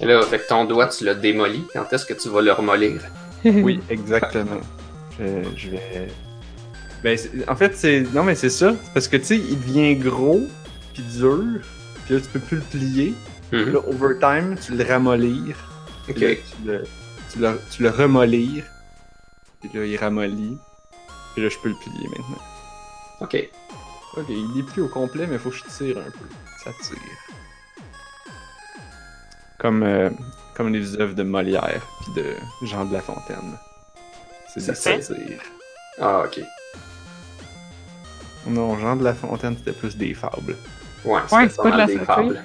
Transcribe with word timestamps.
Et 0.00 0.06
là, 0.06 0.20
avec 0.20 0.46
ton 0.46 0.64
doigt, 0.64 0.88
tu 0.88 1.04
l'as 1.04 1.14
démoli. 1.14 1.64
Quand 1.72 1.92
est-ce 1.92 2.06
que 2.06 2.14
tu 2.14 2.28
vas 2.28 2.40
le 2.42 2.52
remolir? 2.52 3.00
Oui, 3.44 3.80
exactement. 3.88 4.60
Je, 5.18 5.24
je 5.56 5.70
vais. 5.70 6.08
Ben, 7.02 7.18
en 7.48 7.56
fait, 7.56 7.74
c'est. 7.74 8.00
Non, 8.12 8.22
mais 8.22 8.34
c'est 8.34 8.50
ça. 8.50 8.74
Parce 8.92 9.08
que, 9.08 9.16
tu 9.16 9.24
sais, 9.24 9.36
il 9.38 9.58
devient 9.58 9.96
gros, 9.96 10.42
puis 10.92 11.02
dur, 11.02 11.60
puis 12.04 12.14
là, 12.14 12.20
tu 12.20 12.26
peux 12.28 12.38
plus 12.40 12.56
le 12.58 12.62
plier. 12.62 13.14
Puis 13.50 13.64
Mhm. 13.64 13.72
là, 13.72 13.78
overtime, 13.88 14.56
tu 14.64 14.76
le 14.76 14.84
ramollir. 14.84 15.56
Ok. 16.08 16.14
Puis 16.16 16.22
là, 16.26 16.34
tu, 16.34 16.66
le, 16.66 16.84
tu, 17.32 17.38
le, 17.38 17.60
tu 17.70 17.82
le 17.82 17.88
remollir. 17.90 18.64
Puis 19.60 19.70
là, 19.74 19.86
il 19.86 19.96
ramollit. 19.96 20.58
Puis 21.34 21.42
là, 21.42 21.48
je 21.48 21.58
peux 21.62 21.68
le 21.70 21.74
plier 21.76 22.08
maintenant. 22.08 22.42
Ok. 23.22 23.48
Ok, 24.16 24.26
il 24.28 24.52
déplie 24.54 24.82
au 24.82 24.88
complet, 24.88 25.26
mais 25.26 25.38
faut 25.38 25.50
que 25.50 25.56
je 25.56 25.64
tire 25.64 25.96
un 25.98 26.10
peu. 26.10 26.26
Ça 26.64 26.70
tire. 26.82 26.98
Comme, 29.60 29.82
euh, 29.82 30.10
comme 30.54 30.72
les 30.72 30.98
œuvres 31.00 31.14
de 31.14 31.22
Molière, 31.22 31.86
puis 32.02 32.22
de 32.22 32.34
Jean 32.66 32.84
de 32.86 32.94
La 32.94 33.00
Fontaine. 33.00 33.56
C'est 34.52 34.60
Ça 34.60 34.74
satires. 34.74 35.40
Ah, 36.00 36.22
ok. 36.24 36.40
Non, 38.46 38.78
Jean 38.78 38.96
de 38.96 39.04
La 39.04 39.14
Fontaine, 39.14 39.54
c'était 39.58 39.72
plus 39.78 39.96
des 39.96 40.14
fables. 40.14 40.56
Ouais, 41.04 41.12
Ouais, 41.14 41.20
c'est 41.28 41.48
c'est 41.50 41.56
pas 41.62 41.70
de 41.70 41.76
la 41.76 41.86
des 41.86 41.92
satire. 41.98 42.06
fables. 42.06 42.42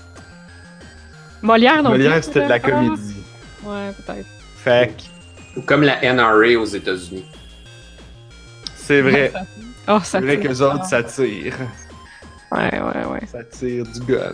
Molière 1.41 1.83
non 1.83 1.91
Molière, 1.91 2.23
c'était 2.23 2.43
de 2.43 2.49
la 2.49 2.59
comédie. 2.59 3.23
Ouais, 3.63 3.91
peut-être. 4.05 4.27
Fait 4.57 4.93
que, 4.95 5.59
Ou 5.59 5.63
comme 5.63 5.83
la 5.83 6.01
NRA 6.13 6.59
aux 6.59 6.65
États-Unis. 6.65 7.25
c'est 8.75 9.01
vrai. 9.01 9.31
Oh, 9.87 9.99
ça 9.99 10.19
C'est 10.19 10.21
vrai 10.21 10.39
tire. 10.39 10.49
qu'eux 10.49 10.61
autres, 10.61 10.85
ça 10.85 11.03
tire. 11.03 11.55
Ouais, 12.51 12.79
ouais, 12.81 13.05
ouais. 13.05 13.25
Ça 13.31 13.43
tire 13.43 13.85
du 13.85 13.99
gun. 14.01 14.33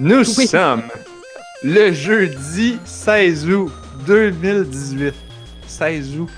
Nous 0.00 0.38
Oui. 0.38 0.46
sommes 0.46 0.82
le 1.62 1.92
jeudi 1.92 2.78
16 2.84 3.48
août 3.50 3.70
2018. 4.06 5.14
16 5.66 6.18
août. 6.18 6.30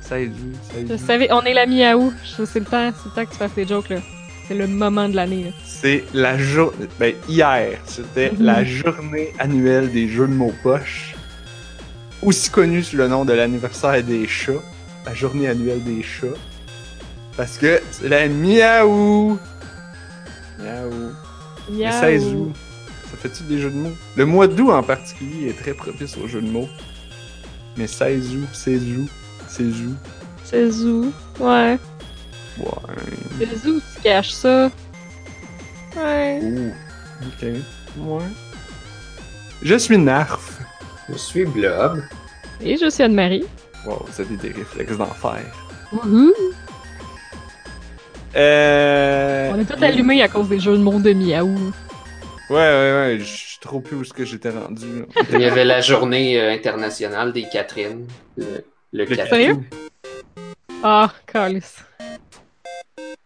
16 0.00 0.28
août. 0.30 0.34
16 0.72 0.86
Je 0.88 0.94
août. 0.94 1.00
savais, 1.06 1.28
on 1.30 1.42
est 1.42 1.52
la 1.54 1.66
mi-août. 1.66 2.14
C'est 2.24 2.60
le 2.60 2.64
temps, 2.64 2.90
c'est 2.90 3.04
le 3.08 3.14
temps 3.14 3.24
que 3.26 3.30
tu 3.32 3.36
fasses 3.36 3.54
tes 3.54 3.66
jokes, 3.66 3.90
là. 3.90 3.98
C'est 4.48 4.54
le 4.54 4.66
moment 4.66 5.08
de 5.08 5.14
l'année. 5.16 5.52
C'est 5.64 6.04
la 6.14 6.36
journée. 6.38 6.88
Ben, 6.98 7.14
hier, 7.28 7.78
c'était 7.84 8.32
Mhm. 8.32 8.44
la 8.44 8.64
journée 8.64 9.32
annuelle 9.38 9.92
des 9.92 10.08
jeux 10.08 10.26
de 10.26 10.32
mots 10.32 10.54
poche. 10.62 11.14
Aussi 12.22 12.50
connue 12.50 12.82
sous 12.82 12.96
le 12.96 13.08
nom 13.08 13.24
de 13.24 13.32
l'anniversaire 13.34 14.02
des 14.02 14.26
chats. 14.26 14.62
La 15.04 15.12
journée 15.14 15.48
annuelle 15.48 15.82
des 15.84 16.02
chats. 16.02 16.38
Parce 17.36 17.58
que 17.58 17.80
c'est 17.90 18.08
la 18.08 18.26
miaou! 18.28 19.38
Miaou. 20.58 21.12
Le 21.70 21.76
Miaou. 21.76 22.00
16 22.00 22.24
août. 22.34 22.52
Ça 23.12 23.18
fait-tu 23.18 23.42
des 23.44 23.58
jeux 23.58 23.70
de 23.70 23.76
mots? 23.76 23.92
Le 24.16 24.24
mois 24.24 24.48
d'août 24.48 24.70
en 24.70 24.82
particulier 24.82 25.50
est 25.50 25.58
très 25.58 25.74
propice 25.74 26.16
aux 26.16 26.26
jeux 26.26 26.40
de 26.40 26.48
mots. 26.48 26.68
Mais 27.76 27.86
16 27.86 28.36
août, 28.36 28.48
16 28.52 28.82
août, 28.96 29.10
16 29.48 29.82
août. 29.82 29.96
C'est 30.44 30.66
où? 30.84 31.12
Ouais. 31.38 31.78
Ouais. 32.58 32.66
C'est 33.38 33.68
où 33.68 33.80
tu 33.80 34.02
caches 34.02 34.30
ça? 34.30 34.70
Ouais. 35.94 36.40
Ouh. 36.42 36.72
Ok. 37.26 37.48
Ouais. 37.98 38.24
Je 39.62 39.74
suis 39.76 39.98
Narf. 39.98 40.58
Je 41.10 41.16
suis 41.18 41.44
Blob. 41.44 42.02
Et 42.62 42.76
je 42.78 42.88
suis 42.88 43.02
Anne-Marie. 43.02 43.44
Wow, 43.84 44.06
vous 44.08 44.20
avez 44.20 44.36
des 44.36 44.52
réflexes 44.52 44.96
d'enfer. 44.96 45.42
Wouhou! 45.92 46.32
Euh... 48.36 49.52
On 49.54 49.60
est 49.60 49.64
tous 49.64 49.82
allumés 49.82 50.22
à 50.22 50.28
cause 50.28 50.48
des 50.48 50.58
jeux 50.58 50.78
de 50.78 50.82
mots 50.82 50.98
de 50.98 51.12
miaou. 51.12 51.72
Ouais, 52.52 52.58
ouais, 52.58 52.92
ouais, 52.92 53.18
je 53.18 53.24
suis 53.24 53.58
trop 53.60 53.80
plus 53.80 53.96
où 53.96 54.04
ce 54.04 54.12
que 54.12 54.26
j'étais 54.26 54.50
rendu. 54.50 55.00
là. 55.00 55.06
Il 55.30 55.40
y 55.40 55.44
avait 55.44 55.64
la 55.64 55.80
journée 55.80 56.38
euh, 56.38 56.52
internationale 56.52 57.32
des 57.32 57.48
Catherine. 57.48 58.06
Le, 58.36 58.44
le 58.44 58.64
Le 58.92 59.06
Catherine. 59.06 59.28
Sérieux? 59.30 59.60
Ah, 60.82 61.10
calice. 61.26 61.82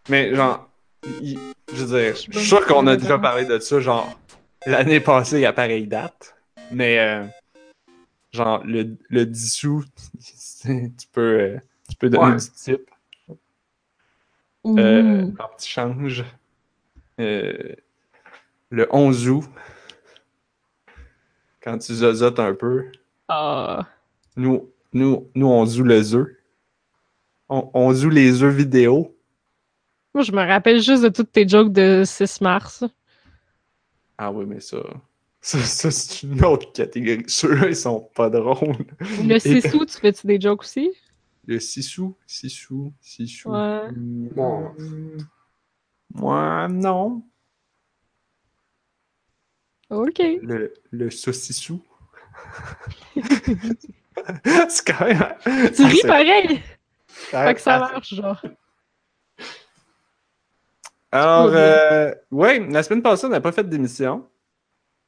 Mais 0.07 0.33
genre, 0.33 0.69
je 1.03 1.35
veux 1.73 1.99
dire, 1.99 2.15
je 2.15 2.21
suis 2.21 2.45
sûr 2.45 2.65
qu'on 2.65 2.87
a 2.87 2.95
déjà 2.95 3.17
parlé 3.19 3.43
de 3.43 3.59
ça, 3.59 3.81
genre, 3.81 4.17
l'année 4.65 5.01
passée 5.01 5.43
à 5.45 5.51
pareille 5.51 5.87
date. 5.87 6.35
Mais, 6.71 6.97
euh, 6.99 7.25
genre, 8.31 8.63
le, 8.63 8.95
le 9.09 9.25
dissous, 9.25 9.83
c'est- 10.19 10.91
tu 10.97 11.07
peux, 11.11 11.21
euh, 11.39 11.57
tu 11.89 11.97
peux 11.97 12.09
donner 12.09 12.31
Ouais. 12.31 12.37
du 12.37 12.49
type 12.51 12.89
euh, 14.67 15.27
quand 15.37 15.49
tu 15.59 15.67
changes. 15.69 16.23
Euh, 17.19 17.75
le 18.69 18.87
11 18.91 19.29
août, 19.29 19.45
quand 21.61 21.77
tu 21.77 21.93
zozotes 21.93 22.39
un 22.39 22.53
peu. 22.53 22.85
Ah. 23.27 23.87
Nous, 24.35 24.69
nous, 24.93 25.29
nous 25.35 25.47
on 25.47 25.65
joue 25.65 25.83
le 25.83 26.15
œuf. 26.15 26.27
On, 27.49 27.69
on 27.73 27.93
joue 27.93 28.09
les 28.09 28.43
œufs 28.43 28.53
vidéo. 28.53 29.15
Moi, 30.13 30.23
je 30.23 30.31
me 30.31 30.45
rappelle 30.45 30.81
juste 30.81 31.03
de 31.03 31.09
toutes 31.09 31.31
tes 31.31 31.47
jokes 31.47 31.71
de 31.71 32.03
6 32.05 32.41
mars. 32.41 32.83
Ah 34.17 34.31
oui, 34.31 34.45
mais 34.47 34.59
ça. 34.59 34.77
Ça, 35.39 35.59
ça, 35.59 35.91
c'est 35.91 36.23
une 36.23 36.43
autre 36.43 36.71
catégorie. 36.73 37.23
Ceux-là, 37.27 37.67
ils 37.69 37.75
sont 37.75 38.01
pas 38.15 38.29
drôles. 38.29 38.75
Le 38.99 39.35
Et- 39.35 39.39
6 39.61 39.73
août, 39.75 39.87
tu 39.93 39.99
fais-tu 39.99 40.27
des 40.27 40.41
jokes 40.41 40.61
aussi? 40.63 40.91
Le 41.45 41.59
6 41.59 41.83
sous, 41.83 42.17
6 42.25 42.49
sous, 42.49 42.91
6 42.99 43.27
sous. 43.27 43.49
Ouais. 43.51 43.87
Bon. 43.93 44.71
Moi, 46.13 46.67
non. 46.69 47.23
Ok. 49.89 50.21
Le, 50.41 50.73
le 50.91 51.09
saucissou. 51.09 51.81
c'est 53.15 54.85
quand 54.85 55.05
même. 55.05 55.35
Tu 55.73 55.83
ris 55.85 55.97
c'est- 56.01 56.07
pareil! 56.07 56.61
Ah, 57.33 57.47
Fait 57.47 57.55
que 57.55 57.61
ça 57.61 57.75
ah, 57.75 57.79
marche, 57.79 58.13
genre. 58.13 58.41
Alors, 61.11 61.51
euh, 61.53 62.11
ouais, 62.31 62.59
la 62.69 62.83
semaine 62.83 63.01
passée, 63.01 63.25
on 63.25 63.29
n'a 63.29 63.41
pas 63.41 63.51
fait 63.51 63.67
d'émission. 63.67 64.27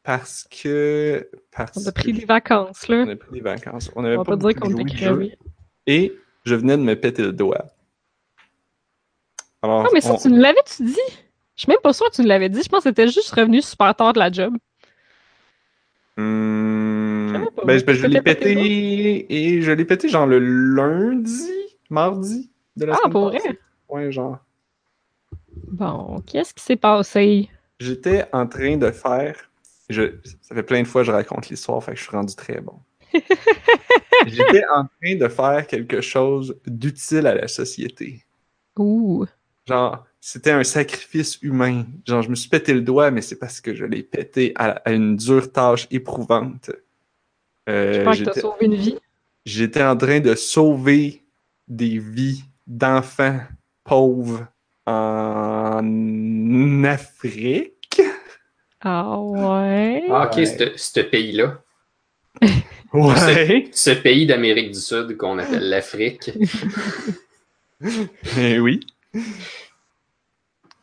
Parce 0.02 0.48
que. 0.50 1.30
Parce 1.52 1.78
On 1.78 1.88
a 1.88 1.92
pris 1.92 2.14
des 2.14 2.26
vacances, 2.26 2.88
là. 2.88 3.04
On 3.06 3.10
a 3.10 3.16
pris 3.16 3.32
des 3.32 3.42
vacances. 3.42 3.92
On 3.96 4.04
avait 4.06 4.16
On 4.18 4.24
pas 4.24 4.38
pas 4.38 4.38
dire 4.38 4.60
qu'on 4.60 4.78
était 4.78 4.96
crevés. 4.96 5.38
Et 5.86 6.18
je 6.46 6.56
venais 6.56 6.78
de 6.78 6.82
me 6.84 6.96
péter 7.00 7.22
le 7.22 7.34
doigt. 7.34 7.66
Alors, 9.62 9.86
Ah, 9.86 9.90
mais 9.94 10.02
ça, 10.02 10.14
on- 10.14 10.18
tu 10.18 10.30
nous 10.30 10.40
l'avais-tu 10.40 10.84
dit? 10.84 10.96
Je 11.56 11.64
suis 11.64 11.70
même 11.70 11.82
pas 11.84 11.92
sûre 11.92 12.10
que 12.10 12.16
tu 12.16 12.22
nous 12.22 12.28
l'avais 12.30 12.48
dit. 12.48 12.64
Je 12.64 12.70
pense 12.70 12.86
que 12.86 12.90
t'étais 12.90 13.10
juste 13.10 13.32
revenu 13.32 13.62
super 13.62 13.94
tard 13.94 14.14
de 14.14 14.20
la 14.20 14.32
job. 14.32 14.56
Pas. 17.34 17.66
ben, 17.66 17.82
ben, 17.86 17.96
je 17.96 18.06
l'ai 18.08 18.22
pété 18.22 18.56
pété 18.56 19.34
et 19.34 19.62
je 19.62 19.72
l'ai 19.72 19.86
pété 19.86 20.10
genre 20.10 20.26
le 20.28 20.40
lundi, 20.40 21.50
mardi 21.90 22.50
de 22.76 22.86
la 22.86 22.94
Ah, 22.96 22.98
semaine 22.98 23.12
pour 23.12 23.26
vrai? 23.30 23.38
passée. 23.40 23.60
Ouais, 23.90 24.12
genre. 24.12 24.40
Bon, 25.72 26.22
qu'est-ce 26.26 26.54
qui 26.54 26.64
s'est 26.64 26.76
passé? 26.76 27.50
J'étais 27.80 28.26
en 28.34 28.48
train 28.48 28.78
de 28.78 28.92
faire. 28.92 29.36
Je, 29.90 30.04
ça 30.42 30.54
fait 30.56 30.64
plein 30.64 30.82
de 30.84 30.88
fois 30.88 31.02
que 31.02 31.08
je 31.08 31.12
raconte 31.12 31.50
l'histoire, 31.50 31.84
fait 31.84 31.94
que 31.94 31.98
je 31.98 32.04
suis 32.04 32.12
rendu 32.16 32.36
très 32.36 32.62
bon. 32.62 32.80
J'étais 34.28 34.64
en 34.74 34.84
train 34.86 35.16
de 35.16 35.28
faire 35.28 35.66
quelque 35.68 36.02
chose 36.02 36.60
d'utile 36.66 37.26
à 37.28 37.34
la 37.36 37.48
société. 37.48 38.24
Ouh. 38.78 39.26
Genre, 39.68 40.06
c'était 40.22 40.52
un 40.52 40.64
sacrifice 40.64 41.40
humain. 41.42 41.86
Genre, 42.06 42.22
je 42.22 42.30
me 42.30 42.36
suis 42.36 42.50
pété 42.50 42.74
le 42.74 42.82
doigt, 42.82 43.10
mais 43.12 43.22
c'est 43.22 43.38
parce 43.38 43.62
que 43.62 43.74
je 43.74 43.86
l'ai 43.86 44.04
pété 44.04 44.52
à, 44.56 44.72
à 44.86 44.92
une 44.92 45.16
dure 45.16 45.52
tâche 45.52 45.88
éprouvante. 45.92 46.72
Euh, 47.70 47.94
J'espère 47.94 48.12
que 48.14 48.18
t'as 48.18 48.26
j'étais- 48.32 48.42
sauvé 48.42 48.66
une 48.66 48.76
vie. 48.76 48.98
J'étais 49.46 49.84
en 49.84 49.96
train 49.96 50.20
de 50.20 50.36
sauver 50.36 51.24
des 51.68 51.98
vies 52.00 52.44
d'enfants 52.68 53.40
pauvres 53.84 54.46
en 54.86 56.84
Afrique. 56.84 58.02
Ah 58.82 59.18
ouais? 59.20 60.04
Ah, 60.10 60.28
ok, 60.30 60.38
Ouais. 60.38 60.46
ce 60.46 60.72
ce 60.76 61.00
pays-là. 61.02 61.62
Ouais. 62.92 63.70
Ce 63.72 63.92
pays 63.92 64.26
d'Amérique 64.26 64.72
du 64.72 64.80
Sud 64.80 65.16
qu'on 65.16 65.38
appelle 65.38 65.70
l'Afrique. 65.70 66.32
Eh 68.38 68.60
oui. 68.60 68.80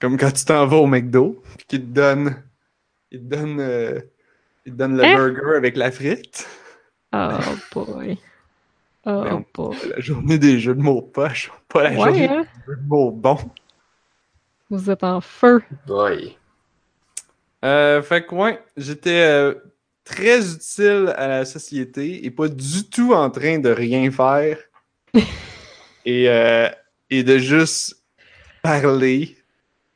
Comme 0.01 0.17
quand 0.19 0.33
tu 0.33 0.45
t'en 0.45 0.67
vas 0.67 0.77
au 0.77 0.87
McDo, 0.87 1.43
puis 1.57 1.67
qu'ils 1.67 1.81
te 1.83 1.87
donnent, 1.87 2.43
ils 3.11 3.21
te 3.21 3.25
donnent, 3.25 3.61
euh, 3.61 4.01
ils 4.67 4.73
te 4.73 4.79
donnent 4.79 4.97
le 4.97 5.07
Hein? 5.07 5.13
burger 5.13 5.57
avec 5.57 5.77
la 5.77 5.91
frite. 5.91 6.47
Oh 7.13 7.57
boy. 7.73 8.19
Oh 9.07 9.23
Ben, 9.23 9.45
boy. 9.55 9.77
La 9.83 10.01
journée 10.01 10.39
des 10.39 10.59
jeux 10.61 10.75
de 10.75 10.83
mots 10.83 11.03
poche, 11.03 11.51
pas 11.69 11.83
la 11.85 11.97
Ouais, 11.97 12.11
journée 12.13 12.29
hein? 12.29 12.47
des 12.55 12.61
jeux 12.67 12.77
de 12.77 12.87
mots 12.89 13.11
bons. 13.11 13.51
Vous 14.71 14.91
êtes 14.91 15.03
en 15.05 15.21
feu. 15.21 15.63
Boy. 15.87 16.37
Euh, 17.65 18.03
fait 18.03 18.25
que 18.27 18.35
ouais, 18.35 18.63
j'étais. 18.77 19.23
euh, 19.27 19.55
très 20.05 20.53
utile 20.55 21.13
à 21.17 21.27
la 21.27 21.45
société 21.45 22.25
et 22.25 22.31
pas 22.31 22.47
du 22.49 22.89
tout 22.89 23.13
en 23.13 23.29
train 23.29 23.59
de 23.59 23.71
rien 23.71 24.09
faire 24.13 24.57
et, 26.05 26.29
euh, 26.29 26.69
et 27.11 27.23
de 27.25 27.39
juste 27.39 28.03
parler 28.63 29.39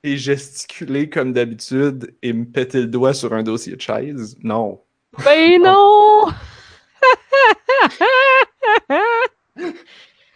et 0.03 0.17
gesticuler 0.17 1.09
comme 1.09 1.33
d'habitude 1.33 2.15
et 2.23 2.33
me 2.33 2.45
péter 2.45 2.81
le 2.81 2.87
doigt 2.87 3.15
sur 3.15 3.33
un 3.35 3.43
dossier 3.43 3.77
de 3.77 3.81
chaise? 3.81 4.37
Non. 4.43 4.81
Ben 5.25 5.61
non! 5.63 6.27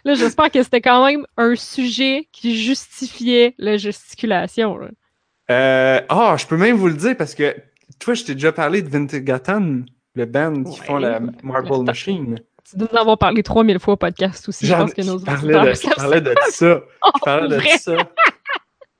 là, 0.03 0.13
j'espère 0.13 0.51
que 0.51 0.61
c'était 0.63 0.81
quand 0.81 1.05
même 1.05 1.25
un 1.37 1.55
sujet 1.55 2.27
qui 2.31 2.55
justifiait 2.61 3.55
la 3.57 3.77
gesticulation. 3.77 4.77
là. 4.77 4.87
Euh, 5.51 6.01
Ah, 6.09 6.35
je 6.39 6.45
peux 6.45 6.57
même 6.57 6.75
vous 6.77 6.87
le 6.87 6.93
dire 6.95 7.15
parce 7.17 7.35
que 7.35 7.55
toi, 7.99 8.13
je 8.13 8.23
t'ai 8.23 8.33
déjà 8.33 8.51
parlé 8.51 8.81
de 8.81 8.89
Vintergatan, 8.89 9.81
le 10.15 10.25
band 10.25 10.63
qui 10.63 10.79
Ouais. 10.81 10.85
font 10.85 10.97
la 10.97 11.19
Marble 11.43 11.83
Machine. 11.83 12.39
Tu 12.69 12.77
dois 12.77 12.87
en 12.93 13.01
avoir 13.01 13.17
parlé 13.19 13.43
3000 13.43 13.77
fois 13.79 13.93
au 13.93 13.97
podcast 13.97 14.49
aussi. 14.49 14.65
Je 14.65 14.73
pense 14.73 14.91
que 14.93 15.03
nos 15.03 15.19
je 15.19 15.25
parlais 15.25 15.53
de, 15.53 15.69
je 15.69 15.73
savent 15.75 15.93
parlais 15.95 16.21
de 16.21 16.35
ça. 16.49 16.81
Je 17.15 17.21
parlais 17.23 17.57
de 17.57 17.77
ça. 17.77 17.93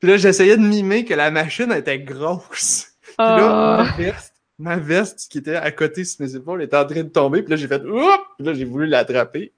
Puis 0.05 0.11
là, 0.11 0.17
j'essayais 0.19 0.55
de 0.55 0.61
mimer 0.61 1.03
que 1.03 1.15
la 1.15 1.31
machine 1.31 1.71
était 1.71 1.97
grosse. 1.99 2.91
Puis 3.01 3.15
là, 3.17 3.79
Ah. 3.79 3.83
ma 3.85 3.97
veste, 3.97 4.33
ma 4.59 4.77
veste 4.77 5.31
qui 5.31 5.39
était 5.39 5.55
à 5.55 5.71
côté 5.71 6.03
sur 6.03 6.23
mes 6.23 6.35
épaules 6.35 6.61
était 6.61 6.77
en 6.77 6.85
train 6.85 7.01
de 7.01 7.09
tomber. 7.09 7.41
Puis 7.41 7.49
là, 7.49 7.55
j'ai 7.55 7.67
fait 7.67 7.81
Oups! 7.83 8.19
Puis 8.37 8.45
là, 8.45 8.53
j'ai 8.53 8.65
voulu 8.65 8.85
l'attraper. 8.85 9.51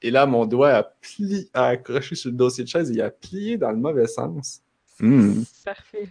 Et 0.00 0.12
là, 0.12 0.26
mon 0.26 0.46
doigt 0.46 0.70
a 0.74 0.82
plié, 0.84 1.48
a 1.54 1.66
accroché 1.70 2.14
sur 2.14 2.30
le 2.30 2.36
dossier 2.36 2.62
de 2.62 2.68
chaise 2.68 2.88
et 2.88 2.94
il 2.94 3.02
a 3.02 3.10
plié 3.10 3.56
dans 3.56 3.72
le 3.72 3.76
mauvais 3.78 4.06
sens. 4.06 4.62
Hmm. 5.00 5.42
Parfait. 5.64 6.06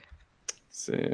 C'est. 0.70 1.12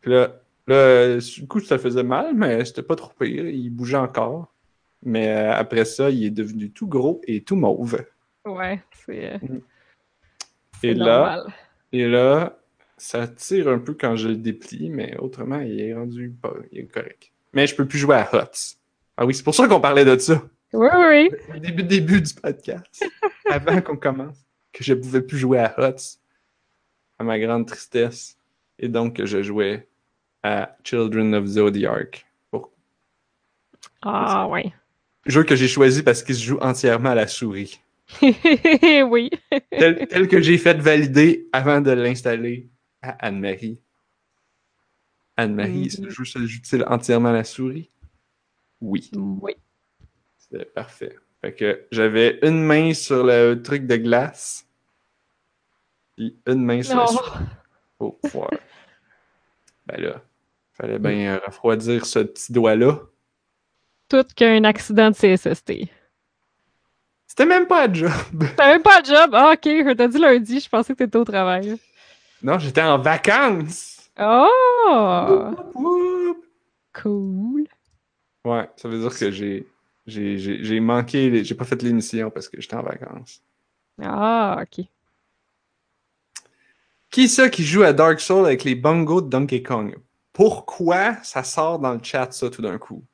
Puis 0.00 0.10
là, 0.12 0.40
là, 0.68 1.18
du 1.18 1.46
coup, 1.46 1.60
ça 1.60 1.76
faisait 1.76 2.02
mal, 2.02 2.32
mais 2.34 2.64
c'était 2.64 2.82
pas 2.82 2.96
trop 2.96 3.12
pire. 3.20 3.46
Il 3.46 3.68
bougeait 3.68 3.98
encore. 3.98 4.54
Mais 5.02 5.28
euh, 5.28 5.52
après 5.52 5.84
ça, 5.84 6.08
il 6.08 6.24
est 6.24 6.30
devenu 6.30 6.70
tout 6.70 6.86
gros 6.86 7.20
et 7.26 7.42
tout 7.42 7.56
mauve. 7.56 8.02
Ouais, 8.46 8.80
c'est. 9.04 9.34
euh, 9.34 9.38
Mm. 9.42 9.58
Et 10.82 10.94
là, 10.94 11.44
et 11.92 12.06
là, 12.06 12.58
ça 12.96 13.26
tire 13.26 13.68
un 13.68 13.78
peu 13.78 13.94
quand 13.94 14.16
je 14.16 14.28
le 14.28 14.36
déplie, 14.36 14.90
mais 14.90 15.16
autrement, 15.18 15.60
il 15.60 15.80
est 15.80 15.94
rendu 15.94 16.30
pas, 16.30 16.52
il 16.72 16.80
est 16.80 16.86
correct. 16.86 17.32
Mais 17.52 17.66
je 17.66 17.74
peux 17.74 17.86
plus 17.86 17.98
jouer 17.98 18.16
à 18.16 18.28
Hots. 18.32 18.76
Ah 19.16 19.26
oui, 19.26 19.34
c'est 19.34 19.42
pour 19.42 19.54
ça 19.54 19.66
qu'on 19.66 19.80
parlait 19.80 20.04
de 20.04 20.16
ça. 20.18 20.42
Oui, 20.72 20.88
oui, 20.94 21.30
oui. 21.32 21.56
Au 21.56 21.58
début, 21.58 21.82
début 21.82 22.20
du 22.20 22.34
podcast, 22.34 23.04
avant 23.50 23.80
qu'on 23.80 23.96
commence, 23.96 24.44
que 24.72 24.84
je 24.84 24.94
pouvais 24.94 25.22
plus 25.22 25.38
jouer 25.38 25.58
à 25.58 25.74
Hots, 25.78 26.18
à 27.18 27.24
ma 27.24 27.38
grande 27.38 27.66
tristesse, 27.66 28.36
et 28.78 28.88
donc 28.88 29.16
que 29.16 29.26
je 29.26 29.42
jouais 29.42 29.88
à 30.42 30.76
Children 30.84 31.34
of 31.34 31.46
Zodiac. 31.46 32.26
Ah, 34.02 34.46
ouais. 34.48 34.72
Jeu 35.26 35.42
que 35.42 35.56
j'ai 35.56 35.68
choisi 35.68 36.02
parce 36.02 36.22
qu'il 36.22 36.34
se 36.34 36.44
joue 36.44 36.58
entièrement 36.60 37.10
à 37.10 37.14
la 37.14 37.26
souris. 37.26 37.80
oui. 39.10 39.30
Tel, 39.70 40.06
tel 40.08 40.28
que 40.28 40.40
j'ai 40.40 40.58
fait 40.58 40.78
valider 40.78 41.48
avant 41.52 41.80
de 41.80 41.90
l'installer 41.90 42.68
à 43.02 43.10
Anne-Marie. 43.26 43.80
Anne-Marie, 45.36 45.90
ce 45.90 46.08
jeu 46.08 46.24
se 46.24 46.38
joue-t-il 46.46 46.84
entièrement 46.84 47.28
à 47.28 47.32
la 47.32 47.44
souris? 47.44 47.90
Oui, 48.80 49.10
Oui. 49.14 49.54
c'est 50.38 50.72
parfait. 50.72 51.16
Fait 51.40 51.52
que 51.54 51.86
j'avais 51.92 52.38
une 52.42 52.60
main 52.62 52.92
sur 52.94 53.24
le 53.24 53.54
truc 53.62 53.86
de 53.86 53.96
glace, 53.96 54.66
puis 56.16 56.36
une 56.46 56.64
main 56.64 56.82
sur 56.82 56.96
la 56.96 57.02
Non. 57.02 57.06
souris 57.08 57.44
pour 57.98 58.18
pouvoir. 58.18 58.50
Ben 59.86 60.00
là, 60.00 60.22
fallait 60.72 60.98
bien 60.98 61.34
euh, 61.36 61.40
refroidir 61.46 62.04
ce 62.04 62.18
petit 62.20 62.52
doigt-là. 62.52 62.98
Tout 64.08 64.24
qu'un 64.34 64.64
accident 64.64 65.10
de 65.10 65.14
CSST. 65.16 65.88
C'était 67.28 67.46
même 67.46 67.66
pas 67.68 67.86
un 67.86 67.94
job. 67.94 68.10
T'as 68.56 68.72
même 68.72 68.82
pas 68.82 69.00
de 69.00 69.06
job? 69.06 69.30
Ah, 69.34 69.52
ok, 69.52 69.60
je 69.64 69.92
t'ai 69.92 70.08
dit 70.08 70.18
lundi, 70.18 70.58
je 70.60 70.68
pensais 70.68 70.92
que 70.94 70.98
t'étais 71.04 71.18
au 71.18 71.24
travail. 71.24 71.78
Non, 72.42 72.58
j'étais 72.58 72.82
en 72.82 72.98
vacances. 72.98 74.10
Oh! 74.18 74.48
Cool. 76.92 77.68
Ouais, 78.44 78.68
ça 78.76 78.88
veut 78.88 78.98
dire 78.98 79.16
que 79.16 79.30
j'ai 79.30 79.66
j'ai- 80.06 80.38
j'ai 80.38 80.64
j'ai 80.64 80.80
manqué, 80.80 81.28
les- 81.30 81.44
j'ai 81.44 81.54
pas 81.54 81.64
fait 81.64 81.80
l'émission 81.82 82.30
parce 82.30 82.48
que 82.48 82.60
j'étais 82.60 82.76
en 82.76 82.82
vacances. 82.82 83.42
Ah, 84.02 84.58
ok. 84.62 84.88
Qui 87.10 87.28
ça 87.28 87.50
qui 87.50 87.64
joue 87.64 87.82
à 87.82 87.92
Dark 87.92 88.18
Souls 88.18 88.46
avec 88.46 88.64
les 88.64 88.74
bongos 88.74 89.20
de 89.20 89.28
Donkey 89.28 89.62
Kong? 89.62 89.94
Pourquoi 90.32 91.22
ça 91.22 91.42
sort 91.44 91.78
dans 91.78 91.92
le 91.92 92.00
chat 92.02 92.32
ça 92.32 92.48
tout 92.48 92.62
d'un 92.62 92.78
coup? 92.78 93.04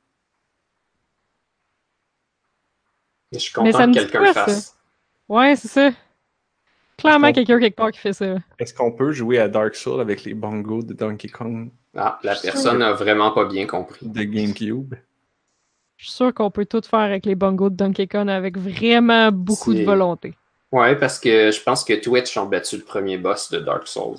Je 3.39 3.43
suis 3.43 3.53
Mais 3.61 3.71
content 3.71 3.77
ça 3.77 3.87
me 3.87 3.93
que 3.93 3.99
quelqu'un 3.99 4.19
le 4.21 4.33
fasse. 4.33 4.77
Ouais, 5.29 5.55
c'est 5.55 5.67
ça. 5.67 5.91
Clairement, 6.97 7.33
quelqu'un 7.33 7.59
quelque 7.59 7.75
part 7.75 7.91
qui 7.91 7.99
fait 7.99 8.13
ça. 8.13 8.35
Est-ce 8.57 8.73
qu'on 8.73 8.91
peut 8.91 9.11
jouer 9.11 9.39
à 9.39 9.47
Dark 9.49 9.75
Souls 9.75 9.99
avec 9.99 10.23
les 10.23 10.33
bongos 10.33 10.83
de 10.83 10.93
Donkey 10.93 11.27
Kong? 11.27 11.69
Ah, 11.95 12.19
la 12.23 12.35
personne 12.35 12.79
n'a 12.79 12.93
vraiment 12.93 13.31
pas 13.31 13.45
bien 13.45 13.65
compris. 13.65 14.07
de 14.07 14.23
GameCube? 14.23 14.95
Je 15.97 16.05
suis 16.05 16.13
sûr 16.13 16.33
qu'on 16.33 16.51
peut 16.51 16.65
tout 16.65 16.81
faire 16.81 16.99
avec 16.99 17.25
les 17.25 17.35
bongos 17.35 17.69
de 17.69 17.75
Donkey 17.75 18.07
Kong 18.07 18.29
avec 18.29 18.57
vraiment 18.57 19.31
beaucoup 19.31 19.73
de 19.73 19.83
volonté. 19.83 20.35
Ouais, 20.71 20.95
parce 20.97 21.19
que 21.19 21.51
je 21.51 21.61
pense 21.61 21.83
que 21.83 21.93
Twitch 21.93 22.35
ont 22.37 22.47
battu 22.47 22.77
le 22.77 22.83
premier 22.83 23.17
boss 23.17 23.49
de 23.49 23.59
Dark 23.59 23.87
Souls. 23.87 24.17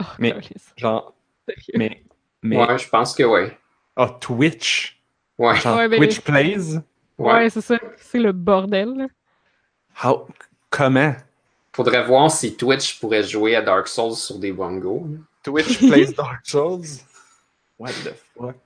Oh, 0.00 0.04
Mais-. 0.18 0.34
Genre, 0.76 1.14
mais. 1.74 2.02
mais 2.42 2.56
Ouais, 2.56 2.78
je 2.78 2.88
pense 2.88 3.14
que 3.14 3.22
ouais. 3.22 3.56
Ah, 3.96 4.16
Twitch? 4.20 5.00
Ouais. 5.38 5.56
Genre 5.56 5.76
Ouais, 5.76 5.88
mais- 5.88 5.98
Twitch 5.98 6.20
Plays? 6.20 6.80
Ouais, 7.18 7.32
ouais. 7.34 7.50
c'est 7.50 7.60
ça. 7.60 7.78
C'est 7.96 8.18
le 8.18 8.32
bordel. 8.32 8.94
là. 8.96 9.06
How... 10.04 10.26
Comment? 10.70 11.14
Faudrait 11.72 12.04
voir 12.04 12.30
si 12.30 12.56
Twitch 12.56 12.98
pourrait 13.00 13.22
jouer 13.22 13.54
à 13.56 13.62
Dark 13.62 13.88
Souls 13.88 14.14
sur 14.16 14.38
des 14.38 14.52
bongos. 14.52 15.06
Twitch 15.42 15.78
Plays 15.88 16.12
Dark 16.12 16.40
Souls? 16.44 16.84
What 17.78 17.90
the 18.04 18.14
fuck? 18.36 18.56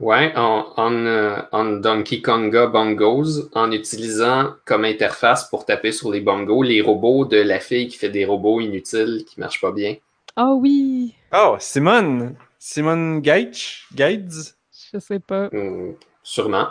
Ouais, 0.00 0.32
en, 0.36 0.72
en, 0.76 0.92
euh, 1.06 1.42
en 1.50 1.64
Donkey 1.64 2.22
Konga 2.22 2.68
Bongos, 2.68 3.48
en 3.52 3.72
utilisant 3.72 4.54
comme 4.64 4.84
interface 4.84 5.48
pour 5.50 5.64
taper 5.66 5.90
sur 5.90 6.10
les 6.12 6.20
bongos 6.20 6.62
les 6.62 6.80
robots 6.80 7.24
de 7.24 7.36
la 7.38 7.58
fille 7.58 7.88
qui 7.88 7.98
fait 7.98 8.08
des 8.08 8.24
robots 8.24 8.60
inutiles 8.60 9.24
qui 9.26 9.40
marchent 9.40 9.60
pas 9.60 9.72
bien. 9.72 9.96
Ah 10.36 10.52
oui! 10.54 11.14
Oh, 11.34 11.56
Simone! 11.58 12.36
Simone 12.60 13.20
Gage? 13.20 13.86
Gage? 13.92 14.54
Je 14.92 14.98
sais 15.00 15.18
pas. 15.18 15.48
Hum, 15.52 15.94
sûrement. 16.22 16.68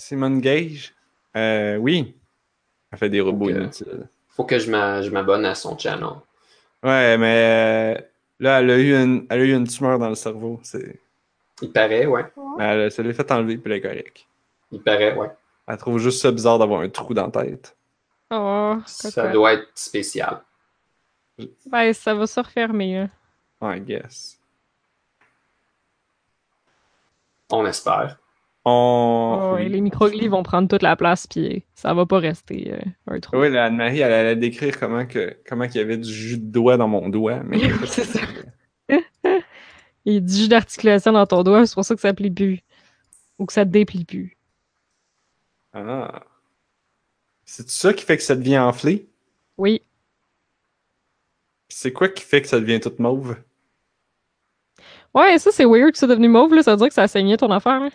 Simone 0.00 0.40
Gage? 0.40 0.94
Euh, 1.36 1.76
oui. 1.76 2.16
Elle 2.90 2.98
fait 2.98 3.08
des 3.10 3.20
robots 3.20 3.50
Ok. 3.50 3.56
inutiles. 3.56 4.08
Faut 4.30 4.44
que 4.44 4.58
je 4.58 4.70
m'a- 4.70 5.02
je 5.02 5.10
m'abonne 5.10 5.44
à 5.44 5.54
son 5.54 5.76
channel. 5.78 6.08
Ouais, 6.82 7.16
mais 7.18 7.96
euh, 7.98 8.00
là, 8.40 8.60
elle 8.60 8.70
a, 8.70 8.78
eu 8.78 8.94
une, 8.94 9.26
elle 9.28 9.40
a 9.40 9.44
eu 9.44 9.54
une 9.54 9.66
tumeur 9.68 9.98
dans 9.98 10.08
le 10.08 10.14
cerveau. 10.14 10.58
C'est... 10.62 10.98
Il 11.62 11.70
paraît, 11.72 12.06
ouais. 12.06 12.24
Elle, 12.58 12.80
elle 12.80 12.92
se 12.92 13.02
l'est 13.02 13.12
fait 13.12 13.30
enlever, 13.30 13.58
puis 13.58 13.70
elle 13.72 13.78
est 13.78 13.82
correcte. 13.82 14.26
Il 14.72 14.82
paraît, 14.82 15.14
ouais. 15.14 15.30
Elle 15.66 15.76
trouve 15.76 15.98
juste 15.98 16.20
ça 16.22 16.32
bizarre 16.32 16.58
d'avoir 16.58 16.80
un 16.80 16.88
trou 16.88 17.12
dans 17.14 17.26
la 17.26 17.30
tête. 17.44 17.76
Oh, 18.30 18.76
Ça 18.86 19.10
quoi. 19.22 19.30
doit 19.30 19.52
être 19.54 19.68
spécial. 19.74 20.40
Ben, 21.66 21.92
ça 21.92 22.14
va 22.14 22.26
se 22.26 22.40
refermer. 22.40 22.96
hein. 22.98 23.10
I 23.62 23.80
guess. 23.80 24.38
On 27.50 27.66
espère. 27.66 28.16
On... 28.64 29.54
Oh, 29.54 29.56
les 29.58 29.80
microglies 29.80 30.28
vont 30.28 30.42
prendre 30.42 30.68
toute 30.68 30.82
la 30.82 30.94
place, 30.94 31.26
puis 31.26 31.64
ça 31.74 31.94
va 31.94 32.04
pas 32.04 32.18
rester 32.18 32.74
euh, 32.74 32.80
un 33.06 33.18
trou. 33.18 33.38
Oui, 33.38 33.50
la 33.50 33.66
Anne-Marie, 33.66 34.00
elle 34.00 34.12
allait 34.12 34.36
décrire 34.36 34.78
comment, 34.78 35.06
que, 35.06 35.34
comment 35.48 35.64
il 35.64 35.74
y 35.74 35.80
avait 35.80 35.96
du 35.96 36.12
jus 36.12 36.38
de 36.38 36.52
doigt 36.52 36.76
dans 36.76 36.88
mon 36.88 37.08
doigt. 37.08 37.40
Mais 37.42 37.58
c'est 37.86 38.04
ça. 38.04 38.20
Il 40.04 40.14
y 40.14 40.16
a 40.16 40.20
du 40.20 40.32
jus 40.32 40.48
d'articulation 40.48 41.12
dans 41.12 41.26
ton 41.26 41.42
doigt, 41.42 41.66
c'est 41.66 41.74
pour 41.74 41.84
ça 41.84 41.94
que 41.94 42.00
ça 42.00 42.14
plie 42.14 42.30
plus. 42.30 42.60
Ou 43.38 43.46
que 43.46 43.52
ça 43.52 43.64
te 43.64 43.70
déplie 43.70 44.04
plus. 44.04 44.36
Ah. 45.72 46.22
C'est 47.44 47.68
ça 47.68 47.92
qui 47.92 48.04
fait 48.04 48.16
que 48.16 48.22
ça 48.22 48.34
devient 48.34 48.58
enflé? 48.58 49.08
Oui. 49.56 49.82
C'est 51.68 51.92
quoi 51.92 52.08
qui 52.08 52.24
fait 52.24 52.42
que 52.42 52.48
ça 52.48 52.60
devient 52.60 52.80
toute 52.80 52.98
mauve? 52.98 53.36
Ouais, 55.14 55.38
ça 55.38 55.50
c'est 55.50 55.64
weird 55.64 55.92
que 55.92 55.98
c'est 55.98 56.06
devenu 56.06 56.28
mauve, 56.28 56.54
là. 56.54 56.62
Ça 56.62 56.72
veut 56.72 56.76
dire 56.78 56.88
que 56.88 56.94
ça 56.94 57.02
a 57.02 57.08
saigné 57.08 57.36
ton 57.36 57.50
affaire, 57.50 57.80
là. 57.80 57.90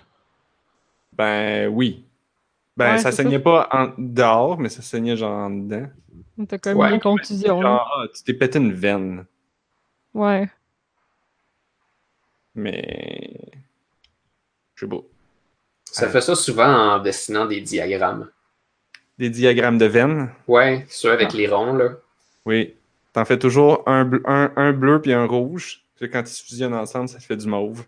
Ben 1.18 1.68
oui. 1.68 2.04
Ben 2.78 2.94
Ouais, 2.94 2.98
ça 3.00 3.12
saignait 3.12 3.40
pas 3.40 3.68
en 3.72 3.94
dehors, 3.98 4.60
mais 4.60 4.70
ça 4.70 4.82
saignait 4.82 5.16
genre 5.16 5.32
en 5.46 5.50
dedans. 5.50 5.88
T'as 6.48 6.58
comme 6.58 6.78
Ouais. 6.78 6.94
une 6.94 7.00
contusion, 7.00 7.62
là. 7.62 7.70
Genre, 7.70 7.92
ah, 7.98 8.06
tu 8.14 8.24
t'es 8.24 8.34
pété 8.34 8.60
une 8.60 8.74
veine. 8.74 9.26
Ouais. 10.14 10.50
Mais. 12.54 13.52
Je 14.76 14.86
sais 14.86 14.90
pas. 14.90 15.02
Ça 15.86 16.06
Ouais. 16.08 16.12
fait 16.12 16.22
ça 16.22 16.36
souvent 16.36 16.68
en 16.96 17.00
dessinant 17.00 17.46
des 17.46 17.62
diagrammes. 17.62 18.30
Des 19.18 19.30
diagrammes 19.30 19.78
de 19.78 19.86
veines? 19.86 20.30
Ouais, 20.48 20.86
ceux 20.90 21.12
avec 21.12 21.30
Ah. 21.34 21.38
les 21.38 21.48
ronds, 21.48 21.74
là. 21.74 21.92
Oui. 22.46 22.76
T'en 23.14 23.24
fais 23.24 23.40
toujours 23.40 23.84
un, 23.88 24.04
bleu- 24.04 24.24
un, 24.26 24.52
un 24.58 24.74
bleu 24.74 25.02
puis 25.02 25.14
un 25.14 25.26
rouge. 25.26 25.82
Puis 25.96 26.10
quand 26.10 26.20
ils 26.22 26.28
se 26.28 26.44
fusionnent 26.44 26.74
ensemble, 26.74 27.08
ça 27.08 27.20
fait 27.20 27.38
du 27.38 27.48
mauve. 27.48 27.86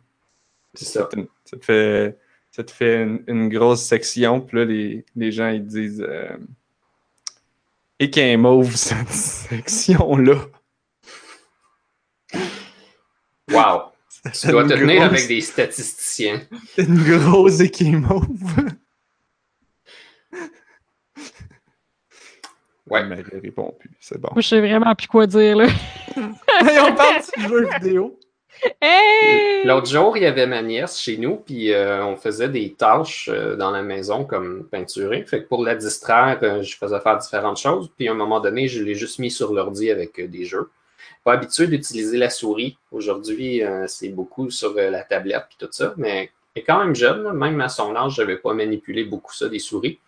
C'est 0.74 0.86
ça. 0.86 1.04
te, 1.06 1.18
ça 1.44 1.58
te 1.58 1.66
fait, 1.66 2.18
ça 2.58 2.64
te 2.64 2.72
fait 2.72 3.04
une, 3.04 3.24
une 3.28 3.50
grosse 3.50 3.84
section, 3.84 4.42
puis 4.42 4.58
là, 4.58 4.66
les, 4.66 5.06
les 5.16 5.32
gens, 5.32 5.50
ils 5.50 5.64
disent 5.64 6.02
euh, 6.02 6.36
Et 8.00 8.10
qu'un 8.10 8.36
mauve, 8.38 8.76
cette 8.76 9.10
section-là. 9.10 10.40
Wow! 13.52 13.92
Tu 14.34 14.48
dois 14.48 14.64
te 14.64 14.74
tenir 14.74 15.04
avec 15.04 15.28
des 15.28 15.42
statisticiens. 15.42 16.42
Une 16.80 17.04
grosse 17.04 17.60
équimauve. 17.60 18.26
Ouais. 22.90 23.06
Mais 23.06 23.18
elle 23.34 23.42
répond 23.42 23.76
plus, 23.78 23.92
c'est 24.00 24.18
bon. 24.18 24.30
Moi, 24.32 24.40
je 24.40 24.48
sais 24.48 24.62
vraiment 24.62 24.96
plus 24.96 25.08
quoi 25.10 25.28
dire, 25.28 25.58
là. 25.58 25.68
Hey, 26.16 26.80
on 26.80 26.96
parle 26.96 27.22
du 27.38 27.44
jeu 27.50 27.70
vidéo. 27.74 28.18
L'autre 29.66 29.88
jour, 29.88 30.18
il 30.18 30.24
y 30.24 30.26
avait 30.26 30.48
ma 30.48 30.62
nièce 30.62 31.00
chez 31.00 31.18
nous, 31.18 31.38
puis 31.38 31.74
euh, 31.74 32.04
on 32.06 32.16
faisait 32.16 32.50
des 32.50 32.74
tâches 32.74 33.30
euh, 33.32 33.56
dans 33.56 33.72
la 33.72 33.82
maison 33.82 34.24
comme 34.24 34.66
peinturer. 34.66 35.24
Fait 35.24 35.44
que 35.44 35.48
pour 35.48 35.64
la 35.64 35.76
distraire, 35.76 36.40
euh, 36.44 36.62
je 36.62 36.78
faisais 36.78 37.00
faire 37.00 37.18
différentes 37.18 37.58
choses. 37.58 37.90
Puis 37.98 38.08
à 38.08 38.12
un 38.12 38.16
moment 38.16 38.40
donné, 38.40 38.68
je 38.68 38.84
l'ai 38.84 38.96
juste 38.96 39.20
mis 39.20 39.32
sur 39.32 39.54
l'ordi 39.54 39.92
avec 39.92 40.20
des 40.30 40.46
jeux. 40.46 40.70
Pas 41.24 41.34
habitué 41.34 41.68
d'utiliser 41.68 42.18
la 42.18 42.30
souris. 42.30 42.78
Aujourd'hui, 42.92 43.62
c'est 43.88 44.10
beaucoup 44.10 44.50
sur 44.50 44.74
la 44.76 45.04
tablette 45.04 45.44
puis 45.50 45.58
tout 45.60 45.68
ça, 45.72 45.94
mais 45.98 46.32
est 46.56 46.62
quand 46.62 46.80
même 46.80 46.96
jeune. 46.96 47.34
Même 47.34 47.60
à 47.60 47.68
son 47.68 47.94
âge, 47.98 48.14
je 48.16 48.22
n'avais 48.22 48.38
pas 48.38 48.54
manipulé 48.54 49.04
beaucoup 49.04 49.34
ça, 49.34 49.50
des 49.50 49.60
souris. 49.60 50.00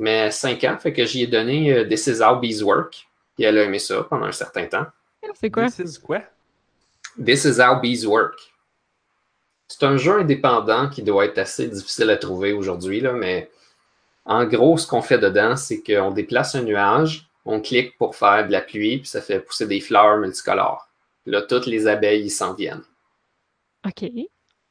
Mais 0.00 0.30
5 0.30 0.64
ans, 0.64 0.78
fait 0.78 0.94
que 0.94 1.04
j'y 1.04 1.24
ai 1.24 1.26
donné 1.26 1.74
euh, 1.74 1.84
This 1.84 2.06
is 2.06 2.22
how 2.22 2.34
bees 2.34 2.62
work. 2.62 3.06
Puis 3.34 3.44
elle 3.44 3.58
a 3.58 3.64
aimé 3.64 3.78
ça 3.78 4.02
pendant 4.08 4.24
un 4.24 4.32
certain 4.32 4.64
temps. 4.64 4.86
C'est 5.34 5.50
quoi? 5.50 5.66
This 5.66 5.78
is 5.78 5.98
quoi? 5.98 6.22
This 7.22 7.44
is 7.44 7.60
how 7.60 7.80
bees 7.80 8.06
work. 8.06 8.38
C'est 9.68 9.84
un 9.84 9.96
jeu 9.96 10.20
indépendant 10.20 10.88
qui 10.88 11.02
doit 11.02 11.26
être 11.26 11.38
assez 11.38 11.68
difficile 11.68 12.10
à 12.10 12.16
trouver 12.16 12.52
aujourd'hui, 12.52 13.02
mais 13.02 13.50
en 14.24 14.44
gros, 14.44 14.76
ce 14.78 14.86
qu'on 14.86 15.02
fait 15.02 15.18
dedans, 15.18 15.56
c'est 15.56 15.82
qu'on 15.82 16.10
déplace 16.10 16.54
un 16.54 16.62
nuage, 16.62 17.28
on 17.44 17.60
clique 17.60 17.96
pour 17.96 18.16
faire 18.16 18.46
de 18.46 18.52
la 18.52 18.60
pluie, 18.60 18.98
puis 18.98 19.08
ça 19.08 19.20
fait 19.20 19.40
pousser 19.40 19.66
des 19.66 19.80
fleurs 19.80 20.18
multicolores. 20.18 20.88
Puis 21.22 21.32
là, 21.32 21.42
toutes 21.42 21.66
les 21.66 21.86
abeilles 21.86 22.30
s'en 22.30 22.54
viennent. 22.54 22.82
OK. 23.86 24.10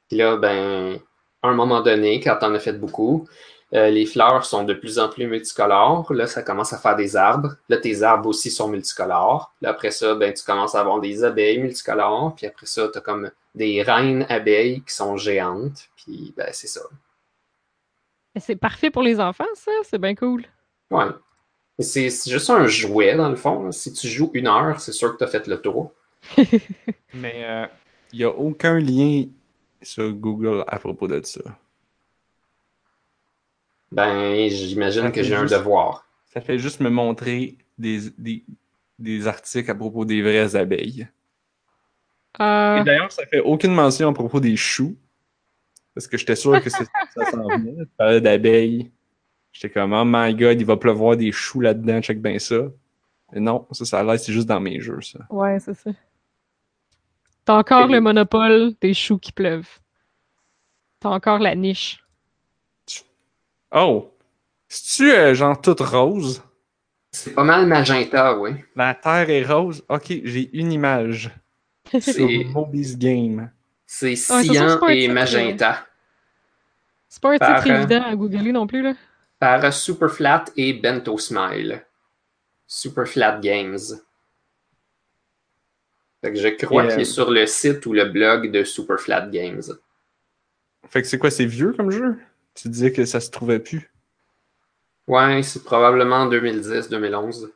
Puis 0.09 0.17
là, 0.17 0.37
ben, 0.37 0.99
à 1.41 1.47
un 1.47 1.53
moment 1.53 1.81
donné, 1.81 2.19
quand 2.19 2.37
on 2.41 2.53
a 2.53 2.59
fait 2.59 2.73
beaucoup, 2.73 3.27
euh, 3.73 3.89
les 3.89 4.05
fleurs 4.05 4.45
sont 4.45 4.63
de 4.63 4.73
plus 4.73 4.97
en 4.97 5.09
plus 5.09 5.27
multicolores. 5.27 6.11
Là, 6.11 6.25
ça 6.25 6.41
commence 6.41 6.73
à 6.73 6.79
faire 6.79 6.95
des 6.95 7.15
arbres. 7.15 7.55
Là, 7.69 7.77
tes 7.77 8.01
arbres 8.01 8.27
aussi 8.27 8.49
sont 8.49 8.67
multicolores. 8.67 9.53
Là, 9.61 9.69
après 9.69 9.91
ça, 9.91 10.15
ben, 10.15 10.33
tu 10.33 10.43
commences 10.43 10.73
à 10.73 10.79
avoir 10.79 10.99
des 10.99 11.23
abeilles 11.23 11.59
multicolores. 11.59 12.33
Puis 12.35 12.47
après 12.47 12.65
ça, 12.65 12.87
tu 12.91 12.97
as 12.97 13.01
comme 13.01 13.29
des 13.53 13.83
reines 13.83 14.25
abeilles 14.29 14.81
qui 14.81 14.93
sont 14.93 15.17
géantes. 15.17 15.89
Puis, 15.97 16.33
ben, 16.35 16.49
c'est 16.51 16.67
ça. 16.67 16.81
C'est 18.39 18.55
parfait 18.55 18.89
pour 18.89 19.03
les 19.03 19.19
enfants, 19.19 19.45
ça? 19.53 19.71
C'est 19.83 19.99
bien 19.99 20.15
cool. 20.15 20.45
Ouais. 20.89 21.05
C'est 21.77 22.09
juste 22.09 22.49
un 22.49 22.65
jouet, 22.65 23.15
dans 23.15 23.29
le 23.29 23.35
fond. 23.35 23.71
Si 23.71 23.93
tu 23.93 24.07
joues 24.07 24.31
une 24.33 24.47
heure, 24.47 24.79
c'est 24.79 24.91
sûr 24.91 25.13
que 25.13 25.17
tu 25.19 25.23
as 25.23 25.27
fait 25.27 25.45
le 25.47 25.61
tour. 25.61 25.93
Mais 27.13 27.69
il 28.11 28.19
n'y 28.19 28.25
a 28.25 28.29
aucun 28.29 28.79
lien 28.79 29.25
sur 29.81 30.11
Google 30.11 30.63
à 30.67 30.79
propos 30.79 31.07
de 31.07 31.21
ça. 31.23 31.41
Ben, 33.91 34.49
j'imagine 34.49 35.11
que 35.11 35.23
j'ai 35.23 35.35
un 35.35 35.45
devoir. 35.45 36.05
Ça 36.25 36.41
fait 36.41 36.59
juste 36.59 36.79
me 36.79 36.89
montrer 36.89 37.57
des, 37.77 38.09
des, 38.17 38.43
des 38.99 39.27
articles 39.27 39.69
à 39.71 39.75
propos 39.75 40.05
des 40.05 40.21
vraies 40.21 40.55
abeilles. 40.55 41.07
Euh, 42.39 42.77
Et 42.81 42.83
d'ailleurs, 42.83 43.11
ça 43.11 43.25
fait 43.25 43.39
aucune 43.39 43.73
mention 43.73 44.09
à 44.09 44.13
propos 44.13 44.39
des 44.39 44.55
choux. 44.55 44.95
Parce 45.95 46.07
que 46.07 46.17
j'étais 46.17 46.35
sûr 46.35 46.61
que 46.61 46.69
c'est- 46.69 46.85
ça 47.15 47.25
s'en 47.31 47.47
venait. 47.47 47.75
Tu 47.83 47.89
parlais 47.97 48.21
d'abeilles. 48.21 48.91
J'étais 49.51 49.71
comme, 49.71 49.93
oh 49.93 50.03
my 50.05 50.35
god, 50.35 50.61
il 50.61 50.65
va 50.65 50.77
pleuvoir 50.77 51.17
des 51.17 51.31
choux 51.31 51.59
là-dedans, 51.61 51.99
check 52.01 52.21
bien 52.21 52.37
ça. 52.37 52.67
Mais 53.33 53.39
non, 53.39 53.67
ça, 53.71 53.83
ça 53.85 53.99
a 53.99 54.03
l'air, 54.03 54.19
c'est 54.19 54.31
juste 54.31 54.47
dans 54.47 54.59
mes 54.59 54.79
jeux, 54.79 55.01
ça. 55.01 55.19
ouais, 55.31 55.59
c'est 55.59 55.73
ça. 55.73 55.89
T'as 57.45 57.57
encore 57.57 57.89
Et- 57.89 57.93
le 57.93 58.01
monopole 58.01 58.73
des 58.79 58.93
choux 58.93 59.17
qui 59.17 59.31
pleuvent. 59.31 59.67
T'as 60.99 61.09
encore 61.09 61.39
la 61.39 61.55
niche. 61.55 62.03
Oh! 63.71 64.13
C'est-tu 64.67 65.11
euh, 65.11 65.33
genre 65.33 65.59
toute 65.59 65.79
rose? 65.81 66.43
C'est 67.11 67.33
pas 67.33 67.43
mal 67.43 67.65
magenta, 67.65 68.37
oui. 68.37 68.51
La 68.75 68.93
terre 68.93 69.29
est 69.29 69.43
rose? 69.43 69.83
Ok, 69.89 70.07
j'ai 70.23 70.49
une 70.53 70.71
image. 70.71 71.31
C'est 71.99 72.43
Moby's 72.45 72.97
Game. 72.97 73.51
c'est 73.87 74.15
cyan 74.15 74.79
et 74.87 75.01
titre, 75.01 75.13
magenta. 75.13 75.85
C'est 77.07 77.21
pas 77.21 77.33
un 77.33 77.37
Par, 77.39 77.63
titre 77.63 77.73
euh, 77.73 77.77
évident 77.79 78.03
à 78.03 78.15
googler 78.15 78.51
non 78.51 78.67
plus, 78.67 78.83
là. 78.83 78.93
par 79.39 79.73
Superflat 79.73 80.45
et 80.55 80.73
Bento 80.73 81.17
Smile. 81.17 81.83
Superflat 82.67 83.39
Games. 83.39 83.79
Fait 86.21 86.31
que 86.33 86.37
je 86.37 86.49
crois 86.49 86.83
euh, 86.83 86.89
qu'il 86.91 86.99
est 86.99 87.05
sur 87.05 87.31
le 87.31 87.47
site 87.47 87.83
ou 87.87 87.93
le 87.93 88.05
blog 88.05 88.51
de 88.51 88.63
Superflat 88.63 89.27
Games. 89.29 89.63
Fait 90.89 91.01
que 91.01 91.07
c'est 91.07 91.17
quoi, 91.17 91.31
c'est 91.31 91.45
vieux 91.47 91.73
comme 91.73 91.89
jeu? 91.89 92.19
Tu 92.53 92.69
disais 92.69 92.91
que 92.91 93.05
ça 93.05 93.19
se 93.21 93.31
trouvait 93.31 93.59
plus? 93.59 93.91
Ouais, 95.07 95.41
c'est 95.43 95.63
probablement 95.63 96.27
2010-2011. 96.27 97.51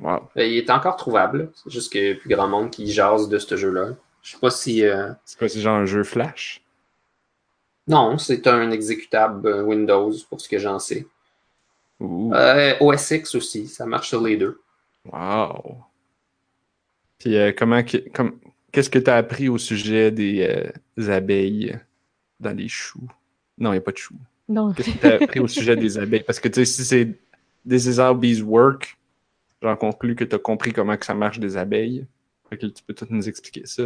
Wow. 0.00 0.28
Il 0.36 0.56
est 0.56 0.70
encore 0.70 0.96
trouvable. 0.96 1.50
C'est 1.54 1.70
juste 1.70 1.90
qu'il 1.92 2.04
y 2.04 2.10
a 2.10 2.14
plus 2.14 2.28
grand 2.28 2.48
monde 2.48 2.70
qui 2.70 2.90
jase 2.92 3.28
de 3.28 3.38
ce 3.38 3.56
jeu-là. 3.56 3.94
Je 4.22 4.32
sais 4.32 4.38
pas 4.38 4.50
si. 4.50 4.84
euh, 4.84 5.12
C'est 5.24 5.38
quoi, 5.38 5.48
c'est 5.48 5.60
genre 5.60 5.76
un 5.76 5.86
jeu 5.86 6.02
flash? 6.04 6.62
Non, 7.86 8.18
c'est 8.18 8.46
un 8.48 8.70
exécutable 8.72 9.46
euh, 9.46 9.62
Windows 9.62 10.12
pour 10.28 10.40
ce 10.40 10.48
que 10.48 10.58
j'en 10.58 10.78
sais. 10.80 11.06
Euh, 12.02 12.74
OS 12.80 13.10
X 13.12 13.34
aussi, 13.36 13.68
ça 13.68 13.86
marche 13.86 14.08
sur 14.08 14.20
les 14.20 14.36
deux. 14.36 14.60
Wow. 15.04 15.84
Puis 17.18 17.36
euh, 17.36 17.52
comment 17.56 17.82
que- 17.82 18.08
comme 18.10 18.38
qu'est-ce 18.72 18.90
que 18.90 18.98
tu 18.98 19.10
as 19.10 19.16
appris 19.16 19.48
au 19.48 19.58
sujet 19.58 20.10
des, 20.10 20.70
des 20.96 21.10
abeilles 21.10 21.78
dans 22.40 22.52
les 22.56 22.68
choux? 22.68 23.08
Non, 23.58 23.70
il 23.70 23.74
n'y 23.76 23.78
a 23.78 23.82
pas 23.82 23.92
de 23.92 23.96
choux. 23.96 24.14
Non. 24.48 24.72
Qu'est-ce 24.72 24.90
que 24.90 24.98
tu 24.98 25.06
as 25.06 25.14
appris 25.22 25.40
au 25.40 25.48
sujet 25.48 25.76
des 25.76 25.98
abeilles? 25.98 26.22
Parce 26.22 26.38
que 26.40 26.48
tu 26.48 26.54
sais, 26.54 26.64
si 26.64 26.84
c'est 26.84 27.08
This 27.68 27.86
is 27.86 27.98
how 28.00 28.14
bees 28.14 28.42
work, 28.42 28.96
j'en 29.60 29.74
conclus 29.76 30.14
que 30.14 30.22
tu 30.24 30.36
as 30.36 30.38
compris 30.38 30.72
comment 30.72 30.96
que 30.96 31.04
ça 31.04 31.14
marche 31.14 31.40
des 31.40 31.56
abeilles. 31.56 32.06
Fait 32.48 32.56
que 32.58 32.66
tu 32.66 32.82
peux 32.86 32.94
tout 32.94 33.06
nous 33.10 33.28
expliquer 33.28 33.66
ça. 33.66 33.84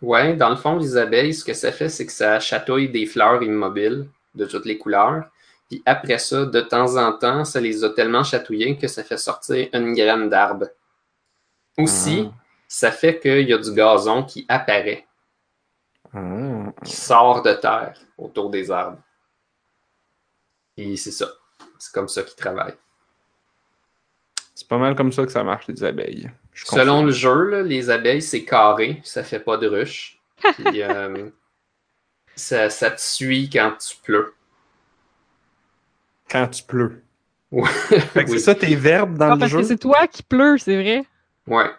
Ouais, 0.00 0.34
dans 0.34 0.48
le 0.48 0.56
fond, 0.56 0.78
les 0.78 0.96
abeilles, 0.96 1.34
ce 1.34 1.44
que 1.44 1.52
ça 1.52 1.70
fait, 1.70 1.90
c'est 1.90 2.06
que 2.06 2.12
ça 2.12 2.40
chatouille 2.40 2.88
des 2.88 3.04
fleurs 3.04 3.42
immobiles 3.42 4.06
de 4.34 4.46
toutes 4.46 4.64
les 4.64 4.78
couleurs. 4.78 5.24
Puis 5.68 5.82
après 5.84 6.18
ça, 6.18 6.46
de 6.46 6.60
temps 6.62 6.96
en 6.96 7.12
temps, 7.12 7.44
ça 7.44 7.60
les 7.60 7.84
a 7.84 7.90
tellement 7.90 8.24
chatouillées 8.24 8.78
que 8.78 8.88
ça 8.88 9.04
fait 9.04 9.18
sortir 9.18 9.68
une 9.74 9.92
graine 9.92 10.30
d'arbre. 10.30 10.68
Aussi, 11.76 12.24
Ah. 12.26 12.34
ça 12.66 12.90
fait 12.90 13.20
qu'il 13.20 13.48
y 13.48 13.52
a 13.52 13.58
du 13.58 13.72
gazon 13.74 14.22
qui 14.24 14.46
apparaît, 14.48 15.06
Ah. 16.14 16.49
Qui 16.84 16.94
sort 16.96 17.42
de 17.42 17.52
terre 17.54 17.94
autour 18.18 18.50
des 18.50 18.70
arbres. 18.70 18.98
Et 20.76 20.96
c'est 20.96 21.10
ça. 21.10 21.26
C'est 21.78 21.92
comme 21.92 22.08
ça 22.08 22.22
qu'ils 22.22 22.36
travaillent. 22.36 22.76
C'est 24.54 24.68
pas 24.68 24.78
mal 24.78 24.94
comme 24.94 25.12
ça 25.12 25.24
que 25.24 25.32
ça 25.32 25.42
marche, 25.42 25.66
les 25.68 25.82
abeilles. 25.84 26.30
Je 26.52 26.66
Selon 26.66 27.04
le 27.04 27.12
jeu, 27.12 27.44
là, 27.50 27.62
les 27.62 27.88
abeilles, 27.90 28.20
c'est 28.22 28.44
carré, 28.44 29.00
ça 29.04 29.24
fait 29.24 29.40
pas 29.40 29.56
de 29.56 29.66
ruche. 29.68 30.20
Puis, 30.56 30.82
euh, 30.82 31.30
ça, 32.36 32.68
ça 32.70 32.90
te 32.90 33.00
suit 33.00 33.48
quand 33.50 33.72
tu 33.78 33.96
pleures. 34.02 34.32
Quand 36.30 36.48
tu 36.48 36.62
pleures. 36.62 36.92
Ouais. 37.50 37.68
Fait 37.68 38.24
que 38.24 38.30
Oui. 38.30 38.38
c'est 38.38 38.44
ça 38.44 38.54
tes 38.54 38.74
verbes 38.76 39.16
dans 39.18 39.32
Ah, 39.32 39.34
le 39.34 39.40
parce 39.40 39.50
jeu? 39.50 39.58
que 39.58 39.64
c'est 39.64 39.78
toi 39.78 40.06
qui 40.06 40.22
pleure, 40.22 40.58
c'est 40.60 40.76
vrai. 40.80 41.04
Ouais. 41.46 41.70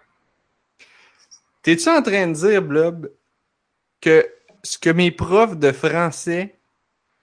T'es-tu 1.61 1.87
en 1.89 2.01
train 2.01 2.27
de 2.27 2.33
dire, 2.33 2.61
Blob, 2.61 3.11
que 4.01 4.27
ce 4.63 4.77
que 4.77 4.89
mes 4.89 5.11
profs 5.11 5.57
de 5.57 5.71
français 5.71 6.59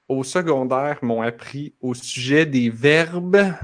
au 0.09 0.25
secondaire 0.25 0.99
m'ont 1.03 1.23
appris 1.23 1.75
au 1.81 1.95
sujet 1.95 2.47
des 2.47 2.71
verbes, 2.71 3.55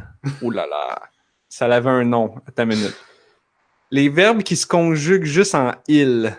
oh 0.42 0.50
là 0.50 0.66
là, 0.66 1.02
ça 1.48 1.66
avait 1.66 1.88
un 1.90 2.04
nom, 2.04 2.34
attends 2.46 2.64
une 2.64 2.76
minute. 2.76 2.96
Les 3.90 4.08
verbes 4.08 4.42
qui 4.42 4.56
se 4.56 4.66
conjuguent 4.66 5.24
juste 5.24 5.54
en 5.54 5.72
il, 5.88 6.34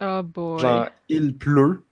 Oh 0.00 0.22
boy. 0.22 0.60
genre 0.60 0.88
il 1.08 1.36
pleut. 1.36 1.82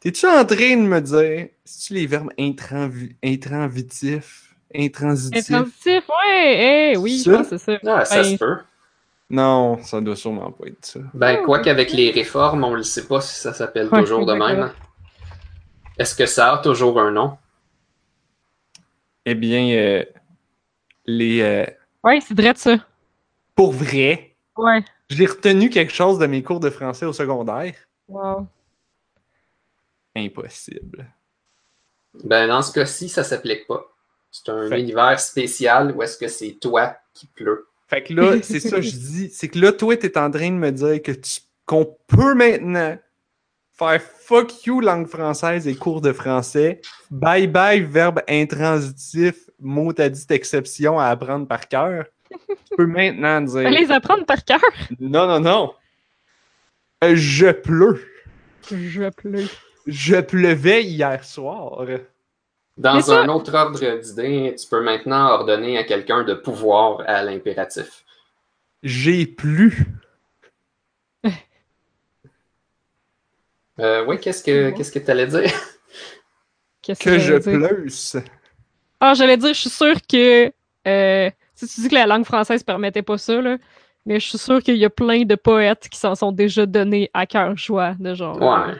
T'es-tu 0.00 0.26
en 0.26 0.44
train 0.44 0.76
de 0.76 0.82
me 0.82 1.00
dire, 1.00 1.48
c'est-tu 1.64 1.94
les 1.94 2.06
verbes 2.06 2.32
intranvi- 2.38 3.14
intransitifs, 3.24 4.54
intransitifs? 4.74 5.50
Intransitif, 5.50 6.02
ouais, 6.08 6.92
eh, 6.92 6.96
oui, 6.96 7.20
c'est 7.20 7.58
ça. 7.58 7.78
Ah, 7.86 8.04
ça 8.04 8.16
Ben, 8.16 8.24
se 8.24 8.36
peut. 8.36 8.58
Non, 9.32 9.82
ça 9.82 10.00
doit 10.00 10.14
sûrement 10.14 10.52
pas 10.52 10.66
être 10.66 10.84
ça. 10.84 11.00
Ben, 11.14 11.42
quoi 11.42 11.58
qu'avec 11.60 11.90
les 11.92 12.10
réformes, 12.10 12.62
on 12.64 12.76
ne 12.76 12.82
sait 12.82 13.06
pas 13.08 13.20
si 13.22 13.34
ça 13.34 13.52
s'appelle 13.54 13.88
Ouais, 13.90 14.00
toujours 14.00 14.26
de 14.26 14.34
même. 14.34 14.70
Est-ce 15.98 16.14
que 16.14 16.26
ça 16.26 16.52
a 16.54 16.58
toujours 16.58 17.00
un 17.00 17.10
nom? 17.10 17.36
Eh 19.24 19.34
bien, 19.34 19.70
euh, 19.74 20.04
les... 21.06 21.40
euh, 21.40 21.64
Ouais, 22.04 22.20
c'est 22.20 22.34
vrai 22.38 22.52
de 22.52 22.58
ça. 22.58 22.76
pour 23.54 23.72
vrai, 23.72 24.28
Ouais. 24.56 24.84
J'ai 25.08 25.24
retenu 25.26 25.70
quelque 25.70 25.92
chose 25.92 26.18
de 26.18 26.26
mes 26.26 26.42
cours 26.42 26.60
de 26.60 26.68
français 26.70 27.06
au 27.06 27.12
secondaire. 27.14 27.74
Wow. 28.08 28.46
Impossible. 30.14 31.06
Ben, 32.24 32.46
dans 32.48 32.60
ce 32.60 32.72
cas-ci, 32.72 33.08
ça 33.08 33.24
s'applique 33.24 33.66
pas. 33.66 33.82
C'est 34.30 34.50
un 34.50 34.68
Fait- 34.68 34.80
univers 34.80 35.18
spécial 35.20 35.92
où 35.96 36.02
est-ce 36.02 36.18
que 36.18 36.28
c'est 36.28 36.52
toi 36.60 36.96
qui 37.14 37.26
pleut. 37.26 37.66
Fait 37.92 38.02
que 38.02 38.14
là, 38.14 38.36
c'est 38.42 38.60
ça 38.60 38.76
que 38.76 38.82
je 38.82 38.96
dis. 38.96 39.30
C'est 39.30 39.48
que 39.48 39.58
là, 39.58 39.70
toi, 39.70 39.94
t'es 39.96 40.16
en 40.16 40.30
train 40.30 40.48
de 40.48 40.56
me 40.56 40.72
dire 40.72 41.02
que 41.02 41.12
tu 41.12 41.40
qu'on 41.66 41.96
peut 42.08 42.34
maintenant 42.34 42.98
faire 43.72 44.00
fuck 44.00 44.64
you 44.66 44.80
langue 44.80 45.06
française 45.06 45.68
et 45.68 45.74
cours 45.74 46.00
de 46.00 46.12
français. 46.12 46.80
Bye 47.10 47.46
bye 47.46 47.80
verbe 47.80 48.20
intransitif, 48.28 49.34
mot 49.60 49.92
à 49.98 50.08
dit 50.08 50.26
exception 50.30 50.98
à 50.98 51.06
apprendre 51.06 51.46
par 51.46 51.68
cœur. 51.68 52.06
Tu 52.30 52.76
peux 52.76 52.86
maintenant 52.86 53.42
dire 53.42 53.68
les 53.70 53.90
apprendre 53.90 54.24
par 54.24 54.42
cœur. 54.44 54.60
non, 54.98 55.26
non, 55.26 55.40
non. 55.40 55.74
Euh, 57.04 57.14
Je 57.14 57.52
pleure. 57.52 57.98
Je 58.70 59.10
pleure. 59.10 59.48
Je 59.86 60.20
pleuvais 60.20 60.82
hier 60.82 61.22
soir. 61.24 61.86
Dans 62.78 62.94
Mais 62.94 63.02
ça- 63.02 63.20
un 63.20 63.28
autre 63.28 63.54
ordre 63.54 63.78
d'idée, 64.00 64.54
tu 64.58 64.66
peux 64.66 64.82
maintenant 64.82 65.28
ordonner 65.30 65.76
à 65.78 65.84
quelqu'un 65.84 66.24
de 66.24 66.34
pouvoir 66.34 67.02
à 67.06 67.22
l'impératif. 67.22 68.04
J'ai 68.82 69.26
plu. 69.26 69.86
Euh, 73.78 74.04
oui, 74.06 74.18
qu'est-ce 74.20 74.42
que 74.44 74.70
qu'est-ce 74.70 74.92
que 74.92 74.98
tu 74.98 75.10
allais 75.10 75.26
dire? 75.26 75.42
Qu'est-ce 76.82 77.02
Que 77.02 77.18
je 77.18 77.34
pleusse. 77.36 78.16
Ah, 79.00 79.14
j'allais 79.14 79.36
dire, 79.36 79.54
je 79.54 79.60
suis 79.60 79.70
sûre 79.70 79.96
que. 80.08 80.52
Euh, 80.86 81.30
si 81.54 81.66
tu 81.68 81.80
dis 81.82 81.88
que 81.88 81.94
la 81.94 82.06
langue 82.06 82.24
française 82.24 82.62
permettait 82.64 83.02
pas 83.02 83.18
ça, 83.18 83.40
là, 83.40 83.56
mais 84.04 84.18
je 84.18 84.28
suis 84.28 84.38
sûre 84.38 84.60
qu'il 84.62 84.76
y 84.76 84.84
a 84.84 84.90
plein 84.90 85.22
de 85.22 85.36
poètes 85.36 85.88
qui 85.88 85.98
s'en 85.98 86.14
sont 86.16 86.32
déjà 86.32 86.66
donnés 86.66 87.08
à 87.14 87.24
cœur 87.24 87.56
joie, 87.56 87.94
de 88.00 88.14
genre. 88.14 88.40
Ouais. 88.42 88.74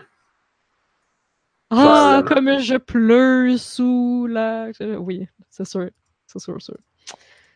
Ah, 1.74 2.22
Probablement. 2.26 2.54
comme 2.56 2.58
je 2.62 2.76
pleure 2.76 3.58
sous 3.58 4.26
la. 4.28 4.68
Oui, 4.98 5.26
c'est 5.48 5.64
sûr. 5.66 5.88
C'est 6.26 6.38
sûr, 6.38 6.60
sûr. 6.60 6.76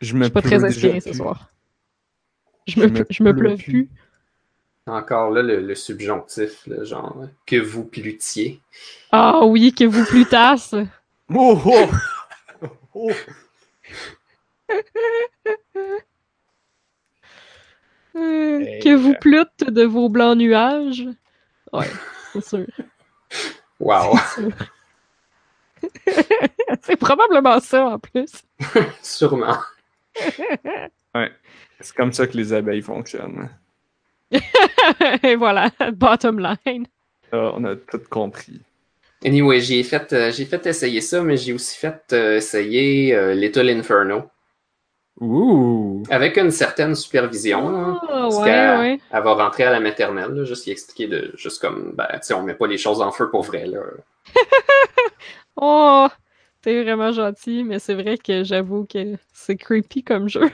Je 0.01 0.07
Je 0.09 0.15
me 0.17 0.25
suis 0.25 0.33
pas 0.33 0.41
très 0.43 0.57
déjà 0.57 0.67
inspirée 0.69 1.01
ce 1.01 1.13
soir. 1.13 1.51
Je 2.67 2.81
me, 2.81 2.89
Je 2.89 2.93
me 2.93 3.07
je 3.11 3.23
me 3.23 3.37
pleure 3.37 3.57
plus. 3.59 3.91
Encore 4.87 5.31
là, 5.33 5.43
le, 5.43 5.61
le 5.61 5.75
subjonctif, 5.75 6.67
là, 6.67 6.83
genre 6.85 7.25
que 7.47 7.57
vous 7.57 7.85
plutiez. 7.85 8.61
Ah 9.13 9.45
oui, 9.45 9.75
que 9.75 9.85
vous 9.85 10.05
plutasse. 10.05 10.75
Oh, 11.35 11.61
oh. 11.67 11.91
Oh. 12.95 13.11
Euh, 18.17 18.61
Hey, 18.61 18.79
que 18.83 18.95
vous 18.95 19.11
euh. 19.11 19.19
plûtes 19.21 19.65
de 19.69 19.83
vos 19.83 20.09
blancs 20.09 20.39
nuages. 20.39 21.07
Ouais, 21.73 21.91
c'est 22.33 22.45
sûr. 22.45 22.67
Wow! 23.81 24.17
c'est 26.83 26.97
probablement 26.97 27.61
ça 27.61 27.87
en 27.87 27.99
plus. 27.99 28.33
Sûrement. 29.03 29.59
C'est 31.81 31.95
comme 31.95 32.13
ça 32.13 32.27
que 32.27 32.37
les 32.37 32.53
abeilles 32.53 32.83
fonctionnent. 32.83 33.51
Et 35.23 35.37
voilà, 35.37 35.71
bottom 35.93 36.39
line. 36.39 36.87
Ah, 37.33 37.53
on 37.55 37.65
a 37.65 37.77
tout 37.77 38.01
compris. 38.09 38.61
Anyway, 39.25 39.61
j'ai 39.61 39.83
fait, 39.83 40.13
euh, 40.13 40.31
j'ai 40.31 40.45
fait 40.45 40.67
essayer 40.67 41.01
ça, 41.01 41.23
mais 41.23 41.37
j'ai 41.37 41.53
aussi 41.53 41.77
fait 41.79 42.01
euh, 42.13 42.37
essayer 42.37 43.15
euh, 43.15 43.35
Little 43.35 43.69
Inferno 43.71 44.31
Ouh! 45.21 46.03
avec 46.11 46.37
une 46.37 46.51
certaine 46.51 46.95
supervision. 46.95 47.71
là. 47.71 47.99
Ah, 48.03 48.07
Parce 48.09 48.37
ouais, 48.39 48.45
qu'elle- 48.45 48.79
ouais. 48.79 49.01
Elle 49.11 49.23
va 49.23 49.35
rentrer 49.35 49.65
à 49.65 49.71
la 49.71 49.81
maternelle, 49.81 50.31
là, 50.33 50.45
juste 50.45 50.67
y 50.67 50.71
expliquer 50.71 51.07
de 51.07 51.33
juste 51.37 51.61
comme 51.61 51.93
ben, 51.97 52.07
tu 52.13 52.19
sais, 52.23 52.35
on 52.35 52.43
met 52.43 52.55
pas 52.55 52.67
les 52.67 52.79
choses 52.79 53.01
en 53.01 53.11
feu 53.13 53.31
pour 53.31 53.43
vrai. 53.43 53.67
Là. 53.67 53.81
Oh, 55.59 56.07
t'es 56.61 56.83
vraiment 56.83 57.13
gentil, 57.13 57.65
mais 57.65 57.79
c'est 57.79 57.95
vrai 57.95 58.19
que 58.19 58.45
j'avoue 58.45 58.85
que 58.85 59.17
c'est 59.33 59.57
creepy 59.57 60.05
comme 60.05 60.29
jeu. 60.29 60.51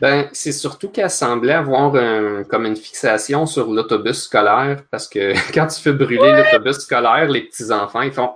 Ben, 0.00 0.28
c'est 0.32 0.52
surtout 0.52 0.88
qu'elle 0.90 1.10
semblait 1.10 1.54
avoir 1.54 1.96
un- 1.96 2.44
comme 2.44 2.64
une 2.66 2.76
fixation 2.76 3.44
sur 3.46 3.66
l'autobus 3.72 4.22
scolaire, 4.22 4.82
parce 4.92 5.08
que 5.08 5.32
quand 5.52 5.66
tu 5.66 5.80
fais 5.80 5.92
brûler 5.92 6.30
l'autobus 6.32 6.76
scolaire, 6.78 7.28
les 7.28 7.42
petits-enfants, 7.42 8.02
ils 8.02 8.12
font 8.12 8.30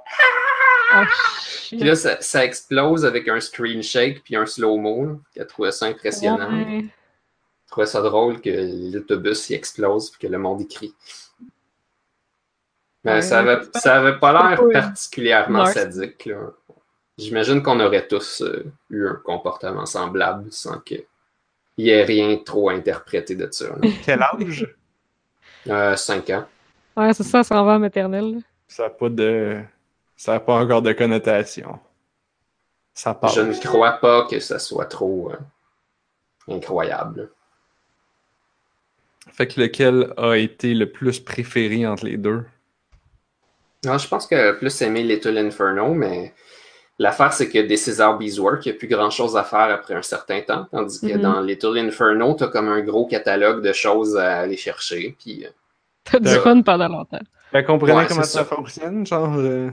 Oh, 0.95 1.05
Puis 1.69 1.79
shit. 1.79 1.81
là, 1.85 1.95
ça, 1.95 2.21
ça 2.21 2.45
explose 2.45 3.05
avec 3.05 3.29
un 3.29 3.41
screen 3.41 3.83
shake 3.83 4.23
puis 4.25 4.37
un 4.37 4.47
slow-mo. 4.47 5.21
Elle 5.37 5.47
trouvait 5.47 5.73
ça 5.73 5.87
impressionnant. 5.87 6.51
Ouais. 6.53 6.79
Elle 6.81 6.89
trouvait 7.71 7.87
ça 7.87 8.03
drôle 8.03 8.41
que 8.41 8.51
l'autobus 8.95 9.49
il 9.51 9.55
explose 9.55 10.11
puis 10.11 10.21
que 10.27 10.33
le 10.33 10.39
monde 10.39 10.61
y 10.61 10.69
crie. 10.69 10.95
Mais 13.05 13.15
Ouais, 13.15 13.23
ça, 13.23 13.41
avait, 13.41 13.61
ça 13.75 13.97
avait 13.99 14.19
pas 14.19 14.33
l'air 14.33 14.63
euh, 14.63 14.71
particulièrement 14.73 15.67
sadique. 15.67 16.27
là. 16.27 16.51
J'imagine 17.19 17.63
qu'on 17.63 17.81
aurait 17.81 18.07
tous 18.07 18.43
euh, 18.43 18.65
eu 18.91 19.07
un 19.07 19.15
comportement 19.25 19.87
semblable 19.87 20.51
sans 20.53 20.79
qu'il 20.81 21.05
y 21.79 21.91
ait 21.91 22.05
rien 22.05 22.37
trop 22.45 22.71
interprété 22.71 23.35
de 23.35 23.49
ça. 23.51 23.69
là. 23.69 23.89
Quel 24.05 24.23
âge? 24.23 24.75
Euh, 25.69 25.97
cinq 25.97 26.31
ans. 26.31 26.45
Ouais, 26.97 27.13
c'est 27.15 27.23
ça, 27.25 27.43
ça 27.43 27.61
en 27.61 27.65
va 27.65 27.73
en 27.75 27.79
maternelle. 27.79 28.41
Ça 28.69 28.85
n'a 28.85 28.91
pas 28.91 29.09
de. 29.09 29.61
Ça 30.23 30.35
n'a 30.35 30.39
pas 30.41 30.55
encore 30.55 30.83
de 30.83 30.93
connotation. 30.93 31.81
Ça 32.95 33.13
part. 33.13 33.31
Je 33.31 33.41
ne 33.41 33.53
crois 33.55 33.95
pas 33.95 34.25
que 34.31 34.39
ça 34.39 34.61
soit 34.61 34.85
trop 34.85 35.33
euh, 35.33 35.37
incroyable. 36.55 37.29
Fait 39.33 39.49
que 39.49 39.61
lequel 39.61 40.15
a 40.17 40.35
été 40.37 40.75
le 40.75 40.93
plus 40.93 41.19
préféré 41.19 41.85
entre 41.89 42.05
les 42.05 42.19
deux? 42.19 42.45
Non, 43.85 43.99
je 43.99 44.07
pense 44.07 44.29
que 44.29 44.53
plus 44.53 44.81
aimé 44.83 45.03
Little 45.03 45.39
Inferno, 45.39 45.93
mais 45.93 46.33
l'affaire, 47.01 47.33
c'est 47.33 47.49
que 47.49 47.59
des 47.59 47.77
César 47.77 48.17
Beeswork, 48.17 48.65
il 48.65 48.71
n'y 48.71 48.77
a 48.77 48.79
plus 48.79 48.87
grand-chose 48.87 49.37
à 49.37 49.43
faire 49.43 49.75
après 49.75 49.95
un 49.95 50.03
certain 50.03 50.41
temps. 50.43 50.69
Tandis 50.71 51.01
que 51.01 51.15
Mhm. 51.17 51.21
dans 51.21 51.41
Little 51.41 51.79
Inferno, 51.79 52.37
tu 52.37 52.45
as 52.45 52.47
comme 52.47 52.69
un 52.69 52.81
gros 52.83 53.09
catalogue 53.09 53.61
de 53.61 53.73
choses 53.73 54.17
à 54.17 54.39
aller 54.43 54.57
chercher. 54.57 55.17
Puis, 55.19 55.47
euh, 55.47 55.51
T'as 56.05 56.21
du 56.21 56.29
fun 56.29 56.63
pendant 56.63 56.87
longtemps. 56.87 57.19
Fait 57.51 57.65
comprenez 57.65 57.93
Ouais, 57.95 58.07
comment 58.07 58.23
ça. 58.23 58.45
fonctionne? 58.45 59.05
Genre, 59.05 59.35
euh, 59.37 59.71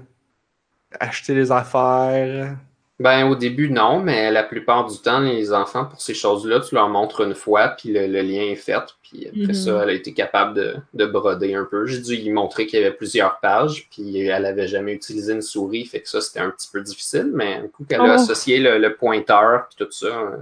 acheter 0.99 1.33
les 1.35 1.51
affaires. 1.51 2.57
ben, 2.99 3.25
au 3.29 3.35
début, 3.35 3.69
non, 3.69 3.99
mais 4.01 4.29
la 4.31 4.43
plupart 4.43 4.85
du 4.85 4.97
temps, 4.99 5.19
les 5.21 5.53
enfants, 5.53 5.85
pour 5.85 6.01
ces 6.01 6.13
choses-là, 6.13 6.59
tu 6.59 6.75
leur 6.75 6.89
montres 6.89 7.21
une 7.21 7.33
fois, 7.35 7.69
puis 7.69 7.93
le, 7.93 8.07
le 8.07 8.21
lien 8.21 8.41
est 8.51 8.55
fait. 8.55 8.81
Puis 9.03 9.25
après 9.27 9.39
Mhm. 9.47 9.53
ça, 9.53 9.83
elle 9.83 9.89
a 9.89 9.93
été 9.93 10.13
capable 10.13 10.53
de, 10.55 10.75
de 10.93 11.05
broder 11.05 11.55
un 11.55 11.63
peu. 11.65 11.85
J'ai 11.85 11.99
dû 12.01 12.15
lui 12.17 12.31
montrer 12.31 12.67
qu'il 12.67 12.79
y 12.79 12.83
avait 12.83 12.93
plusieurs 12.95 13.39
pages, 13.39 13.87
puis 13.89 14.19
elle 14.27 14.45
avait 14.45 14.67
jamais 14.67 14.93
utilisé 14.93 15.31
une 15.33 15.41
souris, 15.41 15.85
fait 15.85 16.01
que 16.01 16.09
ça, 16.09 16.19
c'était 16.21 16.41
un 16.41 16.49
petit 16.49 16.69
peu 16.71 16.81
difficile, 16.81 17.31
mais 17.33 17.55
un 17.55 17.67
coup 17.69 17.85
qu'elle 17.85 18.01
a 18.01 18.05
Oh. 18.09 18.11
associé 18.21 18.59
le, 18.59 18.77
le 18.79 18.95
pointeur, 18.95 19.67
puis 19.69 19.85
tout 19.85 19.91
ça, 19.91 20.07
euh, 20.07 20.37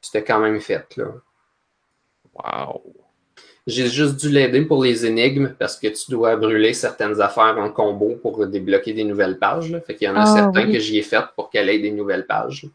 c'était 0.00 0.22
quand 0.24 0.38
même 0.38 0.60
fait, 0.60 0.96
là. 0.96 1.06
Wow. 2.34 2.82
J'ai 3.68 3.88
juste 3.88 4.16
dû 4.18 4.30
l'aider 4.30 4.62
pour 4.62 4.82
les 4.82 5.06
énigmes 5.06 5.54
parce 5.58 5.76
que 5.78 5.86
tu 5.86 6.10
dois 6.10 6.34
brûler 6.36 6.72
certaines 6.72 7.20
affaires 7.20 7.56
en 7.58 7.70
combo 7.70 8.16
pour 8.20 8.44
débloquer 8.46 8.94
des 8.94 9.04
nouvelles 9.04 9.38
pages. 9.38 9.70
Là. 9.70 9.80
Fait 9.80 9.94
qu'il 9.94 10.08
y 10.08 10.10
en 10.10 10.16
a 10.16 10.20
Ah, 10.22 10.24
certains 10.24 10.66
oui. 10.66 10.72
que 10.72 10.78
j'y 10.80 10.98
ai 10.98 11.02
fait 11.02 11.24
pour 11.36 11.50
qu'elle 11.50 11.68
ait 11.68 11.78
des 11.78 11.92
nouvelles 11.92 12.26
pages. 12.26 12.66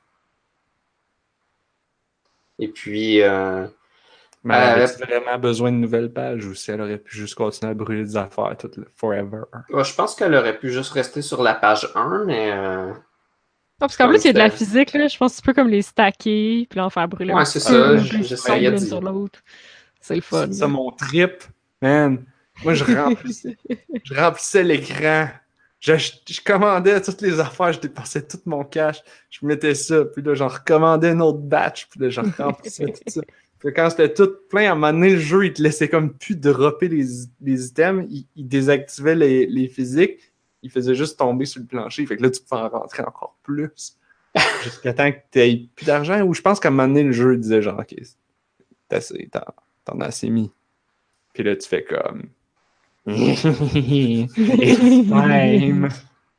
Et 2.59 2.67
puis, 2.67 3.21
euh, 3.21 3.65
Mais 4.43 4.55
Euh, 4.55 4.59
elle 4.75 4.81
avait 4.83 5.05
vraiment 5.19 5.39
besoin 5.39 5.71
de 5.71 5.77
nouvelles 5.77 6.11
pages 6.11 6.45
ou 6.45 6.53
si 6.53 6.71
elle 6.71 6.81
aurait 6.81 6.97
pu 6.97 7.15
juste 7.15 7.35
continuer 7.35 7.71
à 7.71 7.75
brûler 7.75 8.03
des 8.03 8.17
affaires 8.17 8.55
tout 8.57 8.69
le 8.77 8.87
forever? 8.95 9.43
ouais, 9.69 9.83
je 9.83 9.95
pense 9.95 10.15
qu'elle 10.15 10.35
aurait 10.35 10.57
pu 10.57 10.71
juste 10.71 10.91
rester 10.91 11.21
sur 11.21 11.41
la 11.43 11.53
page 11.55 11.89
1, 11.95 12.25
mais 12.25 12.51
euh, 12.51 12.91
Ah, 12.93 12.99
parce 13.79 13.97
qu'en 13.97 14.07
plus, 14.09 14.23
il 14.23 14.27
y 14.27 14.29
a 14.29 14.33
de 14.33 14.37
la 14.39 14.49
physique, 14.49 14.93
là. 14.93 15.07
Je 15.07 15.17
pense 15.17 15.33
que 15.33 15.37
tu 15.41 15.45
peux 15.45 15.53
comme 15.53 15.69
les 15.69 15.81
stacker, 15.81 16.67
puis 16.69 16.77
là, 16.77 16.85
en 16.85 16.89
faire 16.89 17.07
brûler 17.07 17.33
Ouais, 17.33 17.41
un 17.41 17.45
c'est 17.45 17.59
ça, 17.59 17.97
j'essayais 17.97 18.71
d'y- 18.71 18.87
sur 18.87 19.01
l'autre. 19.01 19.39
C'est 20.03 20.15
le 20.15 20.21
fun. 20.21 20.51
C'est 20.51 20.67
mon 20.67 20.91
trip, 20.91 21.43
man. 21.81 22.25
Moi, 22.63 22.73
je 22.73 22.83
remplissais, 22.83 23.57
je 24.03 24.13
remplissais 24.13 24.63
l'écran. 24.63 25.29
Je, 25.79 25.93
je 25.95 26.41
commandais 26.41 27.01
toutes 27.01 27.21
les 27.21 27.39
affaires, 27.39 27.71
je 27.71 27.79
dépensais 27.79 28.21
tout 28.21 28.39
mon 28.45 28.65
cash, 28.65 29.01
je 29.29 29.45
mettais 29.45 29.75
ça, 29.75 30.03
puis 30.05 30.21
là, 30.21 30.33
j'en 30.33 30.49
recommandais 30.49 31.09
un 31.09 31.19
autre 31.21 31.39
batch, 31.39 31.87
puis 31.87 32.01
là, 32.01 32.09
j'en 32.09 32.23
remplissais 32.37 32.85
tout 32.85 33.01
ça. 33.07 33.21
Puis 33.59 33.73
quand 33.73 33.89
c'était 33.89 34.13
tout 34.13 34.29
plein, 34.49 34.67
à 34.67 34.71
un 34.73 34.75
moment 34.75 34.91
donné, 34.91 35.11
le 35.11 35.19
jeu, 35.19 35.45
il 35.45 35.53
te 35.53 35.61
laissait 35.61 35.87
comme 35.87 36.13
plus 36.13 36.35
dropper 36.35 36.89
les, 36.89 37.05
les 37.39 37.67
items, 37.67 38.05
il, 38.09 38.27
il 38.35 38.45
désactivait 38.45 39.15
les, 39.15 39.45
les 39.45 39.69
physiques, 39.69 40.33
il 40.63 40.69
faisait 40.69 40.95
juste 40.95 41.17
tomber 41.17 41.45
sur 41.45 41.61
le 41.61 41.67
plancher, 41.67 42.05
fait 42.05 42.17
que 42.17 42.23
là, 42.23 42.29
tu 42.29 42.41
pouvais 42.41 42.61
en 42.61 42.67
rentrer 42.67 43.03
encore 43.03 43.37
plus. 43.41 43.97
Jusqu'à 44.63 44.93
temps 44.93 45.09
que 45.09 45.17
tu 45.31 45.39
aies 45.39 45.69
plus 45.77 45.85
d'argent, 45.85 46.21
ou 46.23 46.33
je 46.33 46.41
pense 46.41 46.59
qu'à 46.59 46.67
un 46.67 46.71
moment 46.71 46.89
donné, 46.89 47.03
le 47.03 47.13
jeu 47.13 47.37
disait 47.37 47.61
genre, 47.61 47.79
ok, 47.79 47.95
t'as 48.89 48.97
assez, 48.97 49.29
t'en 49.31 49.41
t'en 49.85 49.99
as 50.01 50.05
assez 50.07 50.29
mis. 50.29 50.51
Puis 51.33 51.43
là, 51.43 51.55
tu 51.55 51.67
fais 51.67 51.83
comme. 51.83 52.23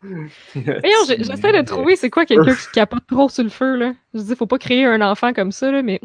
J'essaie 0.06 1.52
de 1.52 1.62
trouver 1.64 1.96
c'est 1.96 2.10
quoi 2.10 2.26
quelqu'un 2.26 2.54
qui 2.54 2.66
capote 2.72 3.06
trop 3.06 3.28
sur 3.28 3.42
le 3.44 3.50
feu, 3.50 3.76
là. 3.76 3.92
Je 4.14 4.20
dis, 4.20 4.36
faut 4.36 4.46
pas 4.46 4.58
créer 4.58 4.84
un 4.84 5.00
enfant 5.00 5.32
comme 5.32 5.52
ça, 5.52 5.70
là, 5.70 5.82
mais 5.82 6.00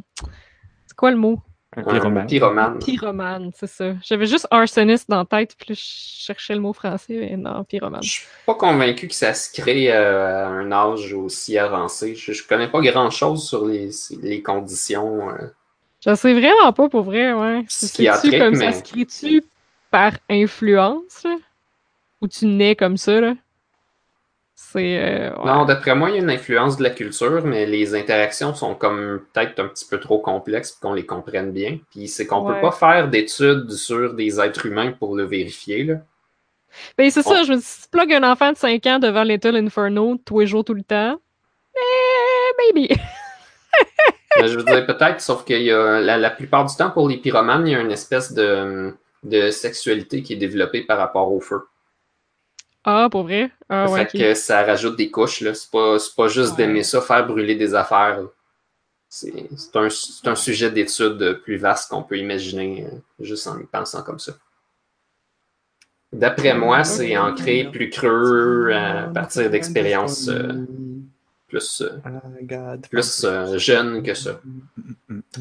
c'est 0.87 0.95
quoi 0.95 1.11
le 1.11 1.17
mot? 1.17 1.39
Un 1.77 1.83
pyromane. 1.83 2.25
pyromane. 2.27 2.79
Pyromane, 2.79 3.51
c'est 3.53 3.67
ça. 3.69 3.93
J'avais 4.01 4.25
juste 4.25 4.47
arsoniste 4.49 5.07
dans 5.07 5.19
la 5.19 5.25
tête, 5.25 5.55
puis 5.55 5.67
là, 5.69 5.75
je 5.77 5.81
cherchais 6.25 6.55
le 6.55 6.61
mot 6.61 6.73
français, 6.73 7.15
mais 7.19 7.37
non, 7.37 7.63
pyromane. 7.63 8.01
Je 8.01 8.09
suis 8.09 8.27
pas 8.45 8.55
convaincu 8.55 9.07
que 9.07 9.13
ça 9.13 9.33
se 9.35 9.51
crée 9.61 9.91
euh, 9.93 10.45
à 10.45 10.47
un 10.47 10.71
âge 10.71 11.13
aussi 11.13 11.57
avancé. 11.59 12.15
Je, 12.15 12.33
je 12.33 12.47
connais 12.47 12.69
pas 12.69 12.81
grand 12.81 13.11
chose 13.11 13.47
sur 13.47 13.67
les, 13.67 13.91
les 14.21 14.41
conditions. 14.41 15.29
euh. 15.29 15.47
Je 16.05 16.15
sais 16.15 16.33
vraiment 16.33 16.71
pas 16.73 16.87
pour 16.89 17.03
vrai, 17.03 17.33
ouais. 17.33 17.65
C'est-tu 17.67 18.37
comme 18.39 18.55
mais- 18.57 18.71
ça 18.71 18.79
se 18.79 18.83
crée-tu 18.83 19.43
par 19.91 20.13
influence, 20.29 21.23
là? 21.23 21.35
Ou 22.21 22.27
tu 22.27 22.45
nais 22.45 22.75
comme 22.75 22.97
ça, 22.97 23.19
là? 23.19 23.33
C'est. 24.55 24.99
euh, 24.99 25.35
ouais. 25.35 25.45
Non, 25.45 25.65
d'après 25.65 25.95
moi, 25.95 26.09
il 26.09 26.15
y 26.17 26.19
a 26.19 26.21
une 26.21 26.29
influence 26.29 26.77
de 26.77 26.83
la 26.83 26.89
culture, 26.89 27.43
mais 27.45 27.65
les 27.65 27.95
interactions 27.95 28.53
sont 28.53 28.75
comme 28.75 29.21
peut-être 29.33 29.59
un 29.59 29.67
petit 29.67 29.85
peu 29.85 29.99
trop 29.99 30.19
complexes 30.19 30.71
pour 30.71 30.89
qu'on 30.89 30.93
les 30.95 31.05
comprenne 31.05 31.51
bien. 31.51 31.79
Puis 31.91 32.07
c'est 32.09 32.25
qu'on 32.27 32.45
Ouais. 32.47 32.55
peut 32.55 32.61
pas 32.61 32.71
faire 32.71 33.07
d'études 33.09 33.71
sur 33.71 34.13
des 34.13 34.39
êtres 34.39 34.65
humains 34.65 34.91
pour 34.91 35.15
le 35.15 35.23
vérifier. 35.23 35.83
Là. 35.85 35.95
Ben, 36.97 37.09
c'est 37.09 37.23
ça, 37.23 37.43
je 37.43 37.51
me 37.53 37.57
dis, 37.57 37.63
si 37.63 37.83
tu 37.83 37.87
plugues 37.89 38.13
un 38.13 38.29
enfant 38.29 38.51
de 38.51 38.57
5 38.57 38.85
ans 38.85 38.99
devant 38.99 39.23
Little 39.23 39.55
Inferno 39.55 40.17
tous 40.23 40.41
les 40.41 40.45
jours, 40.47 40.63
tout 40.63 40.73
le 40.75 40.83
temps, 40.83 41.17
eh, 41.75 42.73
maybe. 42.73 42.89
Mais 44.39 44.47
je 44.47 44.57
veux 44.57 44.63
dire, 44.63 44.85
peut-être, 44.85 45.19
sauf 45.21 45.43
que 45.43 45.53
la, 45.53 46.17
la 46.17 46.29
plupart 46.29 46.65
du 46.65 46.75
temps, 46.75 46.91
pour 46.91 47.09
les 47.09 47.17
pyromanes, 47.17 47.67
il 47.67 47.71
y 47.71 47.75
a 47.75 47.79
une 47.81 47.91
espèce 47.91 48.31
de, 48.33 48.93
de 49.23 49.49
sexualité 49.51 50.21
qui 50.23 50.33
est 50.33 50.37
développée 50.37 50.81
par 50.83 50.97
rapport 50.97 51.31
au 51.31 51.39
feu. 51.41 51.61
Ah, 52.85 53.09
pour 53.11 53.23
vrai? 53.23 53.51
Ah, 53.67 53.87
fait 53.87 53.93
ouais, 53.93 54.07
que 54.07 54.33
ça 54.35 54.63
rajoute 54.63 54.95
des 54.95 55.11
couches. 55.11 55.41
là. 55.41 55.53
C'est 55.53 55.69
pas, 55.69 55.99
c'est 55.99 56.15
pas 56.15 56.27
juste 56.27 56.51
Ouais. 56.51 56.57
d'aimer 56.67 56.83
ça, 56.83 57.01
faire 57.01 57.25
brûler 57.27 57.55
des 57.55 57.75
affaires. 57.75 58.19
C'est 59.09 59.33
c'est 59.57 59.75
un, 59.75 59.89
c'est 59.89 60.27
un 60.27 60.35
sujet 60.35 60.69
d'étude 60.71 61.41
plus 61.43 61.57
vaste 61.57 61.89
qu'on 61.89 62.03
peut 62.03 62.17
imaginer 62.17 62.85
euh, 62.85 62.95
juste 63.19 63.47
en 63.47 63.59
y 63.59 63.65
pensant 63.65 64.03
comme 64.03 64.19
ça. 64.19 64.33
D'après 66.13 66.53
moi, 66.55 66.83
c'est 66.83 67.17
ancré 67.17 67.65
plus 67.71 67.89
creux 67.89 68.71
à 68.73 69.03
partir 69.13 69.49
d'expériences 69.49 70.27
euh, 70.27 70.65
plus, 71.49 71.81
euh, 71.81 72.77
plus 72.89 73.23
euh, 73.25 73.57
jeunes 73.57 74.01
que 74.03 74.13
ça. 74.13 74.39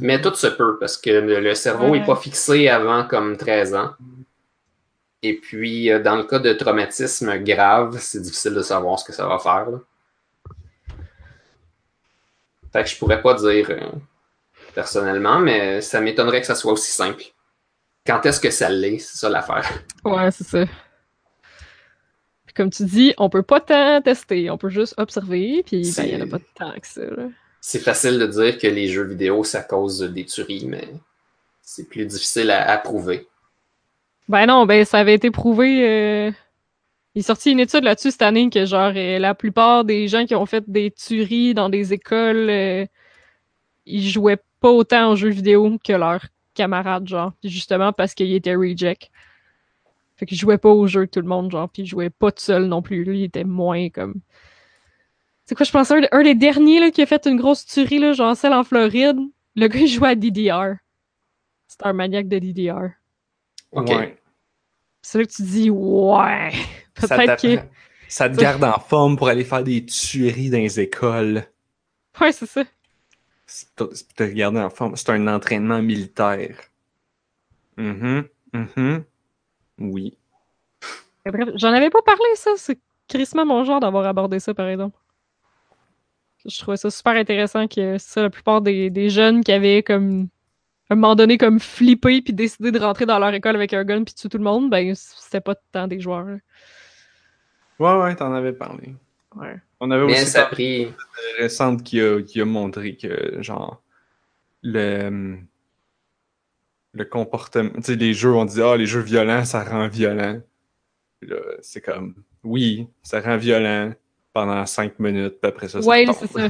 Mais 0.00 0.20
tout 0.20 0.34
se 0.34 0.46
peut 0.48 0.78
parce 0.78 0.96
que 0.96 1.10
le, 1.10 1.54
cerveau 1.54 1.86
n'est 1.90 2.00
Ouais. 2.00 2.06
pas 2.06 2.16
fixé 2.16 2.68
avant 2.68 3.04
comme 3.06 3.36
13 3.36 3.74
ans. 3.74 3.92
Et 5.22 5.34
puis, 5.34 5.90
euh, 5.90 6.00
dans 6.02 6.16
le 6.16 6.24
cas 6.24 6.38
de 6.38 6.52
traumatisme 6.52 7.38
grave, 7.38 7.98
c'est 8.00 8.20
difficile 8.22 8.54
de 8.54 8.62
savoir 8.62 8.98
ce 8.98 9.04
que 9.04 9.12
ça 9.12 9.26
va 9.26 9.38
faire. 9.38 9.70
là. 9.70 9.78
Fait 12.72 12.84
que 12.84 12.90
je 12.90 12.98
pourrais 12.98 13.22
pas 13.22 13.34
dire 13.34 13.66
euh, 13.70 13.80
personnellement, 14.74 15.38
mais 15.38 15.80
ça 15.80 16.00
m'étonnerait 16.00 16.40
que 16.40 16.46
ça 16.46 16.54
soit 16.54 16.72
aussi 16.72 16.92
simple. 16.92 17.24
Quand 18.06 18.24
est-ce 18.26 18.40
que 18.40 18.50
ça 18.50 18.68
l'est? 18.68 18.98
C'est 18.98 19.18
ça 19.18 19.28
l'affaire. 19.28 19.66
Ouais, 20.04 20.30
c'est 20.30 20.44
ça. 20.44 20.64
Comme 22.58 22.70
tu 22.70 22.84
dis, 22.84 23.14
on 23.18 23.30
peut 23.30 23.44
pas 23.44 23.60
tant 23.60 24.02
tester, 24.02 24.50
on 24.50 24.58
peut 24.58 24.68
juste 24.68 24.94
observer, 24.98 25.62
puis 25.64 25.90
ben, 25.96 26.04
il 26.04 26.12
y 26.12 26.16
en 26.16 26.22
a 26.22 26.26
pas 26.26 26.40
tant 26.56 26.72
que 26.72 26.86
ça. 26.88 27.02
C'est 27.60 27.78
facile 27.78 28.18
de 28.18 28.26
dire 28.26 28.58
que 28.58 28.66
les 28.66 28.88
jeux 28.88 29.04
vidéo, 29.04 29.44
ça 29.44 29.62
cause 29.62 30.00
des 30.00 30.24
tueries, 30.24 30.66
mais 30.66 30.88
c'est 31.62 31.88
plus 31.88 32.04
difficile 32.04 32.50
à, 32.50 32.68
à 32.68 32.76
prouver. 32.78 33.28
Ben 34.28 34.46
non, 34.46 34.66
ben 34.66 34.84
ça 34.84 34.98
avait 34.98 35.14
été 35.14 35.30
prouvé. 35.30 35.86
euh, 35.88 36.32
Il 37.14 37.20
est 37.20 37.22
sorti 37.22 37.52
une 37.52 37.60
étude 37.60 37.84
là-dessus 37.84 38.10
cette 38.10 38.22
année 38.22 38.50
que 38.50 38.66
genre 38.66 38.92
euh, 38.96 39.20
la 39.20 39.34
plupart 39.36 39.84
des 39.84 40.08
gens 40.08 40.26
qui 40.26 40.34
ont 40.34 40.46
fait 40.46 40.64
des 40.68 40.90
tueries 40.90 41.54
dans 41.54 41.68
des 41.68 41.92
écoles, 41.92 42.50
euh, 42.50 42.86
ils 43.86 44.08
jouaient 44.08 44.42
pas 44.60 44.70
autant 44.70 45.12
aux 45.12 45.16
jeux 45.16 45.30
vidéo 45.30 45.78
que 45.84 45.92
leurs 45.92 46.26
camarades, 46.54 47.06
genre. 47.06 47.32
Justement 47.44 47.92
parce 47.92 48.14
qu'ils 48.14 48.34
étaient 48.34 48.56
reject. 48.56 49.10
Fait 50.18 50.26
qu'ils 50.26 50.38
jouaient 50.38 50.58
pas 50.58 50.70
aux 50.70 50.86
jeux 50.88 51.06
tout 51.06 51.20
le 51.20 51.28
monde, 51.28 51.50
genre, 51.50 51.68
puis 51.68 51.82
ils 51.82 51.86
jouaient 51.86 52.10
pas 52.10 52.32
tout 52.32 52.42
seul 52.42 52.66
non 52.66 52.82
plus. 52.82 53.04
Lui, 53.04 53.20
il 53.20 53.24
était 53.24 53.44
moins 53.44 53.88
comme. 53.88 54.14
C'est 55.44 55.54
quoi, 55.54 55.64
je 55.64 55.70
pense, 55.70 55.90
un, 55.90 56.02
un 56.10 56.22
des 56.22 56.34
derniers 56.34 56.80
là, 56.80 56.90
qui 56.90 57.00
a 57.00 57.06
fait 57.06 57.26
une 57.26 57.36
grosse 57.36 57.64
tuerie, 57.64 58.00
là, 58.00 58.12
genre 58.12 58.36
celle 58.36 58.52
en 58.52 58.64
Floride. 58.64 59.18
Le 59.54 59.68
gars, 59.68 59.78
il 59.80 59.88
jouait 59.88 60.10
à 60.10 60.14
DDR. 60.14 60.74
C'était 61.68 61.86
un 61.86 61.92
maniaque 61.92 62.28
de 62.28 62.38
DDR. 62.38 62.90
OK. 63.72 63.88
Ouais. 63.88 64.16
C'est 65.02 65.18
là 65.18 65.24
que 65.24 65.32
tu 65.32 65.42
dis, 65.42 65.70
ouais, 65.70 66.52
Ça 66.98 67.16
peut-être 67.16 67.40
que. 67.40 67.62
Ça 68.08 68.28
te 68.28 68.36
garde 68.36 68.64
en 68.64 68.78
forme 68.80 69.16
pour 69.16 69.28
aller 69.28 69.44
faire 69.44 69.62
des 69.62 69.84
tueries 69.84 70.50
dans 70.50 70.58
les 70.58 70.80
écoles. 70.80 71.44
Ouais, 72.20 72.32
c'est 72.32 72.46
ça. 72.46 72.64
C'est 73.46 73.74
te 73.76 74.24
garder 74.24 74.60
en 74.60 74.70
forme. 74.70 74.96
C'est 74.96 75.10
un 75.10 75.26
entraînement 75.28 75.82
militaire. 75.82 76.58
Mhm. 77.76 78.24
Mhm. 78.52 79.04
Oui. 79.78 80.16
Bref, 81.26 81.48
j'en 81.56 81.72
avais 81.72 81.90
pas 81.90 82.02
parlé, 82.02 82.24
ça. 82.34 82.50
C'est 82.56 82.78
crissement 83.08 83.44
mon 83.46 83.64
genre 83.64 83.80
d'avoir 83.80 84.06
abordé 84.06 84.38
ça, 84.40 84.54
par 84.54 84.68
exemple. 84.68 84.96
Je 86.46 86.58
trouvais 86.58 86.76
ça 86.76 86.90
super 86.90 87.14
intéressant 87.16 87.66
que 87.68 87.98
ça, 87.98 88.22
la 88.22 88.30
plupart 88.30 88.60
des, 88.62 88.90
des 88.90 89.10
jeunes 89.10 89.42
qui 89.44 89.52
avaient 89.52 89.82
comme 89.82 90.28
à 90.90 90.94
un 90.94 90.96
moment 90.96 91.14
donné 91.16 91.36
comme 91.36 91.60
flippé 91.60 92.22
puis 92.22 92.32
décidé 92.32 92.72
de 92.72 92.78
rentrer 92.78 93.04
dans 93.06 93.18
leur 93.18 93.34
école 93.34 93.56
avec 93.56 93.74
un 93.74 93.84
gun 93.84 94.04
puis 94.04 94.14
tuer 94.14 94.28
tout 94.30 94.38
le 94.38 94.44
monde, 94.44 94.70
ben 94.70 94.94
c'était 94.94 95.40
pas 95.40 95.54
tant 95.72 95.86
des 95.86 96.00
joueurs. 96.00 96.38
Ouais, 97.78 97.94
ouais, 98.00 98.16
t'en 98.16 98.32
avais 98.34 98.52
parlé. 98.52 98.94
Ouais. 99.36 99.56
On 99.80 99.90
avait 99.90 100.06
Mais 100.06 100.12
aussi 100.12 100.26
ça 100.26 100.44
parlé 100.44 100.46
pris. 100.46 100.94
récente 101.38 101.82
qui 101.84 102.00
a, 102.00 102.22
qui 102.22 102.40
a 102.40 102.44
montré 102.44 102.96
que, 102.96 103.40
genre, 103.42 103.82
le, 104.62 105.38
le 106.98 107.04
comportement. 107.04 107.70
Tu 107.76 107.82
sais, 107.82 107.94
les 107.94 108.12
jeux, 108.12 108.34
on 108.34 108.44
dit, 108.44 108.60
ah, 108.60 108.76
les 108.76 108.86
jeux 108.86 109.00
violents, 109.00 109.44
ça 109.44 109.64
rend 109.64 109.88
violent. 109.88 110.40
Puis 111.20 111.30
là, 111.30 111.36
c'est 111.62 111.80
comme, 111.80 112.14
oui, 112.44 112.88
ça 113.02 113.20
rend 113.20 113.36
violent 113.36 113.92
pendant 114.32 114.66
cinq 114.66 114.98
minutes, 114.98 115.40
puis 115.40 115.48
après 115.48 115.68
ça, 115.68 115.80
ça 115.80 115.88
Ouais, 115.88 116.06
c'est 116.18 116.26
ça. 116.26 116.48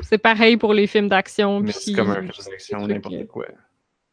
C'est 0.00 0.18
pareil 0.18 0.56
pour 0.56 0.72
les 0.72 0.86
films 0.86 1.08
d'action. 1.08 1.62
C'est 1.68 1.92
comme 1.92 2.10
un 2.10 2.22
film 2.22 2.46
d'action, 2.50 2.86
n'importe 2.86 3.14
euh, 3.14 3.24
quoi. 3.26 3.46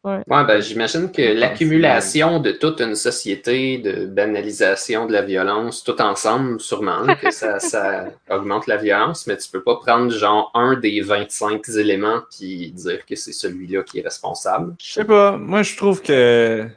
Ouais, 0.05 0.23
ben, 0.27 0.61
j'imagine 0.61 1.11
que 1.11 1.21
l'accumulation 1.21 2.39
de 2.39 2.53
toute 2.53 2.79
une 2.79 2.95
société, 2.95 3.79
de 3.79 4.05
banalisation 4.05 5.05
de 5.07 5.11
la 5.11 5.23
violence, 5.23 5.83
tout 5.83 6.01
ensemble, 6.01 6.61
sûrement, 6.61 7.01
là, 7.01 7.15
que 7.17 7.31
ça, 7.31 7.59
ça 7.59 8.05
augmente 8.29 8.67
la 8.67 8.77
violence, 8.77 9.27
mais 9.27 9.35
tu 9.35 9.49
peux 9.51 9.61
pas 9.61 9.75
prendre 9.75 10.09
genre 10.11 10.51
un 10.53 10.77
des 10.79 11.01
25 11.01 11.67
éléments 11.77 12.21
puis 12.31 12.71
dire 12.71 13.05
que 13.05 13.15
c'est 13.15 13.33
celui-là 13.33 13.83
qui 13.83 13.99
est 13.99 14.01
responsable. 14.03 14.73
Je 14.81 14.93
sais 14.93 15.03
pas, 15.05 15.37
moi 15.37 15.63
je 15.63 15.75
trouve 15.75 16.01
que 16.01 16.69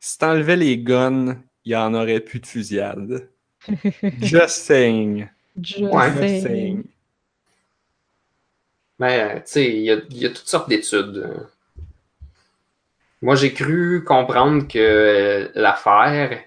si 0.00 0.18
t'enlevais 0.18 0.56
les 0.56 0.76
guns, 0.78 1.36
il 1.64 1.72
y 1.72 1.76
en 1.76 1.94
aurait 1.94 2.20
plus 2.20 2.40
de 2.40 2.46
fusillade. 2.46 3.28
Just 4.20 4.56
saying. 4.64 5.28
Just 5.60 5.82
Ouais, 5.92 6.10
saying. 6.18 6.42
saying. 6.42 6.84
Mais, 8.98 9.20
euh, 9.20 9.34
tu 9.36 9.42
sais, 9.46 9.68
il 9.70 9.82
y 9.82 9.90
a, 9.92 9.96
il 10.10 10.18
y 10.18 10.26
a 10.26 10.30
toutes 10.30 10.48
sortes 10.48 10.68
d'études. 10.68 11.46
Moi, 13.22 13.34
j'ai 13.34 13.52
cru 13.52 14.02
comprendre 14.04 14.66
que 14.66 14.78
euh, 14.78 15.48
l'affaire, 15.54 16.42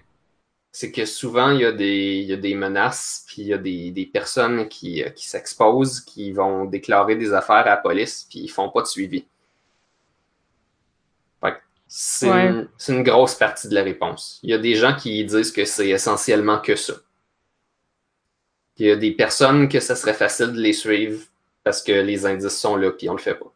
c'est 0.72 0.92
que 0.92 1.06
souvent, 1.06 1.52
il 1.52 1.62
y 1.62 1.66
a 1.66 1.72
des, 1.72 2.16
il 2.16 2.26
y 2.26 2.34
a 2.34 2.38
des 2.38 2.56
menaces, 2.56 3.26
puis 3.28 3.44
il 3.44 3.48
y 3.50 3.54
a 3.54 3.58
des, 3.60 3.92
des 3.92 4.06
personnes 4.08 4.68
qui, 4.70 5.04
euh, 5.04 5.10
qui 5.10 5.28
s'exposent, 5.28 6.02
qui 6.02 6.32
vont 6.32 6.66
déclarer 6.66 7.16
des 7.16 7.34
affaires 7.34 7.58
à 7.58 7.66
la 7.66 7.78
police, 7.78 8.26
puis 8.30 8.40
ils 8.40 8.50
font 8.50 8.70
pas 8.70 8.82
de 8.82 8.88
suivi. 8.88 9.26
C'est 11.96 12.28
Ouais. 12.28 12.66
une, 12.90 13.04
grosse 13.04 13.36
partie 13.36 13.68
de 13.68 13.76
la 13.76 13.84
réponse. 13.84 14.40
Il 14.42 14.50
y 14.50 14.54
a 14.54 14.58
des 14.58 14.74
gens 14.74 14.96
qui 14.96 15.24
disent 15.26 15.52
que 15.52 15.64
c'est 15.64 15.90
essentiellement 15.90 16.58
que 16.58 16.76
ça. 16.76 16.96
Il 18.78 18.88
y 18.88 18.90
a 18.90 18.96
des 18.96 19.12
personnes 19.12 19.70
que 19.70 19.80
ça 19.80 19.96
serait 19.96 20.16
facile 20.16 20.54
de 20.54 20.60
les 20.60 20.74
suivre 20.74 21.24
parce 21.64 21.84
que 21.84 21.92
les 21.92 22.26
indices 22.26 22.58
sont 22.58 22.78
là, 22.78 22.90
puis 22.90 23.10
on 23.10 23.14
le 23.14 23.20
fait 23.20 23.36
pas. 23.36 23.54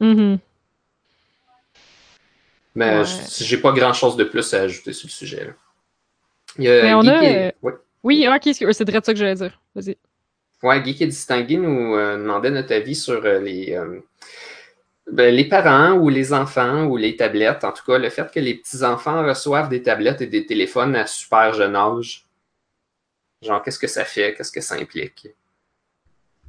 Mhm. 0.00 0.38
Mais 2.78 2.98
Ouais. 3.00 3.04
j'ai 3.40 3.56
pas 3.58 3.72
grand 3.72 3.92
chose 3.92 4.16
de 4.16 4.22
plus 4.22 4.54
à 4.54 4.60
ajouter 4.62 4.92
sur 4.92 5.08
le 5.08 5.10
sujet. 5.12 5.44
Là. 5.46 5.52
Il 6.58 6.64
y 6.64 6.68
a 6.70 6.82
Mais 6.82 6.94
on 6.94 7.00
Guy 7.00 7.08
a, 7.10 7.22
euh, 7.22 7.50
ouais. 7.62 7.72
Oui, 8.04 8.28
ok, 8.28 8.54
c'est 8.54 8.84
direct 8.84 9.04
ça 9.04 9.12
que 9.12 9.18
j'allais 9.18 9.34
dire. 9.34 9.60
Vas-y. 9.74 9.96
Ouais, 10.62 10.80
Guy 10.80 10.94
qui 10.94 11.02
est 11.02 11.08
distingué 11.08 11.56
nous 11.56 11.96
euh, 11.96 12.16
demandait 12.16 12.52
notre 12.52 12.72
avis 12.72 12.94
sur 12.94 13.24
euh, 13.24 13.40
les, 13.40 13.74
euh, 13.74 13.98
ben, 15.10 15.34
les 15.34 15.48
parents 15.48 15.94
ou 15.94 16.08
les 16.08 16.32
enfants 16.32 16.84
ou 16.84 16.96
les 16.96 17.16
tablettes. 17.16 17.64
En 17.64 17.72
tout 17.72 17.84
cas, 17.84 17.98
le 17.98 18.10
fait 18.10 18.30
que 18.30 18.38
les 18.38 18.54
petits-enfants 18.54 19.26
reçoivent 19.26 19.68
des 19.68 19.82
tablettes 19.82 20.20
et 20.20 20.28
des 20.28 20.46
téléphones 20.46 20.94
à 20.94 21.06
super 21.08 21.52
jeune 21.54 21.74
âge. 21.74 22.26
Genre, 23.42 23.60
qu'est-ce 23.60 23.78
que 23.80 23.88
ça 23.88 24.04
fait? 24.04 24.34
Qu'est-ce 24.34 24.52
que 24.52 24.60
ça 24.60 24.76
implique? 24.76 25.28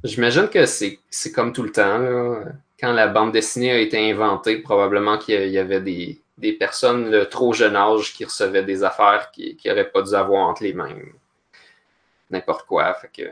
J'imagine 0.04 0.48
que 0.48 0.64
c'est 0.64 1.00
c'est 1.10 1.32
comme 1.32 1.52
tout 1.52 1.64
le 1.64 1.72
temps. 1.72 1.98
Là. 1.98 2.44
Quand 2.80 2.92
la 2.92 3.08
bande 3.08 3.32
dessinée 3.32 3.72
a 3.72 3.78
été 3.78 4.10
inventée, 4.10 4.58
probablement 4.58 5.18
qu'il 5.18 5.48
y 5.50 5.58
avait 5.58 5.80
des, 5.80 6.18
des 6.38 6.52
personnes 6.52 7.10
de 7.10 7.24
trop 7.24 7.52
jeune 7.52 7.76
âge 7.76 8.12
qui 8.14 8.24
recevaient 8.24 8.64
des 8.64 8.82
affaires 8.82 9.30
qui 9.30 9.58
n'auraient 9.64 9.90
pas 9.90 10.02
dû 10.02 10.14
avoir 10.14 10.48
entre 10.48 10.62
les 10.62 10.72
mains. 10.72 10.94
N'importe 12.30 12.66
quoi. 12.66 12.94
Fait 12.94 13.10
que 13.12 13.28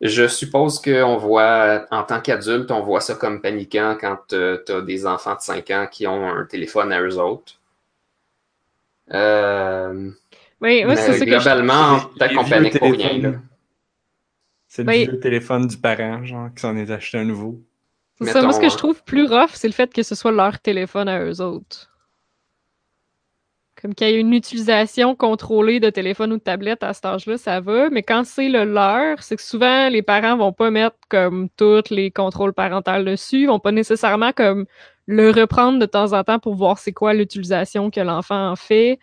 Je 0.00 0.26
suppose 0.28 0.80
qu'on 0.80 1.16
voit, 1.16 1.86
en 1.90 2.02
tant 2.04 2.20
qu'adulte, 2.20 2.70
on 2.70 2.82
voit 2.82 3.00
ça 3.00 3.14
comme 3.16 3.40
paniquant 3.42 3.96
quand 4.00 4.18
tu 4.28 4.36
as 4.72 4.80
des 4.80 5.06
enfants 5.06 5.34
de 5.34 5.40
5 5.40 5.70
ans 5.70 5.86
qui 5.90 6.06
ont 6.06 6.28
un 6.28 6.44
téléphone 6.46 6.92
à 6.92 7.00
eux 7.02 7.18
autres. 7.18 7.54
Euh, 9.12 10.10
Oui, 10.60 10.84
ouais, 10.84 10.96
c'est 10.96 11.10
mais 11.12 11.18
ça 11.18 11.24
globalement, 11.26 12.00
peut-être 12.18 12.34
qu'on 12.34 12.44
panique 12.44 12.78
pour 12.78 12.90
rien. 12.92 13.42
C'est 14.68 14.84
le 14.84 14.92
vieux 14.92 15.20
téléphone 15.20 15.66
du 15.66 15.76
parent, 15.78 16.24
genre, 16.24 16.48
qui 16.54 16.60
s'en 16.60 16.76
est 16.76 16.90
acheté 16.90 17.18
un 17.18 17.24
nouveau. 17.24 17.60
C'est 18.20 18.32
ça, 18.32 18.42
moi, 18.42 18.52
ce 18.52 18.60
que 18.60 18.68
je 18.68 18.76
trouve 18.76 19.02
plus 19.04 19.26
rough, 19.26 19.50
c'est 19.54 19.68
le 19.68 19.72
fait 19.72 19.92
que 19.92 20.02
ce 20.02 20.14
soit 20.14 20.32
leur 20.32 20.58
téléphone 20.58 21.08
à 21.08 21.22
eux 21.24 21.40
autres. 21.40 21.90
Comme 23.80 23.94
qu'il 23.94 24.08
y 24.08 24.10
ait 24.10 24.20
une 24.20 24.32
utilisation 24.32 25.14
contrôlée 25.14 25.78
de 25.78 25.88
téléphone 25.88 26.32
ou 26.32 26.38
de 26.38 26.42
tablette 26.42 26.82
à 26.82 26.92
cet 26.94 27.04
âge-là, 27.04 27.38
ça 27.38 27.60
va. 27.60 27.90
Mais 27.90 28.02
quand 28.02 28.24
c'est 28.24 28.48
le 28.48 28.64
leur, 28.64 29.22
c'est 29.22 29.36
que 29.36 29.42
souvent, 29.42 29.88
les 29.88 30.02
parents 30.02 30.36
vont 30.36 30.52
pas 30.52 30.72
mettre 30.72 30.96
comme 31.08 31.48
tous 31.56 31.90
les 31.90 32.10
contrôles 32.10 32.52
parentaux 32.52 33.04
dessus, 33.04 33.46
vont 33.46 33.60
pas 33.60 33.70
nécessairement 33.70 34.32
comme 34.32 34.66
le 35.06 35.30
reprendre 35.30 35.78
de 35.78 35.86
temps 35.86 36.12
en 36.12 36.24
temps 36.24 36.40
pour 36.40 36.56
voir 36.56 36.78
c'est 36.78 36.92
quoi 36.92 37.14
l'utilisation 37.14 37.90
que 37.90 38.00
l'enfant 38.00 38.50
en 38.50 38.56
fait. 38.56 38.98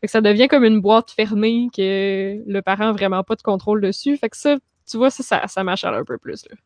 Fait 0.00 0.06
que 0.08 0.10
ça 0.10 0.20
devient 0.20 0.48
comme 0.48 0.64
une 0.64 0.80
boîte 0.80 1.10
fermée 1.10 1.68
que 1.74 2.36
le 2.46 2.60
parent 2.60 2.88
a 2.88 2.92
vraiment 2.92 3.24
pas 3.24 3.36
de 3.36 3.42
contrôle 3.42 3.80
dessus. 3.80 4.16
Fait 4.18 4.28
que 4.28 4.36
ça, 4.36 4.58
tu 4.90 4.98
vois, 4.98 5.10
ça, 5.10 5.22
ça, 5.22 5.46
ça 5.48 5.64
m'achale 5.64 5.94
un 5.94 6.04
peu 6.04 6.18
plus. 6.18 6.44
Là. 6.50 6.56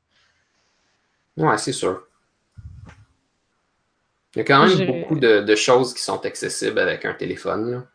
Ouais, 1.36 1.58
c'est 1.58 1.72
sûr. 1.72 2.02
Il 4.34 4.40
y 4.40 4.42
a 4.42 4.44
quand 4.44 4.66
même 4.66 4.86
beaucoup 4.86 5.16
de, 5.18 5.40
de 5.40 5.54
choses 5.56 5.94
qui 5.94 6.02
sont 6.02 6.24
accessibles 6.24 6.78
avec 6.78 7.04
un 7.04 7.14
téléphone. 7.14 7.70
là. 7.70 7.86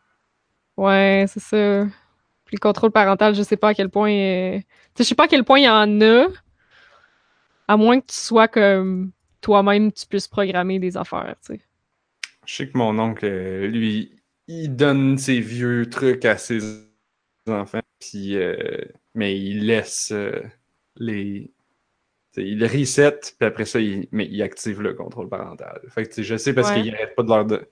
Ouais, 0.76 1.24
c'est 1.28 1.40
ça. 1.40 1.84
Puis 2.44 2.56
le 2.56 2.60
contrôle 2.60 2.90
parental, 2.90 3.34
je 3.34 3.42
sais 3.42 3.56
pas 3.56 3.68
à 3.68 3.74
quel 3.74 3.88
point. 3.88 4.10
euh, 4.12 4.58
Tu 4.58 4.64
sais, 4.96 5.04
je 5.04 5.08
sais 5.10 5.14
pas 5.14 5.24
à 5.24 5.28
quel 5.28 5.44
point 5.44 5.58
il 5.60 5.64
y 5.64 5.68
en 5.68 6.00
a. 6.00 6.26
À 7.68 7.76
moins 7.76 8.00
que 8.00 8.06
tu 8.06 8.16
sois 8.16 8.48
comme 8.48 9.12
toi-même, 9.40 9.92
tu 9.92 10.06
puisses 10.06 10.28
programmer 10.28 10.78
des 10.78 10.96
affaires, 10.96 11.36
tu 11.46 11.54
sais. 11.54 11.60
Je 12.44 12.54
sais 12.54 12.68
que 12.68 12.76
mon 12.76 12.98
oncle, 12.98 13.24
euh, 13.24 13.66
lui, 13.68 14.16
il 14.48 14.74
donne 14.74 15.16
ses 15.16 15.38
vieux 15.40 15.88
trucs 15.88 16.24
à 16.24 16.36
ses 16.36 16.60
enfants, 17.48 17.80
puis, 18.00 18.36
euh, 18.36 18.56
mais 19.14 19.38
il 19.38 19.66
laisse 19.66 20.10
euh, 20.12 20.42
les. 20.96 21.52
T'sais, 22.32 22.44
il 22.46 22.64
reset, 22.64 23.18
puis 23.38 23.46
après 23.46 23.64
ça, 23.64 23.78
il, 23.80 24.08
mais 24.12 24.26
il 24.26 24.42
active 24.42 24.80
le 24.82 24.94
contrôle 24.94 25.28
parental. 25.28 25.80
Fait 25.88 26.06
que 26.06 26.22
je 26.22 26.36
sais 26.36 26.52
parce 26.54 26.70
Ouais. 26.70 26.82
qu'il 26.82 26.94
arrête 26.94 27.14
pas 27.14 27.22
de 27.22 27.28
leur. 27.28 27.44
De... 27.44 27.68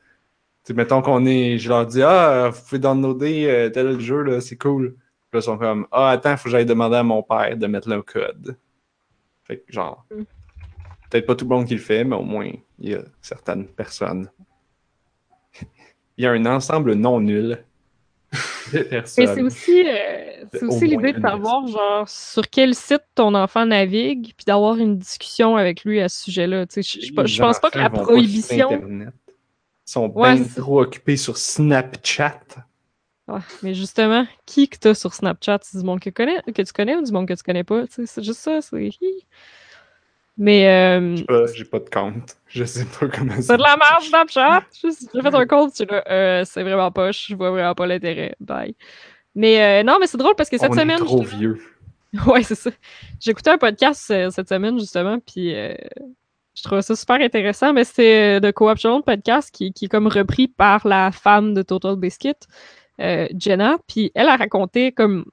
t'sais, 0.63 0.75
mettons 0.75 1.03
qu'on 1.03 1.25
est. 1.27 1.59
Je 1.59 1.69
leur 1.69 1.87
dis 1.87 2.03
Ah, 2.03 2.51
vous 2.53 2.61
pouvez 2.63 2.79
downloader 2.79 3.47
euh, 3.47 3.71
tel 3.71 3.99
jeu, 4.01 4.23
là, 4.23 4.41
c'est 4.41 4.57
cool. 4.57 4.95
Puis 4.95 5.01
là, 5.35 5.41
ils 5.41 5.43
sont 5.43 5.59
comme 5.59 5.87
Ah, 5.91 6.11
attends, 6.11 6.37
faut 6.37 6.45
que 6.45 6.51
j'aille 6.51 6.67
demander 6.67 6.97
à 6.97 7.03
mon 7.03 7.23
père 7.23 7.57
de 7.57 7.67
mettre 7.67 7.89
le 7.89 8.03
code. 8.03 8.57
Fait 9.45 9.59
que, 9.59 9.73
genre. 9.73 10.05
Mm. 10.11 10.23
Peut-être 11.11 11.27
pas 11.27 11.35
tout 11.35 11.45
le 11.49 11.57
monde 11.57 11.67
qui 11.67 11.75
le 11.75 11.81
fait, 11.81 12.05
mais 12.05 12.15
au 12.15 12.23
moins, 12.23 12.51
il 12.79 12.91
y 12.91 12.95
a 12.95 13.03
certaines 13.21 13.67
personnes. 13.67 14.31
Il 16.17 16.25
y 16.25 16.27
a 16.27 16.33
un 16.33 16.47
ensemble 16.47 16.93
non 16.95 17.19
nul 17.21 17.65
Mais 19.19 19.27
c'est 19.27 19.43
aussi, 19.43 19.85
euh, 19.87 20.45
aussi 20.63 20.87
l'idée 20.87 21.13
de 21.13 21.21
savoir, 21.21 21.67
genre, 21.67 22.09
sur 22.09 22.49
quel 22.49 22.75
site 22.75 23.03
ton 23.15 23.35
enfant 23.35 23.67
navigue, 23.67 24.33
puis 24.37 24.45
d'avoir 24.47 24.77
une 24.77 24.99
discussion 24.99 25.57
avec 25.57 25.85
lui 25.85 26.01
à 26.01 26.09
ce 26.09 26.25
sujet-là. 26.25 26.67
Je- 26.75 26.83
je 26.83 27.41
pense 27.41 27.59
pas 27.59 27.71
que 27.71 27.79
la 27.79 27.91
prohibition. 27.91 28.71
Ils 28.83 29.13
sont 29.85 30.09
Ouais, 30.09 30.37
bien 30.37 30.45
trop 30.45 30.83
occupés 30.83 31.17
sur 31.17 31.37
Snapchat. 31.37 32.41
Mais 33.63 33.75
justement, 33.75 34.27
qui 34.47 34.69
que 34.69 34.77
t'as 34.77 34.95
sur 34.95 35.15
Snapchat? 35.15 35.61
C'est 35.63 35.79
du 35.79 35.85
monde 35.85 36.01
que, 36.01 36.11
connais, 36.11 36.43
que 36.43 36.63
tu 36.63 36.73
connais 36.73 36.97
ou 36.97 37.03
du 37.03 37.13
monde 37.13 37.29
que 37.29 37.35
tu 37.35 37.43
connais 37.43 37.65
pas? 37.65 37.85
C'est 37.89 38.23
juste 38.23 38.41
ça, 38.41 38.61
c'est... 38.61 38.91
Mais, 40.41 40.67
euh, 40.67 41.17
J'ai 41.17 41.25
pas, 41.25 41.47
j'ai 41.53 41.65
pas 41.67 41.79
de 41.81 41.91
compte. 41.91 42.37
Je 42.47 42.65
sais 42.65 42.87
pas 42.87 43.09
comment 43.09 43.35
ça 43.35 43.43
c'est 43.43 43.57
de 43.59 43.63
la 43.63 43.77
merde, 43.77 44.03
Snapchat! 44.03 44.63
J'ai 44.83 45.21
fait 45.21 45.35
un 45.35 45.47
compte, 45.47 45.75
tu 45.75 45.85
là, 45.85 46.03
euh, 46.11 46.45
c'est 46.47 46.63
vraiment 46.63 46.91
pas, 46.91 47.13
je 47.13 47.35
vois 47.35 47.51
vraiment 47.51 47.75
pas 47.75 47.87
l'intérêt. 47.87 48.35
Bye. 48.41 48.75
Mais 49.35 49.63
euh, 49.63 49.83
non, 49.83 49.99
mais 50.01 50.07
c'est 50.07 50.17
drôle 50.17 50.35
parce 50.37 50.49
que 50.49 50.57
cette 50.57 50.71
On 50.71 50.75
semaine... 50.75 50.97
est 50.97 51.05
trop 51.05 51.23
vieux. 51.23 51.61
Ouais, 52.27 52.43
c'est 52.43 52.55
ça. 52.55 52.71
J'ai 53.21 53.33
écouté 53.33 53.51
un 53.51 53.59
podcast 53.59 54.11
euh, 54.11 54.31
cette 54.31 54.49
semaine, 54.49 54.81
justement, 54.81 55.19
puis 55.21 55.53
je 55.53 56.63
trouvais 56.65 56.83
ça 56.83 56.97
super 56.97 57.21
intéressant, 57.21 57.75
mais 57.75 57.85
c'était 57.85 58.41
de 58.41 58.51
Co-op 58.51 58.79
Challenge 58.79 59.05
podcast 59.05 59.55
qui, 59.55 59.75
qui 59.75 59.85
est 59.85 59.89
comme 59.89 60.07
repris 60.09 60.49
par 60.49 60.89
la 60.89 61.13
femme 61.13 61.53
de 61.53 61.61
Total 61.61 61.97
Biscuit, 61.97 62.35
Jenna, 62.99 63.77
puis 63.87 64.11
elle 64.15 64.29
a 64.29 64.37
raconté 64.37 64.91
comme... 64.91 65.27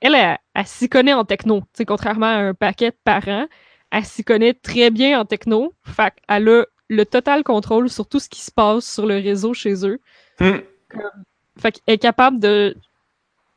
Elle, 0.00 0.16
elle, 0.16 0.38
elle 0.54 0.66
s'y 0.66 0.88
connaît 0.88 1.14
en 1.14 1.24
techno, 1.24 1.60
tu 1.60 1.66
sais, 1.74 1.84
contrairement 1.84 2.26
à 2.26 2.38
un 2.38 2.54
paquet 2.54 2.90
de 2.90 2.96
parents, 3.04 3.46
elle 3.92 4.04
s'y 4.04 4.24
connaît 4.24 4.54
très 4.54 4.90
bien 4.90 5.20
en 5.20 5.24
techno, 5.24 5.74
fait 5.84 6.14
qu'elle 6.26 6.48
a 6.48 6.66
le 6.88 7.06
total 7.06 7.44
contrôle 7.44 7.88
sur 7.88 8.08
tout 8.08 8.18
ce 8.18 8.28
qui 8.28 8.40
se 8.40 8.50
passe 8.50 8.90
sur 8.90 9.06
le 9.06 9.14
réseau 9.16 9.54
chez 9.54 9.86
eux. 9.86 10.00
Hmm. 10.40 10.58
Fait 11.58 11.72
qu'elle 11.72 11.94
est 11.94 11.98
capable 11.98 12.40
de 12.40 12.74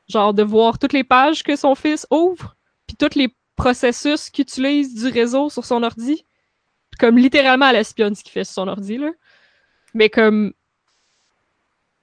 genre 0.08 0.34
de 0.34 0.44
voir 0.44 0.78
toutes 0.78 0.94
les 0.94 1.04
pages 1.04 1.42
que 1.42 1.56
son 1.56 1.74
fils 1.74 2.06
ouvre, 2.12 2.56
puis 2.86 2.96
tous 2.98 3.18
les 3.18 3.34
processus 3.56 4.30
qu'il 4.30 4.44
utilise 4.44 4.94
du 4.94 5.08
réseau 5.08 5.50
sur 5.50 5.66
son 5.66 5.82
ordi. 5.84 6.26
Comme 7.00 7.18
littéralement 7.18 7.70
elle 7.70 7.78
espionne 7.78 8.14
ce 8.14 8.24
qu'il 8.24 8.32
fait 8.34 8.44
sur 8.44 8.56
son 8.56 8.68
ordi, 8.68 8.98
là. 8.98 9.12
Mais 9.94 10.10
comme 10.10 10.54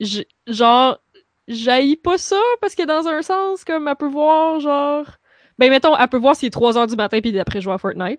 j- 0.01 0.27
genre 0.47 0.99
j'haïs 1.49 1.97
pas 1.97 2.17
ça 2.19 2.41
parce 2.63 2.75
que 2.75 2.85
dans 2.85 3.07
un 3.09 3.21
sens, 3.21 3.65
comme 3.65 3.89
elle 3.89 3.97
peut 3.97 4.09
voir 4.09 4.59
genre. 4.61 5.07
Ben 5.63 5.71
mettons, 5.71 5.97
elle 5.97 6.09
peut 6.09 6.19
voir 6.19 6.35
s'il 6.35 6.49
est 6.49 6.51
3 6.51 6.77
heures 6.77 6.89
du 6.89 6.97
matin 6.97 7.21
puis 7.21 7.31
d'après 7.31 7.61
jouer 7.61 7.75
à 7.75 7.79
Fortnite. 7.79 8.19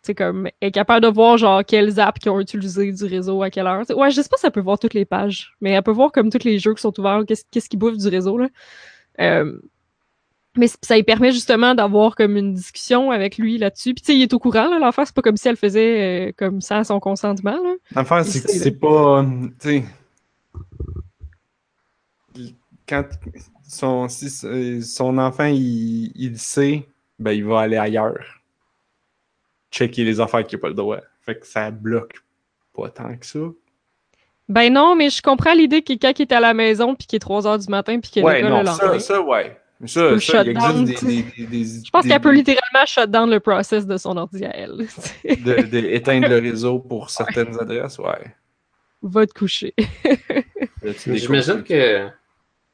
C'est 0.00 0.14
comme, 0.14 0.46
elle 0.46 0.68
est 0.68 0.70
capable 0.70 1.02
de 1.02 1.08
voir 1.08 1.36
genre 1.36 1.62
quelles 1.66 2.00
apps 2.00 2.18
qui 2.18 2.30
ont 2.30 2.40
utilisé 2.40 2.90
du 2.92 3.04
réseau 3.04 3.42
à 3.42 3.50
quelle 3.50 3.66
heure. 3.66 3.84
T'sais, 3.84 3.92
ouais, 3.92 4.10
je 4.10 4.22
sais 4.22 4.28
pas 4.30 4.38
si 4.38 4.46
elle 4.46 4.52
peut 4.52 4.62
voir 4.62 4.78
toutes 4.78 4.94
les 4.94 5.04
pages, 5.04 5.54
mais 5.60 5.72
elle 5.72 5.82
peut 5.82 5.90
voir 5.90 6.12
comme 6.12 6.30
tous 6.30 6.44
les 6.44 6.58
jeux 6.58 6.72
qui 6.72 6.80
sont 6.80 6.98
ouverts, 6.98 7.24
qu'est-ce 7.28 7.44
qu'est-ce 7.50 7.68
qui 7.68 7.76
bouffe 7.76 7.98
du 7.98 8.08
réseau, 8.08 8.38
là. 8.38 8.48
Euh, 9.20 9.60
mais 10.56 10.68
ça 10.80 10.96
lui 10.96 11.02
permet 11.02 11.30
justement 11.30 11.74
d'avoir 11.74 12.16
comme 12.16 12.38
une 12.38 12.54
discussion 12.54 13.10
avec 13.10 13.36
lui 13.36 13.58
là-dessus. 13.58 13.92
Puis 13.92 14.00
tu 14.00 14.12
sais, 14.12 14.16
il 14.16 14.22
est 14.22 14.32
au 14.32 14.38
courant, 14.38 14.70
là, 14.70 14.78
l'enfant, 14.78 15.04
c'est 15.04 15.14
pas 15.14 15.20
comme 15.20 15.36
si 15.36 15.46
elle 15.46 15.58
faisait 15.58 16.28
euh, 16.28 16.32
comme 16.38 16.62
ça 16.62 16.84
son 16.84 17.00
consentement, 17.00 17.58
là. 17.62 17.74
Il 17.90 18.24
c'est 18.24 18.42
que 18.42 18.50
c'est 18.50 18.80
pas. 18.80 19.26
Tu 19.60 19.68
sais. 19.68 19.84
Quand 22.88 23.04
son, 23.68 24.08
si 24.08 24.82
son 24.82 25.18
enfant 25.18 25.46
il, 25.46 26.38
sait, 26.38 26.86
ben 27.18 27.32
il 27.32 27.44
va 27.44 27.60
aller 27.60 27.76
ailleurs. 27.76 28.42
Checker 29.70 30.04
les 30.04 30.20
affaires 30.20 30.44
qu'il 30.46 30.58
n'a 30.58 30.62
pas 30.62 30.68
le 30.68 30.74
droit. 30.74 30.98
Fait 31.22 31.38
que 31.38 31.46
ça 31.46 31.70
bloque 31.70 32.14
pas 32.74 32.88
tant 32.90 33.16
que 33.16 33.26
ça. 33.26 33.38
Ben 34.48 34.72
non, 34.72 34.94
mais 34.94 35.10
je 35.10 35.20
comprends 35.22 35.54
l'idée 35.54 35.82
que 35.82 35.92
quand 35.94 36.12
il 36.18 36.22
est 36.22 36.32
à 36.32 36.38
la 36.40 36.54
maison 36.54 36.94
puis 36.94 37.06
qu'il 37.08 37.16
est 37.16 37.20
3 37.20 37.46
heures 37.48 37.58
du 37.58 37.68
matin 37.68 37.98
puis 37.98 38.10
qu'il 38.10 38.22
est 38.22 38.24
Ouais, 38.26 38.42
non, 38.42 38.60
le 38.60 38.64
lendemain. 38.64 38.98
ça, 38.98 39.00
ça, 39.00 39.20
ouais. 39.22 39.58
Ça, 39.84 39.86
ça, 39.86 40.12
il 40.14 40.20
shutdown, 40.20 40.80
existe 40.88 41.04
des, 41.04 41.22
des, 41.22 41.46
des, 41.46 41.64
des- 41.64 41.84
Je 41.84 41.90
pense 41.90 42.06
qu'elle 42.06 42.20
peut 42.20 42.32
littéralement 42.32 42.86
shut 42.86 43.10
down 43.10 43.28
le 43.28 43.40
process 43.40 43.86
de 43.86 43.96
son 43.98 44.16
ordi 44.16 44.42
à 44.44 44.56
elle. 44.56 44.76
de, 45.24 45.62
de 45.68 45.78
éteindre 45.78 46.28
le 46.28 46.38
réseau 46.38 46.78
pour 46.78 47.10
certaines 47.10 47.58
adresses, 47.60 47.98
ouais. 47.98 48.34
Va 49.02 49.26
te 49.26 49.34
coucher. 49.34 49.74
J'imagine 51.06 51.62
que 51.62 52.08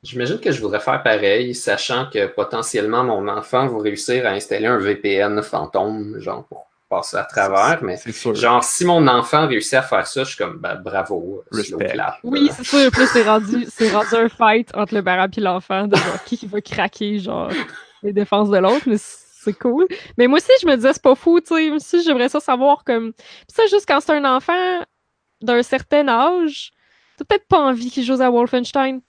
j'imagine 0.03 0.41
que 0.41 0.51
je 0.51 0.61
voudrais 0.61 0.81
faire 0.81 1.03
pareil, 1.03 1.55
sachant 1.55 2.09
que 2.11 2.27
potentiellement 2.27 3.05
mon 3.05 3.29
enfant 3.29 3.67
va 3.67 3.83
réussir 3.83 4.27
à 4.27 4.31
installer 4.31 4.67
un 4.67 4.79
VPN 4.79 5.43
fantôme, 5.43 6.19
genre 6.19 6.45
pour 6.45 6.67
passer 6.89 7.17
à 7.17 7.25
travers. 7.25 7.83
Mais 7.83 7.97
sûr. 7.97 8.35
genre, 8.35 8.63
si 8.63 8.85
mon 8.85 9.07
enfant 9.09 9.47
réussit 9.47 9.75
à 9.75 9.83
faire 9.83 10.07
ça, 10.07 10.25
je 10.25 10.31
suis 10.31 10.37
comme 10.37 10.59
ben, 10.59 10.75
bravo, 10.77 11.43
Respect. 11.51 11.97
Oui, 12.23 12.51
c'est 12.55 12.65
sûr. 12.65 12.91
Plus 12.91 13.07
c'est 13.07 13.23
rendu, 13.23 13.67
c'est 13.71 13.91
rendu 13.91 14.15
un 14.15 14.29
fight 14.29 14.71
entre 14.75 14.95
le 14.95 15.03
parent 15.03 15.29
et 15.35 15.41
l'enfant 15.41 15.87
de 15.87 15.97
genre, 15.97 16.25
qui 16.25 16.47
va 16.47 16.61
craquer 16.61 17.19
genre 17.19 17.51
les 18.03 18.13
défenses 18.13 18.51
de 18.51 18.59
l'autre, 18.59 18.83
mais 18.87 18.97
c'est 18.99 19.55
cool. 19.55 19.87
Mais 20.19 20.27
moi 20.27 20.39
aussi, 20.39 20.51
je 20.61 20.67
me 20.67 20.77
disais 20.77 20.93
c'est 20.93 21.03
pas 21.03 21.15
fou, 21.15 21.41
tu 21.41 21.55
sais. 21.55 21.69
Moi 21.69 21.77
aussi, 21.77 22.03
j'aimerais 22.03 22.29
ça 22.29 22.41
savoir 22.41 22.85
comme. 22.85 23.13
Puis 23.13 23.55
ça, 23.55 23.67
juste 23.67 23.87
quand 23.89 24.01
c'est 24.01 24.13
un 24.13 24.25
enfant 24.25 24.83
d'un 25.41 25.63
certain 25.63 26.07
âge, 26.09 26.73
t'as 27.17 27.25
peut-être 27.25 27.49
pas 27.49 27.59
envie 27.59 27.91
qu'il 27.91 28.05
joue 28.05 28.21
à 28.21 28.31
Wolfenstein. 28.31 29.01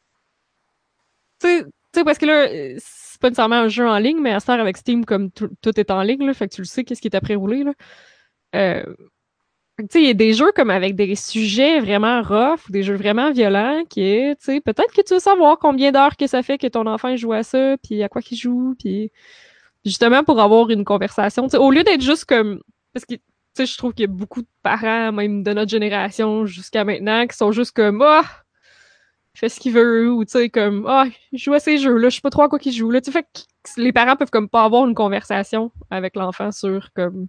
Tu 1.44 1.66
sais, 1.94 2.04
parce 2.04 2.18
que 2.18 2.26
là, 2.26 2.48
euh, 2.48 2.76
c'est 2.80 3.22
pas 3.22 3.30
nécessairement 3.30 3.56
un 3.56 3.68
jeu 3.68 3.88
en 3.88 3.98
ligne, 3.98 4.20
mais 4.20 4.34
à 4.34 4.40
ce 4.40 4.52
avec 4.52 4.78
Steam, 4.78 5.06
comme 5.06 5.30
tout, 5.32 5.50
est 5.80 5.92
en 5.92 6.02
ligne, 6.02 6.26
là, 6.26 6.34
fait 6.34 6.48
que 6.48 6.56
tu 6.56 6.62
le 6.62 6.66
sais, 6.66 6.84
qu'est-ce 6.84 7.02
qui 7.02 7.08
est 7.08 7.16
après 7.16 7.36
roulé, 7.36 7.64
là. 7.64 7.74
Euh, 8.56 8.84
tu 9.80 9.86
sais, 9.90 10.02
il 10.02 10.08
y 10.08 10.12
a 10.12 10.14
des 10.14 10.34
jeux 10.34 10.52
comme 10.56 10.70
avec 10.70 10.96
des 10.96 11.16
sujets 11.16 11.80
vraiment 11.80 12.22
rough 12.22 12.60
ou 12.70 12.72
des 12.72 12.84
jeux 12.84 12.96
vraiment 12.96 13.32
violents 13.32 13.84
qui 13.90 14.04
est, 14.04 14.36
tu 14.36 14.46
sais, 14.46 14.62
peut-être 14.62 14.94
que 14.94 15.02
tu 15.02 15.16
veux 15.16 15.20
savoir 15.20 15.58
combien 15.58 15.92
d'heures 15.92 16.16
que 16.16 16.28
ça 16.28 16.44
fait 16.44 16.60
que 16.60 16.68
ton 16.68 16.86
enfant 16.86 17.16
joue 17.16 17.34
à 17.34 17.44
ça, 17.44 17.76
puis 17.84 18.04
à 18.04 18.10
quoi 18.10 18.22
qu'il 18.22 18.38
joue, 18.38 18.76
puis 18.78 19.12
justement 19.84 20.24
pour 20.24 20.40
avoir 20.40 20.70
une 20.70 20.86
conversation, 20.86 21.44
tu 21.44 21.52
sais, 21.52 21.58
au 21.58 21.72
lieu 21.72 21.84
d'être 21.84 22.02
juste 22.02 22.26
comme, 22.26 22.62
parce 22.94 23.06
que, 23.06 23.16
tu 23.16 23.22
sais, 23.56 23.66
je 23.66 23.78
trouve 23.78 23.94
qu'il 23.94 24.04
y 24.04 24.10
a 24.10 24.14
beaucoup 24.14 24.42
de 24.44 24.48
parents, 24.62 25.12
même 25.12 25.44
de 25.44 25.54
notre 25.54 25.72
génération 25.72 26.46
jusqu'à 26.46 26.84
maintenant, 26.86 27.26
qui 27.28 27.36
sont 27.36 27.52
juste 27.52 27.72
comme, 27.72 28.02
ah, 28.04 28.24
fait 29.36 29.50
ce 29.50 29.60
qu'il 29.60 29.74
veut, 29.74 30.12
ou 30.12 30.26
tu 30.26 30.32
sais, 30.32 30.50
comme, 30.50 30.86
ah, 30.88 31.06
il 31.32 31.40
joue 31.40 31.54
à 31.54 31.60
ces 31.60 31.78
jeux-là, 31.78 32.10
je 32.10 32.16
sais 32.16 32.22
pas 32.22 32.30
trop 32.30 32.44
à 32.44 32.50
quoi 32.50 32.60
qu'il 32.60 32.72
joue, 32.72 32.92
là. 32.92 33.02
Tu 33.02 33.12
fait 33.12 33.24
que 33.24 33.82
les 33.82 33.92
parents 33.92 34.16
peuvent 34.16 34.30
comme 34.30 34.50
pas 34.50 34.64
avoir 34.64 34.86
une 34.86 34.94
conversation 34.94 35.72
avec 35.90 36.16
l'enfant 36.16 36.52
sur, 36.52 36.94
comme, 36.94 37.28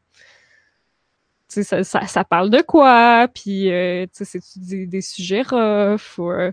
tu 1.48 1.62
sais, 1.62 1.62
ça, 1.62 1.84
ça, 1.84 2.06
ça, 2.06 2.24
parle 2.24 2.50
de 2.50 2.60
quoi, 2.60 3.28
puis, 3.34 3.70
euh, 3.70 4.04
tu 4.06 4.24
sais, 4.24 4.40
c'est 4.40 4.60
des, 4.60 4.86
des, 4.86 5.00
sujets 5.00 5.42
rough, 5.42 6.18
ou, 6.18 6.30
euh, 6.30 6.52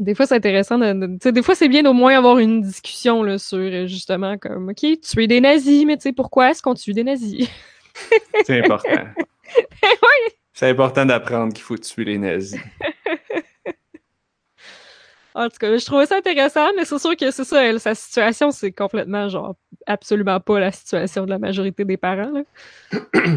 des 0.00 0.16
fois, 0.16 0.26
c'est 0.26 0.34
intéressant 0.34 0.78
de, 0.78 0.92
de 0.92 1.06
tu 1.06 1.18
sais, 1.22 1.32
des 1.32 1.42
fois, 1.42 1.54
c'est 1.54 1.68
bien 1.68 1.86
au 1.86 1.92
moins 1.92 2.16
avoir 2.18 2.38
une 2.38 2.60
discussion, 2.60 3.22
là, 3.22 3.38
sur, 3.38 3.58
euh, 3.58 3.86
justement, 3.86 4.36
comme, 4.36 4.70
OK, 4.70 4.84
tuer 5.00 5.28
des 5.28 5.40
nazis, 5.40 5.84
mais 5.86 5.96
tu 5.96 6.02
sais, 6.02 6.12
pourquoi 6.12 6.50
est-ce 6.50 6.60
qu'on 6.60 6.74
tue 6.74 6.92
des 6.92 7.04
nazis? 7.04 7.48
c'est 8.44 8.64
important. 8.64 8.88
oui! 9.56 10.34
C'est 10.52 10.68
important 10.68 11.06
d'apprendre 11.06 11.52
qu'il 11.52 11.62
faut 11.62 11.76
tuer 11.76 12.04
les 12.04 12.18
nazis. 12.18 12.60
En 15.34 15.48
tout 15.48 15.56
cas, 15.58 15.76
je 15.76 15.84
trouvais 15.84 16.06
ça 16.06 16.16
intéressant, 16.16 16.68
mais 16.76 16.84
c'est 16.84 16.98
sûr 16.98 17.16
que 17.16 17.30
c'est 17.30 17.44
ça, 17.44 17.64
elle, 17.64 17.80
sa 17.80 17.94
situation, 17.94 18.52
c'est 18.52 18.70
complètement, 18.70 19.28
genre, 19.28 19.56
absolument 19.86 20.38
pas 20.38 20.60
la 20.60 20.70
situation 20.70 21.24
de 21.24 21.30
la 21.30 21.38
majorité 21.38 21.84
des 21.84 21.96
parents. 21.96 22.30
Là. 22.30 23.00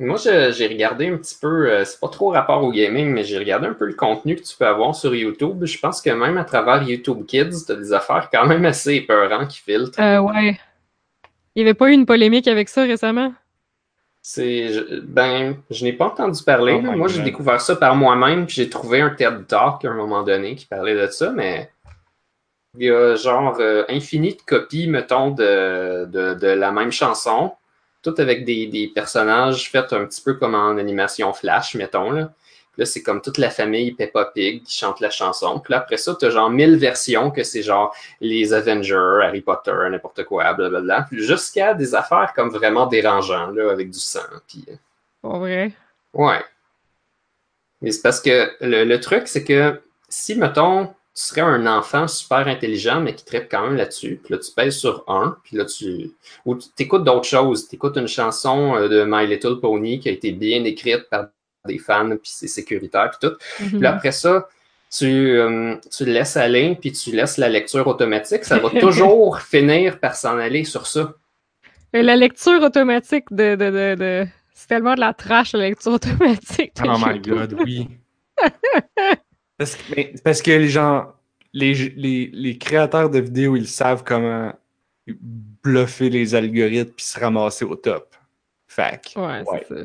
Moi, 0.00 0.16
j'ai 0.16 0.68
regardé 0.68 1.08
un 1.08 1.16
petit 1.16 1.34
peu, 1.40 1.68
euh, 1.68 1.84
c'est 1.84 1.98
pas 1.98 2.08
trop 2.08 2.30
rapport 2.30 2.62
au 2.62 2.70
gaming, 2.70 3.08
mais 3.08 3.24
j'ai 3.24 3.36
regardé 3.36 3.66
un 3.66 3.74
peu 3.74 3.84
le 3.84 3.94
contenu 3.94 4.36
que 4.36 4.42
tu 4.42 4.56
peux 4.56 4.66
avoir 4.66 4.94
sur 4.94 5.12
YouTube. 5.12 5.64
Je 5.64 5.76
pense 5.80 6.00
que 6.00 6.10
même 6.10 6.38
à 6.38 6.44
travers 6.44 6.84
YouTube 6.84 7.26
Kids, 7.26 7.64
t'as 7.66 7.74
des 7.74 7.92
affaires 7.92 8.28
quand 8.32 8.46
même 8.46 8.64
assez 8.64 8.94
épeurantes 8.94 9.48
qui 9.48 9.58
filtrent. 9.58 9.98
Euh, 9.98 10.20
ouais. 10.20 10.56
Il 11.56 11.62
y 11.62 11.62
avait 11.62 11.74
pas 11.74 11.88
eu 11.88 11.92
une 11.94 12.06
polémique 12.06 12.46
avec 12.46 12.68
ça 12.68 12.82
récemment? 12.82 13.32
C'est. 14.22 14.70
Ben, 15.02 15.56
je 15.70 15.84
n'ai 15.84 15.92
pas 15.92 16.06
entendu 16.06 16.42
parler. 16.42 16.78
Oh 16.78 16.92
Moi, 16.92 17.08
j'ai 17.08 17.22
découvert 17.22 17.60
ça 17.60 17.76
par 17.76 17.96
moi-même, 17.96 18.46
puis 18.46 18.56
j'ai 18.56 18.68
trouvé 18.68 19.00
un 19.00 19.10
TED 19.10 19.46
Talk 19.46 19.84
à 19.84 19.88
un 19.88 19.94
moment 19.94 20.22
donné 20.22 20.54
qui 20.54 20.66
parlait 20.66 20.94
de 20.94 21.06
ça, 21.10 21.30
mais 21.30 21.70
il 22.76 22.86
y 22.86 22.90
a 22.90 23.14
genre 23.16 23.56
euh, 23.60 23.84
infini 23.88 24.34
de 24.34 24.42
copies, 24.42 24.86
mettons, 24.86 25.30
de, 25.30 26.06
de, 26.06 26.34
de, 26.34 26.46
la 26.46 26.70
même 26.70 26.92
chanson, 26.92 27.52
tout 28.02 28.14
avec 28.18 28.44
des, 28.44 28.66
des, 28.66 28.88
personnages 28.88 29.70
faits 29.70 29.92
un 29.92 30.04
petit 30.04 30.20
peu 30.20 30.34
comme 30.34 30.54
en 30.54 30.76
animation 30.76 31.32
flash, 31.32 31.74
mettons. 31.74 32.10
Là. 32.10 32.32
Là, 32.78 32.86
c'est 32.86 33.02
comme 33.02 33.20
toute 33.20 33.38
la 33.38 33.50
famille 33.50 33.92
Peppa 33.92 34.26
Pig 34.26 34.62
qui 34.62 34.78
chante 34.78 35.00
la 35.00 35.10
chanson. 35.10 35.58
Puis 35.58 35.72
là, 35.72 35.78
après 35.80 35.96
ça, 35.96 36.16
t'as 36.18 36.30
genre 36.30 36.48
mille 36.48 36.76
versions 36.76 37.30
que 37.30 37.42
c'est 37.42 37.62
genre 37.62 37.94
les 38.20 38.52
Avengers, 38.54 39.20
Harry 39.22 39.40
Potter, 39.40 39.74
n'importe 39.90 40.24
quoi, 40.24 40.54
blablabla. 40.54 41.06
Puis 41.10 41.22
jusqu'à 41.22 41.74
des 41.74 41.94
affaires 41.94 42.32
comme 42.34 42.50
vraiment 42.50 42.86
dérangeantes, 42.86 43.54
là, 43.54 43.70
avec 43.72 43.90
du 43.90 43.98
sang. 43.98 44.20
Puis... 44.46 44.64
En 45.24 45.40
vrai? 45.40 45.72
Ouais. 46.14 46.40
Mais 47.82 47.90
c'est 47.90 48.02
parce 48.02 48.20
que 48.20 48.50
le, 48.60 48.84
le 48.84 49.00
truc, 49.00 49.26
c'est 49.26 49.44
que 49.44 49.80
si, 50.08 50.36
mettons, 50.36 50.86
tu 50.86 51.24
serais 51.24 51.40
un 51.40 51.66
enfant 51.66 52.06
super 52.06 52.46
intelligent, 52.46 53.00
mais 53.00 53.12
qui 53.12 53.24
traite 53.24 53.48
quand 53.50 53.62
même 53.62 53.76
là-dessus. 53.76 54.20
Puis 54.22 54.34
là, 54.34 54.38
tu 54.38 54.52
pèses 54.52 54.76
sur 54.76 55.02
un, 55.08 55.36
puis 55.42 55.56
là, 55.56 55.64
tu. 55.64 56.12
Ou 56.46 56.54
tu 56.54 56.68
écoutes 56.78 57.02
d'autres 57.02 57.26
choses. 57.26 57.68
Tu 57.68 57.74
écoutes 57.74 57.96
une 57.96 58.06
chanson 58.06 58.76
euh, 58.76 58.88
de 58.88 59.04
My 59.04 59.26
Little 59.26 59.58
Pony 59.60 59.98
qui 59.98 60.08
a 60.08 60.12
été 60.12 60.30
bien 60.30 60.62
écrite 60.62 61.08
par 61.10 61.26
des 61.68 61.78
fans, 61.78 62.08
puis 62.10 62.30
c'est 62.34 62.48
sécuritaire, 62.48 63.10
puis 63.10 63.28
tout. 63.28 63.36
Mhm. 63.62 63.68
Puis 63.68 63.78
là, 63.78 63.94
après 63.94 64.10
ça, 64.12 64.48
tu, 64.90 65.06
euh, 65.06 65.76
tu 65.96 66.04
le 66.04 66.12
laisses 66.12 66.36
aller, 66.36 66.76
puis 66.80 66.90
tu 66.92 67.12
laisses 67.12 67.36
la 67.38 67.48
lecture 67.48 67.86
automatique. 67.86 68.44
Ça 68.44 68.58
va 68.58 68.70
toujours 68.80 69.38
finir 69.40 70.00
par 70.00 70.16
s'en 70.16 70.36
aller 70.38 70.64
sur 70.64 70.86
ça. 70.86 71.12
Et 71.92 72.02
la 72.02 72.16
lecture 72.16 72.60
automatique 72.62 73.26
de... 73.30 73.54
de, 73.54 73.70
de, 73.70 73.94
de... 73.94 74.26
C'est 74.52 74.66
tellement 74.66 74.94
de 74.96 75.00
la 75.00 75.14
trash, 75.14 75.52
la 75.52 75.68
lecture 75.68 75.92
automatique. 75.92 76.72
Oh 76.84 76.96
my 76.98 77.20
god, 77.30 77.54
oui. 77.64 77.88
parce, 79.56 79.76
que, 79.76 79.82
mais, 79.94 80.14
parce 80.24 80.42
que 80.42 80.50
les 80.50 80.68
gens, 80.68 81.12
les, 81.52 81.74
les, 81.96 82.30
les 82.32 82.58
créateurs 82.58 83.08
de 83.08 83.20
vidéos, 83.20 83.56
ils 83.56 83.68
savent 83.68 84.02
comment 84.04 84.52
bluffer 85.06 86.10
les 86.10 86.34
algorithmes 86.34 86.90
puis 86.92 87.04
se 87.06 87.18
ramasser 87.20 87.64
au 87.64 87.76
top. 87.76 88.14
Fac. 88.66 89.12
Ouais, 89.16 89.42
Ouais. 89.46 89.64
c'est 89.68 89.74
ça. 89.78 89.80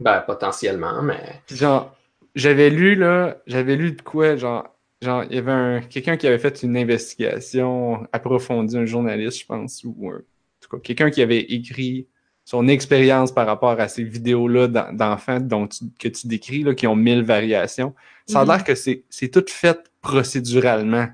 Ben, 0.00 0.20
potentiellement, 0.26 1.02
mais. 1.02 1.42
Genre, 1.50 1.94
j'avais 2.34 2.70
lu, 2.70 2.94
là, 2.94 3.38
j'avais 3.46 3.76
lu 3.76 3.92
de 3.92 4.02
quoi, 4.02 4.36
genre, 4.36 4.68
genre, 5.02 5.24
il 5.24 5.34
y 5.36 5.38
avait 5.38 5.50
un, 5.52 5.80
quelqu'un 5.80 6.16
qui 6.16 6.26
avait 6.26 6.38
fait 6.38 6.62
une 6.62 6.76
investigation 6.76 8.06
approfondie, 8.12 8.76
un 8.78 8.84
journaliste, 8.86 9.40
je 9.40 9.46
pense, 9.46 9.82
ou 9.84 10.10
un, 10.10 10.16
en 10.16 10.20
tout 10.60 10.68
cas, 10.76 10.78
quelqu'un 10.82 11.10
qui 11.10 11.22
avait 11.22 11.40
écrit 11.40 12.06
son 12.44 12.66
expérience 12.68 13.32
par 13.32 13.46
rapport 13.46 13.78
à 13.78 13.88
ces 13.88 14.04
vidéos-là 14.04 14.68
d'en- 14.68 14.92
d'enfants 14.92 15.40
dont 15.40 15.66
tu- 15.66 15.84
que 15.98 16.08
tu 16.08 16.26
décris, 16.28 16.62
là, 16.62 16.74
qui 16.74 16.86
ont 16.86 16.96
mille 16.96 17.22
variations. 17.22 17.94
Ça 18.26 18.40
a 18.40 18.44
Mhm. 18.44 18.50
l'air 18.50 18.64
que 18.64 18.74
c'est 18.74 19.04
c'est 19.10 19.28
tout 19.28 19.44
fait 19.48 19.78
procéduralement. 20.00 21.08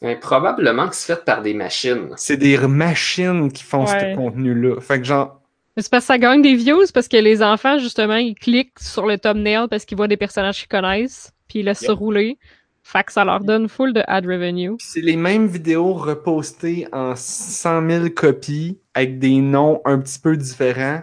mais 0.00 0.14
probablement 0.14 0.88
que 0.88 0.94
c'est 0.94 1.12
fait 1.16 1.24
par 1.24 1.42
des 1.42 1.54
machines. 1.54 2.10
C'est 2.16 2.36
des 2.36 2.56
machines 2.56 3.50
qui 3.50 3.64
font 3.64 3.84
Ouais. 3.84 4.12
ce 4.12 4.16
contenu-là. 4.16 4.80
Fait 4.80 4.98
que 5.00 5.04
genre, 5.04 5.40
c'est 5.82 5.90
parce 5.90 6.04
que 6.04 6.08
ça 6.08 6.18
gagne 6.18 6.42
des 6.42 6.54
views, 6.54 6.84
parce 6.92 7.08
que 7.08 7.16
les 7.16 7.42
enfants, 7.42 7.78
justement, 7.78 8.16
ils 8.16 8.34
cliquent 8.34 8.78
sur 8.78 9.06
le 9.06 9.18
thumbnail 9.18 9.68
parce 9.68 9.84
qu'ils 9.84 9.96
voient 9.96 10.08
des 10.08 10.16
personnages 10.16 10.58
qu'ils 10.60 10.68
connaissent, 10.68 11.32
puis 11.48 11.60
ils 11.60 11.64
laissent 11.64 11.82
Yep. 11.82 11.88
se 11.90 11.92
rouler. 11.92 12.38
Fait 12.82 13.04
que 13.04 13.12
ça 13.12 13.22
leur 13.24 13.40
donne 13.40 13.68
full 13.68 13.92
de 13.92 14.02
ad 14.06 14.24
revenue. 14.26 14.72
C'est 14.80 15.02
les 15.02 15.16
mêmes 15.16 15.46
vidéos 15.46 15.92
repostées 15.92 16.86
en 16.92 17.14
100 17.14 17.86
000 17.86 18.08
copies 18.10 18.78
avec 18.94 19.18
des 19.18 19.40
noms 19.40 19.82
un 19.84 19.98
petit 19.98 20.18
peu 20.18 20.36
différents 20.38 21.02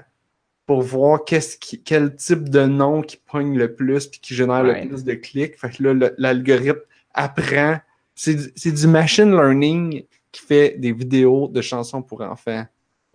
pour 0.66 0.82
voir 0.82 1.24
qu'est-ce 1.26 1.58
qui, 1.58 1.84
quel 1.84 2.16
type 2.16 2.50
de 2.50 2.66
nom 2.66 3.04
qui 3.04 3.18
pogne 3.18 3.56
le 3.56 3.76
plus 3.76 4.08
puis 4.08 4.20
qui 4.20 4.34
génère 4.34 4.64
Ouais. 4.64 4.82
le 4.84 4.90
plus 4.90 5.04
de 5.04 5.14
clics. 5.14 5.60
Fait 5.60 5.70
que 5.70 5.84
là, 5.84 6.10
l'algorithme 6.18 6.80
apprend. 7.14 7.78
C'est 8.16 8.72
du- 8.72 8.88
machine 8.88 9.30
learning 9.32 10.06
qui 10.32 10.42
fait 10.42 10.76
des 10.80 10.92
vidéos 10.92 11.48
de 11.50 11.62
chansons 11.62 12.02
pour 12.02 12.22
enfants. 12.22 12.66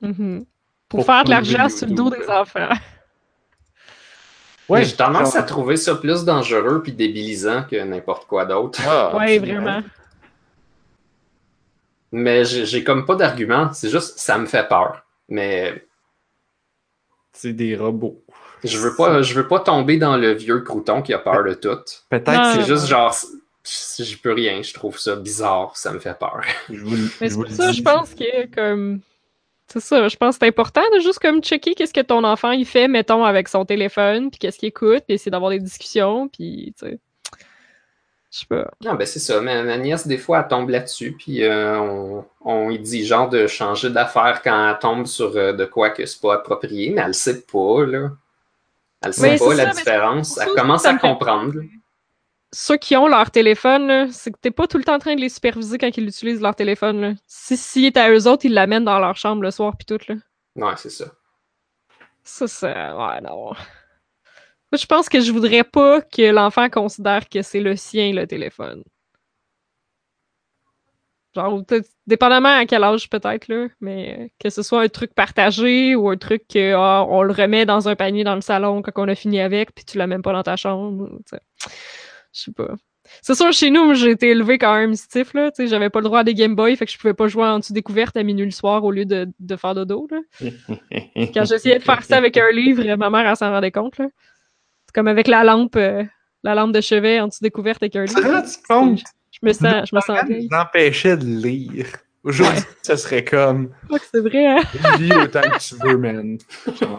Mhm. 0.00 0.44
Pour, 0.90 0.98
Pour 0.98 1.06
faire 1.06 1.24
de 1.24 1.30
plonger 1.30 1.56
l'argent 1.56 1.74
sur 1.76 1.86
le 1.86 1.94
dos 1.94 2.10
des 2.10 2.28
enfants. 2.28 2.68
Mais 4.68 4.84
J'ai 4.84 4.94
tendance 4.96 5.34
à 5.36 5.42
trouver 5.42 5.76
ça 5.76 5.94
plus 5.94 6.24
dangereux 6.24 6.82
puis 6.82 6.92
débilisant 6.92 7.62
que 7.64 7.76
n'importe 7.82 8.26
quoi 8.28 8.44
d'autre. 8.44 8.80
Ah, 8.86 9.16
ouais, 9.16 9.38
dirais. 9.40 9.54
vraiment. 9.54 9.82
Mais 12.12 12.44
j'ai 12.44 12.82
comme 12.84 13.06
pas 13.06 13.14
d'argument. 13.14 13.72
C'est 13.72 13.88
juste, 13.88 14.18
ça 14.18 14.36
me 14.38 14.46
fait 14.46 14.66
peur. 14.68 15.04
Mais 15.28 15.84
C'est 17.32 17.52
des 17.52 17.76
robots. 17.76 18.20
je 18.64 18.76
veux 18.78 18.94
pas, 18.96 19.22
je 19.22 19.32
veux 19.34 19.46
pas 19.48 19.60
tomber 19.60 19.96
dans 19.96 20.16
le 20.16 20.32
vieux 20.32 20.60
crouton 20.60 21.02
qui 21.02 21.14
a 21.14 21.18
peur 21.18 21.44
de 21.44 21.54
tout. 21.54 21.78
Peut-être 22.08 22.52
C'est 22.52 22.58
ouais. 22.60 22.66
juste 22.66 22.86
genre, 22.86 23.16
je 23.64 24.02
je 24.04 24.16
peux 24.18 24.32
rien. 24.32 24.60
Je 24.62 24.74
trouve 24.74 24.98
ça 24.98 25.14
bizarre. 25.16 25.76
Ça 25.76 25.92
me 25.92 26.00
fait 26.00 26.18
peur. 26.18 26.40
je 26.68 26.80
vous, 26.80 26.96
le- 26.96 27.08
Mais 27.20 27.28
c'est 27.30 27.34
pour 27.36 27.48
ça, 27.50 27.70
je 27.72 27.82
pense 27.82 28.14
que, 28.14 28.46
comme. 28.52 29.00
C'est 29.72 29.80
ça, 29.80 30.08
je 30.08 30.16
pense 30.16 30.36
que 30.36 30.40
c'est 30.44 30.48
important 30.48 30.82
de 30.94 31.00
juste 31.00 31.20
comme 31.20 31.40
checker 31.42 31.74
qu'est-ce 31.74 31.94
que 31.94 32.00
ton 32.00 32.24
enfant 32.24 32.50
il 32.50 32.66
fait, 32.66 32.88
mettons, 32.88 33.24
avec 33.24 33.48
son 33.48 33.64
téléphone, 33.64 34.30
puis 34.30 34.38
qu'est-ce 34.40 34.58
qu'il 34.58 34.68
écoute, 34.68 35.04
puis 35.06 35.14
essayer 35.14 35.30
d'avoir 35.30 35.52
des 35.52 35.60
discussions, 35.60 36.28
puis, 36.28 36.74
tu 36.76 36.86
sais. 36.86 36.98
Je 38.32 38.38
sais 38.40 38.46
pas. 38.48 38.70
Non, 38.84 38.94
ben 38.94 39.06
c'est 39.06 39.18
ça. 39.18 39.40
Ma, 39.40 39.62
ma 39.62 39.76
nièce, 39.76 40.06
des 40.06 40.18
fois, 40.18 40.40
elle 40.40 40.48
tombe 40.48 40.70
là-dessus, 40.70 41.16
puis 41.18 41.44
euh, 41.44 41.78
on, 41.80 42.24
on 42.44 42.68
lui 42.68 42.78
dit 42.78 43.04
genre 43.04 43.28
de 43.28 43.46
changer 43.46 43.90
d'affaire 43.90 44.40
quand 44.42 44.70
elle 44.70 44.78
tombe 44.78 45.06
sur 45.06 45.36
euh, 45.36 45.52
de 45.52 45.64
quoi 45.64 45.90
que 45.90 46.04
c'est 46.04 46.20
pas 46.20 46.34
approprié, 46.34 46.90
mais 46.90 47.02
elle 47.02 47.08
le 47.08 47.12
sait 47.12 47.42
pas, 47.42 47.84
là. 47.86 48.10
Elle 49.02 49.14
sait 49.14 49.32
Oui, 49.32 49.38
pas 49.38 49.54
la 49.54 49.72
ça, 49.72 49.78
différence. 49.78 50.38
Elle 50.38 50.48
commence 50.48 50.84
à 50.84 50.92
fait 50.92 50.98
comprendre. 50.98 51.54
Ceux 52.52 52.76
qui 52.76 52.96
ont 52.96 53.06
leur 53.06 53.30
téléphone, 53.30 54.10
c'est 54.10 54.32
que 54.32 54.38
t'es 54.40 54.50
pas 54.50 54.66
tout 54.66 54.76
le 54.76 54.84
temps 54.84 54.94
en 54.96 54.98
train 54.98 55.14
de 55.14 55.20
les 55.20 55.28
superviser 55.28 55.78
quand 55.78 55.96
ils 55.96 56.08
utilisent 56.08 56.40
leur 56.40 56.56
téléphone. 56.56 57.00
Là. 57.00 57.12
Si 57.26 57.56
s'il 57.56 57.84
est 57.84 57.96
à 57.96 58.10
eux 58.10 58.26
autres, 58.26 58.44
ils 58.44 58.52
l'amènent 58.54 58.84
dans 58.84 58.98
leur 58.98 59.16
chambre 59.16 59.42
le 59.42 59.50
soir, 59.52 59.76
puis 59.76 59.86
tout, 59.86 60.00
là. 60.08 60.16
Ouais, 60.56 60.74
c'est 60.76 60.90
ça. 60.90 61.06
Ça, 62.24 62.48
c'est. 62.48 62.66
Ouais, 62.72 63.20
non. 63.22 63.52
Moi, 64.72 64.78
je 64.78 64.86
pense 64.86 65.08
que 65.08 65.20
je 65.20 65.32
voudrais 65.32 65.64
pas 65.64 66.00
que 66.00 66.30
l'enfant 66.30 66.68
considère 66.68 67.28
que 67.28 67.42
c'est 67.42 67.60
le 67.60 67.76
sien, 67.76 68.12
le 68.12 68.26
téléphone. 68.26 68.82
Genre, 71.34 71.64
peut-être- 71.64 71.88
dépendamment 72.08 72.56
à 72.56 72.66
quel 72.66 72.82
âge, 72.82 73.08
peut-être, 73.08 73.46
là, 73.46 73.68
mais 73.80 74.18
euh, 74.18 74.26
que 74.40 74.50
ce 74.50 74.62
soit 74.64 74.82
un 74.82 74.88
truc 74.88 75.14
partagé 75.14 75.94
ou 75.94 76.08
un 76.10 76.16
truc 76.16 76.42
que 76.48 76.72
ah, 76.74 77.04
on 77.08 77.22
le 77.22 77.32
remet 77.32 77.64
dans 77.66 77.88
un 77.88 77.94
panier 77.94 78.24
dans 78.24 78.34
le 78.34 78.40
salon 78.40 78.82
quand 78.82 78.90
on 78.96 79.08
a 79.08 79.14
fini 79.14 79.40
avec, 79.40 79.72
puis 79.72 79.84
tu 79.84 79.96
l'amènes 79.98 80.22
pas 80.22 80.32
dans 80.32 80.42
ta 80.42 80.56
chambre. 80.56 81.08
Je 82.32 82.40
sais 82.42 82.52
pas. 82.52 82.74
C'est 83.22 83.34
sûr, 83.34 83.52
chez 83.52 83.70
nous, 83.70 83.84
moi, 83.84 83.94
j'ai 83.94 84.10
été 84.10 84.28
élevé 84.28 84.58
quand 84.58 84.74
même 84.74 84.94
stiff, 84.94 85.34
là. 85.34 85.50
Tu 85.50 85.62
sais, 85.62 85.68
j'avais 85.68 85.90
pas 85.90 86.00
le 86.00 86.04
droit 86.04 86.20
à 86.20 86.24
des 86.24 86.34
Game 86.34 86.54
Boy, 86.54 86.76
fait 86.76 86.86
que 86.86 86.92
je 86.92 86.98
pouvais 86.98 87.14
pas 87.14 87.28
jouer 87.28 87.44
en 87.44 87.58
dessous 87.58 87.72
découverte 87.72 88.16
à 88.16 88.22
minuit 88.22 88.44
le 88.44 88.50
soir 88.50 88.84
au 88.84 88.90
lieu 88.90 89.04
de, 89.04 89.28
de 89.38 89.56
faire 89.56 89.74
dodo, 89.74 90.06
là. 90.10 90.18
Quand 91.34 91.44
j'essayais 91.44 91.78
de 91.78 91.84
faire 91.84 92.02
ça 92.02 92.18
avec 92.18 92.36
un 92.36 92.50
livre, 92.50 92.82
ma 92.96 93.10
mère, 93.10 93.28
elle 93.28 93.36
s'en 93.36 93.50
rendait 93.50 93.72
compte, 93.72 93.98
là. 93.98 94.06
C'est 94.86 94.94
comme 94.94 95.08
avec 95.08 95.28
la 95.28 95.44
lampe, 95.44 95.76
euh, 95.76 96.04
la 96.42 96.54
lampe 96.54 96.72
de 96.72 96.80
chevet 96.80 97.20
en 97.20 97.28
dessous 97.28 97.42
découverte 97.42 97.82
avec 97.82 97.96
un 97.96 98.04
livre. 98.04 98.42
compte? 98.68 99.00
Je 99.30 99.46
me 99.46 99.52
sens, 99.52 99.88
je 99.88 99.94
me 99.94 100.40
nous 100.42 100.56
empêchait 100.56 101.16
de 101.16 101.24
lire. 101.24 101.86
Aujourd'hui, 102.22 102.62
ça 102.82 102.96
serait 102.96 103.24
comme 103.24 103.72
Je 103.82 103.86
crois 103.86 103.98
que 103.98 104.04
c'est 104.12 104.20
vrai, 104.20 104.46
hein? 104.46 104.62
lis 104.98 105.12
autant 105.12 105.40
que 105.40 105.58
tu 105.58 105.74
veux, 105.76 105.96
man. 105.96 106.38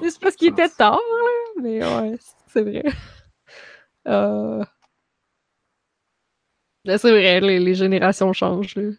C'est 0.03 0.19
parce 0.19 0.35
qu'il 0.35 0.49
était 0.49 0.69
tard, 0.69 0.93
là. 0.93 1.61
Mais 1.61 1.83
ouais, 1.83 2.17
c'est 2.47 2.63
vrai. 2.63 2.83
Euh... 4.07 4.63
Ben, 6.85 6.97
C'est 6.97 7.11
vrai, 7.11 7.39
les, 7.41 7.59
les 7.59 7.75
générations 7.75 8.33
changent. 8.33 8.75
Là. 8.75 8.91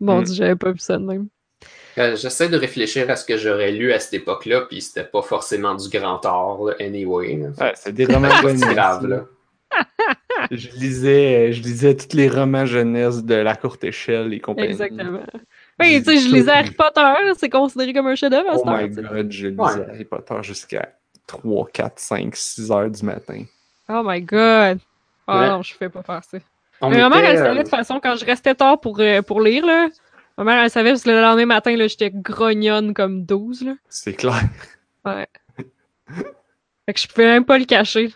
Bon 0.00 0.20
Mm. 0.20 0.24
Dieu, 0.24 0.34
j'avais 0.34 0.56
pas 0.56 0.72
vu 0.72 0.78
ça 0.78 0.98
de 0.98 1.04
même. 1.04 1.28
Euh, 1.98 2.16
J'essaie 2.16 2.48
de 2.48 2.56
réfléchir 2.56 3.08
à 3.10 3.16
ce 3.16 3.24
que 3.24 3.36
j'aurais 3.36 3.70
lu 3.70 3.92
à 3.92 4.00
cette 4.00 4.14
époque-là, 4.14 4.62
puis 4.62 4.80
c'était 4.80 5.04
pas 5.04 5.22
forcément 5.22 5.74
du 5.74 5.88
grand 5.88 6.24
art, 6.24 6.64
là, 6.64 6.74
anyway. 6.80 7.36
là. 7.36 7.48
Ouais, 7.64 7.72
c'est 7.76 7.92
des 7.92 8.06
romans 8.06 8.30
jeunesse. 8.42 8.60
grave, 8.74 9.06
là. 9.06 9.24
Je 10.50 10.68
lisais, 10.70 11.52
je 11.52 11.62
lisais 11.62 11.94
tous 11.96 12.16
les 12.16 12.28
romans 12.28 12.66
jeunesse 12.66 13.22
de 13.22 13.36
la 13.36 13.54
courte 13.54 13.84
échelle 13.84 14.34
et 14.34 14.40
compagnie. 14.40 14.68
Exactement. 14.70 15.20
Oui, 15.80 16.02
tu 16.02 16.04
sais, 16.04 16.18
je 16.18 16.34
lisais 16.34 16.50
Harry 16.50 16.72
Potter, 16.72 17.12
c'est 17.38 17.48
considéré 17.48 17.92
comme 17.92 18.08
un 18.08 18.14
chef-d'œuvre 18.16 18.50
à 18.50 18.54
Oh 18.56 18.58
cette 18.58 18.66
heure, 18.68 18.82
my 18.82 18.88
god, 19.22 19.30
je 19.32 19.46
lisais 19.48 19.60
Ouais. 19.62 19.86
Harry 19.88 20.04
Potter 20.04 20.34
jusqu'à 20.42 20.92
3, 21.26 21.68
4, 21.72 21.98
5, 21.98 22.34
6 22.36 22.70
heures 22.72 22.90
du 22.90 23.04
matin. 23.04 23.44
Oh 23.88 24.02
my 24.04 24.20
god. 24.20 24.78
Ah 25.26 25.40
Ouais. 25.40 25.48
non, 25.48 25.62
je 25.62 25.74
fais 25.74 25.88
pas 25.88 26.02
faire 26.02 26.24
ça. 26.24 26.38
On 26.82 26.90
Mais 26.90 26.98
ma 26.98 27.08
mère, 27.08 27.24
elle 27.24 27.38
savait 27.38 27.54
de 27.54 27.60
toute 27.62 27.68
façon, 27.70 28.00
quand 28.02 28.16
je 28.16 28.24
restais 28.24 28.54
tard 28.54 28.80
pour, 28.80 28.98
euh, 29.00 29.22
pour 29.22 29.40
lire, 29.40 29.64
là, 29.64 29.88
ma 30.36 30.44
mère, 30.44 30.62
elle 30.64 30.70
savait 30.70 30.90
parce 30.90 31.04
que 31.04 31.10
le 31.10 31.20
lendemain 31.20 31.46
matin, 31.46 31.76
là, 31.76 31.86
j'étais 31.86 32.10
grognonne 32.10 32.92
comme 32.92 33.24
12, 33.24 33.62
là. 33.62 33.74
C'est 33.88 34.14
clair. 34.14 34.42
Ouais. 35.04 35.26
fait 36.08 36.92
que 36.92 37.00
je 37.00 37.06
pouvais 37.06 37.26
même 37.26 37.44
pas 37.44 37.58
le 37.58 37.64
cacher. 37.66 38.12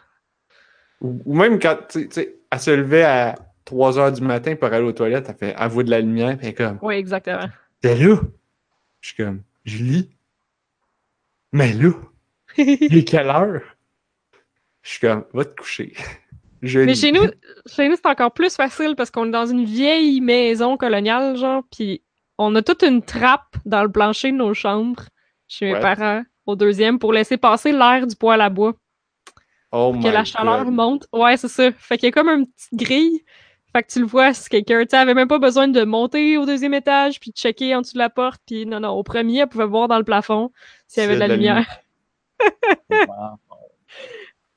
Ou, 1.01 1.23
ou 1.25 1.37
même 1.37 1.61
quand, 1.61 1.79
tu 1.89 2.09
sais- 2.11 2.37
elle 2.51 2.61
se 2.61 2.71
levait 2.73 3.05
à 3.05 3.37
3 3.65 3.99
heures 3.99 4.13
du 4.13 4.23
matin 4.23 4.57
pour 4.57 4.73
aller 4.73 4.85
aux 4.85 4.93
toilettes, 4.93 5.27
elle 5.29 5.37
fait 5.37 5.55
avouer 5.55 5.85
de 5.85 5.91
la 5.91 6.01
lumière, 6.01 6.37
puis 6.37 6.53
comme, 6.55 6.79
Oui, 6.83 6.95
exactement. 6.97 7.49
t'es 7.81 7.95
là? 7.97 8.17
Je 9.01 9.09
suis 9.09 9.23
comme, 9.23 9.43
je 9.65 9.79
lis. 9.79 10.11
Mais 11.53 11.73
là, 11.73 11.91
il 12.59 12.97
est 12.97 13.05
quelle 13.05 13.29
heure? 13.29 13.63
Je 14.83 14.91
suis 14.91 15.01
comme, 15.01 15.25
va 15.33 15.45
te 15.45 15.55
coucher. 15.61 15.93
Mais 16.63 16.95
chez 16.95 17.13
nous, 17.13 17.25
chez 17.67 17.89
nous, 17.89 17.97
c'est 17.97 18.07
encore 18.07 18.33
plus 18.33 18.55
facile 18.55 18.95
parce 18.97 19.11
qu'on 19.11 19.27
est 19.27 19.31
dans 19.31 19.47
une 19.47 19.65
vieille 19.65 20.21
maison 20.21 20.77
coloniale, 20.77 21.37
genre, 21.37 21.63
puis 21.71 22.03
on 22.39 22.55
a 22.55 22.63
toute 22.63 22.83
une 22.83 23.03
trappe 23.03 23.57
dans 23.65 23.83
le 23.83 23.91
plancher 23.91 24.33
de 24.33 24.37
nos 24.37 24.55
chambres 24.55 25.03
chez 25.49 25.67
mes 25.67 25.75
Ouais. 25.75 25.81
parents, 25.81 26.23
au 26.47 26.57
deuxième, 26.57 26.99
pour 26.99 27.13
laisser 27.13 27.37
passer 27.37 27.73
l'air 27.73 28.07
du 28.07 28.17
poêle 28.17 28.41
à 28.41 28.49
bois. 28.51 28.75
oh 29.73 29.95
que 30.03 30.09
la 30.09 30.25
chaleur 30.25 30.65
God. 30.65 30.75
monte. 30.75 31.07
Ouais, 31.13 31.37
c'est 31.37 31.49
ça. 31.49 31.71
Fait 31.73 31.99
qu'il 31.99 32.07
y 32.07 32.09
a 32.09 32.13
comme 32.13 32.29
une 32.29 32.47
petite 32.47 32.75
grille. 32.75 33.23
Fait 33.73 33.83
que 33.83 33.93
tu 33.93 34.01
le 34.01 34.07
vois, 34.07 34.33
si 34.33 34.49
quelqu'un, 34.49 34.81
tu 34.83 34.89
sais, 34.91 34.97
avait 34.97 35.13
même 35.13 35.29
pas 35.29 35.39
besoin 35.39 35.69
de 35.69 35.85
monter 35.85 36.39
au 36.39 36.47
deuxième 36.47 36.73
étage 36.73 37.21
puis 37.21 37.31
de 37.31 37.37
checker 37.37 37.75
en 37.75 37.83
dessous 37.83 37.93
de 37.95 37.99
la 37.99 38.09
porte. 38.09 38.41
Puis 38.47 38.65
non, 38.65 38.81
non, 38.81 38.91
au 38.91 39.03
premier, 39.03 39.41
elle 39.41 39.49
pouvait 39.49 39.67
voir 39.67 39.89
dans 39.89 39.99
le 39.99 40.05
plafond 40.05 40.51
s'il 40.87 41.03
y 41.03 41.07
avait 41.07 41.15
de 41.17 41.21
la 41.21 41.29
lumière. 41.29 41.67
Wow. 42.91 43.39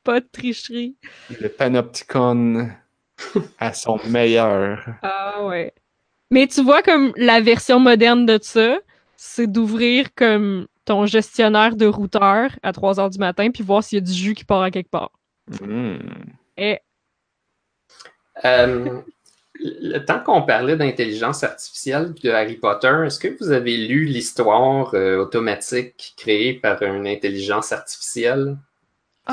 Pas 0.04 0.20
de 0.22 0.28
tricherie. 0.32 0.95
Le 1.39 1.50
panopticon 1.50 2.70
à 3.60 3.74
son 3.74 4.00
meilleur. 4.08 4.86
Ah 5.02 5.45
ouais. 5.45 5.74
Mais 6.32 6.47
tu 6.47 6.64
vois, 6.64 6.82
comme 6.82 7.12
la 7.18 7.41
version 7.41 7.80
moderne 7.80 8.26
de 8.26 8.39
ça, 8.41 8.80
c'est 9.18 9.52
d'ouvrir 9.52 10.14
comme 10.16 10.68
ton 10.86 11.06
gestionnaire 11.06 11.76
de 11.76 11.86
routeur 11.86 12.52
à 12.64 12.72
3 12.74 13.00
heures 13.00 13.10
du 13.10 13.20
matin 13.20 13.52
puis 13.52 13.64
voir 13.64 13.84
s'il 13.84 14.00
y 14.00 14.02
a 14.02 14.06
du 14.06 14.14
jus 14.14 14.34
qui 14.34 14.45
part 14.45 14.62
à 14.62 14.72
quelque 14.72 14.89
part. 14.89 15.12
Hmm. 15.62 15.97
Et 16.58 16.80
Euh, 18.45 19.02
le 19.56 20.00
temps 20.00 20.22
qu'on 20.22 20.43
parlait 20.43 20.78
d'intelligence 20.78 21.43
artificielle 21.43 22.14
de 22.14 22.30
Harry 22.30 22.56
Potter, 22.56 23.04
est-ce 23.06 23.20
que 23.20 23.28
vous 23.39 23.52
avez 23.52 23.76
lu 23.76 24.06
l'histoire 24.06 24.93
euh, 24.93 25.18
automatique 25.18 26.14
créée 26.18 26.54
par 26.54 26.82
une 26.82 27.06
intelligence 27.08 27.72
artificielle? 27.74 28.58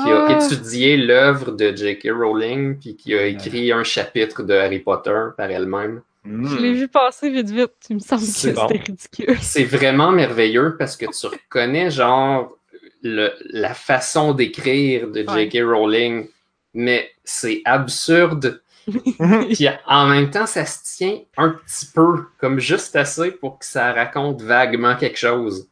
Qui 0.03 0.09
a 0.11 0.25
Ah! 0.29 0.39
étudié 0.39 0.97
l'œuvre 0.97 1.51
de 1.51 1.75
J.K. 1.75 2.09
Rowling 2.11 2.77
puis 2.79 2.95
qui 2.95 3.13
a 3.15 3.25
écrit 3.25 3.71
un 3.71 3.83
chapitre 3.83 4.43
de 4.43 4.53
Harry 4.53 4.79
Potter 4.79 5.19
par 5.37 5.49
elle-même? 5.49 6.01
je 6.25 6.57
l'ai 6.57 6.71
Hmm. 6.71 6.73
vu 6.73 6.87
passer 6.89 7.29
vite 7.29 7.49
vite. 7.49 7.71
Il 7.89 7.95
me 7.95 7.99
semble 8.01 8.21
que 8.21 8.27
c'était 8.27 8.53
bon. 8.53 8.67
ridicule. 8.67 9.37
C'est 9.41 9.63
vraiment 9.63 10.11
merveilleux 10.11 10.75
parce 10.77 10.97
que 10.97 11.05
tu 11.05 11.27
reconnais 11.27 11.89
genre 11.89 12.53
le- 13.01 13.31
la 13.51 13.73
façon 13.73 14.33
d'écrire 14.33 15.07
de 15.07 15.23
J.K. 15.27 15.59
Rowling, 15.63 16.27
mais 16.73 17.09
c'est 17.23 17.61
absurde. 17.63 18.61
Puis 19.53 19.67
en 19.85 20.07
même 20.07 20.29
temps, 20.29 20.45
ça 20.47 20.65
se 20.65 20.79
tient 20.97 21.19
un 21.37 21.49
petit 21.49 21.85
peu, 21.93 22.23
comme 22.39 22.59
juste 22.59 22.95
assez 22.97 23.31
pour 23.31 23.59
que 23.59 23.65
ça 23.65 23.93
raconte 23.93 24.41
vaguement 24.41 24.95
quelque 24.95 25.17
chose. 25.19 25.67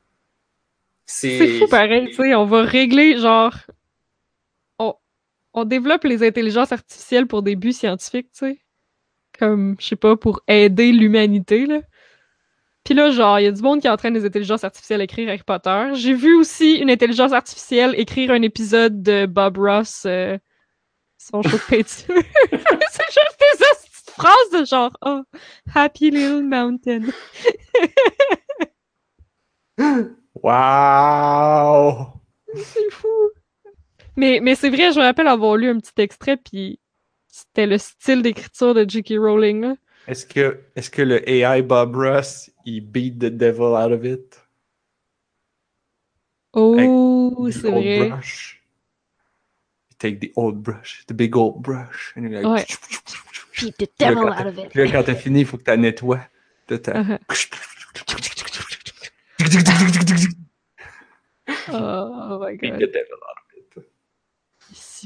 C'est 1.06 1.60
fou 1.60 1.68
pareil, 1.68 2.08
tu 2.08 2.16
sais, 2.16 2.34
on 2.36 2.46
va 2.46 2.64
régler 2.64 3.18
genre 3.18 3.54
on 5.56 5.64
développe 5.64 6.04
les 6.04 6.22
intelligences 6.26 6.72
artificielles 6.72 7.26
pour 7.28 7.42
des 7.42 7.56
buts 7.56 7.74
scientifiques, 7.74 8.30
tu 8.32 8.40
sais. 8.40 8.60
Comme 9.40 9.76
je 9.80 9.88
sais 9.88 9.96
pas 9.96 10.16
pour 10.16 10.42
aider 10.48 10.92
l'humanité 10.92 11.66
là. 11.66 11.82
Puis 12.84 12.94
là 12.94 13.10
genre 13.10 13.40
il 13.40 13.44
y 13.44 13.48
a 13.48 13.52
du 13.52 13.62
monde 13.62 13.82
qui 13.82 13.90
entraîne 13.90 14.14
les 14.14 14.26
intelligences 14.26 14.64
artificielles 14.64 15.02
à 15.02 15.06
écrire 15.06 15.30
Harry 15.30 15.44
Potter. 15.46 15.90
J'ai 15.94 16.14
vu 16.14 16.36
aussi 16.36 16.76
une 16.76 16.92
intelligence 16.92 17.32
artificielle 17.32 17.96
écrire 17.98 18.32
un 18.32 18.42
épisode 18.44 19.02
de 19.02 19.26
Bob 19.26 19.58
Ross 19.58 20.04
euh, 20.06 20.38
son 21.18 21.42
show 21.42 21.58
de 21.58 21.64
peinture. 21.70 22.16
C'est 22.52 23.12
juste 23.12 23.40
des 23.40 23.66
phrases 24.12 24.52
de 24.54 24.66
genre 24.66 24.96
oh 25.06 25.24
happy 25.74 26.12
little 26.12 26.44
mountain. 26.44 27.02
Wow! 30.44 32.22
C'est 32.56 32.92
fou. 32.92 33.32
Mais, 34.18 34.40
mais 34.42 34.56
c'est 34.56 34.70
vrai, 34.70 34.92
je 34.92 35.00
me 35.00 35.04
rappelle 35.04 35.28
avoir 35.28 35.56
lu 35.58 35.70
un 35.70 35.80
petit 35.80 35.92
extrait, 36.02 36.38
puis 36.38 36.80
c'était 37.28 37.66
le 37.68 37.78
style 37.78 38.22
d'écriture 38.22 38.74
de 38.74 38.86
J.K. 38.88 39.16
Rowling. 39.18 39.62
Là. 39.62 39.76
Est-ce 40.08 40.26
que, 40.26 40.62
est-ce 40.76 40.90
que 40.90 41.02
le 41.02 41.28
AI 41.30 41.62
Bob 41.62 41.96
Ross, 41.96 42.50
il 42.66 42.82
beat 42.82 43.18
the 43.20 43.26
devil 43.26 43.74
out 43.76 43.92
of 43.92 44.06
it? 44.06 44.42
Oh, 46.54 47.48
The 47.50 47.52
c'est 47.52 47.68
old 47.68 47.84
vrai. 47.84 48.10
brush. 48.10 48.62
You 49.92 49.96
take 50.00 50.20
the 50.20 50.32
old 50.38 50.62
brush, 50.62 51.04
the 51.08 51.14
big 51.14 51.36
old 51.36 51.62
brush. 51.62 52.14
And 52.16 52.22
you're 52.30 52.42
like, 52.42 52.46
Ouais. 52.46 52.66
Beat 53.62 53.78
the 53.78 53.88
Puis 53.88 54.06
là, 54.06 54.10
devil 54.10 54.16
quand 54.16 54.28
out 54.30 54.38
t'as- 54.38 54.48
of 54.50 54.58
it. 54.60 54.70
puis 54.70 54.80
là, 54.80 54.92
quand 54.92 55.04
t'as 55.04 55.16
fini, 55.16 55.40
il 55.42 55.46
faut 55.46 55.58
que 55.58 55.64
tu 55.70 55.78
nettoies. 55.78 56.22
Tout 56.68 56.82
à- 56.88 56.94
Uh-huh. 56.94 57.20
Oh, 61.70 62.40
my 62.40 62.58
Beat 62.58 62.72
god. 62.72 62.80
the 62.80 62.88
devil 62.88 63.20
out 63.22 63.38
of 63.38 63.45
it. 63.45 63.45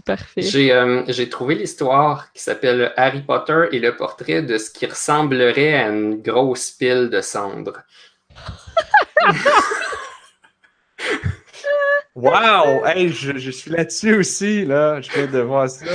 Parfait. 0.06 0.42
J'ai 0.42 0.72
euh, 0.72 1.04
j'ai 1.08 1.30
trouvé 1.30 1.56
l'histoire 1.56 2.32
qui 2.34 2.42
s'appelle 2.42 2.94
Harry 2.96 3.22
Potter 3.22 3.66
et 3.72 3.80
le 3.80 3.96
portrait 3.96 4.42
de 4.42 4.58
ce 4.58 4.70
qui 4.72 4.86
ressemblerait 4.86 5.74
à 5.74 5.90
une 5.90 6.22
grosse 6.22 6.72
pile 6.72 7.10
de 7.10 7.22
cendres. 7.22 7.82
Wow! 12.16 12.86
Hey, 12.86 13.10
je, 13.10 13.38
je 13.38 13.50
suis 13.50 13.72
là-dessus 13.72 14.16
aussi, 14.16 14.66
là. 14.66 15.00
Je 15.00 15.10
viens 15.10 15.28
de 15.28 15.40
voir 15.40 15.70
ça. 15.70 15.86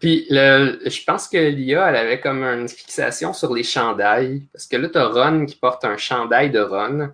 Puis 0.00 0.26
le, 0.30 0.80
je 0.84 1.04
pense 1.04 1.28
que 1.28 1.36
l'IA, 1.36 1.90
elle 1.90 1.96
avait 1.96 2.20
comme 2.20 2.42
une 2.42 2.68
fixation 2.68 3.32
sur 3.32 3.54
les 3.54 3.62
chandails. 3.62 4.42
Parce 4.52 4.66
que 4.66 4.76
là, 4.76 4.88
t'as 4.88 5.06
Ron 5.06 5.46
qui 5.46 5.54
porte 5.56 5.84
un 5.84 5.96
chandail 5.96 6.50
de 6.50 6.60
Ron. 6.60 7.10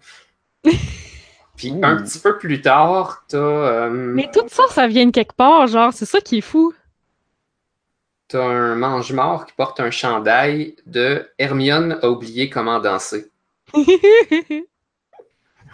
Puis 1.56 1.72
un 1.82 1.96
petit 2.02 2.18
peu 2.18 2.36
plus 2.38 2.60
tard, 2.60 3.24
t'as 3.28 3.38
euh, 3.38 3.90
Mais 3.90 4.30
tout 4.32 4.44
ça, 4.48 4.64
ça 4.68 4.86
vient 4.86 5.06
de 5.06 5.10
quelque 5.10 5.34
part, 5.34 5.66
genre, 5.66 5.92
c'est 5.92 6.04
ça 6.04 6.20
qui 6.20 6.38
est 6.38 6.42
fou. 6.42 6.74
t'as 8.28 8.42
un 8.44 8.74
mange-mort 8.74 9.46
qui 9.46 9.52
porte 9.54 9.80
un 9.80 9.90
chandail 9.90 10.74
de 10.86 11.26
Hermione 11.38 11.98
a 12.02 12.08
oublié 12.10 12.50
comment 12.50 12.80
danser. 12.80 13.30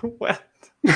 What? 0.02 0.38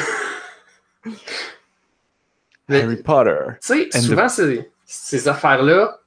Mais- 2.69 2.83
Harry 2.83 2.97
Potter. 3.03 3.39
Tu 3.63 3.91
sais, 3.91 4.01
souvent, 4.01 4.29
ces, 4.29 4.71
ces 4.85 5.29
affaires-là, 5.29 6.01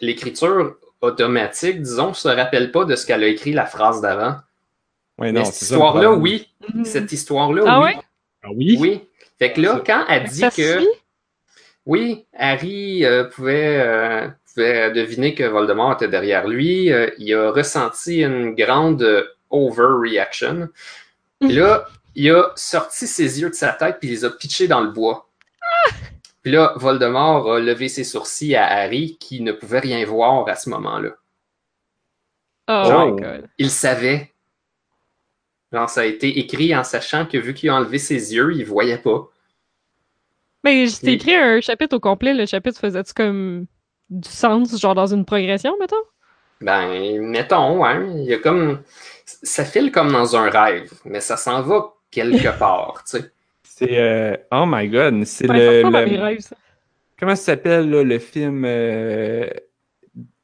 l'écriture 0.00 0.76
automatique, 1.02 1.82
disons, 1.82 2.14
se 2.14 2.28
rappelle 2.28 2.72
pas 2.72 2.84
de 2.84 2.96
ce 2.96 3.06
qu'elle 3.06 3.22
a 3.22 3.26
écrit 3.28 3.52
la 3.52 3.66
phrase 3.66 4.00
d'avant. 4.00 4.36
Ouais, 5.18 5.32
Mais 5.32 5.40
non, 5.40 5.44
cette 5.44 5.62
histoire-là, 5.62 6.12
oui. 6.12 6.48
Cette 6.84 7.12
histoire-là, 7.12 7.62
Ah 7.66 7.78
oui. 7.80 7.84
ouais? 7.86 7.96
Ah 8.42 8.48
oui? 8.54 8.76
Oui. 8.80 9.08
Fait 9.38 9.52
que 9.52 9.60
là, 9.60 9.82
quand 9.84 10.04
elle 10.08 10.24
dit 10.28 10.40
Ça 10.40 10.50
que 10.50 10.80
suit? 10.80 10.88
oui, 11.86 12.24
Harry 12.36 13.04
euh, 13.04 13.24
pouvait, 13.24 13.80
euh, 13.80 14.28
pouvait 14.52 14.90
deviner 14.92 15.34
que 15.34 15.44
Voldemort 15.44 15.92
était 15.94 16.08
derrière 16.08 16.46
lui, 16.48 16.92
euh, 16.92 17.10
il 17.18 17.32
a 17.34 17.50
ressenti 17.50 18.22
une 18.22 18.54
grande 18.54 19.02
euh, 19.02 19.24
overreaction. 19.50 20.68
Et 21.42 21.52
là, 21.52 21.86
il 22.14 22.30
a 22.30 22.52
sorti 22.56 23.06
ses 23.06 23.40
yeux 23.40 23.50
de 23.50 23.54
sa 23.54 23.72
tête 23.72 23.98
puis 24.00 24.08
il 24.08 24.12
les 24.12 24.24
a 24.24 24.30
pitchés 24.30 24.68
dans 24.68 24.80
le 24.80 24.90
bois. 24.90 25.28
Puis 26.42 26.52
là, 26.52 26.74
Voldemort 26.76 27.52
a 27.54 27.60
levé 27.60 27.88
ses 27.88 28.04
sourcils 28.04 28.54
à 28.54 28.66
Harry 28.66 29.16
qui 29.18 29.40
ne 29.40 29.52
pouvait 29.52 29.78
rien 29.80 30.04
voir 30.04 30.46
à 30.48 30.56
ce 30.56 30.68
moment-là. 30.70 31.10
Oh 32.68 32.82
Oh. 32.86 33.14
my 33.14 33.20
god. 33.22 33.48
Il 33.58 33.70
savait. 33.70 34.32
Genre, 35.74 35.90
ça 35.90 36.02
a 36.02 36.04
été 36.04 36.38
écrit 36.38 36.74
en 36.74 36.84
sachant 36.84 37.26
que 37.26 37.36
vu 37.36 37.52
qu'il 37.52 37.68
a 37.68 37.74
enlevé 37.74 37.98
ses 37.98 38.32
yeux, 38.34 38.52
il 38.54 38.64
voyait 38.64 38.98
pas. 38.98 39.28
Mais 40.62 40.86
j'ai 40.86 40.96
Puis- 41.02 41.12
écrit 41.14 41.34
un 41.34 41.60
chapitre 41.60 41.96
au 41.96 42.00
complet, 42.00 42.32
le 42.32 42.46
chapitre 42.46 42.78
faisait-tu 42.80 43.12
comme 43.12 43.66
du 44.08 44.28
sens, 44.28 44.80
genre 44.80 44.94
dans 44.94 45.12
une 45.12 45.24
progression, 45.24 45.74
mettons? 45.80 45.96
Ben, 46.60 47.20
mettons, 47.20 47.82
ouais. 47.82 48.06
Il 48.18 48.24
y 48.24 48.34
a 48.34 48.38
comme. 48.38 48.82
Ça 49.24 49.64
file 49.64 49.90
comme 49.90 50.12
dans 50.12 50.36
un 50.36 50.48
rêve, 50.48 50.92
mais 51.04 51.20
ça 51.20 51.36
s'en 51.36 51.60
va 51.62 51.92
quelque 52.10 52.48
part, 52.58 53.02
tu 53.08 53.18
sais. 53.18 53.30
C'est. 53.64 53.98
euh, 53.98 54.36
Oh 54.52 54.64
my 54.66 54.88
god, 54.88 55.24
c'est 55.24 55.46
le. 55.48 55.58
ça 55.58 55.76
ressemble 55.78 55.96
à 55.96 56.04
le- 56.04 56.10
mes 56.12 56.18
rêves, 56.18 56.40
ça. 56.40 56.56
Comment 57.18 57.34
ça 57.36 57.42
s'appelle, 57.42 57.90
là, 57.90 58.02
le 58.04 58.18
film 58.18 58.64
euh, 58.64 59.48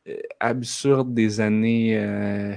euh, 0.09 0.17
absurde 0.41 1.15
des 1.15 1.41
années 1.41 1.97
euh, 1.97 2.55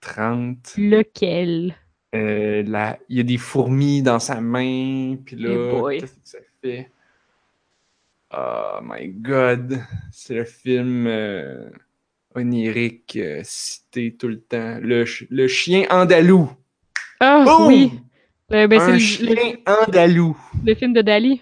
30? 0.00 0.74
Lequel? 0.76 1.74
Euh, 2.14 2.62
la- 2.64 2.98
Il 3.08 3.16
y 3.16 3.20
a 3.20 3.22
des 3.24 3.38
fourmis 3.38 4.02
dans 4.02 4.18
sa 4.18 4.40
main, 4.40 5.16
puis 5.24 5.36
là, 5.36 5.80
boy. 5.80 5.98
qu'est-ce 5.98 6.14
que 6.14 6.20
ça 6.28 6.38
fait? 6.62 6.90
Oh 8.32 8.80
my 8.82 9.08
god, 9.08 9.80
c'est 10.10 10.34
le 10.34 10.44
film 10.44 11.06
euh, 11.06 11.70
onirique 12.34 13.16
euh, 13.16 13.40
cité 13.44 14.14
tout 14.16 14.28
le 14.28 14.40
temps. 14.40 14.78
Le, 14.82 15.06
ch- 15.06 15.26
le 15.30 15.46
chien 15.48 15.86
andalou. 15.90 16.50
Ah 17.20 17.44
Boum! 17.44 17.68
oui! 17.68 17.92
Le, 18.50 18.66
ben, 18.66 18.80
Un 18.80 18.92
le- 18.92 18.98
chien 18.98 19.34
le, 19.66 19.70
andalou. 19.84 20.36
le 20.64 20.74
film 20.74 20.92
de 20.92 21.02
Dali. 21.02 21.40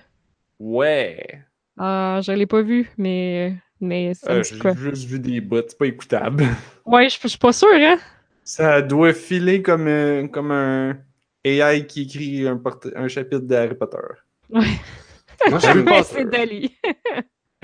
Ouais. 0.61 1.41
Ah, 1.79 2.21
je 2.23 2.33
l'ai 2.33 2.47
pas 2.47 2.63
vu, 2.63 2.89
mais, 2.97 3.57
mais 3.81 4.13
Euh, 4.29 4.43
J'ai 4.43 4.75
juste 4.77 5.05
vu 5.07 5.19
des 5.19 5.41
bouts, 5.41 5.63
c'est 5.67 5.79
pas 5.79 5.87
écoutable. 5.87 6.45
Ouais, 6.87 7.09
je 7.09 7.27
suis 7.27 7.39
pas 7.39 7.53
sûre, 7.53 7.69
hein? 7.73 7.99
Ça 8.45 8.83
doit 8.83 9.15
filer 9.15 9.63
comme, 9.63 9.89
un- 9.89 10.29
comme 10.29 10.51
un 10.51 10.99
AI 11.45 11.87
qui 11.87 12.03
écrit 12.03 12.47
un, 12.47 13.09
chapitre 13.09 13.47
d'Harry 13.47 13.75
Potter. 13.75 13.97
Moi, 14.51 14.63
j'aime 15.59 15.85
Mais 15.85 16.03
Potter. 16.03 16.15
c'est 16.15 16.31
Dali. 16.31 16.77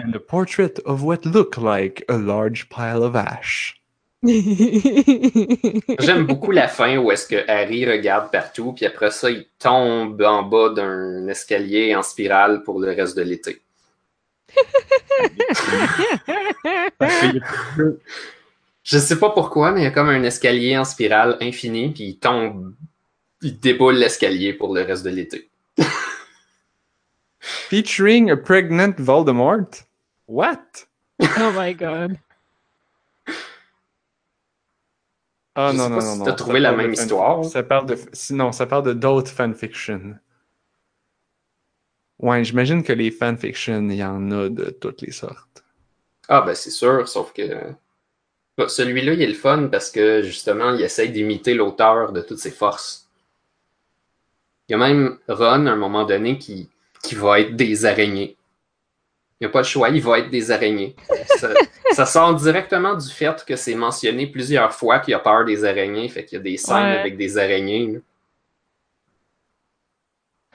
And 0.02 0.14
a 0.14 0.18
portrait 0.18 0.80
of 0.86 1.02
what 1.02 1.26
looked 1.26 1.58
like 1.58 2.02
a 2.08 2.16
large 2.16 2.70
pile 2.70 3.02
of 3.02 3.14
ash. 3.14 3.76
J'aime 4.22 6.24
beaucoup 6.26 6.52
la 6.52 6.68
fin 6.68 6.96
où 6.98 7.10
est-ce 7.10 7.26
que 7.26 7.44
Harry 7.50 7.90
regarde 7.90 8.30
partout, 8.30 8.72
puis 8.72 8.86
après 8.86 9.10
ça, 9.10 9.30
il 9.30 9.46
tombe 9.58 10.20
en 10.22 10.42
bas 10.42 10.70
d'un 10.70 11.26
escalier 11.28 11.94
en 11.94 12.02
spirale 12.02 12.62
pour 12.62 12.80
le 12.80 12.92
reste 12.92 13.16
de 13.16 13.22
l'été. 13.22 13.60
Je 18.82 18.98
sais 18.98 19.18
pas 19.18 19.30
pourquoi, 19.30 19.72
mais 19.72 19.80
il 19.80 19.84
y 19.84 19.86
a 19.86 19.90
comme 19.90 20.08
un 20.08 20.22
escalier 20.22 20.76
en 20.76 20.84
spirale 20.84 21.36
infini, 21.40 21.90
puis 21.92 22.04
il 22.04 22.18
tombe, 22.18 22.74
il 23.42 23.58
déboule 23.60 23.96
l'escalier 23.96 24.52
pour 24.54 24.74
le 24.74 24.82
reste 24.82 25.04
de 25.04 25.10
l'été. 25.10 25.50
Featuring 27.40 28.30
a 28.30 28.36
pregnant 28.36 28.98
Voldemort? 28.98 29.84
What? 30.26 30.86
oh 31.20 31.52
my 31.52 31.74
god. 31.74 32.18
Ah 35.54 35.72
Je 35.72 35.76
non, 35.76 35.84
sais 35.84 35.90
non, 35.90 35.96
pas 35.96 36.04
non, 36.04 36.12
si 36.14 36.18
non. 36.18 36.24
t'as 36.24 36.34
ça 36.36 36.36
trouvé 36.36 36.60
la 36.60 36.72
même 36.72 36.92
histoire. 36.92 37.44
Ça 37.44 37.62
parle 37.62 37.86
de. 37.86 37.96
Sinon, 38.12 38.52
ça 38.52 38.66
parle 38.66 38.84
de 38.84 38.92
d'autres 38.94 39.30
fanfictions. 39.30 40.18
Ouais, 42.20 42.44
j'imagine 42.44 42.84
que 42.84 42.92
les 42.92 43.10
fanfictions, 43.10 43.88
il 43.88 43.96
y 43.96 44.04
en 44.04 44.30
a 44.30 44.48
de 44.48 44.70
toutes 44.70 45.02
les 45.02 45.10
sortes. 45.12 45.64
Ah, 46.28 46.40
ben 46.42 46.54
c'est 46.54 46.70
sûr, 46.70 47.06
sauf 47.08 47.32
que. 47.34 47.74
Celui-là, 48.68 49.12
il 49.14 49.22
est 49.22 49.26
le 49.26 49.34
fun 49.34 49.68
parce 49.70 49.90
que 49.90 50.22
justement, 50.22 50.74
il 50.74 50.82
essaye 50.82 51.10
d'imiter 51.10 51.54
l'auteur 51.54 52.12
de 52.12 52.20
toutes 52.20 52.38
ses 52.38 52.50
forces. 52.50 53.06
Il 54.68 54.72
y 54.72 54.74
a 54.74 54.78
même 54.78 55.18
Ron, 55.28 55.66
à 55.66 55.70
un 55.72 55.76
moment 55.76 56.04
donné, 56.04 56.38
qui, 56.38 56.68
qui 57.02 57.14
va 57.14 57.40
être 57.40 57.56
des 57.56 57.86
araignées. 57.86 58.36
Il 59.40 59.44
n'y 59.44 59.46
a 59.46 59.50
pas 59.50 59.60
le 59.60 59.64
choix, 59.64 59.88
il 59.88 60.02
va 60.02 60.18
être 60.18 60.30
des 60.30 60.50
araignées. 60.50 60.94
Ça, 61.38 61.50
ça 61.92 62.06
sort 62.06 62.34
directement 62.34 62.94
du 62.94 63.08
fait 63.10 63.44
que 63.44 63.56
c'est 63.56 63.74
mentionné 63.74 64.26
plusieurs 64.26 64.72
fois 64.72 64.98
qu'il 65.00 65.14
a 65.14 65.18
peur 65.18 65.44
des 65.44 65.64
araignées, 65.64 66.08
fait 66.08 66.24
qu'il 66.24 66.36
y 66.36 66.40
a 66.40 66.44
des 66.44 66.56
scènes 66.58 66.76
Ouais. 66.76 66.98
avec 67.00 67.16
des 67.16 67.38
araignées. 67.38 67.86
là. 67.94 67.98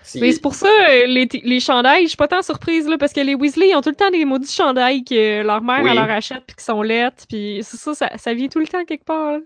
Si- 0.05 0.19
Mais 0.21 0.31
c'est 0.31 0.39
pour 0.41 0.53
ça, 0.53 0.67
euh, 0.67 1.07
les, 1.07 1.27
les 1.43 1.59
chandails, 1.59 2.03
je 2.03 2.09
suis 2.09 2.17
pas 2.17 2.27
tant 2.27 2.41
surprise, 2.43 2.87
là, 2.87 2.97
parce 2.97 3.11
que 3.11 3.21
les 3.21 3.33
Weasley, 3.33 3.69
ils 3.69 3.75
ont 3.75 3.81
tout 3.81 3.89
le 3.89 3.95
temps 3.95 4.11
des 4.11 4.23
maudits 4.23 4.51
chandails 4.51 5.03
que 5.03 5.41
leur 5.41 5.61
mère, 5.63 5.81
Oui. 5.83 5.89
elle 5.89 5.95
leur 5.97 6.09
achète, 6.11 6.43
puis 6.45 6.55
qui 6.55 6.63
sont 6.63 6.81
lettres, 6.83 7.25
puis 7.27 7.59
c'est 7.63 7.77
ça, 7.77 7.95
ça, 7.95 8.15
ça 8.17 8.33
vient 8.35 8.47
tout 8.47 8.59
le 8.59 8.67
temps 8.67 8.85
quelque 8.85 9.03
part. 9.05 9.31
là. 9.31 9.39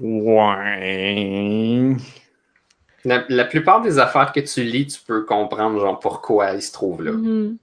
Ouais. 0.00 1.94
la, 3.04 3.24
la 3.28 3.44
plupart 3.44 3.80
des 3.80 3.98
affaires 4.00 4.32
que 4.32 4.40
tu 4.40 4.64
lis, 4.64 4.86
tu 4.88 4.98
peux 5.06 5.24
comprendre 5.24 5.78
genre 5.78 6.00
pourquoi 6.00 6.52
ils 6.52 6.62
se 6.62 6.72
trouvent 6.72 7.02
là. 7.04 7.12
Mhm. 7.12 7.56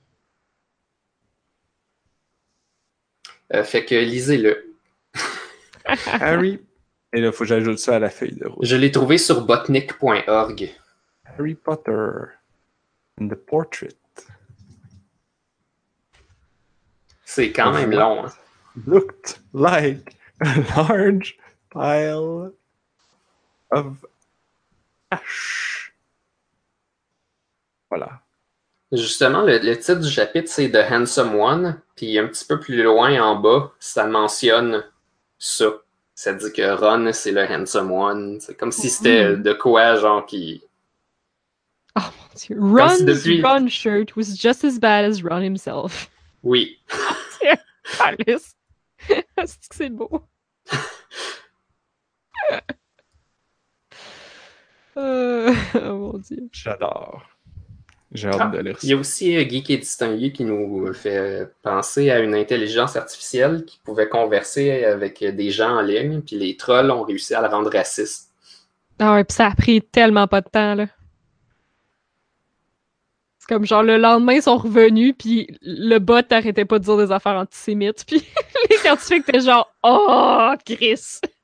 Euh, 3.53 3.63
fait 3.63 3.83
que 3.83 3.95
lisez-le. 3.95 4.73
Harry. 6.05 6.59
Et 7.13 7.19
là, 7.19 7.31
faut 7.33 7.39
que 7.43 7.49
j'ajoute 7.49 7.79
ça 7.79 7.97
à 7.97 7.99
la 7.99 8.09
feuille 8.09 8.35
de 8.35 8.47
route. 8.47 8.63
Je 8.65 8.75
l'ai 8.77 8.91
trouvé 8.91 9.17
sur 9.17 9.41
botnik.org. 9.45 10.69
Harry 11.37 11.55
Potter 11.55 12.31
and 13.19 13.27
the 13.29 13.35
Portrait 13.35 13.95
C'est 17.25 17.51
quand 17.51 17.71
même 17.73 17.91
long. 17.91 18.25
hein. 18.25 18.31
looked 18.87 19.39
like 19.53 20.15
a 20.41 20.59
large 20.75 21.37
pile 21.69 22.51
of 23.71 24.05
ash. 25.11 25.93
Voilà. 27.89 28.21
Justement, 28.91 29.41
le, 29.43 29.59
le 29.59 29.77
titre 29.77 30.01
du 30.01 30.09
chapitre, 30.09 30.49
c'est 30.51 30.69
The 30.69 30.91
Handsome 30.91 31.35
One. 31.35 31.81
Puis 31.95 32.17
un 32.19 32.27
petit 32.27 32.43
peu 32.45 32.59
plus 32.59 32.83
loin 32.83 33.21
en 33.21 33.35
bas, 33.37 33.71
ça 33.79 34.05
mentionne 34.05 34.83
ça. 35.37 35.67
Ça 36.13 36.33
dit 36.33 36.51
que 36.51 36.75
Ron, 36.75 37.11
c'est 37.13 37.31
le 37.31 37.43
Handsome 37.49 37.91
One. 37.91 38.39
C'est 38.41 38.55
comme 38.57 38.71
si 38.73 38.89
c'était 38.89 39.29
Mhm. 39.29 39.43
de 39.43 39.53
quoi, 39.53 39.95
genre, 39.95 40.25
qui. 40.25 40.61
Dieu. 42.35 42.57
Ron's 42.59 42.97
si 42.99 43.05
depuis- 43.05 43.41
Ron 43.41 43.67
shirt 43.67 44.15
was 44.15 44.35
just 44.35 44.63
as 44.63 44.79
bad 44.79 45.03
as 45.05 45.21
Ron 45.23 45.41
himself. 45.43 46.09
Oui. 46.43 46.79
Alice. 47.99 48.55
c'est 49.07 49.67
que 49.69 49.75
c'est 49.75 49.89
beau? 49.89 50.23
Euh, 54.97 55.53
oh 55.75 55.79
mon 55.95 56.17
dieu. 56.17 56.49
J'adore. 56.51 57.23
J'ai 58.11 58.27
hâte 58.27 58.37
Ah, 58.41 58.47
de 58.49 58.59
lire 58.59 58.77
Il 58.83 58.89
y 58.89 58.91
a 58.91 58.95
ça. 58.97 58.99
aussi 58.99 59.37
euh, 59.37 59.47
Geek 59.49 59.69
et 59.69 59.77
Distingué 59.77 60.33
qui 60.33 60.43
nous 60.43 60.91
fait 60.93 61.49
penser 61.61 62.09
à 62.11 62.19
une 62.19 62.35
intelligence 62.35 62.97
artificielle 62.97 63.63
qui 63.63 63.79
pouvait 63.85 64.09
converser 64.09 64.83
avec 64.83 65.23
des 65.23 65.49
gens 65.49 65.77
en 65.77 65.81
ligne, 65.81 66.21
puis 66.21 66.35
les 66.35 66.57
trolls 66.57 66.91
ont 66.91 67.03
réussi 67.03 67.33
à 67.33 67.41
le 67.41 67.47
rendre 67.47 67.71
raciste. 67.71 68.33
Ah 68.99 69.13
ouais, 69.13 69.23
pis 69.23 69.33
ça 69.35 69.47
a 69.47 69.55
pris 69.55 69.81
tellement 69.81 70.27
pas 70.27 70.41
de 70.41 70.49
temps, 70.49 70.75
là. 70.75 70.87
Comme 73.51 73.65
genre 73.65 73.83
le 73.83 73.97
lendemain, 73.97 74.35
ils 74.35 74.41
sont 74.41 74.55
revenus, 74.55 75.13
puis 75.19 75.45
le 75.61 75.99
bot 75.99 76.21
arrêtait 76.31 76.63
pas 76.63 76.79
de 76.79 76.85
dire 76.85 76.95
des 76.95 77.11
affaires 77.11 77.35
antisémites, 77.35 78.05
puis 78.07 78.25
les 78.69 78.77
scientifiques 78.77 79.27
étaient 79.27 79.41
genre 79.41 79.69
«Oh, 79.83 80.53
Chris! 80.65 81.19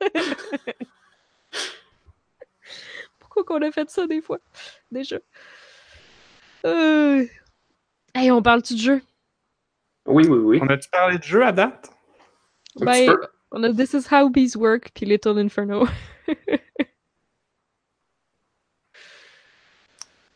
Pourquoi 3.18 3.44
qu'on 3.44 3.60
a 3.60 3.70
fait 3.70 3.90
ça 3.90 4.06
des 4.06 4.22
fois? 4.22 4.38
Déjà. 4.90 5.18
Euh... 6.64 7.26
Hey, 8.14 8.30
on 8.30 8.40
parle-tu 8.40 8.72
de 8.72 8.78
jeu? 8.78 9.02
Oui, 10.06 10.26
oui, 10.26 10.38
oui. 10.38 10.60
On 10.62 10.66
a-tu 10.68 10.88
parlé 10.88 11.18
de 11.18 11.22
jeu 11.22 11.44
à 11.44 11.52
date? 11.52 11.90
Ben, 12.80 13.14
on 13.50 13.62
a 13.64 13.70
This 13.70 13.92
is 13.92 14.06
How 14.10 14.30
Bees 14.30 14.56
Work, 14.56 14.92
puis 14.94 15.04
Little 15.04 15.38
Inferno. 15.38 15.86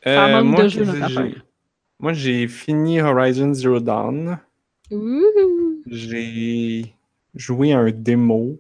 Ça 0.05 0.27
Euh, 0.27 0.43
manque 0.43 0.45
moi, 0.45 0.65
de 0.65 0.69
jeu, 0.69 0.85
notre 0.85 1.03
affaire. 1.03 1.43
Moi, 2.03 2.13
j'ai 2.15 2.49
fini 2.49 3.01
Horizon 3.01 3.55
Zero 3.55 3.79
Dawn. 3.79 4.41
J'ai 5.87 6.97
joué 7.37 7.73
à 7.73 7.79
un 7.79 7.93
démo. 7.93 8.59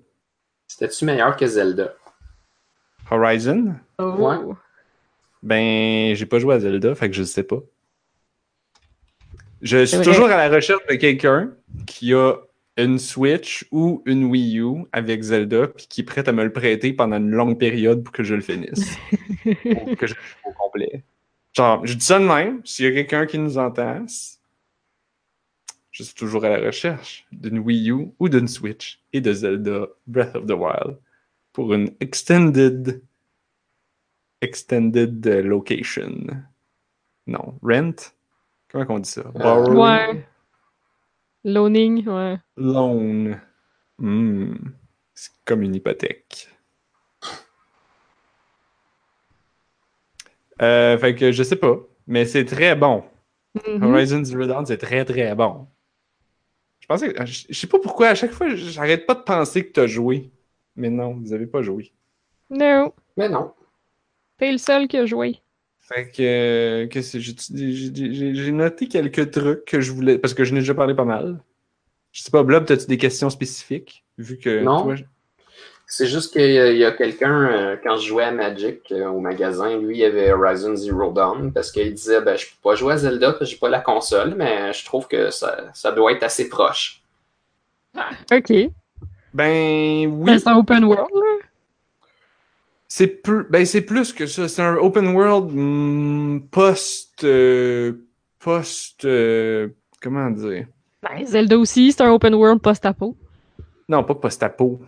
C'était-tu 0.68 1.05
meilleur 1.05 1.36
que 1.36 1.45
Zelda? 1.45 1.93
Horizon? 3.11 3.74
Oh! 3.99 4.14
Ouais. 4.16 4.55
Ben, 5.43 6.14
j'ai 6.14 6.24
pas 6.24 6.38
joué 6.38 6.55
à 6.55 6.61
Zelda, 6.61 6.95
fait 6.95 7.11
que 7.11 7.16
je 7.16 7.24
sais 7.24 7.43
pas. 7.43 7.59
Je 9.61 9.86
suis 9.86 10.01
toujours 10.03 10.26
à 10.26 10.36
la 10.36 10.49
recherche 10.49 10.86
de 10.86 10.95
quelqu'un 10.95 11.51
qui 11.84 12.14
a 12.14 12.36
une 12.76 13.01
Switch 13.01 13.66
ou 13.72 14.05
une 14.07 14.26
Wii 14.26 14.61
U 14.61 14.84
avec 14.93 15.20
Zelda, 15.20 15.66
puis 15.66 15.88
qui 15.88 16.03
est 16.03 16.05
prêt 16.05 16.28
à 16.28 16.30
me 16.30 16.45
le 16.45 16.53
prêter 16.53 16.93
pendant 16.93 17.16
une 17.16 17.30
longue 17.30 17.59
période 17.59 18.05
pour 18.05 18.12
que 18.12 18.22
je 18.22 18.36
le 18.36 18.40
finisse. 18.40 18.97
Ou 19.45 19.97
que 19.97 20.07
je 20.07 20.14
le 20.14 20.20
joue 20.20 20.49
au 20.49 20.53
complet. 20.53 21.03
Genre, 21.53 21.84
je 21.86 21.94
dis 21.94 22.05
ça 22.05 22.18
de 22.18 22.24
même, 22.24 22.64
s'il 22.64 22.86
y 22.86 22.88
a 22.88 22.92
quelqu'un 22.92 23.26
qui 23.26 23.38
nous 23.38 23.59
entend, 23.59 24.07
je 25.90 26.03
suis 26.03 26.14
toujours 26.14 26.44
à 26.44 26.48
la 26.48 26.64
recherche 26.66 27.26
d'une 27.32 27.59
Wii 27.59 27.90
U 27.90 28.07
ou 28.18 28.28
d'une 28.30 28.48
Switch 28.48 29.03
et 29.12 29.20
de 29.20 29.32
Zelda 29.32 29.86
Breath 30.07 30.34
of 30.34 30.46
the 30.46 30.53
Wild 30.53 30.96
pour 31.53 31.74
une 31.74 31.90
extended 32.00 33.03
extended 34.40 35.24
euh, 35.26 35.42
location. 35.42 36.26
Non, 37.26 37.59
rent? 37.62 38.12
Comment 38.68 38.86
on 38.88 38.98
dit 38.98 39.11
ça? 39.11 39.22
Borrow, 39.34 39.74
Ouais. 39.84 40.26
Loaning, 41.44 42.07
ouais. 42.09 42.38
loan. 42.57 43.36
Hmm. 43.98 44.55
C'est 45.14 45.30
comme 45.44 45.62
une 45.62 45.74
hypothèque. 45.74 46.48
Euh, 50.62 50.96
fait 50.98 51.14
que 51.14 51.32
je 51.32 51.42
sais 51.42 51.56
pas, 51.56 51.76
mais 52.06 52.24
c'est 52.24 52.44
très 52.44 52.74
bon. 52.76 53.04
Mhm. 53.66 53.82
Horizon 53.82 54.24
Zero 54.24 54.46
Dawn, 54.46 54.64
c'est 54.66 54.78
très 54.78 55.04
très 55.04 55.34
bon. 55.34 55.66
Je 56.80 56.86
pensais 56.86 57.12
que- 57.12 57.24
je 57.26 57.44
je 57.48 57.54
sais 57.58 57.66
pas 57.66 57.78
pourquoi, 57.78 58.08
à 58.08 58.14
chaque 58.14 58.32
fois, 58.32 58.48
j'arrête 58.54 59.06
pas 59.06 59.14
de 59.14 59.20
penser 59.22 59.66
que 59.66 59.72
t'as 59.72 59.86
joué. 59.86 60.30
Mais 60.76 60.88
non, 60.90 61.14
vous 61.14 61.32
avez 61.32 61.46
pas 61.46 61.62
joué. 61.62 61.92
Non, 62.50 62.92
Mais 63.16 63.28
non. 63.28 63.52
t'es 64.38 64.52
le 64.52 64.58
seul 64.58 64.88
qui 64.88 64.96
a 64.98 65.06
joué. 65.06 65.38
Fait 65.80 66.10
que, 66.10 66.86
que 66.90 67.02
c'est- 67.02 67.20
j'ai- 67.20 68.52
noté 68.52 68.86
quelques 68.88 69.30
trucs 69.32 69.64
que 69.64 69.80
je 69.80 69.92
voulais, 69.92 70.18
parce 70.18 70.32
que 70.32 70.44
je 70.44 70.54
n'ai 70.54 70.60
déjà 70.60 70.74
parlé 70.74 70.94
pas 70.94 71.04
mal. 71.04 71.42
Je 72.12 72.22
sais 72.22 72.30
pas, 72.30 72.42
Blob, 72.42 72.70
as-tu 72.70 72.86
des 72.86 72.98
questions 72.98 73.30
spécifiques? 73.30 74.04
Vu 74.18 74.38
que 74.38 74.62
Non. 74.62 74.82
toi, 74.82 74.94
C'est 75.95 76.07
juste 76.07 76.32
qu'il 76.32 76.51
y 76.51 76.59
a, 76.59 76.72
il 76.72 76.78
y 76.78 76.86
a 76.86 76.93
quelqu'un, 76.93 77.53
euh, 77.53 77.76
quand 77.82 77.99
je 77.99 78.09
jouais 78.09 78.24
à 78.24 78.32
Magic 78.32 78.90
euh, 78.93 79.09
au 79.09 79.20
magasin, 79.20 79.76
lui, 79.76 79.99
il 79.99 80.05
avait 80.05 80.32
Horizon 80.32 80.74
Zero 80.74 81.12
Dawn 81.12 81.53
parce 81.53 81.70
qu'il 81.70 81.93
disait 81.93 82.22
ben, 82.22 82.34
Je 82.34 82.47
peux 82.47 82.70
pas 82.70 82.74
jouer 82.76 82.95
à 82.95 82.97
Zelda 82.97 83.32
parce 83.32 83.40
que 83.40 83.45
j'ai 83.45 83.57
pas 83.59 83.68
la 83.68 83.80
console, 83.80 84.34
mais 84.34 84.72
je 84.72 84.86
trouve 84.86 85.07
que 85.07 85.28
ça, 85.28 85.55
ça 85.74 85.93
doit 85.93 86.12
être 86.12 86.22
assez 86.22 86.49
proche. 86.49 87.03
Ok. 88.32 88.70
Ben 89.34 90.07
oui. 90.07 90.24
Ben, 90.24 90.38
c'est 90.38 90.49
un 90.49 90.57
open 90.57 90.82
world, 90.82 91.11
là. 91.12 91.47
C'est 92.88 93.09
plus, 93.09 93.45
ben 93.51 93.66
c'est 93.66 93.82
plus 93.82 94.14
que 94.14 94.26
ça. 94.26 94.49
C'est 94.49 94.62
un 94.62 94.76
open 94.76 95.09
world 95.09 95.51
hmm, 95.53 96.40
post, 96.51 97.22
euh, 97.22 97.93
post, 98.38 99.05
euh, 99.05 99.68
comment 100.01 100.30
dire? 100.30 100.68
Ben, 101.03 101.26
Zelda 101.26 101.59
aussi, 101.59 101.93
c'est 101.93 102.03
un 102.03 102.12
open 102.12 102.32
world 102.34 102.62
post-apo. 102.62 103.14
Non, 103.90 104.03
pas 104.05 104.14
post-apo. 104.14 104.80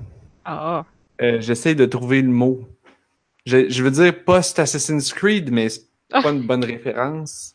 Ah. 0.46 0.86
Euh, 1.22 1.40
J'essaie 1.40 1.74
de 1.74 1.86
trouver 1.86 2.22
le 2.22 2.28
mot. 2.28 2.66
Je, 3.46 3.68
je 3.68 3.82
veux 3.82 3.90
dire 3.90 4.24
post 4.24 4.58
Assassin's 4.58 5.12
Creed, 5.12 5.50
mais 5.52 5.68
c'est 5.68 5.82
Ah. 6.12 6.22
pas 6.22 6.30
une 6.30 6.46
bonne 6.46 6.64
référence. 6.64 7.54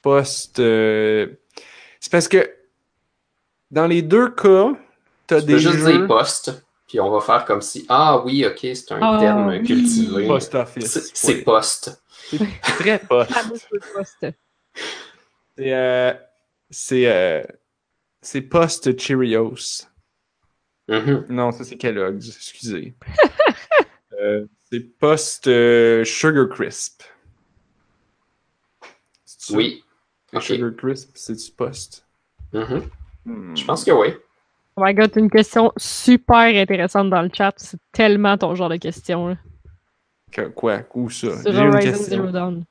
Post, 0.00 0.58
euh, 0.58 1.26
c'est 2.00 2.10
parce 2.10 2.28
que 2.28 2.50
dans 3.70 3.86
les 3.86 4.02
deux 4.02 4.30
cas, 4.30 4.72
t'as 5.26 5.40
Tu 5.40 5.46
des 5.46 5.52
peux 5.54 5.58
juste 5.58 5.78
jeux 5.78 5.92
dire 5.98 6.06
poste, 6.06 6.64
puis 6.88 6.98
on 7.00 7.10
va 7.10 7.20
faire 7.20 7.44
comme 7.44 7.62
si 7.62 7.86
Ah 7.88 8.22
oui, 8.24 8.44
ok, 8.44 8.58
c'est 8.60 8.92
un 8.92 8.98
Ah, 9.00 9.18
terme 9.20 9.48
oui. 9.48 9.62
cultivé. 9.62 10.26
post-office. 10.26 11.10
C'est 11.14 11.42
poste. 11.42 12.02
C'est 12.30 12.38
très 12.62 12.98
post. 12.98 13.30
Poste. 13.94 14.26
C'est 15.56 15.72
euh, 15.74 16.12
c'est 16.70 17.06
euh, 17.06 17.42
c'est 18.22 18.40
post 18.40 18.96
Mhm. 20.88 21.26
Non, 21.28 21.52
ça 21.52 21.64
c'est 21.64 21.76
Kellogg's, 21.76 22.28
excusez. 22.28 22.94
Euh, 24.20 24.46
c'est 24.70 24.78
post 25.00 25.48
euh, 25.48 26.04
Sugar 26.04 26.48
Crisp. 26.48 27.02
Oui. 29.50 29.82
Sugar 30.38 30.70
Crisp, 30.76 31.10
c'est 31.14 31.34
du 31.34 31.50
post? 31.50 32.06
Mhm. 32.52 32.82
Hmm. 33.24 33.56
Je 33.56 33.64
pense 33.64 33.82
que 33.84 33.90
oui. 33.90 34.08
Oh 34.76 34.82
my 34.84 34.94
god, 34.94 35.10
une 35.16 35.30
question 35.30 35.72
super 35.76 36.36
intéressante 36.54 37.10
dans 37.10 37.22
le 37.22 37.30
chat. 37.32 37.52
C'est 37.56 37.78
tellement 37.90 38.38
ton 38.38 38.54
genre 38.54 38.68
de 38.68 38.76
question. 38.76 39.28
Là. 39.28 39.36
Que- 40.30 40.48
quoi? 40.48 40.82
Où 40.94 41.10
ça? 41.10 41.42
Sur 41.42 41.52
J'ai 41.52 41.58
une 41.60 41.74
Horizon 41.74 41.90
question. 41.90 42.16
Zero 42.16 42.30
Dawn. 42.30 42.64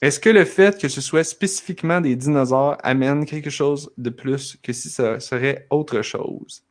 Est-ce 0.00 0.18
que 0.20 0.30
le 0.30 0.44
fait 0.44 0.80
que 0.80 0.88
ce 0.88 1.00
soit 1.00 1.24
spécifiquement 1.24 2.00
des 2.00 2.16
dinosaures 2.16 2.78
amène 2.82 3.26
quelque 3.26 3.50
chose 3.50 3.90
de 3.98 4.10
plus 4.10 4.56
que 4.62 4.72
si 4.72 4.88
ça 4.88 5.20
serait 5.20 5.66
autre 5.70 6.00
chose? 6.02 6.62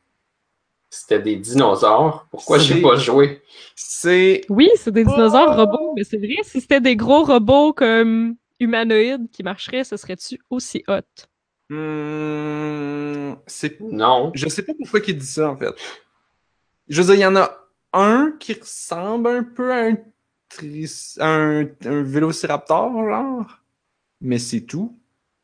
C'était 0.98 1.20
des 1.20 1.36
dinosaures. 1.36 2.26
Pourquoi 2.30 2.58
j'ai 2.58 2.80
pas 2.80 2.96
joué? 2.96 3.42
C'est 3.74 4.40
Oui, 4.48 4.70
c'est 4.76 4.90
des 4.92 5.04
dinosaures 5.04 5.52
Oh! 5.52 5.56
robots, 5.56 5.92
mais 5.96 6.04
c'est 6.04 6.16
vrai, 6.16 6.36
si 6.42 6.60
c'était 6.60 6.80
des 6.80 6.96
gros 6.96 7.22
robots 7.22 7.72
comme 7.74 8.36
humanoïdes 8.58 9.30
qui 9.30 9.42
marcheraient, 9.42 9.84
ce 9.84 9.96
serait-tu 9.96 10.40
aussi 10.48 10.82
hot? 10.88 11.00
C'est 13.46 13.80
Non. 13.80 14.32
Je 14.34 14.48
sais 14.48 14.62
pas 14.62 14.72
pourquoi 14.74 15.00
il 15.06 15.18
dit 15.18 15.26
ça, 15.26 15.50
en 15.50 15.56
fait. 15.56 15.74
Je 16.88 17.02
veux 17.02 17.06
dire, 17.08 17.14
il 17.16 17.20
y 17.20 17.26
en 17.26 17.36
a 17.36 17.50
un 17.92 18.32
qui 18.38 18.54
ressemble 18.54 19.28
un 19.28 19.42
peu 19.42 19.72
à 19.72 19.88
un, 19.88 19.96
un, 21.20 21.66
un 21.84 22.02
vélociraptor, 22.02 22.92
genre. 22.92 23.58
Mais 24.20 24.38
c'est 24.38 24.62
tout. 24.62 24.98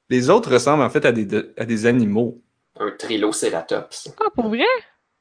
Les 0.09 0.31
autres 0.31 0.51
ressemblent, 0.51 0.83
en 0.83 0.91
fait, 0.91 1.05
à 1.05 1.13
des, 1.13 1.27
à 1.57 1.65
des 1.65 1.87
animaux. 1.87 2.41
Un 2.79 2.91
Trilocératops. 2.91 4.09
Ah, 4.19 4.31
pour 4.35 4.49
vrai? 4.49 4.65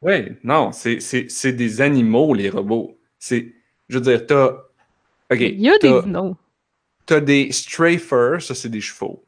Ouais, 0.02 0.38
non, 0.44 0.72
c'est 0.72 1.00
c'est- 1.00 1.30
c'est 1.30 1.54
des 1.54 1.82
animaux, 1.82 2.34
les 2.34 2.50
robots. 2.50 3.00
C'est... 3.20 3.54
Je 3.90 3.98
veux 3.98 4.04
dire, 4.04 4.26
t'as... 4.26 4.48
OK, 5.32 5.40
Il 5.40 5.62
y 5.62 5.70
a 5.70 5.78
des. 5.78 5.90
T'as 7.06 7.20
des 7.22 7.52
strafers, 7.52 8.42
ça 8.42 8.56
c'est 8.56 8.70
des 8.70 8.82
chevaux. 8.82 9.26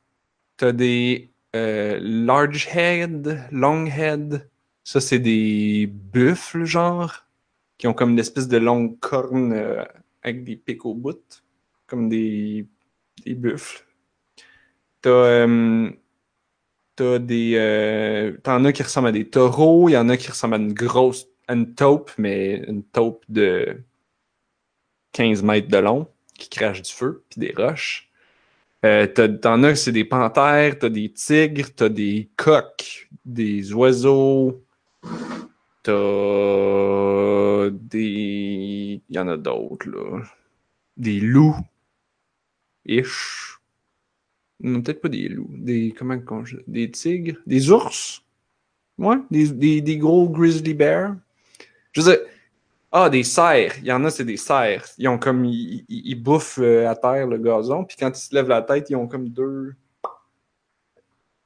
T'as 0.57 0.71
des 0.71 1.31
euh, 1.55 1.99
large 2.01 2.67
head, 2.73 3.39
long 3.51 3.85
head, 3.87 4.49
ça 4.83 5.01
c'est 5.01 5.19
des 5.19 5.87
buffles 5.87 6.65
genre, 6.65 7.25
qui 7.77 7.87
ont 7.87 7.93
comme 7.93 8.11
une 8.11 8.19
espèce 8.19 8.47
de 8.47 8.57
longue 8.57 8.99
corne 8.99 9.53
euh, 9.53 9.83
avec 10.23 10.43
des 10.43 10.55
pics 10.55 10.85
au 10.85 10.93
bout, 10.95 11.43
comme 11.87 12.09
des, 12.09 12.67
des 13.25 13.35
buffles. 13.35 13.85
T'as 15.01 15.09
euh, 15.09 15.91
t'as 16.95 17.19
des 17.19 17.53
euh, 17.55 18.37
t'en 18.43 18.63
as 18.65 18.73
qui 18.73 18.83
ressemblent 18.83 19.07
à 19.09 19.11
des 19.11 19.29
taureaux, 19.29 19.89
il 19.89 19.93
y 19.93 19.97
en 19.97 20.09
a 20.09 20.17
qui 20.17 20.29
ressemblent 20.29 20.55
à 20.55 20.57
une 20.57 20.73
grosse 20.73 21.27
une 21.49 21.73
taupe, 21.75 22.11
mais 22.17 22.63
une 22.67 22.83
taupe 22.83 23.23
de 23.29 23.81
15 25.13 25.43
mètres 25.43 25.67
de 25.67 25.77
long 25.77 26.07
qui 26.37 26.49
crachent 26.49 26.81
du 26.81 26.91
feu 26.91 27.23
puis 27.29 27.39
des 27.39 27.53
roches. 27.55 28.09
Euh, 28.85 29.07
T'en 29.07 29.63
as 29.63 29.75
c'est 29.75 29.91
des 29.93 30.03
panthères, 30.05 30.77
t'as 30.79 30.89
des 30.89 31.11
tigres, 31.11 31.69
t'as 31.75 31.89
des 31.89 32.29
coqs, 32.35 33.09
des 33.25 33.73
oiseaux, 33.73 34.61
t'as 35.83 37.69
des... 37.71 39.01
Il 39.09 39.15
y 39.15 39.19
en 39.19 39.27
a 39.29 39.37
d'autres, 39.37 39.89
là. 39.89 40.21
Des 40.97 41.19
loups. 41.19 41.55
Ish. 42.85 43.52
Non, 44.63 44.81
peut-être 44.81 45.01
pas 45.01 45.09
des 45.09 45.27
loups. 45.29 45.49
Des... 45.51 45.93
Comment. 45.97 46.17
Des 46.67 46.89
tigres? 46.89 47.37
Des 47.45 47.69
ours? 47.69 48.23
Ouais, 48.97 49.17
des, 49.29 49.49
des, 49.49 49.81
des 49.81 49.97
gros 49.97 50.29
grizzly 50.29 50.73
bears? 50.73 51.15
Je 51.91 52.01
veux 52.01 52.11
dire, 52.11 52.25
ah, 52.91 53.09
des 53.09 53.23
cerfs. 53.23 53.77
Il 53.79 53.85
y 53.87 53.91
en 53.91 54.03
a, 54.05 54.09
c'est 54.09 54.23
des 54.25 54.37
cerfs. 54.37 54.89
Ils 54.97 55.07
ont 55.07 55.17
comme. 55.17 55.45
Ils, 55.45 55.83
ils- 55.89 56.01
ils 56.11 56.15
bouffent 56.15 56.59
euh, 56.61 56.87
à 56.89 56.95
terre 56.95 57.27
le 57.27 57.37
gazon, 57.37 57.83
puis 57.83 57.97
quand 57.99 58.09
ils 58.09 58.21
se 58.21 58.33
lèvent 58.33 58.47
la 58.49 58.61
tête, 58.61 58.89
ils 58.89 58.95
ont 58.95 59.07
comme 59.07 59.29
deux. 59.29 59.73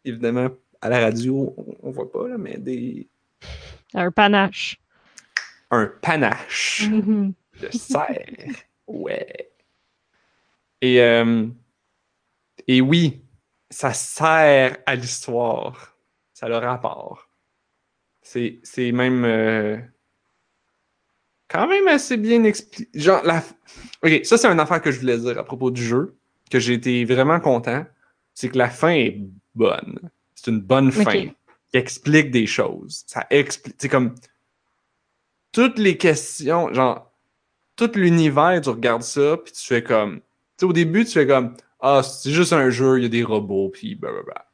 Évidemment, 0.06 0.50
à 0.82 0.90
la 0.90 1.00
radio, 1.00 1.54
on, 1.58 1.76
on 1.84 1.92
voit 1.92 2.12
pas, 2.12 2.28
là, 2.28 2.38
mais 2.38 2.58
des. 2.58 3.08
Un 3.94 4.12
panache. 4.12 4.80
Un 5.72 5.88
panache 6.02 6.88
Mhm. 6.90 7.34
de 7.62 7.70
cerf. 7.72 8.64
Ouais. 8.88 9.50
Et, 10.82 11.02
euh, 11.02 11.48
et 12.68 12.82
oui, 12.82 13.24
ça 13.70 13.94
sert 13.94 14.78
à 14.86 14.96
l'histoire. 14.96 15.98
Ça 16.34 16.46
a 16.46 16.50
le 16.50 16.58
rapport. 16.58 17.30
C'est 18.22 18.60
c'est 18.64 18.92
même. 18.92 19.26
euh, 19.26 19.78
quand 21.48 21.68
même 21.68 21.88
assez 21.88 22.18
bien 22.18 22.44
expliqué. 22.44 22.90
Genre, 23.00 23.22
la... 23.24 23.44
Ok, 24.04 24.22
ça, 24.24 24.38
c'est 24.38 24.48
une 24.48 24.60
affaire 24.60 24.82
que 24.82 24.92
je 24.92 25.00
voulais 25.00 25.18
dire 25.18 25.38
à 25.38 25.44
propos 25.44 25.72
du 25.72 25.84
jeu, 25.84 26.18
que 26.52 26.60
j'ai 26.60 26.74
été 26.74 27.06
vraiment 27.06 27.40
content. 27.40 27.86
C'est 28.34 28.50
que 28.50 28.58
la 28.58 28.70
fin 28.70 28.92
est 28.92 29.18
bonne. 29.56 30.12
C'est 30.36 30.52
une 30.52 30.60
bonne 30.62 30.92
fin. 30.92 31.12
Qui 31.12 31.34
explique 31.74 32.32
des 32.32 32.46
choses. 32.46 33.04
Ça 33.08 33.26
explique. 33.30 33.76
C'est 33.80 33.90
comme. 33.90 34.16
Toutes 35.52 35.80
les 35.80 35.98
questions, 35.98 36.72
genre, 36.74 37.12
tout 37.76 37.90
l'univers, 37.96 38.60
tu 38.62 38.70
regardes 38.70 39.02
ça, 39.02 39.38
puis 39.38 39.54
tu 39.54 39.66
fais 39.66 39.82
comme. 39.82 40.20
Tu 40.20 40.24
sais, 40.60 40.66
au 40.66 40.74
début, 40.74 41.06
tu 41.06 41.14
fais 41.14 41.26
comme. 41.28 41.56
Ah, 41.80 42.02
c'est 42.04 42.32
juste 42.32 42.54
un 42.54 42.70
jeu, 42.70 42.98
il 43.00 43.04
y 43.04 43.06
a 43.06 43.10
des 43.10 43.24
robots, 43.24 43.70
puis 43.70 43.96
blablabla. 43.96 44.46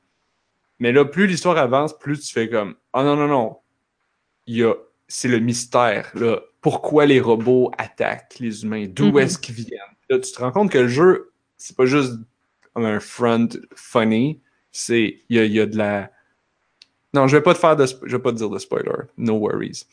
Mais 0.80 0.91
là, 0.91 1.05
plus 1.05 1.28
l'histoire 1.28 1.57
avance, 1.57 1.97
plus 1.97 2.19
tu 2.19 2.34
fais 2.34 2.49
comme. 2.49 2.76
Ah 2.91 3.03
non, 3.03 3.15
non, 3.15 3.28
non. 3.28 3.57
Il 4.47 4.57
y 4.57 4.63
a. 4.63 4.74
C'est 5.07 5.28
le 5.28 5.39
mystère, 5.39 6.11
là. 6.15 6.41
Pourquoi 6.61 7.05
les 7.05 7.19
robots 7.19 7.71
attaquent 7.78 8.39
les 8.39 8.63
humains? 8.63 8.88
D'où 8.88 9.07
Mhm. 9.11 9.19
est-ce 9.19 9.38
qu'ils 9.38 9.55
viennent? 9.55 9.80
Là, 10.09 10.19
tu 10.19 10.32
te 10.32 10.39
rends 10.39 10.51
compte 10.51 10.71
que 10.71 10.78
le 10.80 10.88
jeu, 10.88 11.32
c'est 11.57 11.76
pas 11.76 11.86
juste 11.86 12.13
un 12.76 12.99
front 12.99 13.49
funny. 13.76 14.41
C'est. 14.71 15.19
Il 15.30 15.38
y 15.38 15.39
a, 15.39 15.45
il 15.45 15.53
y 15.53 15.59
a 15.59 15.65
de 15.65 15.78
la. 15.78 16.11
Non, 17.13 17.28
je 17.28 17.38
vais 17.38 17.43
pas 17.43 17.53
te 17.53 17.59
faire 17.59 17.76
de. 17.76 17.86
Je 17.86 18.15
vais 18.17 18.21
pas 18.21 18.32
te 18.32 18.38
dire 18.38 18.49
de 18.49 18.59
spoiler. 18.59 19.03
No 19.17 19.34
worries. 19.38 19.86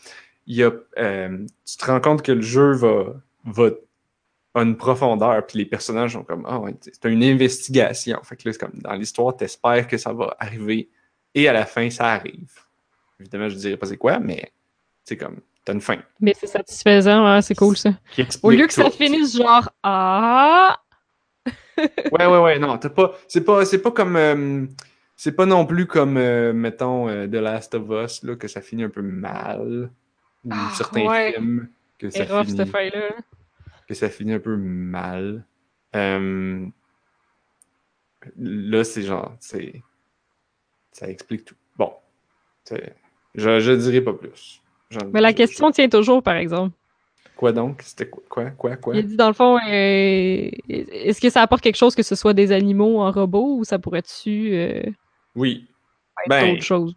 Il 0.47 0.57
y 0.57 0.63
a. 0.65 0.73
euh, 0.99 1.47
tu 1.67 1.77
te 1.77 1.85
rends 1.85 2.01
compte 2.01 2.23
que 2.23 2.33
le 2.33 2.43
jeu 2.43 2.73
va. 2.73 3.15
va 3.45 3.71
a 4.55 4.63
une 4.63 4.77
profondeur, 4.77 5.47
puis 5.47 5.59
les 5.59 5.65
personnages 5.65 6.13
sont 6.15 6.25
comme, 6.25 6.45
ah 6.49 6.59
ouais, 6.59 6.75
c'est 6.81 7.05
une 7.05 7.23
investigation. 7.23 8.19
Fait 8.25 8.37
que 8.37 8.49
là, 8.49 8.53
c'est 8.53 8.59
comme, 8.59 8.79
dans 8.81 8.93
l'histoire, 8.95 9.37
t'espères 9.37 9.87
que 9.87 9.97
ça 9.97 10.13
va 10.13 10.37
arriver, 10.41 10.89
et 11.35 11.49
à 11.49 11.53
la 11.53 11.67
fin, 11.67 11.89
ça 11.91 12.13
arrive. 12.13 12.51
Évidemment, 13.21 13.49
je 13.49 13.55
dirais 13.57 13.77
pas 13.77 13.87
c'est 13.87 13.97
quoi, 13.97 14.19
mais 14.19 14.53
C'est 15.05 15.17
comme, 15.17 15.41
t'as 15.65 15.73
une 15.75 15.81
fin. 15.81 15.99
Mais 16.21 16.35
c'est 16.39 16.47
satisfaisant, 16.47 17.25
ouais, 17.35 17.43
c'est 17.43 17.55
cool 17.55 17.77
ça. 17.77 17.91
Au 18.43 18.51
lieu 18.51 18.67
que 18.67 18.73
ça 18.73 18.91
finisse 18.91 19.37
genre 19.37 19.71
Ah! 19.83 20.79
Ouais, 22.13 22.27
ouais, 22.27 22.39
ouais, 22.39 22.59
non, 22.59 22.77
t'as 22.77 22.91
pas. 22.91 23.15
C'est 23.27 23.43
pas, 23.43 23.65
c'est 23.65 23.81
pas 23.81 23.91
comme. 23.91 24.17
euh, 24.17 24.67
c'est 25.17 25.33
pas 25.33 25.47
non 25.47 25.65
plus 25.65 25.87
comme, 25.87 26.17
euh, 26.19 26.53
mettons, 26.53 27.09
euh, 27.09 27.27
The 27.27 27.35
Last 27.37 27.75
of 27.75 27.85
Us, 27.91 28.23
là, 28.23 28.37
que 28.37 28.49
ça 28.49 28.61
finit 28.61 28.85
un 28.85 28.91
peu 28.91 29.01
mal. 29.03 29.91
Ou 30.45 30.51
Ah, 30.53 30.71
certains 30.77 31.07
ouais. 31.07 31.33
films 31.33 31.69
que 31.99 32.11
ça, 32.11 32.27
C'est 32.27 32.33
rough 32.33 32.45
finit, 32.47 32.57
cette 32.59 32.69
fin-là. 32.71 33.11
Que 33.91 33.95
ça 33.95 34.09
finit 34.09 34.33
un 34.35 34.39
peu 34.41 34.57
mal. 34.57 35.45
Euh, 35.97 36.67
Là, 38.37 38.85
c'est 38.85 39.03
genre. 39.03 39.35
c'est 39.41 39.83
Ça 40.93 41.09
explique 41.09 41.45
tout. 41.45 41.55
Bon. 41.77 41.93
Je, 43.35 43.61
je 43.61 43.73
dirais 43.73 44.01
pas 44.03 44.13
plus. 44.13 44.61
Mais 45.13 45.21
la 45.21 45.31
je- 45.31 45.37
question 45.37 45.71
tient 45.71 45.89
toujours, 45.89 46.23
par 46.23 46.35
exemple. 46.37 46.77
Quoi 47.37 47.53
donc? 47.53 47.81
C'était 47.83 48.09
quoi? 48.09 48.23
Quoi? 48.29 48.51
Quoi? 48.51 48.77
quoi? 48.77 48.97
Il 48.97 49.07
dit, 49.07 49.17
dans 49.17 49.29
le 49.29 49.33
fond, 49.35 49.57
euh, 49.57 50.51
est-ce 50.69 51.21
que 51.21 51.31
ça 51.31 51.41
apporte 51.43 51.63
quelque 51.63 51.77
chose 51.77 51.95
que 51.95 52.03
ce 52.03 52.15
soit 52.15 52.35
des 52.35 52.53
animaux 52.53 53.01
en 53.01 53.11
robot 53.11 53.57
ou 53.59 53.65
ça 53.65 53.79
pourrait-tu 53.79 54.53
euh, 54.53 54.83
Oui. 55.35 55.67
être 56.25 56.29
Ben, 56.29 56.53
autre 56.55 56.63
chose? 56.63 56.95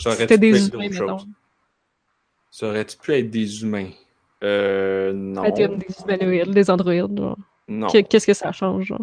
Ça 0.00 0.08
aurait 0.10 0.18
C'était 0.18 0.34
pu 0.34 0.40
des 0.40 0.66
être 0.66 0.74
humains, 0.74 0.88
mettons. 0.88 1.18
choses? 1.18 1.28
Ça 2.50 2.68
aurait-tu 2.68 2.96
pu 2.98 3.12
être 3.12 3.30
des 3.30 3.62
humains? 3.62 3.90
Euh, 4.42 5.12
non. 5.12 5.42
Des 5.50 5.68
humanoïdes, 6.04 6.50
des 6.50 6.70
androïdes. 6.70 7.16
genre. 7.18 7.36
Non. 7.68 7.86
Qu'est- 7.88 8.02
Qu'est-ce 8.04 8.26
que 8.26 8.34
ça 8.34 8.50
change? 8.52 8.84
genre? 8.86 9.00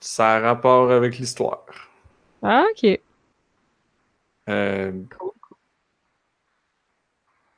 Ça 0.00 0.36
a 0.36 0.40
rapport 0.40 0.90
avec 0.90 1.18
l'histoire. 1.18 1.64
Ah, 2.42 2.64
ok. 2.70 2.98
Euh, 4.48 4.92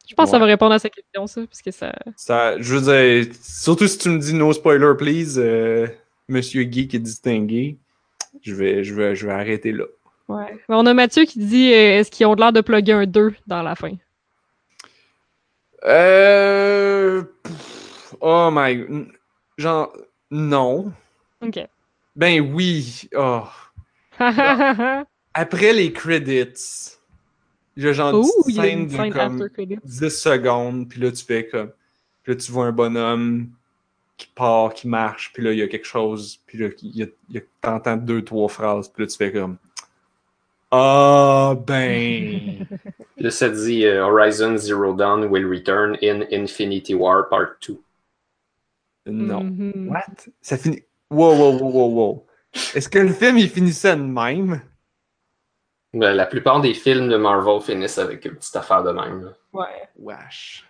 Je 0.09 0.15
pense 0.15 0.27
que 0.27 0.31
ça 0.33 0.39
va 0.39 0.45
répondre 0.47 0.73
à 0.75 0.79
sa 0.79 0.91
question, 0.91 1.27
ça, 1.27 1.41
parce 1.47 1.63
que 1.63 1.71
ça. 1.71 1.95
ça, 2.17 2.61
je 2.61 2.75
veux 2.77 2.81
dire, 3.25 3.33
surtout 3.41 3.87
si 3.87 3.97
tu 3.99 4.09
me 4.11 4.19
dis 4.19 4.35
no 4.35 4.53
spoiler, 4.53 4.93
please, 4.99 5.39
euh, 5.39 5.87
Monsieur 6.29 6.63
Geek 6.71 6.95
est 6.95 6.99
distingué, 6.99 7.79
je 8.43 8.55
vais, 8.55 8.85
je 8.85 8.93
vais, 8.95 9.15
je 9.15 9.27
vais 9.27 9.33
arrêter 9.33 9.73
là. 9.73 9.85
Ouais. 10.29 10.53
Mais 10.69 10.75
on 10.75 10.85
a 10.87 10.93
Mathieu 10.95 11.25
qui 11.25 11.39
dit 11.39 11.73
euh, 11.73 11.99
est-ce 12.01 12.11
qu'ils 12.11 12.27
ont 12.27 12.35
l'air 12.35 12.53
de 12.53 12.61
plugger 12.61 12.93
un 12.93 13.07
2 13.07 13.35
dans 13.47 13.63
la 13.63 13.75
fin? 13.75 13.93
Euh, 15.85 17.23
oh 18.21 18.51
my, 18.53 19.09
genre, 19.59 19.93
non. 20.31 20.93
Ok. 21.41 21.67
Ben 22.15 22.41
oui. 22.55 23.09
Oh. 23.17 23.45
Après 25.35 25.73
les 25.73 25.93
credits, 25.93 26.99
il 27.77 27.85
y 27.85 27.89
a 27.89 27.93
genre 27.93 28.15
une 28.15 28.59
a 28.59 28.63
scène 28.63 28.79
une 28.81 28.87
de 28.87 28.93
scène 28.93 29.13
comme 29.13 29.43
after 29.43 29.51
credit. 29.53 29.79
10 29.83 30.09
secondes, 30.11 30.89
puis 30.89 31.01
là 31.01 31.11
tu 31.11 31.25
fais 31.25 31.47
comme. 31.49 31.73
Puis 32.23 32.35
là 32.35 32.39
tu 32.39 32.53
vois 32.53 32.67
un 32.67 32.73
bonhomme 32.73 33.49
qui 34.17 34.29
part, 34.35 34.75
qui 34.75 34.89
marche, 34.89 35.33
puis 35.33 35.43
là 35.43 35.53
il 35.53 35.59
y 35.59 35.63
a 35.63 35.69
quelque 35.69 35.87
chose, 35.87 36.39
puis 36.47 36.59
là 36.59 36.69
il 36.83 36.97
y 37.31 37.39
a, 37.39 37.41
t'entends 37.61 37.97
deux, 37.97 38.23
trois 38.23 38.49
phrases, 38.49 38.89
puis 38.89 39.05
là 39.05 39.11
tu 39.11 39.17
fais 39.17 39.33
comme. 39.33 39.57
Ah 40.71 41.55
ben. 41.67 42.67
Là, 43.23 43.31
ça 43.31 43.49
dit 43.49 43.85
euh, 43.87 44.05
Horizon 44.05 44.57
Zero 44.57 44.93
Dawn 44.95 45.25
will 45.27 45.47
return 45.47 45.97
in 46.03 46.23
Infinity 46.33 46.95
War 46.95 47.29
Part 47.29 47.57
2. 47.67 47.79
non. 49.07 49.45
Mhm. 49.45 49.89
What? 49.89 50.29
Ça 50.41 50.57
finit. 50.57 50.83
Wow, 51.11 51.37
wow, 51.37 51.59
wow, 51.59 51.71
wow, 51.71 51.89
wow. 51.95 52.27
Est-ce 52.75 52.89
que 52.89 52.99
le 52.99 53.13
film 53.13 53.39
il 53.39 53.49
finissait 53.49 53.97
de 53.97 54.03
même? 54.03 54.61
Ben, 55.95 56.15
la 56.15 56.27
plupart 56.27 56.61
des 56.61 56.75
films 56.75 57.09
de 57.09 57.17
Marvel 57.17 57.61
finissent 57.61 57.99
avec 57.99 58.25
une 58.25 58.35
petite 58.37 58.57
affaire 58.57 58.83
de 58.83 58.91
même. 58.93 59.25
là. 59.25 59.33
Ouais. 59.53 59.89
Wesh. 59.97 60.65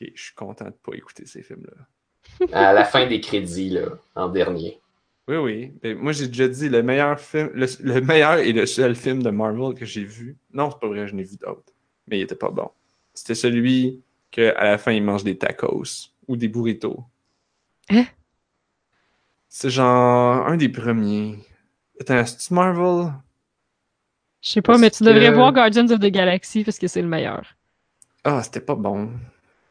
Ok, 0.00 0.08
je 0.14 0.22
suis 0.22 0.34
content 0.34 0.66
de 0.66 0.70
pas 0.70 0.94
écouter 0.94 1.26
ces 1.26 1.42
films-là. 1.42 2.46
À 2.52 2.72
la 2.72 2.84
fin 2.84 3.06
des 3.06 3.20
crédits, 3.20 3.70
là, 3.70 3.86
en 4.14 4.28
dernier. 4.28 4.80
Oui, 5.28 5.36
oui. 5.36 5.72
Ben, 5.82 5.96
moi, 5.96 6.12
j'ai 6.12 6.26
déjà 6.28 6.48
dit 6.48 6.68
le 6.68 6.82
meilleur 6.82 7.18
film, 7.20 7.50
le, 7.54 7.66
le 7.80 8.00
meilleur 8.00 8.38
et 8.38 8.52
le 8.52 8.66
seul 8.66 8.94
film 8.96 9.22
de 9.22 9.30
Marvel 9.30 9.74
que 9.74 9.84
j'ai 9.84 10.04
vu. 10.04 10.36
Non, 10.52 10.70
c'est 10.70 10.80
pas 10.80 10.88
vrai, 10.88 11.06
je 11.06 11.14
n'ai 11.14 11.22
vu 11.22 11.36
d'autres. 11.36 11.72
Mais 12.08 12.18
il 12.18 12.22
était 12.22 12.34
pas 12.34 12.50
bon. 12.50 12.70
C'était 13.14 13.34
celui 13.36 14.02
que 14.30 14.54
à 14.56 14.64
la 14.64 14.78
fin, 14.78 14.92
il 14.92 15.02
mange 15.04 15.22
des 15.24 15.38
tacos 15.38 16.10
ou 16.26 16.36
des 16.36 16.48
burritos. 16.48 17.04
Hein? 17.90 18.04
C'est 19.48 19.70
genre 19.70 20.46
un 20.46 20.56
des 20.56 20.68
premiers. 20.68 21.38
Attends, 22.00 22.24
c'est 22.26 22.50
Marvel? 22.50 23.12
Je 24.40 24.50
sais 24.50 24.62
pas, 24.62 24.76
mais 24.78 24.90
tu 24.90 25.04
devrais 25.04 25.28
que- 25.28 25.34
voir 25.34 25.52
Guardians 25.52 25.88
of 25.90 26.00
the 26.00 26.06
Galaxy 26.06 26.64
parce 26.64 26.78
que 26.78 26.88
c'est 26.88 27.02
le 27.02 27.06
meilleur. 27.08 27.54
Ah, 28.24 28.42
c'était 28.42 28.60
pas 28.60 28.74
bon. 28.74 29.10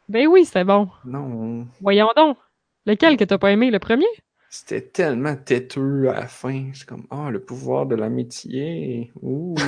Ben 0.08 0.28
oui, 0.28 0.46
c'était 0.46 0.64
bon. 0.64 0.90
Non. 1.04 1.68
Voyons 1.82 2.10
donc. 2.16 2.38
Lequel 2.86 3.18
que 3.18 3.24
t'as 3.26 3.38
pas 3.38 3.52
aimé, 3.52 3.70
le 3.70 3.80
premier? 3.80 4.06
C'était 4.54 4.82
tellement 4.82 5.38
têteux 5.38 6.10
à 6.10 6.14
la 6.14 6.28
fin. 6.28 6.72
C'est 6.74 6.86
comme, 6.86 7.08
ah, 7.10 7.30
le 7.32 7.40
pouvoir 7.40 7.86
de 7.86 7.96
l'amitié. 7.96 9.12
Ouh. 9.22 9.56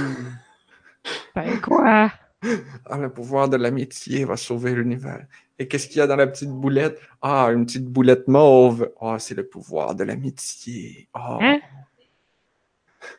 Ben 1.36 1.60
quoi? 1.62 2.12
Ah, 2.90 2.98
le 2.98 3.10
pouvoir 3.10 3.48
de 3.48 3.56
l'amitié 3.56 4.26
va 4.26 4.36
sauver 4.36 4.76
l'univers. 4.76 5.26
Et 5.58 5.70
qu'est-ce 5.70 5.88
qu'il 5.88 6.00
y 6.00 6.02
a 6.02 6.08
dans 6.08 6.18
la 6.18 6.28
petite 6.28 6.50
boulette? 6.50 7.00
Ah, 7.22 7.48
une 7.54 7.66
petite 7.66 7.86
boulette 7.86 8.28
mauve. 8.28 8.92
Ah, 9.00 9.16
c'est 9.20 9.36
le 9.36 9.48
pouvoir 9.48 9.96
de 9.96 10.04
l'amitié. 10.04 11.08
Ah. 11.14 11.38
Hein? 11.42 11.60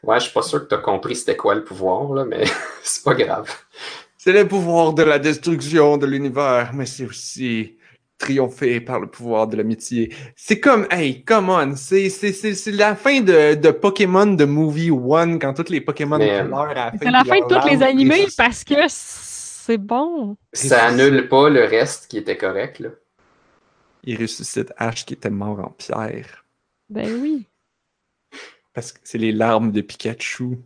Ouais, 0.03 0.21
je 0.21 0.25
suis 0.25 0.35
pas 0.35 0.43
sûr 0.43 0.61
que 0.61 0.67
t'as 0.67 0.77
compris 0.77 1.17
c'était 1.17 1.37
quoi 1.37 1.55
le 1.55 1.65
pouvoir, 1.65 2.13
là, 2.13 2.27
mais 2.27 2.45
c'est 2.83 3.03
pas 3.03 3.15
grave. 3.15 3.51
C'est 4.19 4.33
le 4.33 4.47
pouvoir 4.47 4.93
de 4.93 5.03
la 5.03 5.19
destruction 5.19 5.97
de 5.97 6.05
l'univers, 6.05 6.73
mais 6.75 6.85
c'est 6.85 7.07
aussi 7.07 7.79
triompher 8.19 8.81
par 8.81 9.01
le 9.01 9.07
pouvoir 9.07 9.49
de 9.49 9.57
l'amitié. 9.57 10.15
C'est 10.37 10.61
comme, 10.61 10.87
hey, 10.91 11.25
come 11.25 11.51
on, 11.51 11.77
c'est, 11.77 12.09
c'est, 12.09 12.33
c'est, 12.33 12.55
c'est 12.55 12.73
la 12.73 12.95
fin 12.95 13.21
de, 13.21 13.55
de 13.55 13.71
Pokémon 13.71 14.27
de 14.27 14.45
Movie 14.45 14.91
One, 14.91 15.39
quand 15.39 15.55
tous 15.55 15.71
les 15.71 15.81
Pokémon 15.81 16.19
Mais, 16.19 16.45
pleurent 16.45 16.71
à 16.71 16.75
la 16.75 16.91
fin. 16.93 16.99
C'est 17.03 17.11
la 17.11 17.25
fin 17.25 17.41
de 17.41 17.47
tous 17.47 17.69
les 17.69 17.83
animés 17.83 18.27
parce 18.37 18.65
que 18.65 18.75
c'est 18.89 19.79
bon. 19.79 20.37
Ça 20.53 20.87
annule 20.87 21.29
pas 21.29 21.49
le 21.49 21.65
reste 21.65 22.09
qui 22.09 22.19
était 22.19 22.37
correct, 22.37 22.79
là. 22.79 22.91
Il 24.05 24.21
ressuscite 24.21 24.73
Ash 24.77 25.07
qui 25.07 25.15
était 25.15 25.31
mort 25.31 25.61
en 25.61 25.71
pierre. 25.71 26.45
Ben 26.91 27.11
oui. 27.21 27.49
Parce 28.75 28.93
que 28.93 28.99
c'est 29.03 29.19
les 29.19 29.33
larmes 29.33 29.73
de 29.73 29.81
Pikachu. 29.81 30.59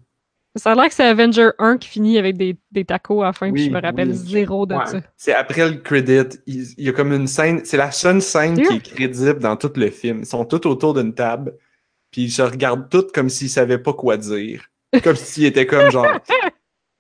Ça 0.59 0.73
a 0.73 0.75
l'air 0.75 0.89
que 0.89 0.95
c'est 0.95 1.07
Avenger 1.07 1.51
1 1.59 1.79
qui 1.79 1.89
finit 1.89 2.19
avec 2.19 2.37
des, 2.37 2.57
des 2.71 2.85
tacos 2.85 3.23
à 3.23 3.27
la 3.27 3.33
fin, 3.33 3.53
puis 3.53 3.65
je 3.67 3.71
me 3.71 3.81
rappelle 3.81 4.09
oui. 4.11 4.15
zéro 4.17 4.67
de 4.67 4.75
Ouais. 4.75 4.87
ça. 4.87 5.01
C'est 5.17 5.35
après 5.35 5.69
le 5.69 5.77
credit. 5.77 6.39
Il, 6.47 6.67
il 6.77 6.85
y 6.85 6.89
a 6.89 6.93
comme 6.93 7.13
une 7.13 7.27
scène. 7.27 7.61
C'est 7.65 7.77
la 7.77 7.91
seule 7.91 8.21
scène 8.21 8.55
qui 8.61 8.75
est 8.77 8.81
crédible 8.95 9.39
dans 9.39 9.57
tout 9.57 9.73
le 9.77 9.91
film. 9.91 10.21
Ils 10.21 10.27
sont 10.27 10.45
tous 10.45 10.67
autour 10.69 10.95
d'une 10.95 11.15
table. 11.15 11.55
Puis 12.11 12.23
ils 12.25 12.31
se 12.31 12.43
regardent 12.43 12.89
tous 12.89 13.07
comme 13.13 13.29
s'ils 13.29 13.51
savaient 13.51 13.79
pas 13.79 13.93
quoi 13.93 14.17
dire. 14.17 14.65
Comme 15.05 15.17
s'ils 15.17 15.45
étaient 15.47 15.67
comme 15.67 15.91
genre. 15.91 16.07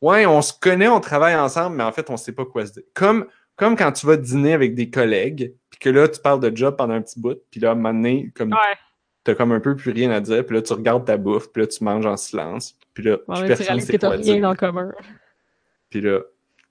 Ouais, 0.00 0.26
on 0.26 0.42
se 0.42 0.52
connaît, 0.52 0.86
on 0.86 1.00
travaille 1.00 1.34
ensemble, 1.34 1.74
mais 1.76 1.82
en 1.82 1.90
fait, 1.90 2.08
on 2.08 2.16
sait 2.16 2.30
pas 2.30 2.44
quoi 2.44 2.64
se 2.64 2.72
dire. 2.74 2.84
Comme, 2.94 3.26
comme 3.56 3.74
quand 3.74 3.90
tu 3.90 4.06
vas 4.06 4.16
dîner 4.16 4.52
avec 4.52 4.76
des 4.76 4.90
collègues, 4.90 5.54
puis 5.70 5.80
que 5.80 5.90
là, 5.90 6.06
tu 6.06 6.20
parles 6.20 6.38
de 6.38 6.56
job 6.56 6.76
pendant 6.76 6.94
un 6.94 7.02
petit 7.02 7.18
bout, 7.18 7.36
puis 7.50 7.58
là, 7.58 7.70
à 7.70 7.72
un 7.72 7.74
moment 7.74 7.92
donné, 7.92 8.30
comme 8.36 8.52
Ouais. 8.52 8.76
t'as 9.24 9.34
comme 9.34 9.50
un 9.50 9.58
peu 9.58 9.74
plus 9.74 9.90
rien 9.90 10.12
à 10.12 10.20
dire, 10.20 10.46
puis 10.46 10.54
là, 10.54 10.62
tu 10.62 10.72
regardes 10.72 11.04
ta 11.04 11.16
bouffe, 11.16 11.48
puis 11.52 11.62
là, 11.62 11.66
tu 11.66 11.82
manges 11.82 12.06
en 12.06 12.16
silence, 12.16 12.78
puis 12.98 13.06
là, 13.08 13.16
plus 13.18 13.24
tu 13.36 13.46
personne 13.46 13.66
réalises 13.66 13.86
sait 13.86 13.92
que 13.92 13.96
t'as 13.98 14.08
quoi 14.08 14.16
rien 14.16 14.32
dire. 14.34 14.42
dans 14.42 14.50
le 14.50 14.56
commun. 14.56 14.92
Puis 15.88 16.00
là, 16.00 16.20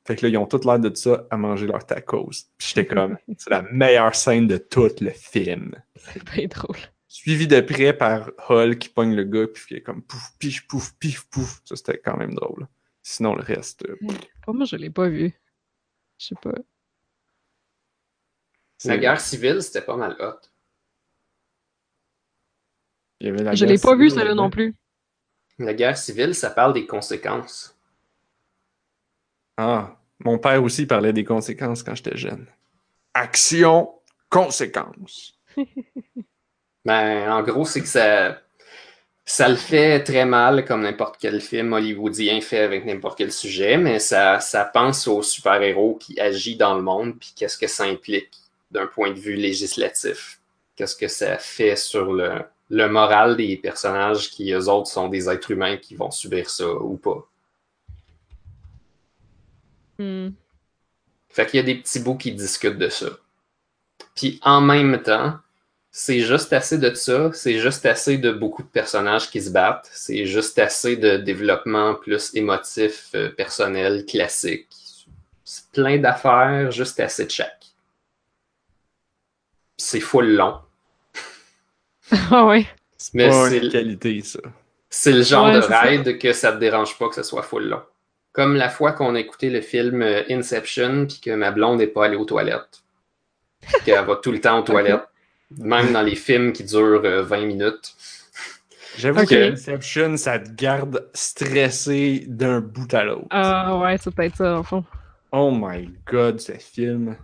fait 0.06 0.16
que 0.18 0.26
là, 0.26 0.30
ils 0.30 0.38
ont 0.38 0.46
tout 0.46 0.60
l'air 0.66 0.78
de 0.78 0.94
ça 0.94 1.26
à 1.30 1.38
manger 1.38 1.68
leur 1.68 1.86
tacos. 1.86 2.30
Puis 2.58 2.68
j'étais 2.68 2.86
comme, 2.86 3.18
c'est 3.38 3.50
la 3.50 3.62
meilleure 3.62 4.14
scène 4.14 4.46
de 4.46 4.58
tout 4.58 4.90
le 5.00 5.12
film. 5.12 5.74
C'est 5.96 6.22
bien 6.26 6.48
drôle. 6.48 6.76
Suivi 7.08 7.48
de 7.48 7.62
près 7.62 7.94
par 7.98 8.30
Hall 8.50 8.78
qui 8.78 8.90
pogne 8.90 9.16
le 9.16 9.24
gars, 9.24 9.48
puis 9.48 9.64
qui 9.68 9.76
est 9.76 9.82
comme 9.82 10.02
pouf, 10.04 10.34
pif, 10.38 10.68
pouf, 10.68 10.94
pif, 11.00 11.24
pouf. 11.30 11.62
Ça, 11.64 11.78
c'était 11.78 11.98
quand 11.98 12.18
même 12.18 12.34
drôle. 12.34 12.68
Sinon, 13.04 13.36
le 13.36 13.42
reste. 13.42 13.86
euh, 13.88 13.96
Pour 14.44 14.54
moi, 14.54 14.66
je 14.66 14.76
l'ai 14.76 14.90
pas 14.90 15.08
vu. 15.08 15.34
Je 16.18 16.26
sais 16.26 16.36
pas. 16.42 16.52
La 18.84 18.98
guerre 18.98 19.22
civile, 19.22 19.62
c'était 19.64 19.82
pas 19.82 19.96
mal 19.96 20.18
hot. 20.20 20.50
il 23.22 23.28
y 23.28 23.30
avait 23.30 23.44
la 23.44 23.56
Je 23.56 23.66
l'ai 23.66 23.78
pas 23.78 23.96
vu, 23.96 24.10
celle-là 24.10 24.36
non 24.36 24.50
plus. 24.50 24.76
La 25.60 25.74
guerre 25.74 25.98
civile, 25.98 26.36
ça 26.36 26.52
parle 26.52 26.74
des 26.74 26.86
conséquences. 26.86 27.76
Ah, 29.58 29.98
mon 30.20 30.38
père 30.38 30.64
aussi 30.64 30.86
parlait 30.86 31.14
des 31.14 31.24
conséquences 31.24 31.82
quand 31.82 31.96
j'étais 31.96 32.18
jeune. 32.18 32.46
Action, 33.14 33.92
conséquences. 34.30 35.40
Ben, 36.86 37.30
en 37.30 37.44
gros, 37.44 37.66
c'est 37.66 37.82
que 37.82 37.88
ça, 37.88 38.40
ça 39.26 39.50
le 39.50 39.58
fait 39.58 40.02
très 40.06 40.24
mal, 40.24 40.64
comme 40.64 40.84
n'importe 40.84 41.18
quel 41.20 41.42
film 41.42 41.74
hollywoodien 41.74 42.40
fait 42.40 42.60
avec 42.60 42.86
n'importe 42.86 43.18
quel 43.18 43.34
sujet, 43.34 43.76
mais 43.78 44.00
ça, 44.00 44.40
ça 44.40 44.64
pense 44.64 45.06
aux 45.06 45.22
super-héros 45.22 45.96
qui 45.96 46.18
agissent 46.18 46.58
dans 46.58 46.76
le 46.76 46.82
monde, 46.82 47.20
puis 47.20 47.34
qu'est-ce 47.36 47.58
que 47.58 47.68
ça 47.68 47.84
implique 47.84 48.32
d'un 48.72 48.88
point 48.88 49.12
de 49.12 49.20
vue 49.20 49.36
législatif. 49.36 50.40
Qu'est-ce 50.78 50.96
que 50.96 51.10
ça 51.10 51.38
fait 51.38 51.76
sur 51.76 52.14
le, 52.14 52.42
le 52.70 52.88
moral 52.88 53.38
des 53.38 53.58
personnages 53.58 54.30
qui, 54.30 54.52
eux 54.52 54.70
autres, 54.70 54.90
sont 54.90 55.08
des 55.08 55.30
êtres 55.30 55.52
humains 55.52 55.78
qui 55.78 55.96
vont 55.96 56.12
subir 56.12 56.50
ça 56.50 56.70
ou 56.70 56.98
pas. 56.98 57.28
Hmm. 60.00 60.30
Fait 61.30 61.46
qu'il 61.46 61.58
y 61.58 61.64
a 61.64 61.66
des 61.66 61.76
petits 61.76 62.00
bouts 62.00 62.18
qui 62.18 62.32
discutent 62.32 62.78
de 62.78 62.90
ça. 62.90 63.10
Puis 64.16 64.40
en 64.44 64.62
même 64.62 65.02
temps, 65.02 65.38
c'est 65.92 66.20
juste 66.20 66.54
assez 66.54 66.78
de 66.78 66.94
ça, 66.94 67.32
c'est 67.34 67.60
juste 67.60 67.86
assez 67.86 68.18
de 68.18 68.32
beaucoup 68.32 68.64
de 68.64 68.68
personnages 68.68 69.30
qui 69.32 69.42
se 69.42 69.50
battent, 69.50 69.90
c'est 69.92 70.26
juste 70.26 70.60
assez 70.60 70.96
de 70.96 71.18
développement 71.18 71.96
plus 71.96 72.36
émotif, 72.36 73.10
euh, 73.16 73.30
personnel, 73.30 74.06
classique. 74.06 74.68
C'est 75.44 75.72
plein 75.72 75.98
d'affaires, 75.98 76.72
juste 76.72 77.00
assez 77.00 77.26
de 77.26 77.32
chaque. 77.32 77.66
C'est 79.78 80.00
full 80.00 80.36
long. 80.36 80.60
Ah 82.32 82.46
ouais. 82.46 82.66
Mais 83.14 83.30
pas 83.30 83.50
c'est 83.50 83.70
qualité, 83.70 84.22
ça. 84.22 84.40
c'est 84.90 85.12
le 85.12 85.22
genre 85.24 85.46
Ouais, 85.48 85.56
de 85.56 85.62
ça. 85.62 85.82
ride 85.82 86.18
que 86.18 86.34
ça 86.34 86.52
te 86.52 86.58
dérange 86.58 86.98
pas 86.98 87.10
que 87.10 87.16
ce 87.16 87.24
soit 87.24 87.44
full 87.44 87.68
long. 87.68 87.82
Comme 88.34 88.56
la 88.56 88.70
fois 88.70 88.92
qu'on 88.94 89.16
a 89.16 89.20
écouté 89.20 89.50
le 89.50 89.62
film 89.62 90.02
euh, 90.02 90.24
Inception, 90.30 91.06
puis 91.08 91.20
que 91.22 91.32
ma 91.32 91.52
blonde 91.52 91.78
n'est 91.80 91.88
pas 91.88 92.06
allée 92.06 92.16
aux 92.18 92.26
toilettes. 92.26 92.84
Qu'elle 93.86 94.06
va 94.06 94.16
tout 94.18 94.32
le 94.32 94.40
temps 94.40 94.60
aux 94.60 94.64
toilettes. 94.64 95.08
Même 95.58 95.92
dans 95.94 96.02
les 96.02 96.16
films 96.16 96.54
qui 96.54 96.64
durent 96.64 97.02
euh, 97.06 97.24
20 97.24 97.46
minutes. 97.46 97.94
J'avoue 98.98 99.26
que 99.26 99.52
Inception, 99.54 100.18
ça 100.18 100.40
te 100.40 100.50
garde 100.50 101.10
stressé 101.14 102.26
d'un 102.28 102.62
bout 102.62 102.92
à 102.94 103.04
l'autre. 103.04 103.28
Ah 103.30 103.78
ouais, 103.78 103.98
c'est 104.00 104.14
peut-être 104.14 104.36
ça, 104.38 104.58
en 104.60 104.64
fond. 104.64 104.84
Oh 105.32 105.52
my 105.54 105.90
god, 106.06 106.40
ce 106.40 106.54
film. 106.54 107.16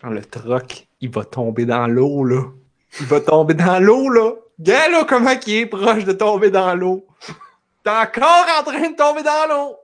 Quand 0.00 0.10
le 0.10 0.24
troc, 0.24 0.86
il 1.00 1.10
va 1.10 1.24
tomber 1.24 1.64
dans 1.64 1.86
l'eau, 1.86 2.24
là. 2.24 2.44
Il 3.00 3.06
va 3.06 3.20
tomber 3.20 3.54
dans 3.54 3.78
l'eau, 3.78 4.08
là. 4.08 4.32
Regarde, 4.58 4.92
là, 4.92 5.04
comment 5.08 5.34
il 5.46 5.54
est 5.54 5.66
proche 5.66 6.04
de 6.04 6.12
tomber 6.12 6.50
dans 6.50 6.74
l'eau? 6.74 7.06
T'es 7.82 7.90
encore 7.90 8.46
en 8.58 8.62
train 8.62 8.90
de 8.90 8.96
tomber 8.96 9.22
dans 9.22 9.48
l'eau. 9.48 9.76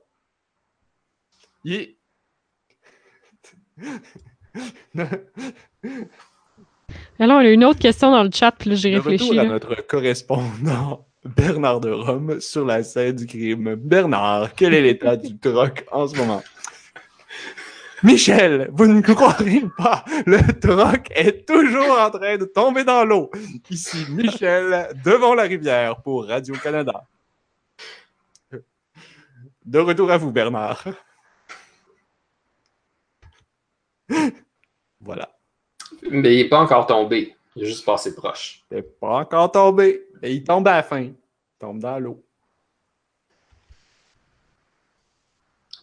Il 1.63 1.73
est... 1.73 1.97
Alors, 7.19 7.37
on 7.37 7.39
a 7.39 7.49
une 7.49 7.65
autre 7.65 7.79
question 7.79 8.11
dans 8.11 8.23
le 8.23 8.29
chat, 8.31 8.51
puis 8.51 8.69
là, 8.69 8.75
j'ai 8.75 8.95
réfléchi. 8.95 9.29
retour 9.29 9.39
à 9.39 9.43
là. 9.43 9.49
notre 9.49 9.87
correspondant 9.87 11.07
Bernard 11.25 11.79
de 11.81 11.89
Rome 11.89 12.39
sur 12.39 12.65
la 12.65 12.83
scène 12.83 13.15
du 13.15 13.25
crime. 13.25 13.75
Bernard, 13.75 14.53
quel 14.55 14.73
est 14.73 14.81
l'état 14.81 15.17
du 15.17 15.37
troc 15.37 15.85
en 15.91 16.07
ce 16.07 16.15
moment? 16.15 16.43
Michel, 18.03 18.69
vous 18.73 18.85
ne 18.87 19.01
croirez 19.01 19.63
pas, 19.77 20.05
le 20.25 20.39
troc 20.59 21.07
est 21.15 21.47
toujours 21.47 21.99
en 21.99 22.11
train 22.11 22.37
de 22.37 22.45
tomber 22.45 22.83
dans 22.83 23.03
l'eau. 23.03 23.31
Ici 23.69 24.05
Michel, 24.09 24.89
devant 25.03 25.33
la 25.33 25.43
rivière 25.43 26.01
pour 26.01 26.27
Radio-Canada. 26.27 27.05
De 29.65 29.79
retour 29.79 30.09
à 30.11 30.17
vous, 30.17 30.31
Bernard. 30.31 30.85
Voilà. 35.01 35.29
Mais 36.09 36.35
il 36.35 36.43
n'est 36.43 36.49
pas 36.49 36.59
encore 36.59 36.87
tombé. 36.87 37.35
Il 37.55 37.63
est 37.63 37.65
juste 37.65 37.85
passé 37.85 38.15
proche. 38.15 38.63
T'es 38.69 38.81
pas 38.81 39.17
encore 39.17 39.51
tombé. 39.51 40.07
Et 40.21 40.33
il 40.33 40.43
tombe 40.43 40.67
à 40.67 40.77
la 40.77 40.83
fin. 40.83 41.01
Il 41.01 41.15
tombe 41.59 41.79
dans 41.79 41.99
l'eau. 41.99 42.23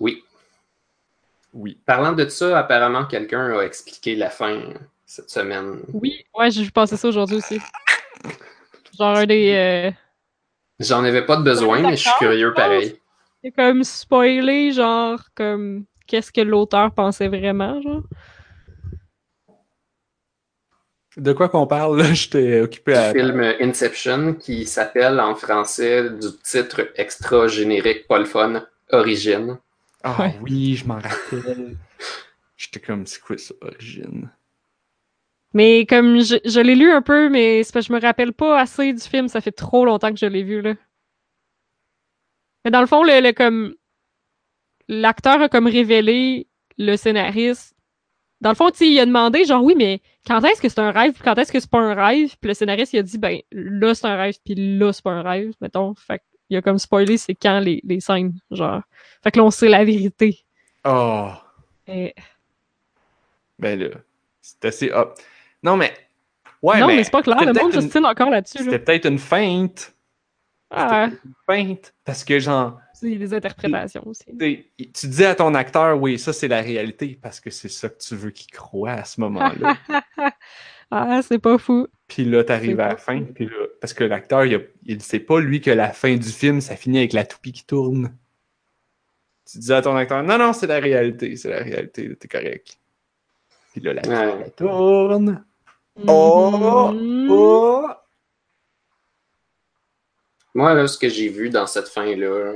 Oui. 0.01 0.24
Oui. 1.55 1.79
Parlant 1.87 2.13
de 2.13 2.29
ça, 2.29 2.59
apparemment, 2.59 3.07
quelqu'un 3.07 3.57
a 3.59 3.63
expliqué 3.63 4.17
la 4.17 4.29
fin 4.31 4.61
cette 5.07 5.31
semaine. 5.31 5.81
Oui, 5.93 6.25
ouais, 6.37 6.51
j'ai 6.51 6.65
vu 6.65 6.71
passer 6.73 6.97
ça 6.97 7.09
aujourd'hui 7.09 7.37
aussi. 7.37 7.61
Genre 8.99 9.17
un 9.17 9.27
des. 9.27 9.53
euh, 9.53 9.91
J'en 10.81 11.05
avais 11.05 11.25
pas 11.25 11.37
de 11.37 11.43
besoin, 11.43 11.81
mais 11.81 11.97
je 11.97 12.03
suis 12.03 12.19
curieux 12.19 12.53
pareil. 12.55 13.01
C'est 13.43 13.53
comme 13.53 13.85
spoiler, 13.85 14.73
genre, 14.73 15.21
comme. 15.35 15.85
Qu'est-ce 16.07 16.33
que 16.33 16.41
l'auteur 16.43 16.93
pensait 16.93 17.29
vraiment, 17.29 17.81
genre? 17.81 18.03
De 21.17 21.33
quoi 21.33 21.49
qu'on 21.49 21.67
parle, 21.67 21.99
là? 21.99 22.13
J'étais 22.13 22.61
occupé 22.61 22.93
Du 22.93 22.99
à... 22.99 23.13
film 23.13 23.41
Inception 23.61 24.35
qui 24.35 24.67
s'appelle 24.67 25.21
en 25.21 25.35
français 25.37 26.11
du 26.11 26.27
titre 26.43 26.91
extra 26.97 27.47
générique 27.47 28.07
pas 28.09 28.19
le 28.19 28.25
fun, 28.25 28.65
Origine. 28.91 29.59
Ah 30.05 30.17
Ouais. 30.21 30.39
oui, 30.43 30.77
je 30.77 30.87
m'en 30.87 30.99
rappelle. 31.01 31.77
J'étais 32.57 32.81
comme, 32.81 33.07
c'est 33.07 33.21
quoi 33.21 33.37
ça, 33.39 33.55
Origine? 33.63 34.31
Mais 35.55 35.87
comme 35.87 36.21
je, 36.21 36.37
je 36.45 36.61
l'ai 36.61 36.75
lu 36.75 36.91
un 36.91 37.03
peu, 37.03 37.29
mais 37.29 37.63
c'est 37.63 37.73
parce 37.73 37.87
que 37.87 37.93
je 37.93 37.97
me 37.97 38.03
rappelle 38.03 38.33
pas 38.33 38.61
assez 38.61 38.93
du 38.93 39.01
film, 39.03 39.29
ça 39.29 39.41
fait 39.41 39.53
trop 39.53 39.85
longtemps 39.85 40.11
que 40.13 40.19
je 40.19 40.27
l'ai 40.27 40.43
vu, 40.43 40.61
là. 40.63 40.75
Mais 42.65 42.71
dans 42.71 42.81
le 42.81 42.87
fond, 42.87 43.03
le, 43.03 43.21
le 43.21 43.33
comme. 43.33 43.75
L'acteur 44.89 45.41
a 45.41 45.49
comme 45.49 45.67
révélé 45.67 46.47
le 46.77 46.97
scénariste. 46.97 47.75
Dans 48.41 48.51
le 48.51 48.57
fond, 48.57 48.71
il 48.81 48.99
a 49.01 49.07
demandé, 49.07 49.45
genre, 49.47 49.63
oui, 49.65 49.75
mais 49.77 50.03
quand 50.27 50.45
est-ce 50.45 50.61
que 50.61 50.69
c'est 50.69 50.81
un 50.81 50.91
rêve, 50.91 51.15
puis 51.15 51.23
quand 51.23 51.39
est-ce 51.39 51.53
que 51.53 51.61
c'est 51.61 51.71
pas 51.71 51.81
un 51.81 51.95
rêve? 51.95 52.37
Puis 52.41 52.49
le 52.49 52.55
scénariste, 52.55 52.93
il 52.93 52.99
a 52.99 53.03
dit, 53.03 53.17
ben, 53.19 53.41
là, 53.53 53.95
c'est 53.95 54.07
un 54.07 54.17
rêve, 54.17 54.37
puis 54.45 54.55
là, 54.79 54.93
c'est 54.93 55.03
pas 55.05 55.13
un 55.13 55.23
rêve, 55.23 55.55
mettons. 55.63 55.95
Fait 55.95 56.21
qu'il 56.49 56.57
a 56.57 56.63
comme 56.63 56.79
spoilé, 56.79 57.17
c'est 57.19 57.35
quand 57.35 57.59
les, 57.61 57.81
les 57.85 58.01
scènes, 58.01 58.33
genre. 58.51 58.83
Fait 59.23 59.31
que 59.31 59.39
là, 59.39 59.45
on 59.45 59.51
sait 59.51 59.69
la 59.69 59.85
vérité. 59.85 60.39
Oh, 60.85 61.31
Et- 61.87 62.15
ben 63.59 63.79
là, 63.79 63.89
c'est 64.41 64.65
assez... 64.67 64.91
ah. 64.93 65.13
Non, 65.63 65.77
mais... 65.77 65.95
Ouais, 66.63 66.81
non, 66.81 66.87
mais, 66.87 67.05
c'est 67.05 67.11
pas 67.11 67.23
clair, 67.23 67.39
le 67.45 67.53
monde 67.53 67.73
s'ostine 67.73 68.07
encore 68.07 68.31
là-dessus, 68.31 68.59
C'était 68.59 68.71
là. 68.71 68.79
peut-être 68.79 69.07
une 69.07 69.19
feinte. 69.19 69.95
Ah, 70.71 71.09
Une 71.25 71.35
feinte. 71.47 71.95
Parce 72.05 72.25
que, 72.25 72.39
genre, 72.39 72.81
il 73.03 73.13
y 73.13 73.17
a 73.17 73.19
des 73.19 73.35
interprétations 73.35 74.03
aussi. 74.07 74.25
tu 74.95 75.07
dis 75.09 75.25
à 75.25 75.35
ton 75.35 75.55
acteur, 75.55 76.01
oui, 76.01 76.19
ça, 76.19 76.33
c'est 76.33 76.49
la 76.49 76.63
réalité, 76.63 77.19
parce 77.21 77.39
que 77.39 77.51
c'est 77.51 77.69
ça 77.69 77.89
que 77.91 77.99
tu 77.99 78.17
veux 78.17 78.31
qu'il 78.31 78.51
croit 78.51 78.93
à 78.93 79.05
ce 79.05 79.21
moment-là. 79.21 79.77
ah, 80.95 81.23
c'est 81.23 81.39
pas 81.39 81.59
fou. 81.59 81.87
Puis 82.09 82.25
là, 82.25 82.45
t'arrives 82.45 82.81
à 82.81 82.89
la 82.91 82.97
fin, 82.97 83.19
fou. 83.21 83.33
puis 83.35 83.47
là, 83.47 83.67
parce 83.81 83.95
que 83.95 84.05
l'acteur, 84.05 84.45
il, 84.45 85.03
sait 85.03 85.21
pas, 85.21 85.41
lui, 85.41 85.61
que 85.61 85.71
la 85.71 85.93
fin 85.93 86.15
du 86.17 86.29
film, 86.29 86.61
ça 86.61 86.77
finit 86.77 86.99
avec 86.99 87.13
la 87.13 87.25
toupie 87.25 87.53
qui 87.53 87.65
tourne. 87.65 88.15
Tu 89.51 89.59
dis 89.59 89.73
à 89.73 89.83
ton 89.83 89.95
acteur, 89.97 90.23
non, 90.23 90.39
non, 90.39 90.53
c'est 90.53 90.67
la 90.67 90.79
réalité, 90.81 91.37
c'est 91.37 91.51
la 91.51 91.63
réalité, 91.63 92.15
t'es 92.17 92.29
correct. 92.29 92.79
Puis 93.73 93.81
là, 93.81 93.95
la 93.95 94.03
toupie, 94.03 94.15
Ouais. 94.17 94.43
elle 94.47 94.53
tourne. 94.53 95.45
Oh, 96.07 96.91
Mhm. 96.93 97.29
Oh! 97.31 97.87
Moi, 100.55 100.75
là, 100.75 100.87
ce 100.87 100.99
que 100.99 101.09
j'ai 101.09 101.29
vu 101.29 101.51
dans 101.51 101.67
cette 101.67 101.89
fin-là, 101.89 102.55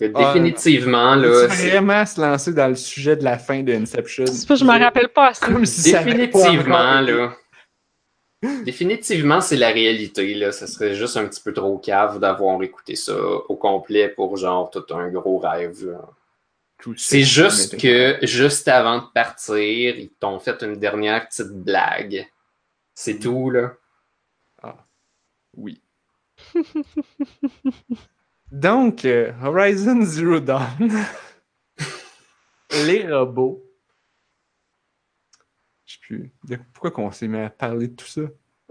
Ah, 0.00 0.08
définitivement, 0.08 1.14
là, 1.14 1.28
Veux-tu 1.28 1.54
c'est- 1.54 1.70
vraiment 1.70 2.04
se 2.04 2.20
lancer 2.20 2.52
dans 2.52 2.68
le 2.68 2.74
sujet 2.74 3.14
de 3.16 3.22
la 3.24 3.38
fin 3.38 3.62
de 3.62 3.72
Inception? 3.72 4.26
C'est 4.26 4.48
pas, 4.48 4.54
je 4.56 4.64
m'en 4.64 4.78
rappelle 4.78 5.08
pas 5.10 5.28
assez. 5.28 5.44
Comme 5.44 5.64
si 5.64 5.90
ça 5.90 6.02
définitivement, 6.02 7.00
là. 7.00 7.36
Définitivement, 8.64 9.40
c'est 9.40 9.56
la 9.56 9.68
réalité, 9.70 10.34
là. 10.34 10.50
Ce 10.50 10.66
serait 10.66 10.94
juste 10.96 11.16
un 11.16 11.26
petit 11.26 11.40
peu 11.40 11.52
trop 11.52 11.78
cave 11.78 12.18
d'avoir 12.18 12.60
écouté 12.62 12.96
ça 12.96 13.14
au 13.16 13.54
complet 13.54 14.08
pour 14.08 14.36
genre 14.36 14.70
tout 14.70 14.84
un 14.94 15.08
gros 15.10 15.38
rêve. 15.38 15.86
là. 15.86 16.00
C'est 16.96 17.22
ça, 17.22 17.48
juste 17.48 17.80
que, 17.80 18.18
juste 18.26 18.66
avant 18.66 18.98
de 18.98 19.04
partir, 19.14 19.96
ils 19.96 20.10
t'ont 20.18 20.40
fait 20.40 20.60
une 20.62 20.74
dernière 20.74 21.28
petite 21.28 21.52
blague. 21.52 22.26
C'est 22.94 23.20
tout, 23.20 23.50
là. 23.50 23.74
Oui. 25.56 25.80
Donc, 28.52 29.04
euh, 29.06 29.32
Horizon 29.42 30.02
Zero 30.02 30.38
Dawn, 30.40 30.90
les 32.84 33.10
robots. 33.10 33.62
Je 35.86 35.94
sais 35.94 35.98
plus. 36.02 36.32
de- 36.44 36.58
Pourquoi 36.74 36.90
qu'on 36.90 37.10
s'est 37.10 37.28
mis 37.28 37.38
à 37.38 37.50
parler 37.50 37.88
de 37.88 37.96
tout 37.96 38.06
ça? 38.06 38.20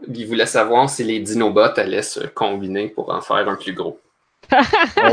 Ils 0.07 0.27
voulaient 0.27 0.45
savoir 0.45 0.89
si 0.89 1.03
les 1.03 1.19
dinobots 1.19 1.77
allaient 1.79 2.01
se 2.03 2.25
combiner 2.27 2.89
pour 2.89 3.11
en 3.11 3.21
faire 3.21 3.37
un 3.47 3.55
plus 3.55 3.73
gros. 3.73 3.99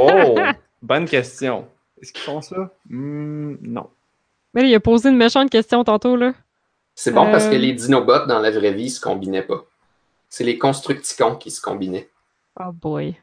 Oh! 0.00 0.38
Bonne 0.82 1.06
question. 1.06 1.66
Est-ce 2.00 2.12
qu'ils 2.12 2.22
font 2.22 2.40
ça? 2.40 2.70
Hmm, 2.88 3.56
non. 3.62 3.90
Mais 4.54 4.68
il 4.68 4.74
a 4.74 4.80
posé 4.80 5.08
une 5.08 5.16
méchante 5.16 5.50
question 5.50 5.82
tantôt, 5.82 6.14
là. 6.16 6.32
C'est 6.94 7.10
bon 7.12 7.30
parce 7.30 7.46
que 7.48 7.54
Euh. 7.54 7.58
les 7.58 7.72
dinobots, 7.72 8.26
dans 8.26 8.38
la 8.40 8.50
vraie 8.50 8.72
vie, 8.72 8.84
ils 8.84 8.90
se 8.90 9.00
combinaient 9.00 9.42
pas. 9.42 9.64
C'est 10.28 10.44
les 10.44 10.58
constructicons 10.58 11.36
qui 11.36 11.50
se 11.50 11.60
combinaient. 11.60 12.08
Oh 12.60 12.72
boy. 12.72 13.16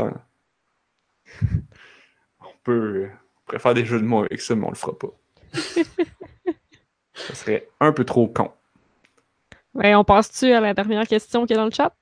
On 2.40 2.52
peut... 2.64 3.08
pourrait 3.44 3.58
faire 3.58 3.74
des 3.74 3.84
jeux 3.84 4.00
de 4.00 4.04
mots 4.04 4.24
avec 4.24 4.40
ça, 4.40 4.54
mais 4.54 4.66
on 4.66 4.70
le 4.70 4.76
fera 4.76 4.96
pas. 4.98 5.08
ça 7.14 7.34
serait 7.34 7.68
un 7.80 7.92
peu 7.92 8.04
trop 8.04 8.28
con. 8.28 8.52
Ouais, 9.74 9.94
on 9.94 10.04
passe-tu 10.04 10.52
à 10.52 10.60
la 10.60 10.74
dernière 10.74 11.06
question 11.06 11.46
qui 11.46 11.52
est 11.52 11.56
dans 11.56 11.64
le 11.64 11.70
chat? 11.70 11.94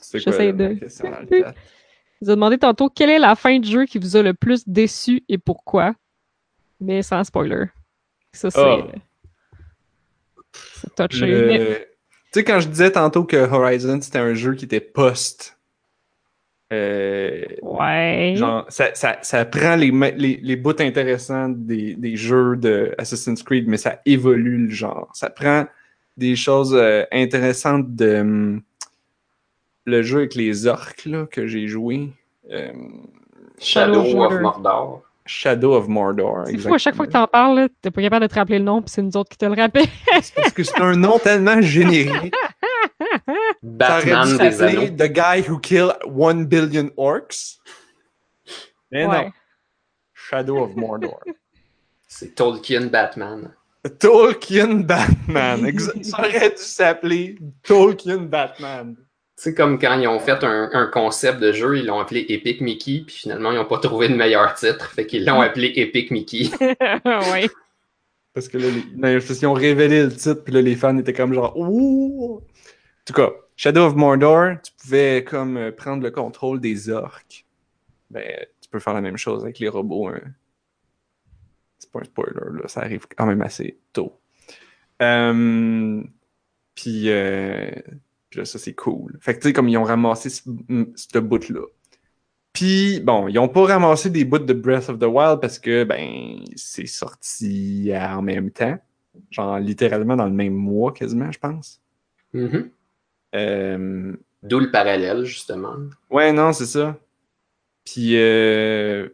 C'est 0.00 0.22
quoi 0.22 0.32
J'essaie 0.32 0.46
la 0.46 0.52
de- 0.52 0.74
question 0.74 1.10
dans 1.10 1.20
le 1.20 1.28
chat? 1.28 1.54
Il 2.20 2.22
vous 2.22 2.30
a 2.30 2.34
demandé 2.34 2.58
tantôt 2.58 2.88
quelle 2.88 3.10
est 3.10 3.18
la 3.18 3.34
fin 3.34 3.58
du 3.58 3.68
jeu 3.68 3.84
qui 3.86 3.98
vous 3.98 4.16
a 4.16 4.22
le 4.22 4.34
plus 4.34 4.66
déçu 4.68 5.24
et 5.28 5.38
pourquoi? 5.38 5.94
Mais 6.80 7.02
sans 7.02 7.22
spoiler. 7.24 7.66
Ça, 8.32 8.50
c'est. 8.50 8.60
Ah. 10.96 11.08
Touché. 11.08 11.26
Le- 11.26 11.78
Tu 12.32 12.40
sais, 12.40 12.44
quand 12.44 12.60
je 12.60 12.68
disais 12.68 12.92
tantôt 12.92 13.24
que 13.24 13.36
Horizon, 13.36 14.00
c'était 14.00 14.18
un 14.18 14.34
jeu 14.34 14.54
qui 14.54 14.64
était 14.64 14.80
post 14.80 15.57
Euh, 16.72 17.42
Ouais. 17.62 18.34
Genre, 18.36 18.66
ça, 18.68 18.94
ça, 18.94 19.18
ça 19.22 19.44
prend 19.44 19.76
les, 19.76 19.90
les, 20.16 20.38
les 20.42 20.56
bouts 20.56 20.80
intéressants 20.80 21.48
des, 21.48 21.94
des 21.94 22.16
jeux 22.16 22.56
de 22.56 22.94
Assassin's 22.98 23.42
Creed, 23.42 23.66
mais 23.68 23.76
ça 23.78 24.00
évolue 24.04 24.66
le 24.66 24.70
genre. 24.70 25.08
Ça 25.14 25.30
prend 25.30 25.66
des 26.16 26.36
choses 26.36 26.74
euh, 26.74 27.04
intéressantes 27.12 27.94
de 27.94 28.16
hum, 28.20 28.62
le 29.86 30.02
jeu 30.02 30.18
avec 30.18 30.34
les 30.34 30.66
orques 30.66 31.04
là, 31.06 31.26
que 31.30 31.46
j'ai 31.46 31.66
joué. 31.68 32.10
euh, 32.52 32.70
Shadow, 33.60 34.04
Shadow 34.04 34.24
of. 34.24 34.40
Mordor. 34.40 35.02
Shadow 35.26 35.74
of 35.74 35.88
Mordor. 35.88 36.44
C'est 36.46 36.58
fou, 36.58 36.74
à 36.74 36.78
chaque 36.78 36.94
fois 36.94 37.04
que 37.06 37.10
exactement. 37.10 37.26
t'en 37.26 37.30
parles, 37.30 37.56
là, 37.60 37.68
t'es 37.82 37.90
pas 37.90 38.00
capable 38.02 38.22
de 38.26 38.30
te 38.30 38.34
rappeler 38.34 38.58
le 38.58 38.64
nom, 38.64 38.80
puis 38.80 38.90
c'est 38.90 39.02
nous 39.02 39.16
autres 39.16 39.28
qui 39.30 39.36
te 39.36 39.44
le 39.44 39.52
rappellent. 39.54 39.86
Parce 40.10 40.52
que 40.52 40.62
c'est 40.62 40.80
un 40.80 40.96
nom 40.96 41.18
tellement 41.18 41.60
générique. 41.62 42.34
Ça 42.98 43.32
aurait 43.32 43.54
Batman 43.62 44.28
dû 44.28 44.38
des 44.38 44.52
s'appeler 44.52 44.86
anneaux. 44.86 44.96
The 44.96 45.12
Guy 45.12 45.48
Who 45.50 45.58
Killed 45.58 45.96
One 46.04 46.46
Billion 46.46 46.90
Orcs. 46.96 47.58
Mais 48.90 49.06
Ouais. 49.06 49.24
non. 49.24 49.32
Shadow 50.14 50.58
of 50.58 50.74
Mordor. 50.76 51.20
C'est 52.06 52.34
Tolkien 52.34 52.86
Batman. 52.86 53.54
Tolkien 53.98 54.74
Batman. 54.80 55.78
Ça 56.02 56.18
aurait 56.20 56.50
dû 56.50 56.56
s'appeler 56.56 57.38
Tolkien 57.62 58.18
Batman. 58.18 58.96
C'est 59.36 59.54
comme 59.54 59.78
quand 59.78 59.98
ils 60.00 60.08
ont 60.08 60.18
fait 60.18 60.42
un, 60.42 60.68
un 60.72 60.86
concept 60.86 61.38
de 61.38 61.52
jeu, 61.52 61.78
ils 61.78 61.86
l'ont 61.86 62.00
appelé 62.00 62.26
Epic 62.28 62.60
Mickey, 62.60 63.04
puis 63.06 63.14
finalement, 63.14 63.52
ils 63.52 63.56
n'ont 63.56 63.66
pas 63.66 63.78
trouvé 63.78 64.08
de 64.08 64.14
meilleur 64.16 64.52
titre, 64.54 64.90
fait 64.90 65.06
qu'ils 65.06 65.24
l'ont 65.24 65.40
appelé 65.40 65.72
Epic 65.76 66.10
Mickey. 66.10 66.50
ouais. 67.04 67.48
Parce 68.34 68.48
que 68.48 68.58
là, 68.58 68.66
les... 68.68 69.20
qu'ils 69.20 69.46
ont 69.46 69.52
révélé 69.52 70.02
le 70.02 70.12
titre, 70.12 70.42
puis 70.44 70.52
là, 70.52 70.60
les 70.60 70.74
fans 70.74 70.96
étaient 70.98 71.12
comme 71.12 71.34
genre 71.34 71.56
Ouh! 71.56 72.40
Tout 73.08 73.14
cas, 73.14 73.30
Shadow 73.56 73.86
of 73.86 73.94
Mordor, 73.96 74.60
tu 74.62 74.70
pouvais 74.76 75.24
comme 75.24 75.56
euh, 75.56 75.72
prendre 75.72 76.02
le 76.02 76.10
contrôle 76.10 76.60
des 76.60 76.90
orques. 76.90 77.46
Ben, 78.10 78.44
tu 78.60 78.68
peux 78.68 78.80
faire 78.80 78.92
la 78.92 79.00
même 79.00 79.16
chose 79.16 79.44
avec 79.44 79.58
les 79.60 79.68
robots. 79.68 80.08
hein. 80.08 80.20
C'est 81.78 81.90
pas 81.90 82.00
un 82.00 82.04
spoiler, 82.04 82.34
là, 82.34 82.68
ça 82.68 82.82
arrive 82.82 83.06
quand 83.16 83.24
même 83.24 83.40
assez 83.40 83.78
tôt. 83.94 84.20
Puis, 86.74 87.08
euh, 87.08 87.70
puis 88.28 88.40
là, 88.40 88.44
ça, 88.44 88.58
c'est 88.58 88.74
cool. 88.74 89.16
Fait 89.22 89.32
que, 89.32 89.40
tu 89.40 89.48
sais, 89.48 89.52
comme 89.54 89.70
ils 89.70 89.78
ont 89.78 89.84
ramassé 89.84 90.28
ce, 90.28 90.42
ce 90.94 91.18
bout-là. 91.18 91.64
Puis, 92.52 93.00
bon, 93.00 93.26
ils 93.28 93.38
ont 93.38 93.48
pas 93.48 93.64
ramassé 93.64 94.10
des 94.10 94.26
bouts 94.26 94.38
de 94.40 94.52
Breath 94.52 94.90
of 94.90 94.98
the 94.98 95.04
Wild 95.04 95.40
parce 95.40 95.58
que, 95.58 95.84
ben, 95.84 96.44
c'est 96.56 96.84
sorti 96.84 97.90
en 97.94 98.20
même 98.20 98.50
temps. 98.50 98.76
Genre, 99.30 99.58
littéralement 99.60 100.16
dans 100.16 100.26
le 100.26 100.32
même 100.32 100.52
mois, 100.52 100.92
quasiment, 100.92 101.32
je 101.32 101.38
pense. 101.38 101.80
Mhm. 102.34 102.70
Euh, 103.34 104.12
D'où 104.42 104.60
le 104.60 104.70
parallèle, 104.70 105.24
justement. 105.24 105.74
Ouais, 106.10 106.32
non, 106.32 106.52
c'est 106.52 106.66
ça. 106.66 106.96
Puis, 107.84 108.16
euh, 108.16 109.08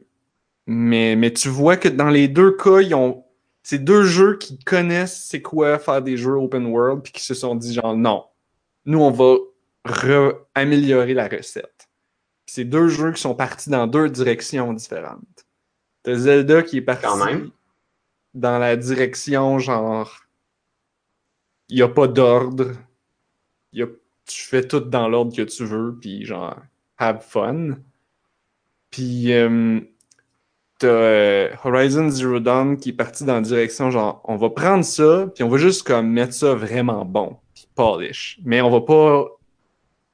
mais, 0.67 1.17
mais 1.17 1.33
tu 1.33 1.49
vois 1.49 1.77
que 1.77 1.89
dans 1.89 2.11
les 2.11 2.29
deux 2.29 2.53
cas, 2.57 2.81
ils 2.81 2.95
ont. 2.95 3.25
C'est 3.63 3.79
deux 3.83 4.05
jeux 4.05 4.37
qui 4.37 4.59
connaissent 4.59 5.25
c'est 5.25 5.41
quoi 5.41 5.79
faire 5.79 6.03
des 6.03 6.17
jeux 6.19 6.33
open 6.35 6.67
world, 6.67 7.03
puis 7.03 7.13
qui 7.13 7.23
se 7.25 7.33
sont 7.35 7.55
dit 7.55 7.73
genre 7.73 7.97
non, 7.97 8.27
nous 8.85 9.01
on 9.01 9.11
va 9.11 9.37
re- 9.87 10.37
améliorer 10.55 11.15
la 11.15 11.29
recette. 11.29 11.89
C'est 12.45 12.65
deux 12.67 12.89
jeux 12.89 13.13
qui 13.13 13.23
sont 13.23 13.35
partis 13.35 13.71
dans 13.71 13.87
deux 13.87 14.11
directions 14.11 14.75
différentes. 14.75 15.47
T'as 16.03 16.15
Zelda 16.15 16.63
qui 16.63 16.77
est 16.77 16.83
parti 16.83 17.07
Quand 17.07 17.17
même. 17.25 17.51
dans 18.35 18.59
la 18.59 18.77
direction 18.77 19.59
genre. 19.59 20.21
Il 21.71 21.77
n'y 21.77 21.83
a 21.83 21.89
pas 21.89 22.07
d'ordre. 22.07 22.73
Il 23.73 23.81
y 23.81 23.83
a- 23.83 23.89
Tu 24.27 24.43
fais 24.43 24.67
tout 24.67 24.81
dans 24.81 25.09
l'ordre 25.09 25.35
que 25.35 25.43
tu 25.43 25.65
veux, 25.65 25.97
puis 26.01 26.25
genre, 26.25 26.57
have 26.99 27.21
fun. 27.21 27.79
Puis, 28.91 29.33
euh, 29.33 29.81
t'as 30.79 30.87
euh, 30.87 31.51
Horizon 31.65 32.09
Zero 32.11 32.41
Dawn 32.41 32.77
qui 32.77 32.91
est 32.91 32.95
parti 32.95 33.25
dans 33.25 33.35
la 33.35 33.41
direction 33.41 33.91
genre, 33.91 34.21
on 34.25 34.37
va 34.37 34.51
prendre 34.51 34.85
ça, 34.85 35.29
puis 35.35 35.45
on 35.45 35.49
va 35.49 35.59
juste 35.59 35.87
comme 35.87 36.11
mettre 36.11 36.33
ça 36.35 36.55
vraiment 36.55 37.05
bon, 37.05 37.37
puis 37.55 37.69
polish. 37.75 38.39
Mais 38.45 38.61
on 38.61 38.71
va 38.71 38.81
pas 38.81 39.27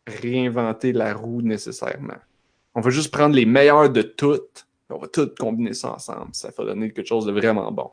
réinventer 0.06 0.92
la 0.92 1.14
roue 1.14 1.42
nécessairement. 1.42 2.18
On 2.74 2.80
va 2.80 2.90
juste 2.90 3.12
prendre 3.12 3.34
les 3.34 3.46
meilleurs 3.46 3.90
de 3.90 4.02
toutes, 4.02 4.66
on 4.90 4.98
va 4.98 5.08
tout 5.08 5.30
combiner 5.38 5.72
ça 5.72 5.94
ensemble. 5.94 6.30
Ça 6.32 6.50
va 6.56 6.64
donner 6.64 6.92
quelque 6.92 7.06
chose 7.06 7.26
de 7.26 7.32
vraiment 7.32 7.70
bon. 7.70 7.90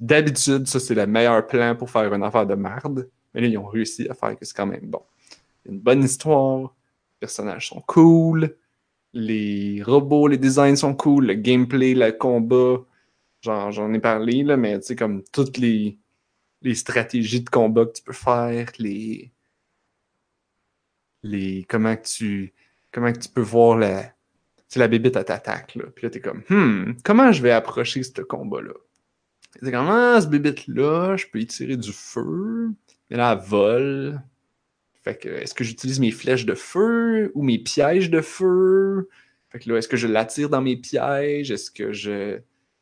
D'habitude, 0.00 0.66
ça, 0.66 0.78
c'est 0.78 0.94
le 0.94 1.06
meilleur 1.06 1.46
plan 1.46 1.74
pour 1.74 1.90
faire 1.90 2.12
une 2.12 2.22
affaire 2.22 2.46
de 2.46 2.54
merde. 2.54 3.08
Mais 3.34 3.40
là, 3.40 3.46
ils 3.46 3.58
ont 3.58 3.66
réussi 3.66 4.06
à 4.08 4.14
faire 4.14 4.36
que 4.36 4.44
c'est 4.44 4.56
quand 4.56 4.66
même 4.66 4.86
bon. 4.86 5.02
Une 5.68 5.80
bonne 5.80 6.02
histoire, 6.02 6.60
les 6.62 7.18
personnages 7.20 7.68
sont 7.68 7.82
cool, 7.82 8.56
les 9.12 9.82
robots, 9.82 10.28
les 10.28 10.38
designs 10.38 10.76
sont 10.76 10.94
cool, 10.94 11.26
le 11.26 11.34
gameplay, 11.34 11.94
le 11.94 12.12
combat, 12.12 12.84
genre, 13.42 13.70
j'en 13.72 13.92
ai 13.92 14.00
parlé, 14.00 14.42
là, 14.42 14.56
mais 14.56 14.78
tu 14.80 14.86
sais, 14.86 14.96
comme 14.96 15.22
toutes 15.32 15.58
les, 15.58 15.98
les 16.62 16.74
stratégies 16.74 17.42
de 17.42 17.50
combat 17.50 17.86
que 17.86 17.92
tu 17.92 18.02
peux 18.02 18.12
faire, 18.12 18.70
les. 18.78 19.32
les 21.22 21.64
comment 21.68 21.96
que 21.96 22.06
tu. 22.06 22.54
comment 22.92 23.12
que 23.12 23.18
tu 23.18 23.28
peux 23.28 23.40
voir 23.42 23.78
la. 23.78 24.12
C'est 24.68 24.80
la 24.80 24.88
bébite 24.88 25.16
à 25.16 25.24
t'attaque, 25.24 25.76
là. 25.76 25.84
Puis 25.94 26.04
là, 26.04 26.10
t'es 26.10 26.20
comme, 26.20 26.42
hmm, 26.50 26.96
comment 27.02 27.32
je 27.32 27.42
vais 27.42 27.52
approcher 27.52 28.02
ce 28.02 28.20
combat-là? 28.20 28.74
C'est 29.62 29.72
comme, 29.72 29.88
ah, 29.88 30.20
ce 30.20 30.26
bébite-là, 30.26 31.16
je 31.16 31.26
peux 31.26 31.40
y 31.40 31.46
tirer 31.46 31.76
du 31.76 31.92
feu. 31.92 32.70
Mais 33.08 33.16
là, 33.16 33.32
elle 33.32 33.48
vole. 33.48 34.22
Fait 35.08 35.16
que, 35.16 35.28
est-ce 35.30 35.54
que 35.54 35.64
j'utilise 35.64 36.00
mes 36.00 36.10
flèches 36.10 36.44
de 36.44 36.54
feu 36.54 37.32
ou 37.34 37.42
mes 37.42 37.58
pièges 37.58 38.10
de 38.10 38.20
feu? 38.20 39.08
Fait 39.48 39.58
que 39.58 39.70
là, 39.70 39.78
est-ce 39.78 39.88
que 39.88 39.96
je 39.96 40.06
l'attire 40.06 40.50
dans 40.50 40.60
mes 40.60 40.76
pièges? 40.76 41.50
Est-ce 41.50 41.70
que 41.70 41.94
je. 41.94 42.40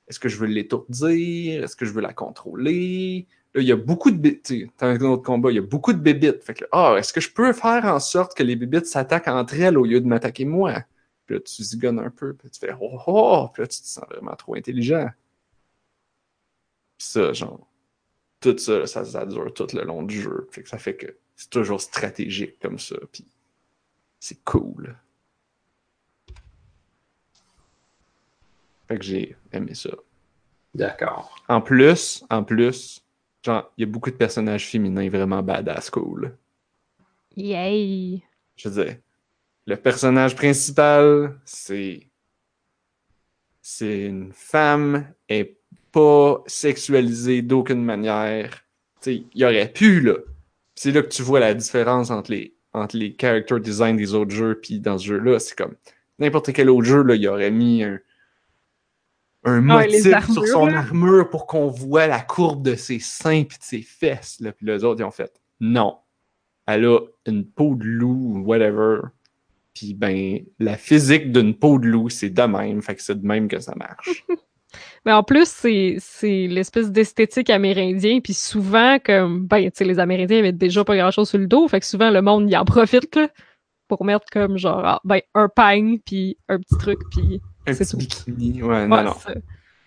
Est-ce 0.08 0.18
que 0.18 0.28
je 0.28 0.36
veux 0.36 0.48
l'étourdir? 0.48 1.62
Est-ce 1.62 1.76
que 1.76 1.84
je 1.86 1.92
veux 1.92 2.00
la 2.00 2.12
contrôler? 2.12 3.28
Là, 3.54 3.60
il 3.62 3.68
y 3.68 3.70
a 3.70 3.76
beaucoup 3.76 4.10
de. 4.10 4.16
bé- 4.16 4.40
tu 4.42 4.62
sais, 4.62 4.70
Dans 4.80 4.86
un 4.88 5.00
autre 5.02 5.22
combat, 5.22 5.52
il 5.52 5.54
y 5.54 5.58
a 5.60 5.62
beaucoup 5.62 5.92
de 5.92 6.00
bébites. 6.00 6.42
Fait 6.42 6.54
que 6.54 6.64
ah, 6.72 6.96
est-ce 6.98 7.12
que 7.12 7.20
je 7.20 7.30
peux 7.32 7.52
faire 7.52 7.84
en 7.84 8.00
sorte 8.00 8.36
que 8.36 8.42
les 8.42 8.56
bébites 8.56 8.86
s'attaquent 8.86 9.28
entre 9.28 9.54
elles 9.60 9.78
au 9.78 9.84
lieu 9.84 10.00
de 10.00 10.06
m'attaquer 10.08 10.44
moi? 10.44 10.82
Puis 11.26 11.36
là, 11.36 11.40
tu 11.42 11.62
zigonnes 11.62 12.00
un 12.00 12.10
peu, 12.10 12.34
puis 12.34 12.50
tu 12.50 12.58
fais 12.58 12.72
oh 12.80 12.98
oh! 13.06 13.48
Puis 13.54 13.62
là, 13.62 13.68
tu 13.68 13.80
te 13.80 13.86
sens 13.86 14.04
vraiment 14.10 14.34
trop 14.34 14.56
intelligent. 14.56 15.08
Puis 16.98 17.06
ça, 17.08 17.32
genre, 17.32 17.68
tout 18.40 18.58
ça, 18.58 18.86
ça, 18.86 19.04
ça 19.04 19.26
dure 19.26 19.54
tout 19.54 19.68
le 19.74 19.84
long 19.84 20.02
du 20.02 20.20
jeu. 20.20 20.48
Fait 20.50 20.64
que 20.64 20.68
ça 20.68 20.78
fait 20.78 20.96
que 20.96 21.16
c'est 21.36 21.50
toujours 21.50 21.80
stratégique 21.80 22.58
comme 22.60 22.78
ça. 22.78 22.96
Puis 23.12 23.24
c'est 24.18 24.42
cool. 24.44 24.96
Fait 28.88 28.98
que 28.98 29.04
j'ai 29.04 29.36
aimé 29.52 29.74
ça. 29.74 29.90
D'accord. 30.74 31.36
En 31.48 31.60
plus, 31.60 32.24
en 32.30 32.44
plus, 32.44 33.02
genre, 33.42 33.70
il 33.76 33.82
y 33.82 33.84
a 33.84 33.90
beaucoup 33.90 34.10
de 34.10 34.16
personnages 34.16 34.68
féminins 34.68 35.08
vraiment 35.08 35.42
badass 35.42 35.90
cool. 35.90 36.36
Yay! 37.36 38.22
Je 38.56 38.68
veux 38.68 38.84
dire, 38.84 38.96
le 39.66 39.76
personnage 39.76 40.34
principal, 40.34 41.38
c'est. 41.44 42.08
C'est 43.60 44.02
une 44.02 44.32
femme, 44.32 45.12
elle 45.26 45.36
est 45.38 45.58
pas 45.90 46.40
sexualisée 46.46 47.42
d'aucune 47.42 47.82
manière. 47.82 48.64
Tu 49.00 49.12
sais, 49.12 49.24
il 49.34 49.44
aurait 49.44 49.72
pu, 49.72 50.00
là. 50.00 50.14
C'est 50.76 50.92
là 50.92 51.02
que 51.02 51.08
tu 51.08 51.22
vois 51.22 51.40
la 51.40 51.54
différence 51.54 52.10
entre 52.10 52.30
les, 52.30 52.54
entre 52.72 52.96
les 52.96 53.16
character 53.20 53.58
design 53.58 53.96
des 53.96 54.14
autres 54.14 54.30
jeux, 54.30 54.60
puis 54.60 54.78
dans 54.78 54.98
ce 54.98 55.06
jeu-là, 55.06 55.40
c'est 55.40 55.56
comme. 55.56 55.74
N'importe 56.18 56.52
quel 56.52 56.70
autre 56.70 56.86
jeu, 56.86 57.02
là, 57.02 57.16
il 57.16 57.26
aurait 57.28 57.50
mis 57.50 57.82
un. 57.82 57.98
Un 59.44 59.68
Ah 59.68 59.84
motif 59.84 60.32
sur 60.32 60.46
son 60.46 60.66
là. 60.66 60.78
armure 60.78 61.28
pour 61.28 61.46
qu'on 61.46 61.68
voit 61.68 62.06
la 62.06 62.20
courbe 62.20 62.62
de 62.62 62.74
ses 62.74 63.00
seins 63.00 63.44
puis 63.44 63.58
de 63.58 63.64
ses 63.64 63.82
fesses, 63.82 64.38
là. 64.40 64.52
Puis 64.52 64.66
les 64.66 64.84
autres, 64.84 65.00
ils 65.00 65.04
ont 65.04 65.10
fait. 65.10 65.32
Non 65.60 65.98
elle 66.66 66.84
a 66.86 66.98
une 67.26 67.46
peau 67.46 67.74
de 67.74 67.84
loup 67.84 68.34
ou 68.34 68.38
whatever. 68.40 69.00
Puis 69.72 69.94
ben, 69.94 70.40
la 70.58 70.76
physique 70.76 71.32
d'une 71.32 71.54
peau 71.54 71.78
de 71.78 71.86
loup, 71.86 72.10
c'est 72.10 72.30
de 72.30 72.42
même. 72.42 72.82
Fait 72.82 72.94
que 72.94 73.02
c'est 73.02 73.20
de 73.20 73.26
même 73.26 73.48
que 73.48 73.60
ça 73.60 73.74
marche. 73.76 74.24
Mais 75.04 75.12
en 75.12 75.22
plus, 75.22 75.48
c'est 75.48 75.96
c'est 75.98 76.46
l'espèce 76.48 76.90
d'esthétique 76.90 77.50
amérindien, 77.50 78.20
puis 78.20 78.34
souvent, 78.34 78.98
comme, 79.04 79.46
ben, 79.46 79.64
tu 79.64 79.70
sais, 79.74 79.84
les 79.84 79.98
Amérindiens 79.98 80.38
avaient 80.40 80.52
déjà 80.52 80.84
pas 80.84 80.96
grand-chose 80.96 81.28
sur 81.28 81.38
le 81.38 81.46
dos, 81.46 81.68
fait 81.68 81.80
que 81.80 81.86
souvent, 81.86 82.10
le 82.10 82.22
monde, 82.22 82.50
il 82.50 82.56
en 82.56 82.64
profite, 82.64 83.14
là, 83.16 83.28
pour 83.88 84.04
mettre 84.04 84.26
comme, 84.32 84.58
genre, 84.58 84.82
ah, 84.84 85.00
ben, 85.04 85.20
un 85.34 85.48
pagne, 85.48 85.98
puis 86.04 86.36
un 86.48 86.58
petit 86.58 86.76
truc, 86.78 86.98
puis... 87.10 87.40
Un 87.66 87.74
C'est 87.74 87.84
petit 87.84 87.90
tout. 87.90 87.96
bikini. 87.96 88.62
Ouais, 88.62 88.86
non, 88.86 88.96
Ouais, 88.96 89.02
non. 89.02 89.14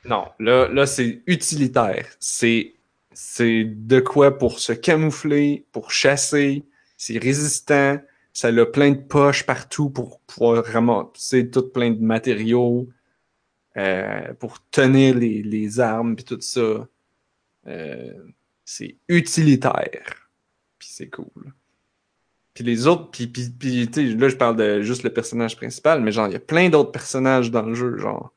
Non, 0.06 0.26
là, 0.40 0.68
là 0.70 0.86
c'est 0.86 1.22
utilitaire. 1.28 2.06
C'est, 2.20 2.74
c'est 3.12 3.66
de 3.66 4.00
quoi 4.00 4.38
pour 4.38 4.60
se 4.60 4.74
camoufler, 4.74 5.66
pour 5.72 5.92
chasser. 5.92 6.66
C'est 6.98 7.18
résistant. 7.18 8.00
Ça 8.34 8.50
a 8.50 8.66
plein 8.66 8.92
de 8.92 9.02
poches 9.02 9.46
partout 9.46 9.90
pour 9.90 10.22
pouvoir 10.22 10.64
ramasser 10.66 11.50
tout 11.50 11.70
plein 11.70 11.92
de 11.92 12.02
matériaux. 12.02 12.88
Euh, 13.78 14.34
pour 14.40 14.58
tenir 14.72 15.16
les, 15.16 15.44
les 15.44 15.80
armes 15.80 16.16
puis 16.16 16.26
tout 16.26 16.42
ça. 16.42 16.88
Euh, 17.68 18.14
c'est 18.66 18.96
utilitaire. 19.08 20.30
Puis 20.78 20.90
c'est 20.92 21.10
cool. 21.10 21.54
Puis 22.54 22.64
les 22.64 22.88
autres, 22.88 23.10
puis, 23.12 23.28
puis, 23.28 23.50
puis, 23.50 24.16
là, 24.16 24.30
je 24.30 24.36
parle 24.36 24.56
de 24.56 24.82
juste 24.82 25.04
le 25.04 25.12
personnage 25.12 25.56
principal, 25.56 26.02
mais 26.02 26.12
genre, 26.12 26.28
il 26.28 26.34
y 26.34 26.36
a 26.36 26.40
plein 26.40 26.70
d'autres 26.70 26.92
personnages 26.92 27.52
dans 27.52 27.62
le 27.62 27.74
jeu. 27.74 27.98
Genre, 27.98 28.34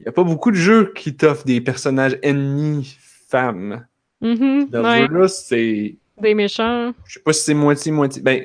il 0.00 0.04
n'y 0.04 0.08
a 0.08 0.12
pas 0.12 0.22
beaucoup 0.22 0.50
de 0.50 0.56
jeux 0.56 0.92
qui 0.94 1.16
t'offrent 1.16 1.44
des 1.44 1.60
personnages 1.60 2.18
ennemis 2.22 2.96
femmes. 3.28 3.86
Mhm, 4.20 4.68
Dans 4.70 4.84
ouais. 4.84 5.06
ce 5.06 5.12
jeu-là, 5.12 5.28
c'est. 5.28 5.96
Des 6.20 6.34
méchants. 6.34 6.92
Je 7.04 7.14
sais 7.14 7.20
pas 7.20 7.32
si 7.32 7.44
c'est 7.44 7.54
moitié-moitié. 7.54 8.22
Ben, 8.22 8.44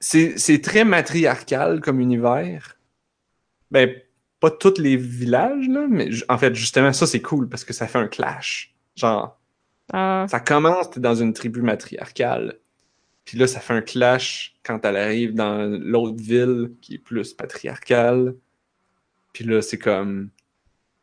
c'est 0.00 0.38
c'est 0.38 0.60
très 0.60 0.84
matriarcal 0.84 1.80
comme 1.80 2.00
univers. 2.00 2.76
Ben, 3.70 3.90
pas 4.40 4.50
tous 4.50 4.78
les 4.78 4.96
villages, 4.96 5.68
là, 5.68 5.86
mais 5.88 6.10
en 6.28 6.38
fait, 6.38 6.54
justement, 6.54 6.92
ça, 6.92 7.06
c'est 7.06 7.22
cool 7.22 7.48
parce 7.48 7.64
que 7.64 7.72
ça 7.72 7.86
fait 7.86 7.98
un 7.98 8.06
clash. 8.06 8.74
Genre, 8.94 9.38
Ah, 9.92 10.26
ça 10.28 10.40
commence, 10.40 10.90
t'es 10.90 11.00
dans 11.00 11.14
une 11.14 11.32
tribu 11.32 11.62
matriarcale. 11.62 12.58
Puis 13.24 13.36
là, 13.36 13.46
ça 13.46 13.60
fait 13.60 13.74
un 13.74 13.82
clash 13.82 14.54
quand 14.62 14.84
elle 14.84 14.96
arrive 14.96 15.34
dans 15.34 15.66
l'autre 15.66 16.22
ville 16.22 16.72
qui 16.80 16.94
est 16.94 16.98
plus 16.98 17.34
patriarcale. 17.34 18.34
Puis 19.32 19.44
là, 19.44 19.60
c'est 19.60 19.78
comme. 19.78 20.30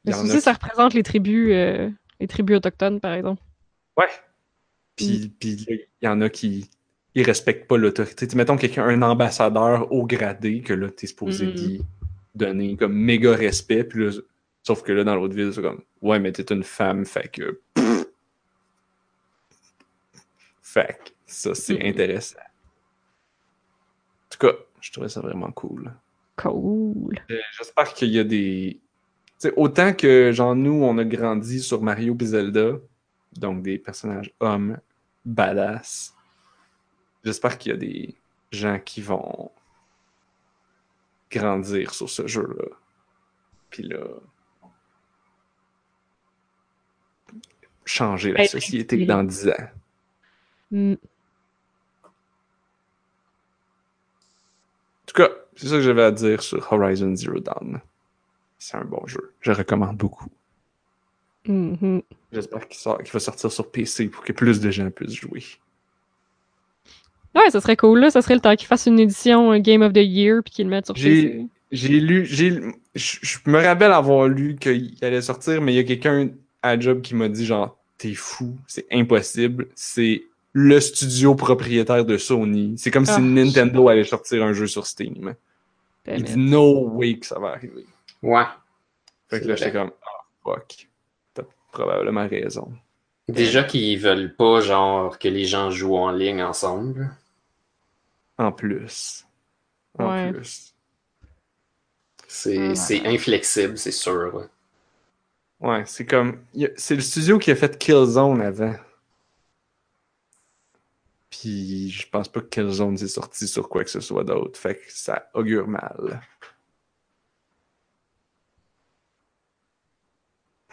mais 0.06 0.12
ça 0.12 0.20
a 0.20 0.24
aussi, 0.24 0.42
ça 0.42 0.54
représente 0.54 0.94
les 0.94 1.04
tribus, 1.04 1.52
euh, 1.52 1.90
les 2.20 2.28
tribus 2.28 2.58
autochtones, 2.58 3.00
par 3.00 3.14
exemple. 3.14 3.42
Ouais. 3.98 4.08
Puis, 4.96 5.32
là, 5.44 5.76
il 6.02 6.06
y 6.06 6.08
en 6.08 6.22
a 6.22 6.30
qui 6.30 6.70
ils 7.16 7.24
respectent 7.24 7.68
pas 7.68 7.78
l'autorité. 7.78 8.28
Mettons 8.36 8.58
quelqu'un, 8.58 8.86
un 8.86 9.02
ambassadeur 9.02 9.92
haut 9.92 10.06
gradé, 10.06 10.62
que 10.62 10.74
là, 10.74 10.90
t'es 10.90 11.08
supposé 11.08 11.46
lui 11.46 11.82
donner 12.36 12.76
comme 12.76 12.94
méga 12.94 13.34
respect. 13.36 13.84
Puis 13.86 14.06
là, 14.06 14.12
sauf 14.64 14.84
que 14.84 14.92
là, 14.92 15.04
dans 15.04 15.16
l'autre 15.16 15.36
ville, 15.36 15.52
c'est 15.54 15.62
comme 15.62 15.82
Ouais, 16.02 16.20
mais 16.20 16.32
t'es 16.32 16.54
une 16.54 16.64
femme, 16.64 17.06
fait 17.06 17.28
que. 17.30 17.62
Fait 20.62 21.00
que 21.04 21.10
ça, 21.26 21.56
c'est 21.56 21.76
Mhm. 21.76 21.86
intéressant. 21.90 22.40
En 22.40 24.30
tout 24.30 24.38
cas, 24.40 24.54
je 24.82 24.92
trouvais 24.92 25.10
ça 25.10 25.22
vraiment 25.22 25.52
cool. 25.52 25.94
Cool. 26.36 27.18
Euh, 27.32 27.38
J'espère 27.58 27.94
qu'il 27.94 28.10
y 28.10 28.20
a 28.20 28.24
des. 28.24 28.80
Tu 29.40 29.50
sais, 29.50 29.54
autant 29.56 29.94
que, 29.94 30.32
genre, 30.34 30.56
nous, 30.56 30.84
on 30.84 30.98
a 30.98 31.04
grandi 31.06 31.60
sur 31.62 31.82
Mario 31.82 32.16
et 32.20 32.26
Zelda, 32.26 32.74
donc 33.38 33.62
des 33.64 33.78
personnages 33.78 34.34
hommes 34.40 34.78
badass, 35.26 36.14
j'espère 37.24 37.58
qu'il 37.58 37.72
y 37.72 37.76
a 37.76 37.78
des 37.78 38.16
gens 38.52 38.80
qui 38.80 39.02
vont 39.02 39.52
grandir 41.32 41.94
sur 41.94 42.10
ce 42.10 42.28
jeu-là. 42.28 42.66
Puis 43.70 43.84
là. 43.84 44.00
changer 47.86 48.32
la 48.32 48.44
Être 48.44 48.52
société 48.52 49.06
dans 49.06 49.24
10 49.24 49.50
ans. 49.50 49.70
Mm. 50.72 50.94
En 50.94 50.98
tout 55.06 55.14
cas, 55.14 55.30
c'est 55.56 55.68
ça 55.68 55.76
que 55.76 55.82
j'avais 55.82 56.04
à 56.04 56.12
dire 56.12 56.42
sur 56.42 56.74
Horizon 56.74 57.16
Zero 57.16 57.40
Dawn. 57.40 57.80
C'est 58.58 58.76
un 58.76 58.84
bon 58.84 59.06
jeu. 59.06 59.34
Je 59.40 59.52
le 59.52 59.58
recommande 59.58 59.96
beaucoup. 59.96 60.30
Mhm. 61.46 62.02
J'espère 62.32 62.68
qu'il 62.68 62.80
sort, 62.80 62.98
qu'il 62.98 63.14
va 63.14 63.20
sortir 63.20 63.52
sur 63.52 63.72
PC 63.72 64.10
pour 64.10 64.24
que 64.24 64.34
plus 64.34 64.60
de 64.60 64.72
gens 64.72 64.90
puissent 64.90 65.14
jouer. 65.14 65.44
Ouais, 67.36 67.50
ça 67.50 67.60
serait 67.62 67.76
cool, 67.76 68.00
là. 68.00 68.10
Ça 68.10 68.22
serait 68.22 68.36
le 68.36 68.40
temps 68.42 68.56
qu'ils 68.56 68.68
fassent 68.68 68.86
une 68.86 69.00
édition 69.00 69.52
euh, 69.54 69.60
Game 69.60 69.82
of 69.82 69.94
the 69.94 69.98
Year 69.98 70.42
puis 70.44 70.54
qu'ils 70.54 70.66
le 70.66 70.72
mettent 70.72 70.86
sur 70.86 70.96
J'ai 70.96 71.10
PC. 71.28 71.46
j'ai 71.72 72.00
lu, 72.00 72.26
j'ai, 72.26 72.62
je 72.96 73.38
me 73.46 73.62
rappelle 73.62 73.92
avoir 73.92 74.28
lu 74.28 74.56
qu'il 74.60 74.96
allait 75.02 75.22
sortir, 75.22 75.62
mais 75.62 75.74
il 75.74 75.76
y 75.76 75.80
a 75.80 75.84
quelqu'un 75.84 76.30
à 76.64 76.80
job 76.80 77.02
qui 77.02 77.14
m'a 77.16 77.28
dit 77.30 77.46
genre 77.46 77.78
t'es 77.98 78.14
fou, 78.14 78.56
c'est 78.68 78.86
impossible, 78.92 79.68
c'est 79.76 80.24
le 80.54 80.80
studio 80.80 81.36
propriétaire 81.36 82.06
de 82.06 82.18
Sony. 82.18 82.76
C'est 82.78 82.92
comme 82.92 83.06
Ah, 83.08 83.16
si 83.16 83.22
Nintendo 83.22 83.88
allait 83.90 84.04
sortir 84.06 84.44
un 84.44 84.54
jeu 84.54 84.68
sur 84.68 84.86
Steam. 84.88 85.36
Damn 86.06 86.16
Il 86.16 86.22
it. 86.22 86.26
dit 86.28 86.38
no 86.38 86.88
way 86.90 87.18
que 87.20 87.26
ça 87.26 87.38
va 87.40 87.50
arriver. 87.50 87.86
Ouais. 88.24 88.44
Fait 89.30 89.42
que 89.42 89.48
là 89.48 89.56
j'étais 89.56 89.72
comme 89.74 89.92
ah 90.02 90.24
fuck, 90.44 90.88
t'as 91.34 91.44
probablement 91.72 92.28
raison. 92.28 92.72
Déjà 93.28 93.64
qu'ils 93.64 93.98
veulent 94.00 94.36
pas, 94.36 94.62
genre, 94.62 95.18
que 95.18 95.28
les 95.28 95.46
gens 95.46 95.72
jouent 95.72 95.98
en 95.98 96.12
ligne 96.12 96.44
ensemble. 96.44 97.10
En 98.38 98.52
plus, 98.52 99.26
en 100.00 100.10
Ouais. 100.10 100.32
plus. 100.34 100.74
C'est 102.28 102.70
Ah. 102.72 102.76
c'est 102.76 103.06
inflexible, 103.06 103.78
c'est 103.78 103.92
sûr. 103.92 104.34
ouais. 104.36 104.46
Ouais, 105.62 105.84
c'est 105.86 106.06
comme. 106.06 106.44
C'est 106.78 106.96
le 106.96 107.02
studio 107.02 107.40
qui 107.40 107.52
a 107.52 107.56
fait 107.56 107.78
Killzone 107.78 108.42
avant. 108.42 108.76
Puis 111.30 111.90
je 111.92 112.08
pense 112.10 112.28
pas 112.30 112.42
que 112.42 112.48
Killzone 112.48 112.98
s'est 112.98 113.08
sorti 113.08 113.48
sur 113.48 113.68
quoi 113.70 113.84
que 113.84 113.90
ce 113.90 114.00
soit 114.00 114.24
d'autre. 114.24 114.60
Fait 114.60 114.76
que 114.76 114.84
ça 114.92 115.30
augure 115.34 115.68
mal. 115.68 116.22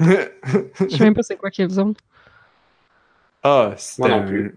Je 0.01 0.29
sais 0.97 1.05
même 1.05 1.15
pas 1.15 1.23
c'est 1.23 1.37
quoi 1.37 1.51
Killzone. 1.51 1.95
ah, 3.43 3.75
c'était 3.77 4.53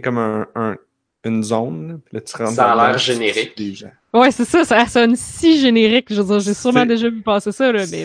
comme 0.00 0.18
un, 0.18 0.46
un- 0.54 0.76
une 1.24 1.42
zone. 1.42 1.88
là, 1.88 1.94
Puis 2.04 2.14
là, 2.14 2.20
tu 2.20 2.36
rentres 2.36 2.52
Ça 2.52 2.72
a 2.72 2.88
l'air 2.88 2.98
générique. 2.98 3.56
des 3.56 3.74
gens. 3.74 3.92
Ouais, 4.12 4.30
c'est 4.30 4.44
ça, 4.44 4.64
ça 4.64 4.86
sonne 4.86 5.16
si 5.16 5.60
générique. 5.60 6.12
Je 6.12 6.20
veux 6.20 6.26
dire, 6.26 6.40
j'ai 6.40 6.54
sûrement 6.54 6.86
déjà 6.86 7.08
vu 7.08 7.22
passer 7.22 7.52
ça, 7.52 7.72
là. 7.72 7.84
Mais... 7.90 8.04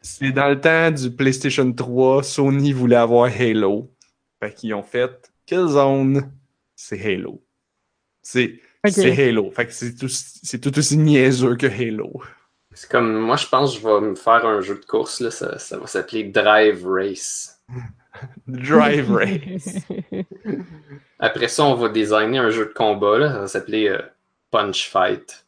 C'est 0.00 0.24
euh, 0.26 0.32
dans 0.32 0.48
le 0.48 0.60
temps 0.60 0.90
du 0.90 1.10
PlayStation 1.10 1.70
3, 1.72 2.22
Sony 2.22 2.72
voulait 2.72 2.96
avoir 2.96 3.30
Halo. 3.30 3.90
Fait 4.40 4.52
qu'ils 4.52 4.74
ont 4.74 4.82
fait 4.82 5.30
Killzone, 5.46 6.30
c'est 6.74 7.00
Halo. 7.04 7.42
C'est 8.22 8.60
Halo. 8.84 9.50
Fait 9.50 9.66
que 9.66 9.72
c'est 9.72 9.94
tout, 9.94 10.08
c'est 10.08 10.60
tout 10.60 10.76
aussi 10.78 10.96
niaiseux 10.96 11.56
que 11.56 11.66
Halo. 11.66 12.22
C'est 12.72 12.90
comme, 12.90 13.12
moi, 13.12 13.36
je 13.36 13.46
pense 13.46 13.74
que 13.74 13.80
je 13.80 13.86
vais 13.86 14.00
me 14.00 14.14
faire 14.14 14.46
un 14.46 14.60
jeu 14.60 14.76
de 14.76 14.84
course, 14.84 15.20
là, 15.20 15.30
ça, 15.30 15.58
ça 15.58 15.78
va 15.78 15.86
s'appeler 15.86 16.24
Drive 16.24 16.86
Race. 16.86 17.60
Drive 18.46 19.10
Race. 19.12 19.78
Après 21.18 21.48
ça, 21.48 21.64
on 21.64 21.74
va 21.74 21.88
designer 21.88 22.40
un 22.44 22.50
jeu 22.50 22.66
de 22.66 22.72
combat, 22.72 23.18
là, 23.18 23.32
ça 23.32 23.38
va 23.40 23.46
s'appeler 23.46 23.88
euh, 23.88 24.02
Punch 24.50 24.88
Fight. 24.88 25.46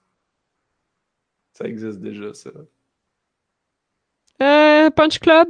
Ça 1.52 1.64
existe 1.66 2.00
déjà, 2.00 2.32
ça. 2.34 2.50
Euh, 4.42 4.90
Punch 4.90 5.18
Club? 5.18 5.48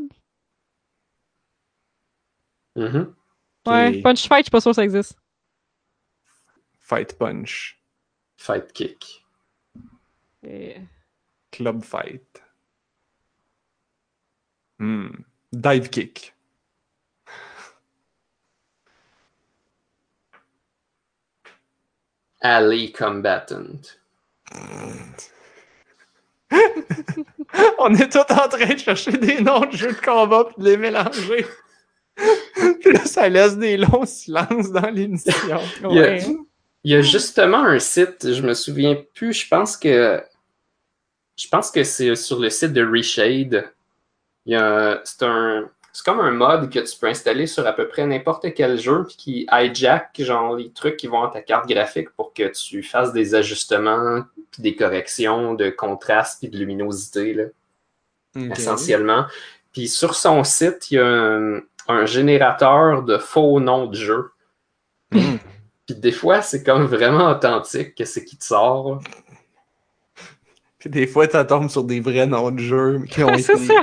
Mhm. 2.77 3.14
Ouais. 3.66 4.01
Punch 4.03 4.27
Fight, 4.27 4.41
je 4.41 4.43
suis 4.45 4.51
pas 4.51 4.61
sûr 4.61 4.71
que 4.71 4.77
ça 4.77 4.85
existe. 4.85 5.16
Fight 6.79 7.16
Punch. 7.16 7.81
Fight 8.37 8.73
Kick. 8.73 9.25
Club 11.53 11.85
Fight. 11.85 12.43
Hmm. 14.79 15.11
Dive 15.53 15.91
Kick. 15.91 16.34
Alley 22.41 22.92
Combatant. 22.92 23.80
On 27.79 27.95
est 27.95 28.08
tous 28.08 28.18
en 28.18 28.49
train 28.49 28.75
de 28.75 28.79
chercher 28.79 29.12
des 29.12 29.41
noms 29.41 29.61
de 29.61 29.76
jeux 29.76 29.92
de 29.92 30.00
combat 30.00 30.45
puis 30.45 30.57
de 30.58 30.64
les 30.71 30.76
mélanger. 30.76 31.46
puis 32.80 32.92
là, 32.92 33.04
ça 33.04 33.29
laisse 33.29 33.57
des 33.57 33.76
longs 33.76 34.07
silences 34.07 34.71
dans 34.71 34.91
l'émission. 34.91 35.61
Il 35.91 35.96
y 35.96 36.00
a-. 36.00 36.18
Il 36.83 36.92
y 36.92 36.95
a 36.95 37.03
justement 37.03 37.64
un 37.64 37.79
site, 37.79 38.33
je 38.33 38.41
me 38.41 38.54
souviens 38.54 38.96
plus, 39.14 39.34
je 39.34 39.46
pense 39.46 39.76
que 39.76 40.22
je 41.37 41.49
pense 41.49 41.71
que 41.71 41.84
c'est 41.84 42.14
sur 42.17 42.38
le 42.38 42.49
site 42.49 42.72
de 42.72 42.83
Reshade. 42.83 43.71
C'est 44.46 45.22
un 45.22 45.71
c'est 45.92 46.04
comme 46.04 46.21
un 46.21 46.30
mod 46.30 46.71
que 46.71 46.79
tu 46.79 46.99
peux 46.99 47.08
installer 47.08 47.46
sur 47.46 47.67
à 47.67 47.72
peu 47.72 47.88
près 47.88 48.07
n'importe 48.07 48.54
quel 48.54 48.79
jeu 48.79 49.04
puis 49.04 49.17
qui 49.17 49.49
hijack 49.50 50.11
genre 50.21 50.57
les 50.57 50.71
trucs 50.71 50.96
qui 50.96 51.07
vont 51.07 51.22
dans 51.22 51.30
ta 51.30 51.42
carte 51.42 51.68
graphique 51.68 52.11
pour 52.11 52.33
que 52.33 52.49
tu 52.49 52.83
fasses 52.83 53.12
des 53.12 53.34
ajustements 53.34 54.22
puis 54.50 54.62
des 54.62 54.76
corrections 54.76 55.54
de 55.54 55.71
contraste 55.71 56.41
puis 56.41 56.49
de 56.49 56.58
luminosité 56.58 57.34
là, 57.34 57.45
essentiellement. 58.53 59.26
Puis 59.72 59.88
sur 59.88 60.14
son 60.14 60.45
site, 60.45 60.91
il 60.91 60.95
y 60.95 60.99
a 60.99 61.07
un, 61.07 61.61
un 61.88 62.07
générateur 62.07 63.03
de 63.03 63.18
faux 63.18 63.61
noms 63.61 63.87
de 63.87 63.96
jeux. 63.96 64.30
Hmm. 65.12 65.37
Puis 65.87 65.96
des 65.96 66.12
fois, 66.12 66.41
c'est 66.41 66.62
comme 66.62 66.84
vraiment 66.84 67.30
authentique 67.30 67.96
que 67.96 68.04
c'est 68.04 68.25
qui 68.25 68.37
te 68.37 68.45
sort. 68.45 69.00
Puis 70.79 70.88
des 70.88 71.07
fois, 71.07 71.26
tu 71.26 71.37
tombes 71.46 71.68
sur 71.68 71.83
des 71.83 72.00
vrais 72.00 72.26
noms 72.26 72.53
de 72.53 72.61
jeux 72.61 73.03
qui 73.11 73.25
ont 73.25 73.29
été 73.34 73.57
ça. 73.57 73.75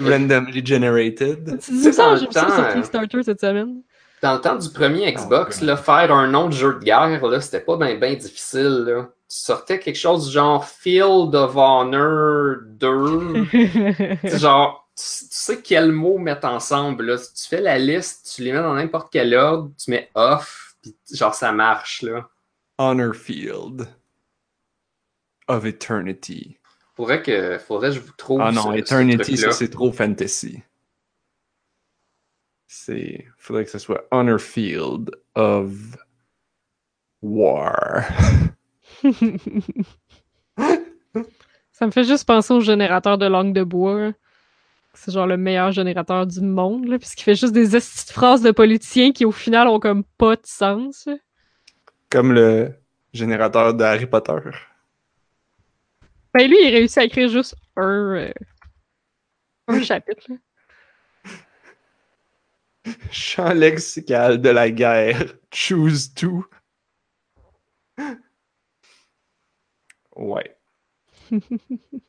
Randomly 0.00 0.64
generated. 0.64 1.58
Dis 1.58 1.92
ça, 1.92 2.10
dans 2.10 2.16
j'ai 2.16 2.22
le 2.22 2.26
vu 2.28 2.32
ça 2.32 2.42
temps, 2.42 2.54
sur 2.54 2.64
euh, 2.64 2.72
Kickstarter 2.74 3.22
cette 3.22 3.40
semaine? 3.40 3.82
Dans 4.22 4.34
le 4.34 4.40
temps 4.40 4.56
du 4.56 4.70
premier 4.70 5.12
Xbox, 5.12 5.60
Oh, 5.62 5.66
là, 5.66 5.76
faire 5.76 6.12
un 6.12 6.28
nom 6.28 6.48
de 6.48 6.52
jeu 6.54 6.74
de 6.74 6.84
guerre, 6.84 7.26
là, 7.26 7.40
c'était 7.40 7.60
pas 7.60 7.76
bien 7.76 7.96
ben 7.96 8.16
difficile. 8.16 8.84
Là. 8.86 9.02
Tu 9.28 9.36
sortais 9.36 9.78
quelque 9.78 9.96
chose 9.98 10.26
du 10.26 10.32
genre 10.32 10.64
Field 10.66 11.34
of 11.34 11.56
Honor 11.56 12.56
2. 12.66 13.46
C'est 14.22 14.38
genre, 14.38 14.88
tu, 14.96 15.02
tu 15.02 15.26
sais 15.30 15.60
quel 15.60 15.92
mot 15.92 16.18
mettre 16.18 16.46
ensemble. 16.46 17.04
Là. 17.04 17.18
Si 17.18 17.34
tu 17.34 17.48
fais 17.48 17.60
la 17.60 17.78
liste, 17.78 18.32
tu 18.34 18.42
les 18.42 18.52
mets 18.52 18.62
dans 18.62 18.74
n'importe 18.74 19.08
quel 19.12 19.34
ordre, 19.34 19.70
tu 19.82 19.90
mets 19.90 20.08
off, 20.14 20.74
Puis 20.82 20.94
genre, 21.12 21.34
ça 21.34 21.52
marche, 21.52 22.02
là. 22.02 22.28
Honor 22.78 23.14
Field 23.14 23.86
of 25.48 25.64
Eternity. 25.66 26.58
Faudrait 26.96 27.22
que, 27.22 27.58
faudrait 27.58 27.88
que 27.90 27.94
je 27.96 28.00
vous 28.00 28.12
trouve. 28.16 28.40
Ah 28.40 28.52
non, 28.52 28.62
ce- 28.62 28.72
ce 28.72 28.78
Eternity, 28.78 29.36
ça 29.36 29.50
c'est 29.52 29.68
trop 29.70 29.92
fantasy. 29.92 30.62
C'est. 32.66 33.26
Faudrait 33.38 33.64
que 33.64 33.70
ce 33.70 33.78
soit 33.78 34.06
Honor 34.10 34.40
Field 34.40 35.10
of 35.34 35.72
War. 37.22 38.04
Ça 41.72 41.86
me 41.86 41.90
fait 41.90 42.04
juste 42.04 42.26
penser 42.26 42.54
au 42.54 42.60
générateur 42.60 43.18
de 43.18 43.26
langue 43.26 43.52
de 43.52 43.64
bois. 43.64 44.12
C'est 44.94 45.10
genre 45.12 45.26
le 45.26 45.36
meilleur 45.36 45.72
générateur 45.72 46.24
du 46.26 46.40
monde, 46.40 46.86
là, 46.86 46.98
puisqu'il 46.98 47.24
fait 47.24 47.34
juste 47.34 47.52
des 47.52 47.70
de 47.70 47.80
phrases 48.12 48.42
de 48.42 48.52
politiciens 48.52 49.10
qui, 49.10 49.24
au 49.24 49.32
final, 49.32 49.66
ont 49.66 49.80
comme 49.80 50.04
pas 50.18 50.36
de 50.36 50.44
sens. 50.44 51.08
Comme 52.10 52.32
le 52.32 52.72
générateur 53.12 53.74
de 53.74 53.82
Harry 53.82 54.06
Potter. 54.06 54.38
Ben 56.34 56.48
lui, 56.50 56.56
il 56.60 56.74
réussit 56.74 56.98
à 56.98 57.04
écrire 57.04 57.28
juste 57.28 57.54
un, 57.76 58.16
euh, 58.16 58.32
un 59.68 59.80
chapitre. 59.84 60.24
là. 60.28 60.36
Champ 63.10 63.54
lexical 63.54 64.40
de 64.40 64.48
la 64.50 64.70
guerre. 64.70 65.34
Choose 65.52 66.12
to. 66.12 66.44
Ouais. 70.16 70.56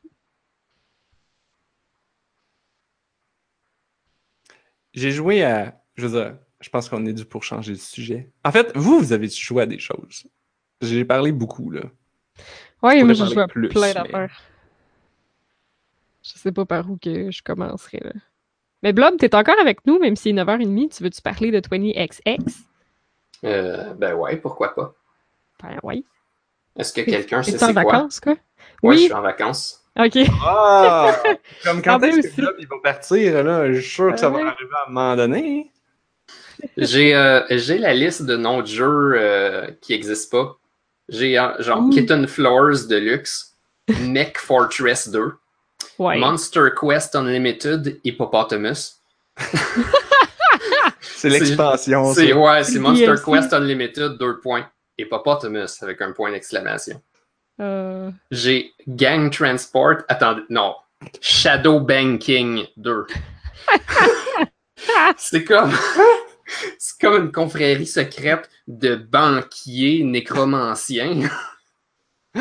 J'ai 4.92 5.10
joué 5.12 5.42
à. 5.44 5.82
Je 5.94 6.06
veux 6.06 6.20
dire, 6.20 6.38
je 6.60 6.68
pense 6.68 6.88
qu'on 6.88 7.04
est 7.06 7.12
dû 7.12 7.24
pour 7.24 7.42
changer 7.44 7.72
de 7.72 7.78
sujet. 7.78 8.32
En 8.44 8.52
fait, 8.52 8.72
vous, 8.76 8.98
vous 8.98 9.12
avez 9.12 9.28
joué 9.28 9.62
à 9.62 9.66
des 9.66 9.78
choses. 9.78 10.26
J'ai 10.80 11.04
parlé 11.04 11.32
beaucoup, 11.32 11.70
là. 11.70 11.82
Ouais, 12.86 13.00
Je 13.00 13.04
moi 13.04 13.14
parler 13.14 13.34
joué 13.34 13.42
à 13.42 13.48
plus, 13.48 13.68
plein 13.68 13.80
mais- 13.80 13.94
d'affaires. 13.94 14.40
Je 16.22 16.30
sais 16.38 16.52
pas 16.52 16.64
par 16.64 16.90
où 16.90 16.96
que 17.00 17.30
je 17.30 17.42
commencerai 17.42 18.00
là. 18.02 18.12
Mais 18.82 18.92
Blob, 18.92 19.16
t'es 19.16 19.34
encore 19.34 19.58
avec 19.60 19.86
nous, 19.86 19.98
même 19.98 20.16
si 20.16 20.24
c'est 20.24 20.32
9h30. 20.32 20.96
Tu 20.96 21.02
veux-tu 21.02 21.22
parler 21.22 21.50
de 21.50 21.60
20XX? 21.60 22.62
Euh, 23.44 23.94
ben 23.94 24.14
ouais, 24.14 24.36
pourquoi 24.36 24.74
pas. 24.74 24.94
Ben 25.62 25.78
oui. 25.82 26.04
Est-ce 26.78 26.92
que 26.92 27.00
quelqu'un 27.02 27.42
sait 27.42 27.54
en 27.62 27.66
c'est 27.68 27.72
quoi? 27.72 27.84
vacances, 27.84 28.20
quoi? 28.20 28.32
Ouais, 28.82 28.96
je 28.96 28.98
oui. 29.00 29.04
suis 29.04 29.12
en 29.12 29.22
vacances. 29.22 29.82
Ok. 29.98 30.18
Ah! 30.42 31.16
Comme 31.64 31.80
quand 31.80 31.98
Ah, 32.02 32.06
est-ce 32.06 32.20
que 32.20 32.26
aussi. 32.26 32.40
Blob, 32.40 32.54
il 32.58 32.66
va 32.68 32.76
partir, 32.82 33.44
là? 33.44 33.72
Je 33.72 33.80
suis 33.80 33.90
sûr 33.90 34.12
que 34.12 34.18
ça 34.20 34.28
va 34.28 34.38
arriver 34.38 34.52
à 34.84 34.88
un 34.88 34.92
moment 34.92 35.16
donné. 35.16 35.72
J'ai 36.76 37.14
euh, 37.14 37.42
j'ai 37.50 37.78
la 37.78 37.94
liste 37.94 38.22
de 38.24 38.36
noms 38.36 38.60
de 38.62 38.66
jeux 38.66 39.12
euh, 39.16 39.70
qui 39.80 39.92
n'existent 39.92 40.36
pas. 40.44 40.58
J'ai 41.08 41.34
genre 41.60 41.82
Ouh. 41.84 41.90
Kitten 41.90 42.26
Floors 42.26 42.86
Deluxe, 42.88 43.54
Mech 44.00 44.38
Fortress 44.38 45.08
2, 45.08 45.32
Ouais. 45.98 46.18
Monster 46.18 46.68
Quest 46.78 47.14
Unlimited, 47.14 48.00
Hippopotamus. 48.04 49.00
C'est 51.00 51.30
l'expansion. 51.30 52.12
C'est 52.12 52.32
ouais, 52.32 52.64
c'est 52.64 52.78
Monster 52.78 53.06
DLC. 53.06 53.24
Quest 53.24 53.52
Unlimited, 53.52 54.18
deux 54.18 54.38
points. 54.40 54.66
Hippopotamus 54.98 55.82
avec 55.82 56.00
un 56.02 56.12
point 56.12 56.30
d'exclamation. 56.30 57.00
Euh, 57.60 58.10
J'ai 58.30 58.72
Gang 58.86 59.30
Transport. 59.30 60.02
Attendez, 60.08 60.42
non. 60.50 60.74
Shadow 61.20 61.80
Banking 61.80 62.64
2. 62.76 63.06
c'est 65.16 65.44
comme. 65.44 65.72
C'est 66.78 67.00
comme 67.00 67.24
une 67.26 67.32
confrérie 67.32 67.86
secrète 67.86 68.48
de 68.66 68.94
banquiers 68.96 70.04
nécromanciens. 70.04 71.28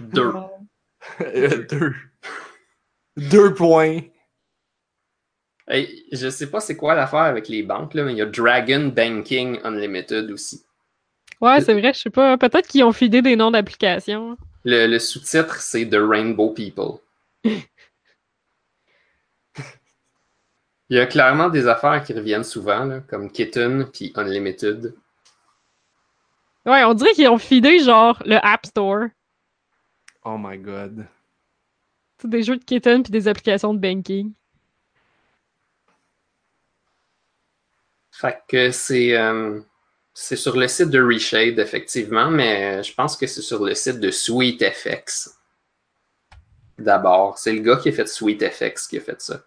Deux. 0.00 0.32
Euh, 1.20 1.66
deux. 1.68 1.94
Deux 3.16 3.54
points. 3.54 4.00
Hey, 5.68 6.06
je 6.12 6.28
sais 6.30 6.50
pas 6.50 6.60
c'est 6.60 6.76
quoi 6.76 6.94
l'affaire 6.94 7.20
avec 7.20 7.48
les 7.48 7.62
banques, 7.62 7.94
là, 7.94 8.04
mais 8.04 8.12
il 8.12 8.18
y 8.18 8.22
a 8.22 8.26
Dragon 8.26 8.92
Banking 8.94 9.58
Unlimited 9.64 10.30
aussi. 10.30 10.64
Ouais, 11.40 11.60
c'est 11.60 11.74
vrai, 11.74 11.92
je 11.92 12.00
sais 12.00 12.10
pas. 12.10 12.38
Peut-être 12.38 12.68
qu'ils 12.68 12.84
ont 12.84 12.92
fidé 12.92 13.20
des 13.20 13.36
noms 13.36 13.50
d'applications. 13.50 14.36
Le, 14.64 14.86
le 14.86 14.98
sous-titre, 14.98 15.60
c'est 15.60 15.88
The 15.88 15.98
Rainbow 15.98 16.50
People. 16.50 17.00
Il 20.92 20.96
y 20.96 21.00
a 21.00 21.06
clairement 21.06 21.48
des 21.48 21.68
affaires 21.68 22.04
qui 22.04 22.12
reviennent 22.12 22.44
souvent, 22.44 22.84
là, 22.84 23.00
comme 23.00 23.32
Kitten 23.32 23.86
puis 23.90 24.12
Unlimited. 24.14 24.94
Ouais, 26.66 26.84
on 26.84 26.92
dirait 26.92 27.12
qu'ils 27.12 27.30
ont 27.30 27.38
fidé 27.38 27.78
genre 27.78 28.22
le 28.26 28.36
App 28.42 28.66
Store. 28.66 29.06
Oh 30.22 30.36
my 30.38 30.58
god. 30.58 31.06
C'est 32.18 32.28
des 32.28 32.42
jeux 32.42 32.58
de 32.58 32.64
kitten 32.64 33.02
puis 33.02 33.10
des 33.10 33.26
applications 33.26 33.72
de 33.72 33.78
banking. 33.78 34.34
Fait 38.10 38.42
que 38.46 38.70
c'est 38.70 39.16
euh, 39.16 39.62
c'est 40.12 40.36
sur 40.36 40.58
le 40.58 40.68
site 40.68 40.90
de 40.90 41.02
Reshade, 41.02 41.58
effectivement, 41.58 42.30
mais 42.30 42.82
je 42.82 42.92
pense 42.92 43.16
que 43.16 43.26
c'est 43.26 43.40
sur 43.40 43.64
le 43.64 43.74
site 43.74 43.98
de 43.98 44.10
SweetFX. 44.10 45.38
D'abord, 46.76 47.38
c'est 47.38 47.54
le 47.54 47.60
gars 47.60 47.76
qui 47.78 47.88
a 47.88 47.92
fait 47.92 48.06
SweetFX 48.06 48.88
qui 48.88 48.98
a 48.98 49.00
fait 49.00 49.22
ça. 49.22 49.42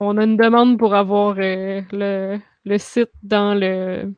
On 0.00 0.16
a 0.16 0.24
une 0.24 0.38
demande 0.38 0.78
pour 0.78 0.94
avoir 0.94 1.36
euh, 1.38 1.82
le, 1.92 2.38
le 2.64 2.78
site 2.78 3.10
dans 3.22 3.54
le. 3.54 4.12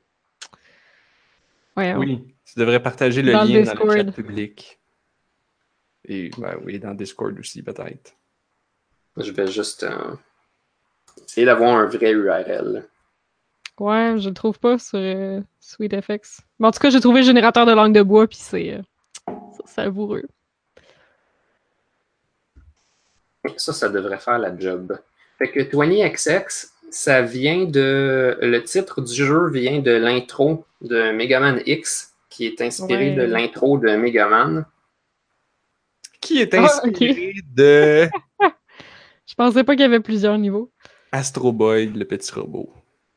Ouais, 1.76 1.94
Oui, 1.94 2.34
tu 2.44 2.58
devrais 2.58 2.80
partager 2.80 3.20
le 3.20 3.32
Dans 3.32 3.44
le 3.44 3.50
lien 3.50 3.74
dans 3.74 3.84
le 3.84 3.96
chat 3.96 4.12
public. 4.12 4.78
Et 6.04 6.30
ben 6.38 6.56
oui, 6.64 6.78
dans 6.78 6.94
Discord 6.94 7.36
aussi, 7.38 7.62
peut-être. 7.62 8.14
Je 9.16 9.32
vais 9.32 9.46
juste 9.46 9.82
euh, 9.82 10.14
essayer 11.26 11.46
d'avoir 11.46 11.76
un 11.76 11.86
vrai 11.86 12.12
URL. 12.12 12.86
ouais, 13.80 14.14
je 14.18 14.28
le 14.28 14.34
trouve 14.34 14.58
pas 14.58 14.78
sur 14.78 14.98
euh, 14.98 15.40
SweetFX. 15.60 16.42
Mais 16.58 16.68
en 16.68 16.70
tout 16.70 16.80
cas, 16.80 16.90
j'ai 16.90 17.00
trouvé 17.00 17.20
le 17.20 17.26
générateur 17.26 17.66
de 17.66 17.72
langue 17.72 17.94
de 17.94 18.02
bois 18.02 18.26
puis 18.26 18.38
c'est 18.38 18.74
euh, 18.74 18.82
c'est 19.56 19.66
savoureux. 19.66 20.24
Ça, 23.56 23.72
ça 23.72 23.88
devrait 23.88 24.18
faire 24.18 24.38
la 24.38 24.56
job. 24.56 24.96
Fait 25.42 25.50
que 25.50 25.60
20XX, 25.60 26.68
ça 26.90 27.20
vient 27.22 27.64
de. 27.64 28.38
Le 28.40 28.62
titre 28.62 29.00
du 29.00 29.12
jeu 29.12 29.50
vient 29.50 29.80
de 29.80 29.90
l'intro 29.90 30.64
de 30.80 31.10
Megaman 31.10 31.60
X, 31.66 32.14
qui 32.30 32.46
est 32.46 32.60
inspiré 32.60 33.08
Ouais. 33.10 33.16
de 33.16 33.22
l'intro 33.22 33.76
de 33.78 33.88
Megaman. 33.96 34.64
Qui 36.20 36.40
est 36.40 36.54
Ah, 36.54 36.62
inspiré 36.62 37.32
de 37.56 38.08
Je 39.26 39.34
pensais 39.34 39.64
pas 39.64 39.72
qu'il 39.72 39.82
y 39.82 39.84
avait 39.86 39.98
plusieurs 39.98 40.38
niveaux. 40.38 40.70
Astro 41.10 41.52
Boy, 41.52 41.86
le 41.88 42.04
petit 42.04 42.32
robot. 42.32 42.72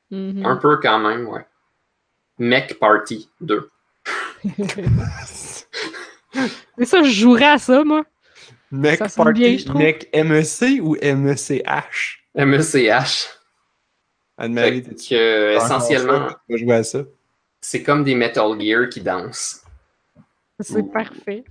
Mhm. 0.09 0.43
Un 0.45 0.55
peu 0.57 0.77
quand 0.81 0.97
même, 0.97 1.27
ouais. 1.27 1.45
Mech 2.39 2.73
Party 2.79 3.29
2. 3.41 3.69
Mais 6.77 6.85
ça, 6.85 7.03
je 7.03 7.11
jouerais 7.11 7.45
à 7.51 7.57
ça, 7.59 7.83
moi. 7.83 8.03
Mec 8.71 8.97
Ça 9.07 9.31
bien, 9.31 9.57
je 9.57 9.71
mec 9.71 10.09
MEC 10.13 10.81
ou 10.81 10.95
MECH? 11.01 12.25
MECH. 12.35 13.29
Anne-Marie, 14.37 14.83
que, 14.83 15.55
essentiellement, 15.55 16.27
jouer 16.49 16.75
à 16.75 16.83
ça? 16.83 16.99
c'est 17.65 17.81
comme 17.81 18.03
des 18.03 18.13
Metal 18.13 18.59
Gear 18.61 18.89
qui 18.89 19.01
dansent. 19.01 19.63
C'est 20.59 20.91
parfait. 20.91 21.43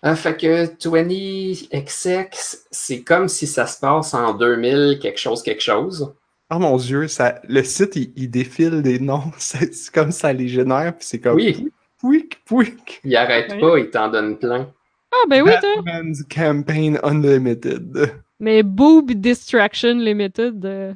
Ah, 0.00 0.14
fait 0.14 0.36
que 0.36 0.66
20XX, 0.66 2.58
c'est 2.70 3.02
comme 3.02 3.26
si 3.28 3.48
ça 3.48 3.66
se 3.66 3.80
passe 3.80 4.14
en 4.14 4.32
2000, 4.34 5.00
quelque 5.02 5.18
chose, 5.18 5.42
quelque 5.42 5.62
chose. 5.62 6.14
Oh 6.50 6.58
mon 6.60 6.76
dieu, 6.76 7.08
ça, 7.08 7.40
le 7.48 7.64
site, 7.64 7.96
il, 7.96 8.12
il 8.14 8.30
défile 8.30 8.82
des 8.82 9.00
noms. 9.00 9.32
C'est 9.38 9.90
comme 9.92 10.12
ça 10.12 10.32
les 10.32 10.46
génère, 10.46 10.96
puis 10.96 11.04
c'est 11.04 11.18
comme... 11.18 11.34
Oui. 11.34 11.68
Pouic, 11.98 12.44
pouic. 12.44 13.00
Il 13.02 13.16
arrête 13.16 13.58
pas, 13.58 13.78
il 13.78 13.90
t'en 13.90 14.08
donne 14.08 14.38
plein. 14.38 14.72
Ah, 15.22 15.26
ben 15.28 15.42
oui, 15.42 15.52
toi. 15.60 15.82
Batman's 15.82 16.22
Campaign 16.24 16.98
Unlimited. 17.02 18.12
Mais 18.38 18.62
Boob 18.62 19.12
Distraction 19.12 19.94
Limited. 19.94 20.64
euh, 20.64 20.92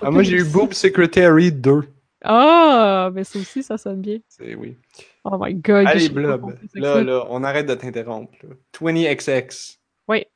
Ah, 0.00 0.10
moi, 0.10 0.22
j'ai 0.22 0.38
eu 0.38 0.44
Boob 0.52 0.72
Secretary 0.72 1.52
2. 1.52 1.82
Ah, 2.24 3.10
mais 3.12 3.24
ça 3.24 3.38
aussi, 3.38 3.62
ça 3.62 3.76
sonne 3.78 4.00
bien. 4.00 4.18
C'est 4.28 4.54
oui. 4.54 4.76
Oh 5.24 5.36
my 5.40 5.54
god. 5.54 5.86
Allez, 5.86 6.08
Blob. 6.08 6.56
Là, 6.74 6.94
ça. 6.94 7.02
là, 7.04 7.24
on 7.30 7.44
arrête 7.44 7.66
de 7.66 7.74
t'interrompre. 7.74 8.32
là. 8.42 8.54
20XX. 8.80 9.76
Oui. 10.08 10.26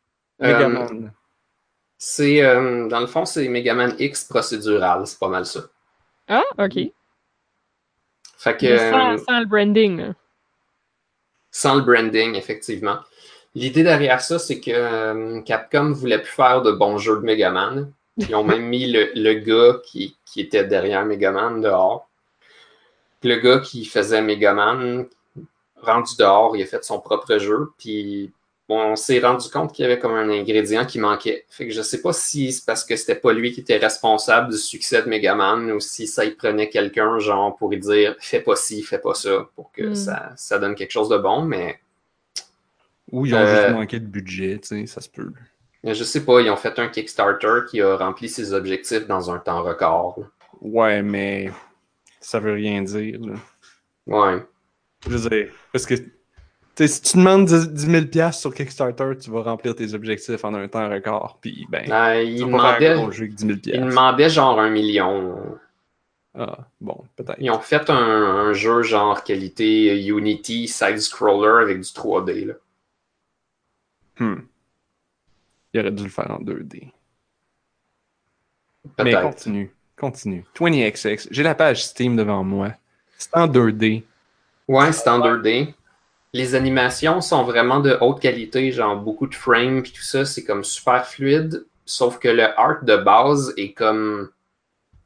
Euh, 0.43 0.53
Megaman. 0.53 1.13
c'est, 1.99 2.43
euh, 2.45 2.87
dans 2.89 3.01
le 3.01 3.07
fond, 3.07 3.25
c'est 3.25 3.49
Megaman 3.49 3.95
X 3.99 4.25
procédural, 4.25 5.07
c'est 5.07 5.19
pas 5.19 5.29
mal 5.29 5.47
ça. 5.47 5.61
Ah, 6.29 6.43
ok. 6.59 6.79
Fait 8.39 8.57
que, 8.57 8.77
sans, 8.79 9.13
euh, 9.15 9.17
sans 9.29 9.41
le 9.41 9.47
branding. 9.47 9.97
là. 9.99 10.15
sans 11.51 11.75
le 11.77 11.83
branding, 11.83 12.35
effectivement. 12.35 12.99
L'idée 13.57 13.83
derrière 13.83 14.21
ça, 14.21 14.39
c'est 14.39 14.61
que 14.61 14.71
euh, 14.71 15.41
Capcom 15.41 15.91
voulait 15.93 16.19
plus 16.21 16.31
faire 16.33 16.61
de 16.61 16.73
bons 16.73 16.99
jeux 16.99 17.17
de 17.17 17.23
Megaman. 17.25 17.91
Ils 18.19 18.35
ont 18.35 18.45
même 18.45 18.67
mis 18.67 18.87
le, 18.93 19.11
le 19.15 19.33
gars 19.35 19.81
qui, 19.83 20.15
qui 20.27 20.41
était 20.43 20.65
derrière 20.65 21.05
Megaman 21.07 21.61
dehors. 21.63 22.07
le 23.23 23.37
gars 23.37 23.59
qui 23.61 23.85
faisait 23.87 24.21
Megaman, 24.23 25.07
rendu 25.81 26.13
dehors, 26.19 26.55
il 26.57 26.63
a 26.63 26.67
fait 26.67 26.85
son 26.85 27.01
propre 27.01 27.39
jeu, 27.39 27.71
puis 27.79 28.31
bon, 28.69 28.93
on 28.93 28.97
s'est 28.97 29.21
rendu 29.21 29.49
compte 29.49 29.73
qu'il 29.73 29.85
y 29.85 29.87
avait 29.87 29.99
comme 29.99 30.15
un 30.15 30.29
ingrédient 30.31 30.85
qui 30.85 30.99
manquait. 30.99 31.45
Fait 31.49 31.67
que 31.67 31.73
je 31.73 31.83
sais 31.83 32.03
pas 32.03 32.13
si 32.13 32.53
c'est 32.53 32.65
parce 32.67 32.85
que 32.85 32.95
c'était 32.97 33.15
pas 33.15 33.33
lui 33.33 33.53
qui 33.53 33.61
était 33.61 33.79
responsable 33.79 34.51
du 34.53 34.59
succès 34.59 35.03
de 35.03 35.09
Megaman 35.09 35.71
ou 35.73 35.81
si 35.81 36.07
ça 36.07 36.25
y 36.25 36.31
prenait 36.33 36.69
quelqu'un, 36.69 37.19
genre, 37.19 37.57
pour 37.57 37.71
lui 37.71 37.79
dire 37.81 38.17
fais 38.21 38.41
pas 38.41 38.57
ci, 38.57 38.83
fais 38.83 38.99
pas 38.99 39.15
ça, 39.15 39.49
pour 39.57 39.73
que 39.73 39.89
Mm. 39.91 39.95
ça, 39.95 40.33
ça 40.37 40.59
donne 40.59 40.75
quelque 40.75 40.93
chose 40.93 41.09
de 41.09 41.19
bon, 41.19 41.43
mais 41.43 41.81
Ou 43.13 43.27
ils 43.27 43.35
ont 43.35 43.39
Euh, 43.39 43.63
juste 43.63 43.75
manqué 43.75 44.01
de 44.01 44.07
budget, 44.07 44.59
tu 44.61 44.69
sais, 44.69 44.87
ça 44.87 45.01
se 45.01 45.09
peut. 45.09 45.33
je 45.85 46.03
sais 46.05 46.25
pas, 46.25 46.41
ils 46.41 46.51
ont 46.51 46.57
fait 46.57 46.79
un 46.79 46.89
Kickstarter 46.89 47.61
qui 47.71 47.81
a 47.81 47.97
rempli 47.97 48.29
ses 48.29 48.53
objectifs 48.53 49.07
dans 49.07 49.31
un 49.31 49.39
temps 49.39 49.63
record. 49.63 50.19
Ouais, 50.61 51.03
mais 51.03 51.51
ça 52.21 52.41
veut 52.41 52.55
rien 52.55 52.83
dire. 52.83 53.21
là. 53.21 53.35
Ouais. 54.07 54.43
Je 55.09 55.17
veux 55.17 55.29
dire, 55.31 55.53
parce 55.73 55.87
que 55.87 55.95
si 55.95 57.01
tu 57.03 57.17
demandes 57.19 57.47
10 57.47 57.69
10 57.71 57.87
000 57.91 58.05
piastres 58.07 58.41
sur 58.41 58.55
Kickstarter, 58.55 59.13
tu 59.21 59.31
vas 59.31 59.43
remplir 59.43 59.75
tes 59.77 59.95
objectifs 59.95 60.45
en 60.45 60.53
un 60.55 60.67
temps 60.69 60.89
record. 60.91 61.39
Puis, 61.41 61.67
ben, 61.71 61.85
Euh, 61.91 62.25
un 63.07 63.11
jeu 63.13 63.23
avec 63.25 63.35
10 63.35 63.47
000 63.47 63.53
ils 63.57 63.61
piastres. 63.61 63.87
demandaient 63.87 64.29
genre 64.31 64.59
un 64.59 64.71
million. 64.71 65.37
Ah, 66.39 66.59
bon, 66.81 67.03
peut-être. 67.17 67.37
Ils 67.39 67.51
ont 67.51 67.61
fait 67.61 67.89
un, 67.89 67.95
un 67.97 68.53
jeu 68.53 68.83
genre 68.83 69.25
qualité 69.25 70.05
Unity 70.07 70.69
side-scroller 70.69 71.63
avec 71.63 71.79
du 71.81 71.89
3D. 71.89 72.45
Là. 72.47 72.55
Hmm. 74.19 74.41
Il 75.73 75.81
aurait 75.81 75.93
dû 75.93 76.05
le 76.05 76.09
faire 76.09 76.31
en 76.31 76.41
2D. 76.41 76.91
Mais 79.03 79.13
continue, 79.21 79.73
continue. 79.97 80.45
20XX, 80.57 81.29
j'ai 81.31 81.43
la 81.43 81.55
page 81.55 81.85
Steam 81.85 82.17
devant 82.17 82.45
moi. 82.45 82.73
C'est 83.19 83.35
en 83.37 83.49
2D. 83.49 84.05
Ouais, 84.69 84.93
c'est 84.93 85.09
en 85.09 85.19
2D. 85.21 85.75
Les 86.33 86.55
animations 86.55 87.21
sont 87.21 87.45
vraiment 87.45 87.81
de 87.81 87.97
haute 88.01 88.21
qualité, 88.21 88.71
genre 88.73 88.97
beaucoup 88.97 89.27
de 89.27 89.35
frames 89.35 89.83
puis 89.83 89.93
tout 89.93 90.03
ça, 90.03 90.25
c'est 90.25 90.45
comme 90.45 90.65
super 90.65 91.07
fluide. 91.07 91.65
Sauf 91.85 92.19
que 92.19 92.29
le 92.29 92.45
art 92.59 92.83
de 92.83 92.97
base 92.97 93.55
est 93.57 93.73
comme 93.73 94.31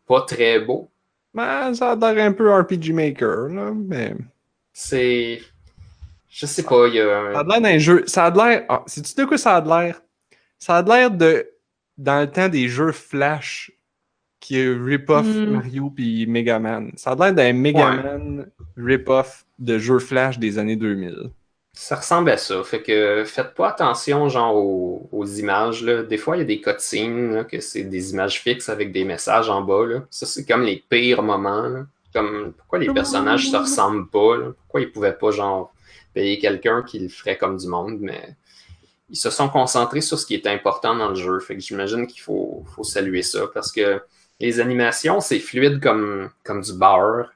pas 0.06 0.22
très 0.22 0.58
beau. 0.60 0.88
Ben, 1.34 1.72
ça 1.74 1.92
a 1.92 1.96
l'air 1.96 2.26
un 2.26 2.32
peu 2.32 2.52
RPG 2.52 2.92
Maker, 2.92 3.48
là, 3.48 3.72
mais... 3.72 4.14
C'est. 4.72 5.40
Je 6.30 6.46
sais 6.46 6.62
pas, 6.62 6.86
il 6.86 6.94
y 6.94 7.00
a. 7.00 7.32
Ça 7.34 7.40
a 7.40 7.44
l'air 7.44 7.60
d'un 7.60 7.78
jeu... 7.78 8.04
Ça 8.06 8.24
a 8.26 8.30
l'air... 8.30 8.64
Ah, 8.68 8.82
sais-tu 8.86 9.14
de 9.20 9.24
quoi 9.24 9.36
ça 9.36 9.56
a 9.56 9.60
l'air? 9.60 10.00
Ça 10.58 10.76
a 10.76 10.82
l'air 10.82 11.10
de... 11.10 11.46
Dans 11.98 12.20
le 12.20 12.30
temps 12.30 12.48
des 12.48 12.68
jeux 12.68 12.92
Flash 12.92 13.72
qui 14.38 14.58
est 14.58 14.72
rip-off 14.72 15.26
Hmm. 15.26 15.50
Mario 15.50 15.90
puis 15.90 16.26
Mega 16.26 16.58
Man. 16.58 16.92
Ça 16.96 17.10
a 17.10 17.14
l'air 17.16 17.34
d'un 17.34 17.52
Mega 17.52 17.90
Man 17.90 18.46
rip-off 18.76 19.44
de 19.58 19.78
jeux 19.78 19.98
Flash 19.98 20.38
des 20.38 20.58
années 20.58 20.76
2000. 20.76 21.30
Ça 21.74 21.96
ressemble 21.96 22.30
à 22.30 22.36
ça. 22.38 22.62
Fait 22.64 22.80
que 22.82 23.24
faites 23.26 23.54
pas 23.54 23.68
attention 23.68 24.28
genre 24.28 24.56
aux, 24.56 25.08
aux 25.12 25.26
images. 25.26 25.82
Là. 25.84 26.02
Des 26.04 26.16
fois, 26.16 26.36
il 26.36 26.40
y 26.40 26.42
a 26.42 26.46
des 26.46 26.60
cutscenes 26.60 27.34
là, 27.34 27.44
que 27.44 27.60
c'est 27.60 27.82
des 27.84 28.12
images 28.12 28.40
fixes 28.40 28.68
avec 28.70 28.92
des 28.92 29.04
messages 29.04 29.50
en 29.50 29.60
bas. 29.62 29.84
Là. 29.86 30.02
Ça, 30.10 30.24
c'est 30.26 30.46
comme 30.46 30.62
les 30.62 30.82
pires 30.88 31.22
moments. 31.22 31.68
là. 31.68 31.86
Comme 32.14 32.52
pourquoi 32.56 32.78
les 32.78 32.92
personnages 32.92 33.50
se 33.50 33.56
ressemblent 33.56 34.08
pas? 34.08 34.36
là? 34.36 34.46
Pourquoi 34.56 34.80
ils 34.80 34.90
pouvaient 34.90 35.12
pas 35.12 35.30
genre 35.32 35.72
quelqu'un 36.38 36.82
qui 36.82 36.98
le 36.98 37.08
ferait 37.08 37.36
comme 37.38 37.56
du 37.56 37.66
monde, 37.66 37.98
mais 38.00 38.36
ils 39.10 39.16
se 39.16 39.30
sont 39.30 39.48
concentrés 39.48 40.00
sur 40.00 40.18
ce 40.18 40.26
qui 40.26 40.34
est 40.34 40.46
important 40.46 40.94
dans 40.94 41.08
le 41.08 41.14
jeu. 41.16 41.40
Fait 41.40 41.54
que 41.56 41.60
j'imagine 41.60 42.06
qu'il 42.06 42.22
faut, 42.22 42.64
saluer 42.82 43.22
ça 43.22 43.46
parce 43.52 43.72
que 43.72 44.00
les 44.38 44.60
animations, 44.60 45.20
c'est 45.20 45.40
fluide 45.40 45.80
comme, 45.82 46.30
du 46.46 46.72
beurre. 46.72 47.30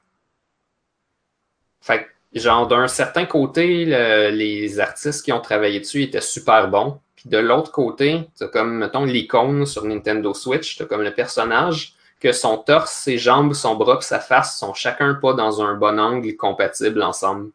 Fait 1.81 2.07
que, 2.33 2.39
genre, 2.39 2.67
d'un 2.67 2.87
certain 2.87 3.25
côté, 3.25 3.85
le- 3.85 4.29
les 4.31 4.79
artistes 4.79 5.23
qui 5.23 5.31
ont 5.31 5.41
travaillé 5.41 5.79
dessus 5.79 6.03
étaient 6.03 6.21
super 6.21 6.69
bons. 6.69 6.99
Puis 7.15 7.29
de 7.29 7.37
l'autre 7.37 7.71
côté, 7.71 8.27
comme, 8.51 8.77
mettons, 8.77 9.05
l'icône 9.05 9.65
sur 9.65 9.85
Nintendo 9.85 10.33
Switch, 10.33 10.81
comme 10.85 11.01
le 11.01 11.13
personnage 11.13 11.95
que 12.19 12.31
son 12.31 12.57
torse, 12.57 12.91
ses 12.91 13.17
jambes, 13.17 13.53
son 13.53 13.75
bras 13.75 14.01
sa 14.01 14.19
face 14.19 14.57
sont 14.57 14.73
chacun 14.73 15.13
pas 15.15 15.33
dans 15.33 15.61
un 15.61 15.75
bon 15.75 15.99
angle 15.99 16.35
compatible 16.35 17.03
ensemble. 17.03 17.51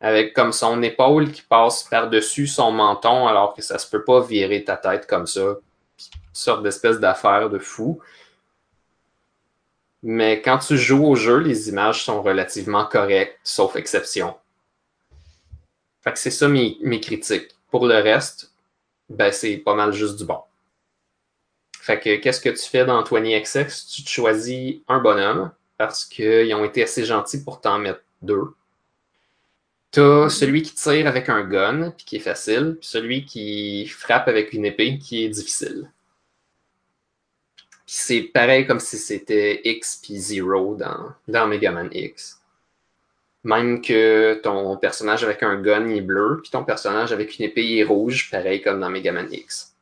Avec 0.00 0.32
comme 0.32 0.52
son 0.52 0.82
épaule 0.82 1.30
qui 1.30 1.42
passe 1.42 1.82
par-dessus 1.84 2.46
son 2.46 2.72
menton 2.72 3.26
alors 3.26 3.54
que 3.54 3.62
ça 3.62 3.78
se 3.78 3.88
peut 3.88 4.02
pas 4.02 4.20
virer 4.20 4.64
ta 4.64 4.76
tête 4.76 5.06
comme 5.06 5.26
ça. 5.26 5.40
Une 5.40 6.18
sorte 6.32 6.62
d'espèce 6.62 6.98
d'affaire 7.00 7.50
de 7.50 7.58
fou. 7.58 8.00
Mais 10.02 10.40
quand 10.40 10.58
tu 10.58 10.78
joues 10.78 11.04
au 11.04 11.14
jeu, 11.14 11.36
les 11.36 11.68
images 11.68 12.04
sont 12.04 12.22
relativement 12.22 12.86
correctes, 12.86 13.38
sauf 13.44 13.76
exception. 13.76 14.34
Fait 16.00 16.12
que 16.12 16.18
c'est 16.18 16.30
ça 16.30 16.48
mes, 16.48 16.78
mes 16.82 17.00
critiques. 17.00 17.50
Pour 17.70 17.86
le 17.86 17.96
reste, 17.96 18.52
ben 19.10 19.30
c'est 19.30 19.58
pas 19.58 19.74
mal 19.74 19.92
juste 19.92 20.16
du 20.16 20.24
bon. 20.24 20.40
Fait 21.78 22.00
que 22.00 22.16
qu'est-ce 22.16 22.40
que 22.40 22.48
tu 22.48 22.68
fais 22.68 22.84
dans 22.84 23.02
20XX? 23.02 23.94
Tu 23.94 24.04
te 24.04 24.08
choisis 24.08 24.76
un 24.88 25.00
bonhomme 25.00 25.50
parce 25.76 26.04
qu'ils 26.04 26.54
ont 26.54 26.64
été 26.64 26.82
assez 26.82 27.04
gentils 27.04 27.42
pour 27.42 27.60
t'en 27.60 27.78
mettre 27.78 28.02
deux. 28.22 28.54
T'as 29.92 30.28
celui 30.28 30.62
qui 30.62 30.74
tire 30.74 31.06
avec 31.08 31.28
un 31.28 31.42
gun, 31.42 31.90
puis 31.90 32.04
qui 32.04 32.16
est 32.16 32.20
facile, 32.20 32.76
puis 32.80 32.88
celui 32.88 33.24
qui 33.24 33.86
frappe 33.86 34.28
avec 34.28 34.52
une 34.52 34.64
épée, 34.64 34.98
qui 34.98 35.24
est 35.24 35.28
difficile. 35.28 35.90
Puis 37.56 37.96
c'est 37.96 38.20
pareil 38.22 38.66
comme 38.66 38.78
si 38.78 38.98
c'était 38.98 39.60
X 39.64 40.00
puis 40.02 40.16
Zero 40.16 40.76
dans, 40.76 41.12
dans 41.26 41.46
Mega 41.48 41.72
Man 41.72 41.90
X. 41.92 42.40
Même 43.42 43.82
que 43.82 44.34
ton 44.42 44.76
personnage 44.76 45.24
avec 45.24 45.42
un 45.42 45.60
gun 45.60 45.88
est 45.88 46.02
bleu, 46.02 46.40
puis 46.42 46.50
ton 46.50 46.62
personnage 46.62 47.12
avec 47.12 47.38
une 47.38 47.46
épée 47.46 47.78
est 47.78 47.84
rouge, 47.84 48.30
pareil 48.30 48.62
comme 48.62 48.80
dans 48.80 48.90
Mega 48.90 49.10
Man 49.12 49.28
X. 49.32 49.74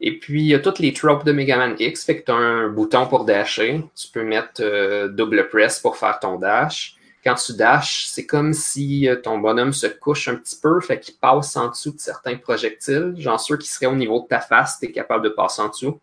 Et 0.00 0.18
puis, 0.18 0.40
il 0.42 0.46
y 0.46 0.54
a 0.54 0.58
toutes 0.58 0.78
les 0.78 0.94
tropes 0.94 1.24
de 1.24 1.32
Mega 1.32 1.58
Man 1.58 1.76
X, 1.78 2.04
fait 2.04 2.20
que 2.20 2.24
tu 2.24 2.32
as 2.32 2.36
un 2.36 2.68
bouton 2.68 3.06
pour 3.06 3.24
dasher. 3.24 3.84
Tu 3.94 4.08
peux 4.08 4.24
mettre 4.24 4.60
euh, 4.60 5.08
double 5.08 5.48
press 5.50 5.78
pour 5.78 5.98
faire 5.98 6.18
ton 6.18 6.38
dash. 6.38 6.96
Quand 7.22 7.34
tu 7.34 7.52
dashes, 7.52 8.06
c'est 8.06 8.24
comme 8.24 8.52
si 8.54 9.08
euh, 9.08 9.16
ton 9.16 9.38
bonhomme 9.38 9.72
se 9.72 9.86
couche 9.86 10.28
un 10.28 10.36
petit 10.36 10.56
peu, 10.56 10.80
fait 10.80 10.98
qu'il 10.98 11.16
passe 11.16 11.56
en 11.56 11.68
dessous 11.68 11.92
de 11.92 12.00
certains 12.00 12.36
projectiles. 12.36 13.14
Genre 13.18 13.38
ceux 13.38 13.58
qui 13.58 13.68
seraient 13.68 13.86
au 13.86 13.94
niveau 13.94 14.22
de 14.22 14.28
ta 14.28 14.40
face, 14.40 14.78
tu 14.78 14.86
es 14.86 14.92
capable 14.92 15.24
de 15.24 15.28
passer 15.30 15.60
en 15.60 15.68
dessous. 15.68 16.00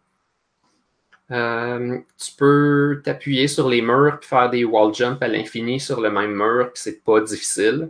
Euh, 1.31 1.97
tu 2.17 2.31
peux 2.37 3.01
t'appuyer 3.03 3.47
sur 3.47 3.67
les 3.67 3.81
murs 3.81 4.19
et 4.21 4.25
faire 4.25 4.49
des 4.49 4.63
wall 4.63 4.93
jumps 4.93 5.21
à 5.21 5.27
l'infini 5.27 5.79
sur 5.79 5.99
le 5.99 6.09
même 6.09 6.33
mur, 6.33 6.71
puis 6.73 6.81
c'est 6.81 7.03
pas 7.03 7.19
difficile. 7.19 7.89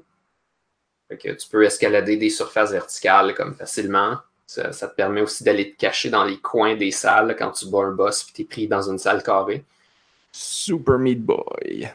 Fait 1.09 1.17
que 1.17 1.29
tu 1.29 1.49
peux 1.49 1.63
escalader 1.63 2.17
des 2.17 2.29
surfaces 2.29 2.71
verticales 2.71 3.33
comme 3.35 3.55
facilement. 3.55 4.17
Ça, 4.45 4.71
te 4.71 4.95
permet 4.95 5.21
aussi 5.21 5.43
d'aller 5.43 5.73
te 5.73 5.77
cacher 5.77 6.09
dans 6.09 6.23
les 6.23 6.39
coins 6.39 6.75
des 6.75 6.91
salles 6.91 7.35
quand 7.37 7.51
tu 7.51 7.65
bats 7.67 7.83
un 7.83 7.91
boss 7.91 8.25
et 8.29 8.33
tu 8.33 8.41
es 8.43 8.45
pris 8.45 8.67
dans 8.67 8.89
une 8.89 8.97
salle 8.97 9.21
carrée. 9.21 9.65
Super 10.31 10.97
Meat 10.97 11.21
Boy. 11.21 11.89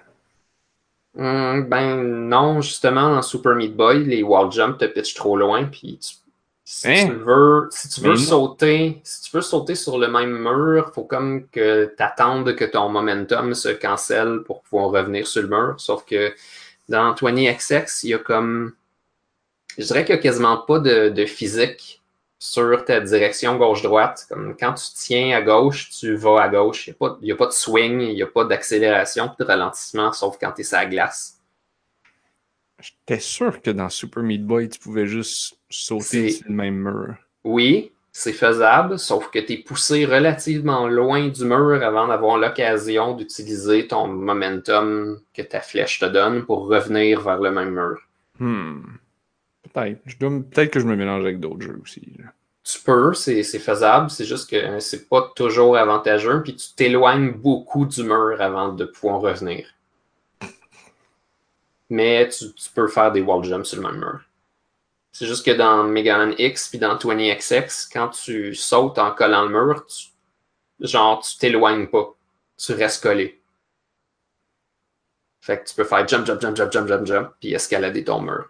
Hum, 1.17 1.69
ben 1.69 1.97
non, 2.29 2.63
justement, 2.63 3.15
dans 3.15 3.23
Super 3.23 3.55
Meat 3.55 3.77
Boy, 3.77 4.05
les 4.05 4.23
wall 4.23 4.51
jumps 4.51 4.79
te 4.79 4.87
pitchent 4.87 5.15
trop 5.15 5.37
loin, 5.37 5.65
puis 5.67 5.99
tu- 5.99 6.17
si 6.65 6.89
Hein? 6.89 7.07
tu 7.09 7.13
veux, 7.25 7.69
si 7.71 7.89
tu 7.91 8.01
veux 8.01 8.13
Mais 8.13 8.17
sauter, 8.17 9.01
si 9.05 9.23
tu 9.23 9.37
veux 9.37 9.43
sauter 9.43 9.75
sur 9.75 9.99
le 9.99 10.09
même 10.09 10.39
mur, 10.39 10.91
faut 10.95 11.05
comme 11.05 11.47
que 11.49 11.85
t'attendes 11.99 12.55
que 12.57 12.65
ton 12.65 12.89
momentum 12.89 13.53
se 13.55 13.69
cancelle 13.69 14.41
pour 14.47 14.63
pouvoir 14.63 14.91
revenir 14.91 15.27
sur 15.27 15.43
le 15.43 15.49
mur. 15.49 15.75
Sauf 15.79 16.05
que 16.07 16.33
dans 16.89 17.15
20XX, 17.15 18.05
il 18.05 18.11
y 18.11 18.15
a 18.15 18.19
comme, 18.19 18.73
je 19.79 19.85
dirais 19.85 20.05
qu'il 20.05 20.15
y 20.15 20.19
a 20.19 20.23
quasiment 20.23 20.59
pas 20.59 20.79
de, 20.79 21.09
de 21.09 21.27
physique 21.27 22.02
sur 22.43 22.85
ta 22.85 22.99
direction 22.99 23.57
gauche-droite. 23.57 24.27
Comme 24.29 24.57
quand 24.59 24.75
tu 24.75 24.87
tiens 24.97 25.37
à 25.37 25.43
gauche, 25.43 25.91
tu 25.91 26.17
vas 26.17 26.43
à 26.43 26.49
gauche. 26.49 26.89
Il 26.89 26.91
n'y 27.23 27.31
a, 27.31 27.37
pas- 27.37 27.45
a 27.45 27.47
de 27.47 27.53
swing, 27.53 28.01
il 28.01 28.15
n'y 28.15 28.23
a 28.23 28.27
pas 28.27 28.45
d'accélération 28.45 29.31
de 29.39 29.45
ralentissement, 29.45 30.13
sauf 30.13 30.39
quand 30.41 30.51
tu 30.51 30.63
es 30.63 30.65
sur 30.65 30.79
la 30.79 30.87
glace. 30.87 31.39
J'étais 32.81 33.21
sûr 33.21 33.63
que 33.63 33.71
dans 33.71 33.89
Super 33.89 34.25
Meat 34.25 34.45
Boy, 34.45 34.69
tu 34.69 34.81
pouvais 34.81 35.07
juste 35.07 35.57
sauter 35.71 36.31
sur 36.31 36.49
le 36.49 36.55
même 36.55 36.75
mur. 36.75 37.15
Oui, 37.45 37.93
c'est 38.11 38.33
faisable, 38.33 38.99
sauf 38.99 39.31
que 39.31 39.39
tu 39.39 39.53
es 39.53 39.59
poussé 39.59 40.05
relativement 40.05 40.89
loin 40.89 41.29
du 41.29 41.45
mur 41.45 41.81
avant 41.85 42.09
d'avoir 42.09 42.39
l'occasion 42.39 43.15
d'utiliser 43.15 43.87
ton 43.87 44.09
momentum 44.09 45.21
que 45.33 45.43
ta 45.43 45.61
flèche 45.61 46.01
te 46.01 46.07
donne 46.07 46.45
pour 46.45 46.67
revenir 46.67 47.21
vers 47.21 47.39
le 47.39 47.53
même 47.53 47.71
mur. 47.71 48.01
Hmm. 48.41 48.83
Peut-être. 49.73 50.71
Que 50.71 50.81
je 50.81 50.87
me 50.87 50.97
mélange 50.97 51.23
avec 51.23 51.41
d'autres 51.41 51.63
jeux 51.63 51.81
aussi. 51.83 52.17
Tu 52.65 52.81
peux, 52.81 53.13
c'est 53.15 53.43
faisable, 53.43 54.09
c'est 54.11 54.25
juste 54.25 54.49
que 54.49 54.79
c'est 54.79 55.09
pas 55.09 55.33
toujours 55.35 55.77
avantageux, 55.77 56.43
puis 56.43 56.55
tu 56.55 56.75
t'éloignes 56.77 57.33
beaucoup 57.33 57.87
du 57.87 58.05
mur 58.05 58.37
avant 58.41 58.73
de 58.73 58.85
pouvoir 58.85 59.21
revenir. 59.21 59.67
Mais 61.91 62.29
tu, 62.29 62.47
peux 62.75 62.89
faire 62.89 63.13
des 63.13 63.21
wall 63.21 63.45
jumps 63.45 63.69
sur 63.69 63.83
le 63.83 63.91
même 63.91 64.01
mur. 64.01 64.21
C'est 65.11 65.27
juste 65.27 65.45
que 65.45 65.51
dans 65.51 65.85
Mega 65.85 66.17
Man 66.17 66.35
X 66.39 66.69
puis 66.69 66.79
dans 66.79 66.97
20XX, 66.97 67.89
quand 67.93 68.09
tu 68.09 68.55
sautes 68.55 68.99
en 68.99 69.11
collant 69.11 69.43
le 69.43 69.51
mur, 69.51 69.85
genre 70.81 71.21
tu 71.21 71.37
t'éloignes 71.37 71.89
pas. 71.89 72.15
Tu 72.57 72.73
restes 72.73 73.03
collé. 73.03 73.43
Fait 75.43 75.59
que 75.59 75.69
tu 75.69 75.75
peux 75.75 75.85
faire 75.85 76.07
jump, 76.07 76.25
jump, 76.25 76.41
jump, 76.41 76.57
jump, 76.57 76.73
jump, 76.73 76.89
jump, 76.89 77.07
jump, 77.07 77.31
puis 77.41 77.53
escalader 77.53 78.05
ton 78.05 78.23
mur. 78.23 78.49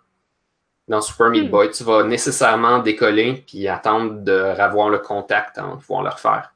Dans 0.92 1.00
Super 1.00 1.30
Meat 1.30 1.44
Hmm. 1.44 1.50
Boy, 1.50 1.70
tu 1.70 1.84
vas 1.84 2.04
nécessairement 2.04 2.80
décoller 2.80 3.42
puis 3.46 3.66
attendre 3.66 4.20
de 4.20 4.62
revoir 4.62 4.90
le 4.90 4.98
contact 4.98 5.56
avant 5.56 5.76
de 5.76 5.80
pouvoir 5.80 6.02
le 6.02 6.10
refaire. 6.10 6.52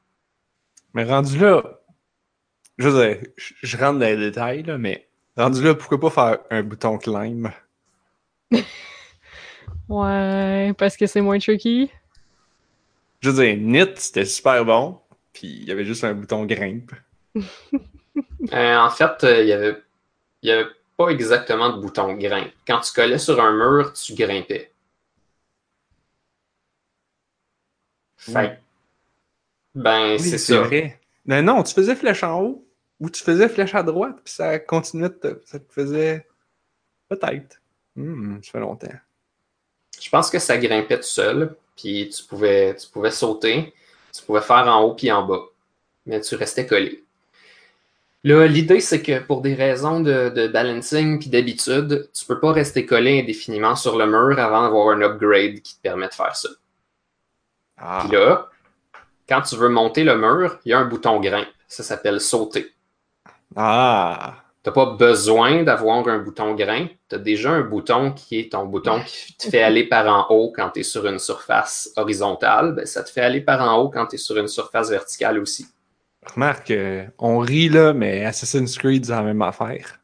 Mais 0.93 1.05
rendu 1.05 1.39
là, 1.39 1.63
je 2.77 2.87
veux 2.87 3.03
dire, 3.03 3.23
je, 3.39 3.55
je 3.63 3.77
rentre 3.79 3.99
dans 3.99 4.05
les 4.05 4.19
détails, 4.19 4.63
là, 4.63 4.77
mais 4.77 5.09
rendu 5.39 5.63
là, 5.63 5.75
pourquoi 5.75 5.99
pas 5.99 6.11
faire 6.11 6.39
un 6.51 6.63
bouton 6.63 6.99
climb? 6.99 7.51
Ouais, 9.89 10.73
parce 10.77 10.97
que 10.97 11.07
c'est 11.07 11.21
moins 11.21 11.39
tricky. 11.39 11.91
Je 13.21 13.31
veux 13.31 13.43
dire, 13.43 13.57
Nit, 13.57 13.93
c'était 13.95 14.25
super 14.25 14.65
bon, 14.65 14.99
puis 15.33 15.47
il 15.47 15.65
y 15.65 15.71
avait 15.71 15.85
juste 15.85 16.03
un 16.03 16.13
bouton 16.13 16.45
grimpe. 16.45 16.93
Euh, 18.53 18.77
en 18.77 18.91
fait, 18.91 19.25
euh, 19.25 19.43
il 19.43 19.49
y 19.49 19.53
avait, 19.53 19.77
il 20.43 20.49
y 20.49 20.53
avait 20.53 20.67
pas 20.97 21.09
exactement 21.11 21.77
de 21.77 21.81
bouton 21.81 22.15
grimpe. 22.15 22.53
Quand 22.67 22.81
tu 22.81 22.93
collais 22.93 23.19
sur 23.19 23.41
un 23.41 23.53
mur, 23.53 23.93
tu 23.93 24.15
grimpais. 24.15 24.73
Fait 28.17 28.61
ben, 29.75 30.13
Oui, 30.13 30.19
c'est 30.19 30.39
ça. 30.39 30.63
vrai. 30.63 31.01
Mais 31.25 31.43
non, 31.43 31.63
tu 31.63 31.75
faisais 31.75 31.95
flèche 31.97 32.23
en 32.23 32.41
haut, 32.41 32.65
ou 33.01 33.11
tu 33.11 33.23
faisais 33.23 33.49
flèche 33.49 33.75
à 33.75 33.83
droite, 33.83 34.17
puis 34.25 34.33
ça 34.33 34.59
continuait, 34.59 35.09
de 35.11 35.15
te- 35.15 35.41
ça 35.47 35.59
te 35.59 35.73
faisait... 35.73 36.27
Peut-être. 37.09 37.61
Hmm, 37.97 38.43
ça 38.43 38.53
fait 38.53 38.61
longtemps. 38.61 38.89
Je 40.01 40.11
pense 40.11 40.31
que 40.31 40.39
ça 40.39 40.59
grimpait 40.59 40.99
tout 40.99 41.03
seul, 41.05 41.57
puis 41.77 42.11
tu 42.11 42.25
pouvais, 42.25 42.77
tu 42.77 42.89
pouvais 42.89 43.11
sauter, 43.11 43.75
tu 44.13 44.23
pouvais 44.25 44.43
faire 44.43 44.67
en 44.69 44.83
haut 44.83 44.95
puis 44.95 45.11
en 45.13 45.27
bas, 45.27 45.43
mais 46.07 46.21
tu 46.21 46.37
restais 46.37 46.67
collé. 46.67 47.06
Là, 48.25 48.47
l'idée, 48.47 48.81
c'est 48.81 49.03
que 49.03 49.21
pour 49.21 49.41
des 49.41 49.55
raisons 49.55 50.01
de, 50.01 50.29
de 50.29 50.49
balancing 50.49 51.19
puis 51.19 51.31
d'habitude, 51.31 52.11
tu 52.13 52.27
peux 52.27 52.41
pas 52.41 52.53
rester 52.53 52.85
collé 52.85 53.21
indéfiniment 53.21 53.75
sur 53.77 53.97
le 53.97 54.07
mur 54.07 54.39
avant 54.39 54.63
d'avoir 54.63 54.89
un 54.91 55.01
upgrade 55.01 55.61
qui 55.63 55.77
te 55.77 55.81
permet 55.83 56.09
de 56.09 56.15
faire 56.15 56.37
ça. 56.37 56.49
Ah, 57.79 58.07
Puis 58.09 58.09
là, 58.09 58.49
quand 59.29 59.43
tu 59.43 59.57
veux 59.57 59.69
monter 59.69 60.05
le 60.05 60.17
mur, 60.19 60.59
il 60.65 60.71
y 60.71 60.75
a 60.75 60.79
un 60.81 60.87
bouton 60.87 61.21
grimpe. 61.21 61.49
Ça 61.69 61.83
s'appelle 61.83 62.21
sauter. 62.21 62.75
ah. 63.57 64.43
Tu 64.63 64.69
n'as 64.71 64.75
pas 64.75 64.87
besoin 64.97 65.63
d'avoir 65.63 66.07
un 66.09 66.19
bouton 66.19 66.55
grimpe. 66.55 66.91
Tu 67.09 67.15
as 67.15 67.19
déjà 67.19 67.51
un 67.53 67.61
bouton 67.63 68.13
qui 68.13 68.39
est 68.41 68.53
ton 68.53 68.67
bouton 68.67 69.01
qui 69.07 69.35
te 69.37 69.45
fait 69.49 69.63
aller 69.63 69.85
par 69.85 70.07
en 70.09 70.35
haut 70.35 70.53
quand 70.55 70.71
tu 70.71 70.81
es 70.81 70.83
sur 70.83 71.07
une 71.07 71.19
surface 71.21 71.91
horizontale. 71.97 72.75
Ben, 72.75 72.85
ça 72.87 73.05
te 73.05 73.11
fait 73.11 73.21
aller 73.23 73.41
par 73.41 73.61
en 73.63 73.81
haut 73.81 73.89
quand 73.91 74.07
tu 74.07 74.17
es 74.17 74.19
sur 74.19 74.37
une 74.39 74.49
surface 74.49 74.91
verticale 74.91 75.39
aussi. 75.39 75.67
Remarque, 76.35 76.71
euh, 76.71 77.07
on 77.19 77.39
rit 77.39 77.69
là, 77.69 77.93
mais 77.93 78.25
Assassin's 78.25 78.77
Creed, 78.77 79.05
c'est 79.07 79.13
la 79.13 79.23
même 79.23 79.43
affaire. 79.43 79.99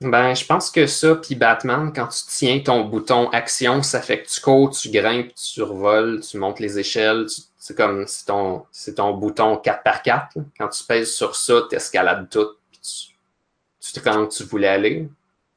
Ben, 0.00 0.34
je 0.34 0.44
pense 0.44 0.68
que 0.70 0.86
ça, 0.88 1.14
puis 1.14 1.36
Batman, 1.36 1.92
quand 1.94 2.08
tu 2.08 2.22
tiens 2.26 2.58
ton 2.58 2.84
bouton 2.84 3.28
action, 3.30 3.82
ça 3.84 4.02
fait 4.02 4.22
que 4.22 4.28
tu 4.28 4.40
cours, 4.40 4.70
tu 4.70 4.90
grimpes, 4.90 5.28
tu 5.28 5.44
survoles, 5.44 6.20
tu 6.28 6.38
montes 6.38 6.58
les 6.58 6.76
échelles. 6.78 7.26
C'est 7.56 7.76
comme, 7.76 8.04
c'est 8.08 8.24
ton, 8.26 8.66
ton 8.96 9.14
bouton 9.16 9.56
4x4. 9.64 10.28
là. 10.34 10.44
Quand 10.58 10.68
tu 10.68 10.82
pèses 10.84 11.14
sur 11.14 11.36
ça, 11.36 11.62
tu 11.70 11.76
escalades 11.76 12.28
tout, 12.28 12.48
puis 12.72 12.80
tu, 12.80 13.14
tu 13.92 14.00
te 14.00 14.08
rends 14.08 14.22
où 14.22 14.28
tu 14.28 14.42
voulais 14.42 14.66
aller. 14.66 15.08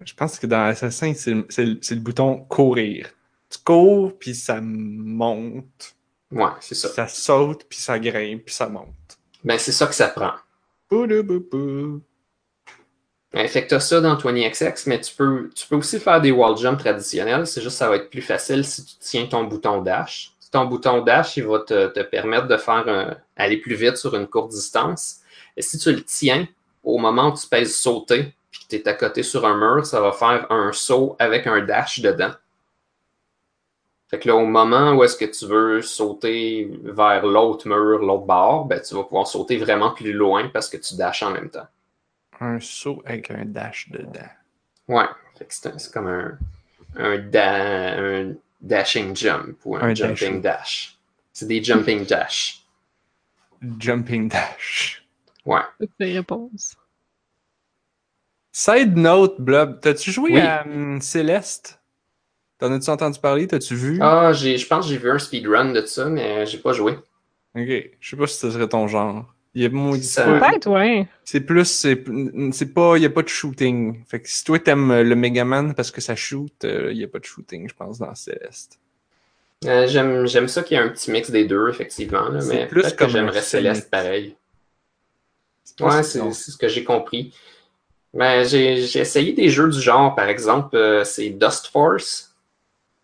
Je 0.05 0.13
pense 0.13 0.37
que 0.37 0.45
dans 0.45 0.65
Assassin, 0.65 1.13
c'est 1.15 1.31
le- 1.33 1.47
le 1.89 1.95
bouton 1.99 2.45
courir. 2.47 3.09
Tu 3.49 3.57
cours, 3.63 4.15
puis 4.19 4.35
ça 4.35 4.59
monte. 4.61 5.94
Ouais, 6.35 6.51
c'est 6.59 6.75
ça. 6.75 6.89
Ça 6.89 7.07
saute, 7.07 7.65
puis 7.67 7.79
ça 7.79 7.97
grimpe, 7.97 8.45
puis 8.45 8.53
ça 8.53 8.67
monte. 8.69 8.87
Ben, 9.43 9.57
c'est 9.57 9.71
ça 9.71 9.87
que 9.87 9.95
ça 9.95 10.09
prend. 10.09 10.33
Boudou-bou-bou. 10.91 12.01
Ben, 13.33 13.47
fait 13.47 13.63
que 13.63 13.69
t'as 13.69 13.79
ça 13.79 13.99
dans 14.01 14.15
20XX, 14.15 14.83
mais 14.87 15.01
tu 15.01 15.13
peux, 15.15 15.49
tu 15.55 15.67
peux 15.67 15.75
aussi 15.75 15.99
faire 15.99 16.21
des 16.21 16.31
wall 16.31 16.57
jumps 16.57 16.77
traditionnels. 16.79 17.47
C'est 17.47 17.61
juste 17.61 17.75
que 17.75 17.79
ça 17.79 17.89
va 17.89 17.97
être 17.97 18.09
plus 18.09 18.21
facile 18.21 18.63
si 18.65 18.85
tu 18.85 18.93
tiens 18.99 19.25
ton 19.25 19.43
bouton 19.45 19.81
dash. 19.81 20.31
Si 20.39 20.49
ton 20.51 20.65
bouton 20.65 21.01
dash, 21.01 21.35
il 21.37 21.45
va 21.45 21.59
te, 21.59 21.87
te 21.87 21.99
permettre 22.01 22.47
de 22.47 22.57
faire 22.57 22.87
un- 22.87 23.15
aller 23.35 23.57
plus 23.57 23.75
vite 23.75 23.97
sur 23.97 24.15
une 24.15 24.27
courte 24.27 24.51
distance. 24.51 25.17
Et 25.57 25.61
si 25.61 25.77
tu 25.77 25.91
le 25.91 26.03
tiens 26.03 26.47
au 26.83 26.97
moment 26.97 27.31
où 27.33 27.37
tu 27.37 27.47
pèses 27.47 27.75
sauter, 27.75 28.33
puis 28.51 28.61
que 28.61 28.67
tu 28.69 28.75
es 28.77 28.87
à 28.87 28.93
côté 28.93 29.21
sur 29.23 29.45
un 29.45 29.57
mur, 29.57 29.85
ça 29.85 29.99
va 29.99 30.11
faire 30.13 30.49
un 30.49 30.71
saut 30.71 31.15
avec 31.19 31.45
un 31.47 31.61
dash 31.65 31.99
dedans. 31.99 32.31
Fait 34.15 34.21
que 34.21 34.29
là, 34.29 34.35
au 34.37 34.45
moment 34.45 34.93
où 34.93 35.03
est-ce 35.03 35.17
que 35.17 35.25
tu 35.25 35.45
veux 35.45 35.81
sauter 35.81 36.71
vers 36.85 37.25
l'autre 37.25 37.67
mur, 37.67 37.99
l'autre 37.99 38.23
bord, 38.25 38.63
ben, 38.63 38.79
tu 38.79 38.95
vas 38.95 39.03
pouvoir 39.03 39.27
sauter 39.27 39.57
vraiment 39.57 39.91
plus 39.93 40.13
loin 40.13 40.47
parce 40.53 40.69
que 40.69 40.77
tu 40.77 40.95
dashes 40.95 41.21
en 41.21 41.31
même 41.31 41.49
temps. 41.49 41.67
Un 42.39 42.61
saut 42.61 43.03
avec 43.05 43.29
un 43.29 43.43
dash 43.43 43.89
dedans. 43.89 44.29
Ouais, 44.87 45.03
fait 45.37 45.43
que 45.43 45.53
c'est 45.53 45.91
comme 45.91 46.07
un, 46.07 46.37
un, 46.95 47.17
da- 47.17 47.97
un 47.99 48.35
dashing 48.61 49.13
jump 49.17 49.57
ou 49.65 49.75
un, 49.75 49.81
Un 49.81 49.93
jumping 49.93 50.39
dash. 50.41 50.97
C'est 51.33 51.47
des 51.47 51.61
jumping 51.61 52.05
dash. 52.07 52.63
Jumping 53.79 54.29
dash. 54.29 55.05
Ouais. 55.45 55.59
Toutes 55.77 55.91
ces 55.99 56.13
réponses. 56.13 56.77
Side 58.53 58.95
note, 58.95 59.41
Blob, 59.41 59.81
t'as-tu 59.81 60.09
joué 60.13 60.31
Oui. 60.31 60.39
à 60.39 60.63
hum, 60.65 61.01
Céleste? 61.01 61.81
T'en 62.57 62.72
as-tu 62.72 62.90
entendu 62.90 63.19
parler? 63.19 63.48
T'as-tu 63.48 63.76
vu? 63.76 64.02
Ah, 64.02 64.32
j'ai, 64.34 64.57
je 64.57 64.68
pense 64.68 64.86
que 64.86 64.91
j'ai 64.91 64.98
vu 64.98 65.10
un 65.11 65.19
speedrun 65.19 65.72
de 65.73 65.86
ça, 65.86 66.06
mais 66.06 66.45
j'ai 66.45 66.57
pas 66.57 66.73
joué. 66.73 66.98
Ok, 67.56 67.68
je 67.99 68.10
sais 68.10 68.18
pas 68.18 68.27
si 68.27 68.38
ce 68.38 68.52
serait 68.52 68.68
ton 68.68 68.88
genre. 68.88 69.34
Il 69.53 69.61
y 69.61 69.65
a 69.65 69.69
moi, 69.69 69.98
Ça- 69.98 70.26
Peut-être, 70.26 70.69
ouais. 70.69 71.07
C'est 71.26 71.41
plus, 71.41 71.65
c'est 71.65 72.03
c'est 72.53 72.73
pas, 72.73 72.98
il 72.98 73.03
y 73.03 73.06
a 73.06 73.10
pas 73.10 73.23
de 73.23 73.30
shooting. 73.30 74.03
Fait 74.07 74.22
que 74.22 74.30
si 74.30 74.44
toi 74.44 74.60
t'aimes 74.60 74.91
euh, 74.91 75.03
le 75.03 75.15
Megaman 75.15 75.73
parce 75.76 75.91
que 75.91 76.02
ça 76.02 76.15
shoot, 76.15 76.53
euh, 76.65 76.91
il 76.91 76.98
y 76.99 77.03
a 77.03 77.07
pas 77.07 77.19
de 77.19 77.26
shooting, 77.26 77.69
je 77.69 77.76
pense, 77.76 77.99
dans 77.99 78.14
Céleste. 78.15 78.80
Euh, 79.65 79.88
j'aime, 79.88 80.26
j'aime 80.27 80.48
ça 80.48 80.64
qu'il 80.64 80.77
y 80.77 80.80
ait 80.80 80.84
un 80.84 80.90
petit 80.90 81.11
mix 81.11 81.30
des 81.32 81.45
deux, 81.45 81.69
effectivement, 81.69 82.30
là, 82.30 82.40
C'est 82.41 82.57
mais 82.57 82.68
plus 82.68 82.84
comme 82.94 83.07
que 83.07 83.11
j'aimerais 83.14 83.41
Céleste 83.41 83.90
pareil. 83.90 84.36
Ouais, 85.80 86.03
c'est, 86.03 86.32
ce 86.32 86.57
que 86.57 86.68
j'ai 86.68 86.84
compris. 86.84 87.34
Ben, 88.14 88.45
j'ai, 88.45 88.84
j'ai 88.84 89.02
essayé 89.02 89.34
des 89.34 89.49
jeux 89.49 89.69
du 89.69 89.82
genre, 89.82 90.15
par 90.15 90.30
exemple, 90.30 90.76
euh, 90.77 91.03
c'est 91.06 91.32
Dust 91.32 91.68
Force. 91.68 92.34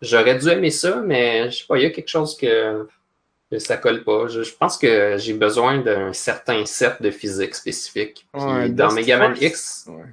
J'aurais 0.02 0.36
dû 0.36 0.48
aimer 0.48 0.70
ça, 0.70 0.96
mais 1.00 1.50
je 1.50 1.58
sais 1.58 1.64
pas, 1.66 1.78
il 1.78 1.84
y 1.84 1.86
a 1.86 1.90
quelque 1.90 2.08
chose 2.08 2.36
que, 2.36 2.88
que 3.50 3.58
ça 3.60 3.76
colle 3.76 4.02
pas. 4.02 4.26
Je, 4.26 4.42
je 4.42 4.52
pense 4.54 4.76
que 4.76 5.16
j'ai 5.16 5.32
besoin 5.32 5.78
d'un 5.78 6.12
certain 6.12 6.66
set 6.66 7.00
de 7.00 7.10
physique 7.10 7.54
spécifique. 7.54 8.26
Puis 8.32 8.42
Ouais, 8.42 8.68
dans 8.68 8.92
Megaman 8.92 9.34
X, 9.40 9.86
ouais. 9.88 10.06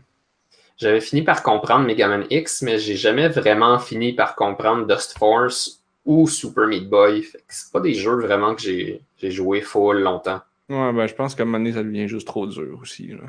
j'avais 0.77 1.01
fini 1.01 1.23
par 1.23 1.41
comprendre 1.41 1.85
Megaman 1.87 2.25
X, 2.29 2.61
mais 2.61 2.77
j'ai 2.77 2.95
jamais 2.95 3.29
vraiment 3.29 3.79
fini 3.79 4.13
par 4.13 4.35
comprendre 4.35 4.85
Dust 4.85 5.17
Force 5.17 5.83
ou 6.05 6.27
Super 6.27 6.67
Meat 6.67 6.87
Boy. 6.87 7.27
C'est 7.47 7.71
pas 7.71 7.79
des 7.79 7.95
jeux 7.95 8.19
vraiment 8.19 8.53
que 8.53 8.61
j'ai, 8.61 9.01
joué 9.23 9.61
full 9.61 10.01
longtemps. 10.01 10.41
Ouais, 10.69 10.93
ben 10.93 11.07
je 11.07 11.15
pense 11.15 11.33
qu'à 11.33 11.41
un 11.41 11.45
moment 11.47 11.57
donné, 11.57 11.73
ça 11.73 11.81
devient 11.81 12.07
juste 12.07 12.27
trop 12.27 12.45
dur 12.45 12.77
aussi. 12.79 13.07
Là. 13.07 13.23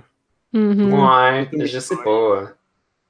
Mhm. 0.52 0.92
Ouais, 0.92 1.48
je 1.66 1.78
sais 1.78 1.96
pas. 2.04 2.50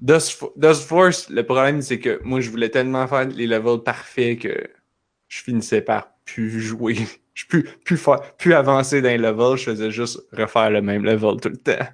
Dust, 0.00 0.30
Fo- 0.40 0.52
Dust 0.56 0.84
Force, 0.84 1.28
le 1.28 1.44
problème, 1.44 1.82
c'est 1.82 1.98
que 1.98 2.20
moi, 2.24 2.40
je 2.40 2.50
voulais 2.50 2.70
tellement 2.70 3.06
faire 3.06 3.26
les 3.26 3.46
levels 3.46 3.82
parfaits 3.84 4.38
que 4.38 4.70
je 5.28 5.42
finissais 5.42 5.82
par 5.82 6.08
plus 6.24 6.60
jouer. 6.60 6.96
Je 7.32 7.46
plus, 7.46 7.62
plus, 7.62 7.96
faire, 7.96 8.20
plus 8.36 8.52
avancer 8.52 9.00
dans 9.00 9.08
les 9.08 9.16
levels, 9.16 9.56
je 9.56 9.64
faisais 9.70 9.90
juste 9.90 10.20
refaire 10.32 10.68
le 10.68 10.82
même 10.82 11.04
level 11.04 11.40
tout 11.40 11.48
le 11.48 11.56
temps. 11.56 11.86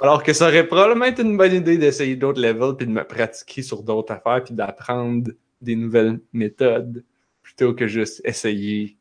Alors 0.00 0.22
que 0.22 0.32
ça 0.32 0.46
aurait 0.46 0.66
probablement 0.66 1.06
été 1.06 1.22
une 1.22 1.36
bonne 1.36 1.54
idée 1.54 1.76
d'essayer 1.76 2.14
d'autres 2.14 2.40
levels 2.40 2.76
puis 2.76 2.86
de 2.86 2.92
me 2.92 3.02
pratiquer 3.02 3.62
sur 3.62 3.82
d'autres 3.82 4.12
affaires 4.12 4.44
puis 4.44 4.54
d'apprendre 4.54 5.32
des 5.60 5.74
nouvelles 5.74 6.20
méthodes 6.32 7.04
plutôt 7.42 7.74
que 7.74 7.88
juste 7.88 8.20
essayer 8.24 8.96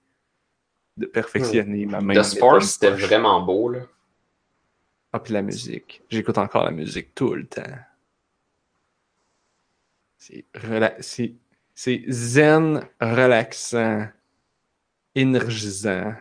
de 0.98 1.06
perfectionner 1.06 1.86
ma 1.86 2.00
Dust 2.00 2.08
méthode 2.08 2.40
Force, 2.40 2.72
c'était 2.72 2.90
vraiment 2.92 3.42
beau, 3.42 3.70
là. 3.70 3.82
Ah, 5.12 5.20
puis 5.20 5.34
la 5.34 5.42
musique. 5.42 6.04
J'écoute 6.10 6.38
encore 6.38 6.64
la 6.66 6.72
musique 6.72 7.16
tout 7.16 7.34
le 7.34 7.46
temps. 7.48 7.64
C'est 10.18 10.46
rela- 10.54 11.02
zen, 12.12 12.88
relaxant, 13.02 14.08
énergisant, 15.16 16.14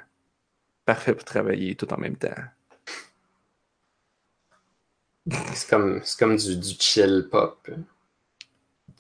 parfait 0.85 1.15
pour 1.15 1.24
travailler 1.24 1.74
tout 1.77 1.93
en 1.93 1.98
même 1.98 2.16
temps. 2.16 2.35
C'est 5.55 5.69
comme, 5.69 6.01
comme 6.19 6.36
du, 6.36 6.56
du 6.56 6.74
chill 6.78 7.28
pop. 7.31 7.69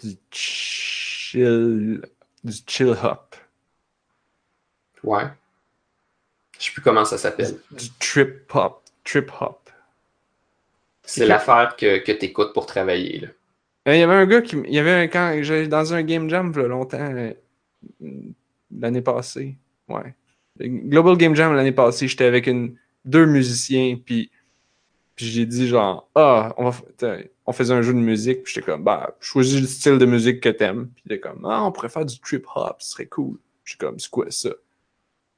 Du 0.02 0.16
chill, 0.30 2.02
du 2.44 2.52
chill 2.66 2.88
hop, 3.02 3.36
Ouais. 5.02 5.24
Je 6.58 6.66
sais 6.66 6.72
plus 6.72 6.82
comment 6.82 7.04
ça 7.04 7.16
s'appelle. 7.16 7.58
du 7.70 7.90
trip 8.00 8.52
hop, 8.54 8.82
trip 9.04 9.30
hop. 9.40 9.67
C'est 11.08 11.26
l'affaire 11.26 11.74
que, 11.76 11.98
que 11.98 12.12
tu 12.12 12.26
écoutes 12.26 12.52
pour 12.52 12.66
travailler. 12.66 13.20
Là. 13.20 13.28
Euh, 13.88 13.96
Il 13.96 14.00
y 14.00 14.02
avait 14.02 14.14
un 14.14 14.26
gars 14.26 14.42
qui, 14.42 14.56
il 14.66 14.74
y 14.74 14.78
avait 14.78 14.92
un 14.92 15.08
quand 15.08 15.38
j'étais 15.42 15.68
dans 15.68 15.94
un 15.94 16.02
game 16.02 16.28
jam 16.28 16.52
il 16.54 16.60
y 16.60 16.64
a 16.64 16.68
longtemps 16.68 16.98
euh, 17.00 17.32
l'année 18.70 19.00
passée, 19.00 19.56
ouais. 19.88 20.14
Global 20.60 21.16
Game 21.16 21.36
Jam 21.36 21.54
l'année 21.54 21.72
passée, 21.72 22.08
j'étais 22.08 22.24
avec 22.24 22.48
une 22.48 22.76
deux 23.04 23.26
musiciens 23.26 23.96
puis 24.04 24.30
Puis 25.16 25.26
j'ai 25.26 25.46
dit 25.46 25.68
genre, 25.68 26.08
ah, 26.14 26.54
on, 26.58 26.70
va 26.70 26.80
on 27.46 27.52
faisait 27.52 27.74
un 27.74 27.82
jeu 27.82 27.94
de 27.94 27.98
musique. 27.98 28.42
Puis 28.44 28.54
j'étais 28.54 28.66
comme, 28.66 28.84
bah, 28.84 29.16
choisis 29.20 29.60
le 29.60 29.66
style 29.66 29.98
de 29.98 30.06
musique 30.06 30.40
que 30.40 30.48
t'aimes. 30.48 30.88
Puis 30.94 31.04
il 31.06 31.12
était 31.12 31.20
comme, 31.20 31.44
ah, 31.44 31.64
on 31.64 31.72
pourrait 31.72 31.88
faire 31.88 32.04
du 32.04 32.20
trip 32.20 32.46
hop, 32.54 32.76
ce 32.80 32.90
serait 32.90 33.06
cool. 33.06 33.38
Puis 33.64 33.72
j'étais 33.72 33.86
comme, 33.86 33.98
c'est 33.98 34.10
quoi 34.10 34.30
ça? 34.30 34.50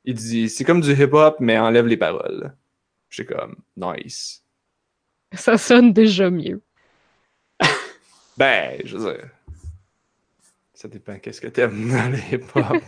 Il 0.05 0.15
dit, 0.15 0.49
c'est 0.49 0.65
comme 0.65 0.81
du 0.81 0.93
hip 0.93 1.13
hop, 1.13 1.37
mais 1.41 1.59
enlève 1.59 1.87
les 1.87 1.97
paroles. 1.97 2.55
J'étais 3.11 3.35
comme, 3.35 3.57
nice. 3.77 4.40
Ça 5.35 5.57
sonne 5.59 5.93
déjà 5.93 6.31
mieux. 6.31 6.61
Ben, 8.37 8.81
je 8.85 8.97
veux 8.97 9.13
dire, 9.13 9.29
ça 10.73 10.89
dépend 10.89 11.19
qu'est-ce 11.19 11.43
que 11.43 11.49
t'aimes 11.49 11.91
dans 11.91 12.11
le 12.11 12.19
hip 12.33 12.47
hop. 12.55 12.83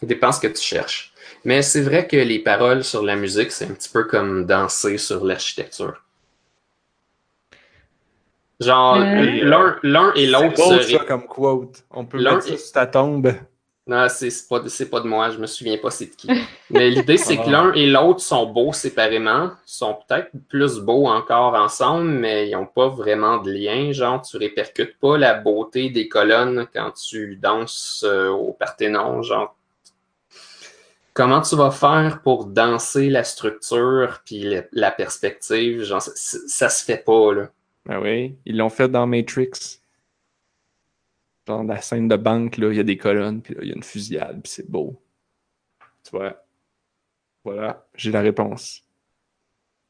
Ça 0.00 0.06
dépend 0.06 0.32
ce 0.32 0.40
que 0.40 0.48
tu 0.48 0.60
cherches. 0.60 1.14
Mais 1.46 1.62
c'est 1.62 1.80
vrai 1.80 2.06
que 2.06 2.16
les 2.16 2.40
paroles 2.40 2.84
sur 2.84 3.02
la 3.02 3.16
musique, 3.16 3.52
c'est 3.52 3.64
un 3.64 3.72
petit 3.72 3.88
peu 3.88 4.04
comme 4.04 4.44
danser 4.44 4.98
sur 4.98 5.24
l'architecture. 5.24 6.04
Genre, 8.60 8.96
Euh. 8.96 9.78
l'un 9.82 10.12
et 10.14 10.26
l'autre 10.26 10.82
C'est 10.82 10.98
se 10.98 11.04
comme 11.04 11.26
quote. 11.26 11.84
On 11.90 12.04
peut 12.04 12.18
L'un 12.18 12.34
mettre 12.34 12.48
ça 12.48 12.56
sur 12.58 12.72
ta 12.72 12.86
tombe. 12.86 13.32
Non, 13.88 14.06
c'est 14.10 14.28
c'est 14.28 14.46
pas, 14.48 14.60
pas 14.60 15.00
de 15.00 15.08
moi, 15.08 15.30
je 15.30 15.38
me 15.38 15.46
souviens 15.46 15.78
pas 15.78 15.90
c'est 15.90 16.06
de 16.06 16.14
qui. 16.14 16.28
Mais 16.70 16.90
l'idée, 16.90 17.16
c'est 17.16 17.36
que 17.38 17.42
Ah. 17.46 17.50
l'un 17.50 17.72
et 17.72 17.86
l'autre 17.86 18.20
sont 18.20 18.44
beaux 18.46 18.74
séparément, 18.74 19.52
sont 19.64 19.94
peut-être 20.06 20.28
plus 20.48 20.78
beaux 20.80 21.06
encore 21.06 21.54
ensemble, 21.54 22.08
mais 22.10 22.48
ils 22.48 22.52
n'ont 22.52 22.66
pas 22.66 22.88
vraiment 22.88 23.38
de 23.38 23.50
lien. 23.50 23.90
Genre, 23.92 24.20
tu 24.20 24.36
répercutes 24.36 24.98
pas 25.00 25.16
la 25.16 25.32
beauté 25.34 25.88
des 25.88 26.06
colonnes 26.06 26.66
quand 26.74 26.90
tu 26.92 27.36
danses 27.36 28.04
euh, 28.06 28.28
au 28.28 28.52
Parthénon. 28.52 29.22
Genre, 29.22 29.56
comment 31.14 31.40
tu 31.40 31.56
vas 31.56 31.70
faire 31.70 32.20
pour 32.22 32.44
danser 32.44 33.08
la 33.08 33.24
structure 33.24 34.20
puis 34.26 34.40
le- 34.42 34.68
la 34.72 34.90
perspective? 34.90 35.82
Genre, 35.84 36.02
ça, 36.02 36.12
ça- 36.14 36.68
se 36.68 36.84
fait 36.84 37.02
pas, 37.02 37.32
là. 37.32 37.48
Ben 37.86 38.00
oui, 38.02 38.36
ils 38.44 38.56
l'ont 38.58 38.68
fait 38.68 38.88
dans 38.88 39.06
Matrix. 39.06 39.77
Genre, 41.48 41.64
la 41.64 41.80
scène 41.80 42.06
de 42.08 42.16
banque, 42.16 42.58
là, 42.58 42.68
il 42.70 42.76
y 42.76 42.80
a 42.80 42.84
des 42.84 42.98
colonnes, 42.98 43.40
puis 43.40 43.54
là, 43.54 43.60
il 43.62 43.68
y 43.68 43.72
a 43.72 43.74
une 43.74 43.82
fusillade, 43.82 44.42
puis 44.42 44.52
c'est 44.52 44.70
beau. 44.70 45.00
Tu 46.04 46.10
vois? 46.10 46.44
Voilà, 47.42 47.86
j'ai 47.94 48.12
la 48.12 48.20
réponse. 48.20 48.82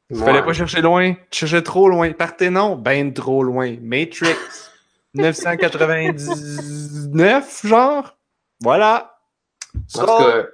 Tu 0.09 0.15
Ouais. 0.17 0.23
fallait 0.25 0.41
pas 0.41 0.53
chercher 0.53 0.81
loin. 0.81 1.15
Tu 1.29 1.39
cherchais 1.39 1.61
trop 1.61 1.89
loin. 1.89 2.09
Partez 2.13 2.49
non, 2.49 2.77
ben 2.77 3.13
trop 3.13 3.43
loin. 3.43 3.75
Matrix. 3.81 4.37
999, 5.13 7.65
genre? 7.67 8.17
Voilà. 8.61 9.19
Tout 9.93 10.05
cas, 10.05 10.45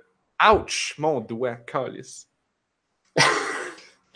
Ouch! 0.54 0.96
Mon 0.98 1.20
doigt, 1.20 1.56
calice. 1.56 2.28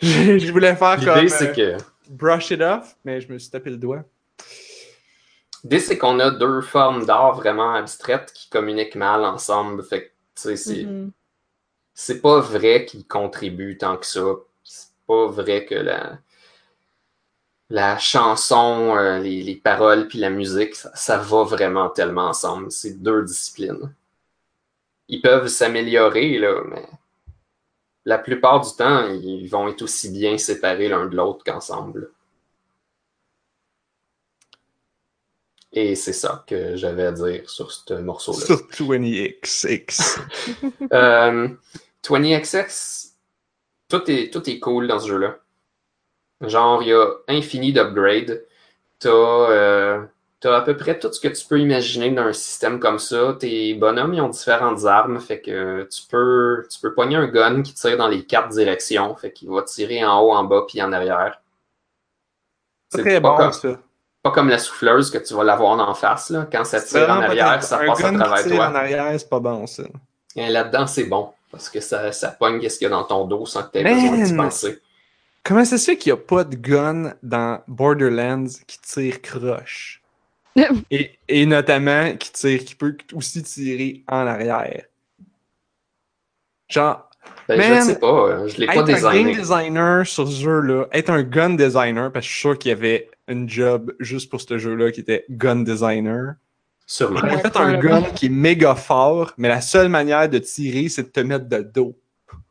je 0.38 0.50
voulais 0.52 0.74
faire 0.74 0.96
comme 0.96 1.08
euh, 1.08 1.52
que. 1.54 1.76
brush 2.08 2.50
it 2.50 2.60
off, 2.60 2.96
mais 3.04 3.20
je 3.20 3.32
me 3.32 3.38
suis 3.38 3.50
tapé 3.50 3.70
le 3.70 3.76
doigt. 3.76 4.02
L'idée, 5.64 5.80
c'est 5.80 5.98
qu'on 5.98 6.18
a 6.20 6.30
deux 6.30 6.60
formes 6.62 7.04
d'art 7.06 7.34
vraiment 7.34 7.74
abstraites 7.74 8.32
qui 8.32 8.48
communiquent 8.50 8.94
mal 8.96 9.24
ensemble. 9.24 9.82
Fait 9.84 10.02
que, 10.04 10.08
tu 10.08 10.12
sais, 10.34 10.56
c'est 10.56 10.88
c'est 11.94 12.20
pas 12.20 12.40
vrai 12.40 12.84
qu'ils 12.86 13.06
contribuent 13.06 13.76
tant 13.78 13.96
que 13.96 14.06
ça. 14.06 14.24
C'est 14.64 14.90
pas 15.06 15.26
vrai 15.26 15.64
que 15.66 15.74
la, 15.74 16.18
la 17.70 17.98
chanson, 17.98 18.96
euh, 18.96 19.18
les, 19.18 19.42
les 19.42 19.56
paroles 19.56 20.08
puis 20.08 20.18
la 20.18 20.30
musique, 20.30 20.74
ça, 20.74 20.90
ça 20.94 21.18
va 21.18 21.44
vraiment 21.44 21.88
tellement 21.88 22.28
ensemble. 22.28 22.70
C'est 22.70 23.02
deux 23.02 23.22
disciplines. 23.24 23.94
Ils 25.08 25.20
peuvent 25.20 25.48
s'améliorer, 25.48 26.38
là, 26.38 26.62
mais 26.66 26.88
la 28.04 28.18
plupart 28.18 28.60
du 28.60 28.74
temps, 28.76 29.06
ils 29.08 29.48
vont 29.48 29.68
être 29.68 29.82
aussi 29.82 30.10
bien 30.10 30.38
séparés 30.38 30.88
l'un 30.88 31.06
de 31.06 31.16
l'autre 31.16 31.44
qu'ensemble. 31.44 32.10
Et 35.72 35.94
c'est 35.94 36.12
ça 36.12 36.44
que 36.46 36.76
j'avais 36.76 37.04
à 37.06 37.12
dire 37.12 37.48
sur 37.48 37.70
ce 37.70 37.94
morceau-là. 37.94 38.44
Sur 38.72 38.86
20XX. 38.86 40.20
Euh, 40.92 41.48
20XX, 42.02 43.12
tout 43.88 44.10
est, 44.10 44.32
tout 44.32 44.50
est 44.50 44.58
cool 44.58 44.88
dans 44.88 44.98
ce 44.98 45.08
jeu-là. 45.08 45.38
Genre, 46.40 46.82
il 46.82 46.88
y 46.88 46.92
a 46.92 47.06
infini 47.28 47.72
d'upgrades. 47.72 48.44
T'as 48.98 49.10
euh, 49.10 50.02
à 50.42 50.60
peu 50.62 50.76
près 50.76 50.98
tout 50.98 51.12
ce 51.12 51.20
que 51.20 51.28
tu 51.28 51.46
peux 51.46 51.60
imaginer 51.60 52.10
d'un 52.10 52.32
système 52.32 52.80
comme 52.80 52.98
ça. 52.98 53.36
Tes 53.38 53.74
bonhommes, 53.74 54.14
ils 54.14 54.20
ont 54.20 54.28
différentes 54.28 54.84
armes. 54.86 55.20
Fait 55.20 55.40
que 55.40 55.86
tu 55.90 56.02
peux, 56.08 56.66
tu 56.68 56.80
peux 56.80 56.94
pogner 56.94 57.16
un 57.16 57.28
gun 57.28 57.62
qui 57.62 57.74
tire 57.74 57.96
dans 57.96 58.08
les 58.08 58.24
quatre 58.24 58.48
directions. 58.48 59.14
Fait 59.14 59.32
qu'il 59.32 59.50
va 59.50 59.62
tirer 59.62 60.04
en 60.04 60.20
haut, 60.20 60.32
en 60.32 60.44
bas, 60.44 60.64
puis 60.66 60.82
en 60.82 60.92
arrière. 60.92 61.40
C'est 62.88 63.02
très 63.02 63.20
bon, 63.20 63.36
comme, 63.36 63.52
ça. 63.52 63.78
Pas 64.22 64.30
comme 64.30 64.48
la 64.48 64.58
souffleuse 64.58 65.10
que 65.10 65.18
tu 65.18 65.34
vas 65.34 65.44
l'avoir 65.44 65.78
en 65.78 65.94
face. 65.94 66.30
Là. 66.30 66.46
Quand 66.50 66.64
ça 66.64 66.80
tire 66.80 67.08
en 67.08 67.20
arrière, 67.22 67.62
ça 67.62 67.78
un 67.80 67.86
passe 67.86 68.04
à 68.04 68.12
travers 68.12 68.44
toi. 68.46 68.68
en 68.68 68.74
arrière, 68.74 69.14
c'est 69.18 69.28
pas 69.28 69.40
bon, 69.40 69.66
ça. 69.66 69.84
Et 70.36 70.48
là-dedans, 70.48 70.86
c'est 70.86 71.04
bon. 71.04 71.30
Parce 71.50 71.68
que 71.68 71.80
ça, 71.80 72.12
ça 72.12 72.28
pogne 72.28 72.60
ce 72.68 72.78
qu'il 72.78 72.84
y 72.84 72.86
a 72.86 72.90
dans 72.90 73.04
ton 73.04 73.24
dos 73.26 73.44
sans 73.46 73.64
que 73.64 73.72
tu 73.72 73.78
aies 73.78 73.82
Man! 73.82 73.94
besoin 73.94 74.24
d'y 74.24 74.36
penser. 74.36 74.78
Comment 75.42 75.64
ça 75.64 75.78
se 75.78 75.84
fait 75.90 75.96
qu'il 75.96 76.12
n'y 76.12 76.18
a 76.18 76.22
pas 76.22 76.44
de 76.44 76.54
gun 76.54 77.14
dans 77.22 77.60
Borderlands 77.66 78.46
qui 78.66 78.78
tire 78.80 79.22
croche? 79.22 80.02
et, 80.90 81.18
et 81.28 81.46
notamment 81.46 82.14
qui 82.16 82.30
tire, 82.32 82.64
qui 82.64 82.74
peut 82.74 82.96
aussi 83.14 83.42
tirer 83.42 84.02
en 84.06 84.26
arrière. 84.26 84.84
Genre, 86.68 87.08
Ben, 87.48 87.58
Man, 87.58 87.80
je 87.80 87.86
sais 87.86 87.98
pas, 87.98 88.46
je 88.46 88.56
l'ai 88.58 88.66
pas 88.66 88.74
être 88.74 88.80
un 88.82 88.84
game 88.84 88.94
designé. 88.94 89.34
designer 89.36 90.06
sur 90.06 90.28
ce 90.28 90.40
jeu-là, 90.40 90.86
être 90.92 91.10
un 91.10 91.22
gun 91.22 91.50
designer, 91.50 92.12
parce 92.12 92.26
que 92.26 92.28
je 92.28 92.32
suis 92.32 92.40
sûr 92.40 92.58
qu'il 92.58 92.68
y 92.68 92.72
avait 92.72 93.08
une 93.30 93.48
job 93.48 93.94
juste 94.00 94.28
pour 94.28 94.40
ce 94.40 94.58
jeu-là 94.58 94.90
qui 94.90 95.00
était 95.00 95.24
gun 95.30 95.62
designer. 95.62 96.34
Sûrement. 96.86 97.20
J'aurais 97.20 97.38
fait 97.40 97.56
un 97.56 97.78
gun 97.78 98.02
qui 98.02 98.26
est 98.26 98.30
méga 98.30 98.74
fort, 98.74 99.32
mais 99.38 99.48
la 99.48 99.60
seule 99.60 99.88
manière 99.88 100.28
de 100.28 100.38
tirer, 100.38 100.88
c'est 100.88 101.04
de 101.04 101.08
te 101.08 101.20
mettre 101.20 101.48
de 101.48 101.62
dos. 101.62 101.96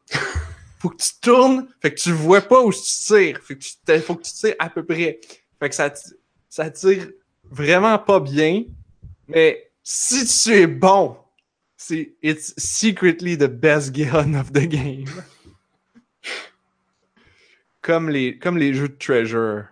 faut 0.80 0.90
que 0.90 0.96
tu 0.96 1.12
tournes, 1.22 1.68
fait 1.82 1.94
que 1.94 2.00
tu 2.00 2.12
vois 2.14 2.42
pas 2.42 2.62
où 2.62 2.72
tu 2.72 2.80
tires. 2.80 3.40
Fait 3.44 3.56
que 3.56 3.60
tu 3.62 4.00
faut 4.00 4.16
que 4.16 4.24
tu 4.24 4.32
tires 4.32 4.56
à 4.58 4.70
peu 4.70 4.84
près. 4.84 5.20
Fait 5.60 5.70
que 5.70 5.76
ça, 5.76 5.94
ça 6.48 6.70
tire 6.70 7.10
vraiment 7.52 8.00
pas 8.00 8.22
bien, 8.22 8.64
mais 9.28 9.70
si 9.84 10.26
tu 10.26 10.56
es 10.56 10.68
bon, 10.68 11.18
c'est 11.76 12.14
it's 12.22 12.54
secretly 12.58 13.38
the 13.38 13.50
best 13.50 13.92
gun 13.94 14.36
of 14.36 14.54
the 14.54 14.68
game. 14.68 15.10
comme 17.82 18.10
les 18.10 18.38
comme 18.38 18.58
les 18.58 18.74
jeux 18.74 18.90
de 18.90 18.98
treasure. 18.98 19.66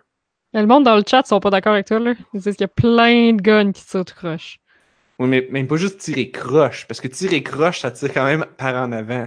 Le 0.54 0.66
monde 0.66 0.84
dans 0.84 0.96
le 0.96 1.02
chat 1.06 1.26
sont 1.26 1.40
pas 1.40 1.50
d'accord 1.50 1.74
avec 1.74 1.86
toi, 1.86 1.98
là. 1.98 2.14
Ils 2.32 2.40
disent 2.40 2.56
qu'il 2.56 2.62
y 2.62 2.64
a 2.64 2.68
plein 2.68 3.32
de 3.34 3.42
guns 3.42 3.72
qui 3.72 3.84
tirent 3.84 4.04
tout 4.04 4.14
croche. 4.14 4.60
Oui, 5.18 5.28
mais 5.28 5.46
même 5.50 5.66
pas 5.66 5.76
juste 5.76 5.98
tirer 5.98 6.30
croche, 6.30 6.86
parce 6.86 7.00
que 7.00 7.08
tirer 7.08 7.42
croche, 7.42 7.80
ça 7.80 7.90
tire 7.90 8.12
quand 8.14 8.24
même 8.24 8.46
par 8.56 8.74
en 8.76 8.92
avant. 8.92 9.26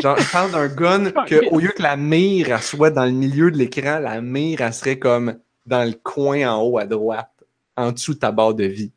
Genre, 0.00 0.16
je 0.16 0.32
parle 0.32 0.52
d'un 0.52 0.68
gun 0.68 1.10
que, 1.26 1.48
au 1.50 1.58
lieu 1.58 1.72
que 1.76 1.82
la 1.82 1.96
mire, 1.96 2.50
elle 2.50 2.62
soit 2.62 2.90
dans 2.90 3.04
le 3.04 3.12
milieu 3.12 3.50
de 3.50 3.56
l'écran, 3.56 3.98
la 3.98 4.20
mire, 4.20 4.60
elle 4.60 4.72
serait 4.72 4.98
comme 4.98 5.38
dans 5.66 5.84
le 5.84 5.94
coin 5.94 6.46
en 6.48 6.62
haut 6.62 6.78
à 6.78 6.86
droite, 6.86 7.32
en 7.76 7.92
dessous 7.92 8.14
de 8.14 8.18
ta 8.18 8.32
barre 8.32 8.54
de 8.54 8.64
vie. 8.64 8.92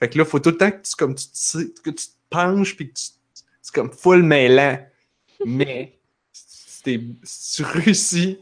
Fait 0.00 0.08
que 0.08 0.18
là, 0.18 0.24
faut 0.24 0.38
tout 0.38 0.50
le 0.50 0.56
temps 0.56 0.70
que 0.70 0.82
tu, 0.82 0.94
comme 0.96 1.14
tu, 1.14 1.72
que 1.82 1.90
tu 1.90 2.06
te 2.06 2.12
penches 2.28 2.76
puis 2.76 2.88
que 2.88 2.94
tu, 2.94 3.06
c'est 3.62 3.74
comme 3.74 3.90
full 3.90 4.22
mêlant. 4.22 4.78
Mais, 5.44 5.98
si 6.32 7.56
tu 7.56 7.62
réussis, 7.62 8.38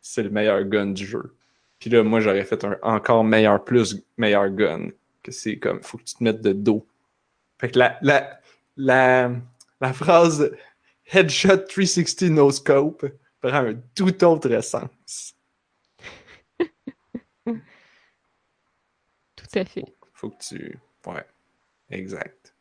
c'est 0.00 0.22
le 0.22 0.30
meilleur 0.30 0.64
gun 0.64 0.86
du 0.86 1.06
jeu. 1.06 1.34
Puis 1.78 1.90
là, 1.90 2.02
moi, 2.02 2.20
j'aurais 2.20 2.44
fait 2.44 2.64
un 2.64 2.78
encore 2.82 3.24
meilleur, 3.24 3.64
plus 3.64 4.02
meilleur 4.16 4.50
gun 4.50 4.88
que 5.22 5.32
c'est 5.32 5.58
comme 5.58 5.82
faut 5.82 5.98
que 5.98 6.04
tu 6.04 6.14
te 6.14 6.24
mettes 6.24 6.40
de 6.40 6.52
dos. 6.52 6.86
Fait 7.58 7.70
que 7.70 7.78
la, 7.78 7.98
la, 8.02 8.40
la, 8.76 9.30
la 9.80 9.92
phrase 9.92 10.50
Headshot 11.12 11.66
360 11.68 12.30
no 12.30 12.50
scope 12.50 13.06
prend 13.40 13.66
un 13.66 13.74
tout 13.94 14.24
autre 14.24 14.60
sens. 14.62 15.34
Tout 17.44 17.60
à 19.54 19.64
fait. 19.64 19.84
Faut 20.12 20.30
que 20.30 20.42
tu. 20.42 20.78
Ouais. 21.06 21.26
Exact. 21.90 22.54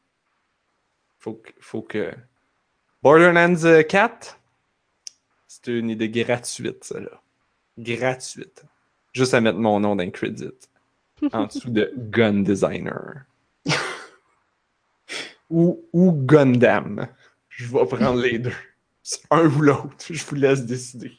Faut 1.20 1.36
que. 1.36 1.52
Faut 1.60 1.82
que... 1.82 2.14
Borderlands 3.04 3.64
euh, 3.66 3.84
4, 3.84 4.40
c'est 5.48 5.68
une 5.68 5.90
idée 5.90 6.10
gratuite, 6.10 6.84
ça 6.84 7.00
là. 7.00 7.22
Gratuite. 7.84 8.64
Juste 9.14 9.34
à 9.34 9.42
mettre 9.42 9.58
mon 9.58 9.80
nom 9.80 9.96
dans 9.96 10.04
le 10.04 10.12
credit. 10.12 10.52
En 11.34 11.46
dessous 11.48 11.70
de 11.70 11.92
Gun 11.98 12.42
Designer. 12.44 13.26
ou, 15.50 15.84
ou 15.94 16.12
Gundam. 16.14 17.08
Je 17.50 17.66
vais 17.66 17.86
prendre 17.86 18.22
les 18.22 18.40
deux. 18.40 18.54
C'est 19.02 19.22
un 19.32 19.46
ou 19.48 19.62
l'autre. 19.62 19.96
Je 20.10 20.24
vous 20.26 20.36
laisse 20.36 20.66
décider. 20.66 21.12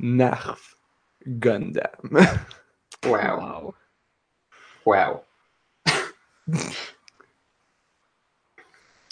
Narf. 0.00 0.76
Gundam. 1.26 2.26
Wow. 3.06 3.74
Wow. 4.86 5.22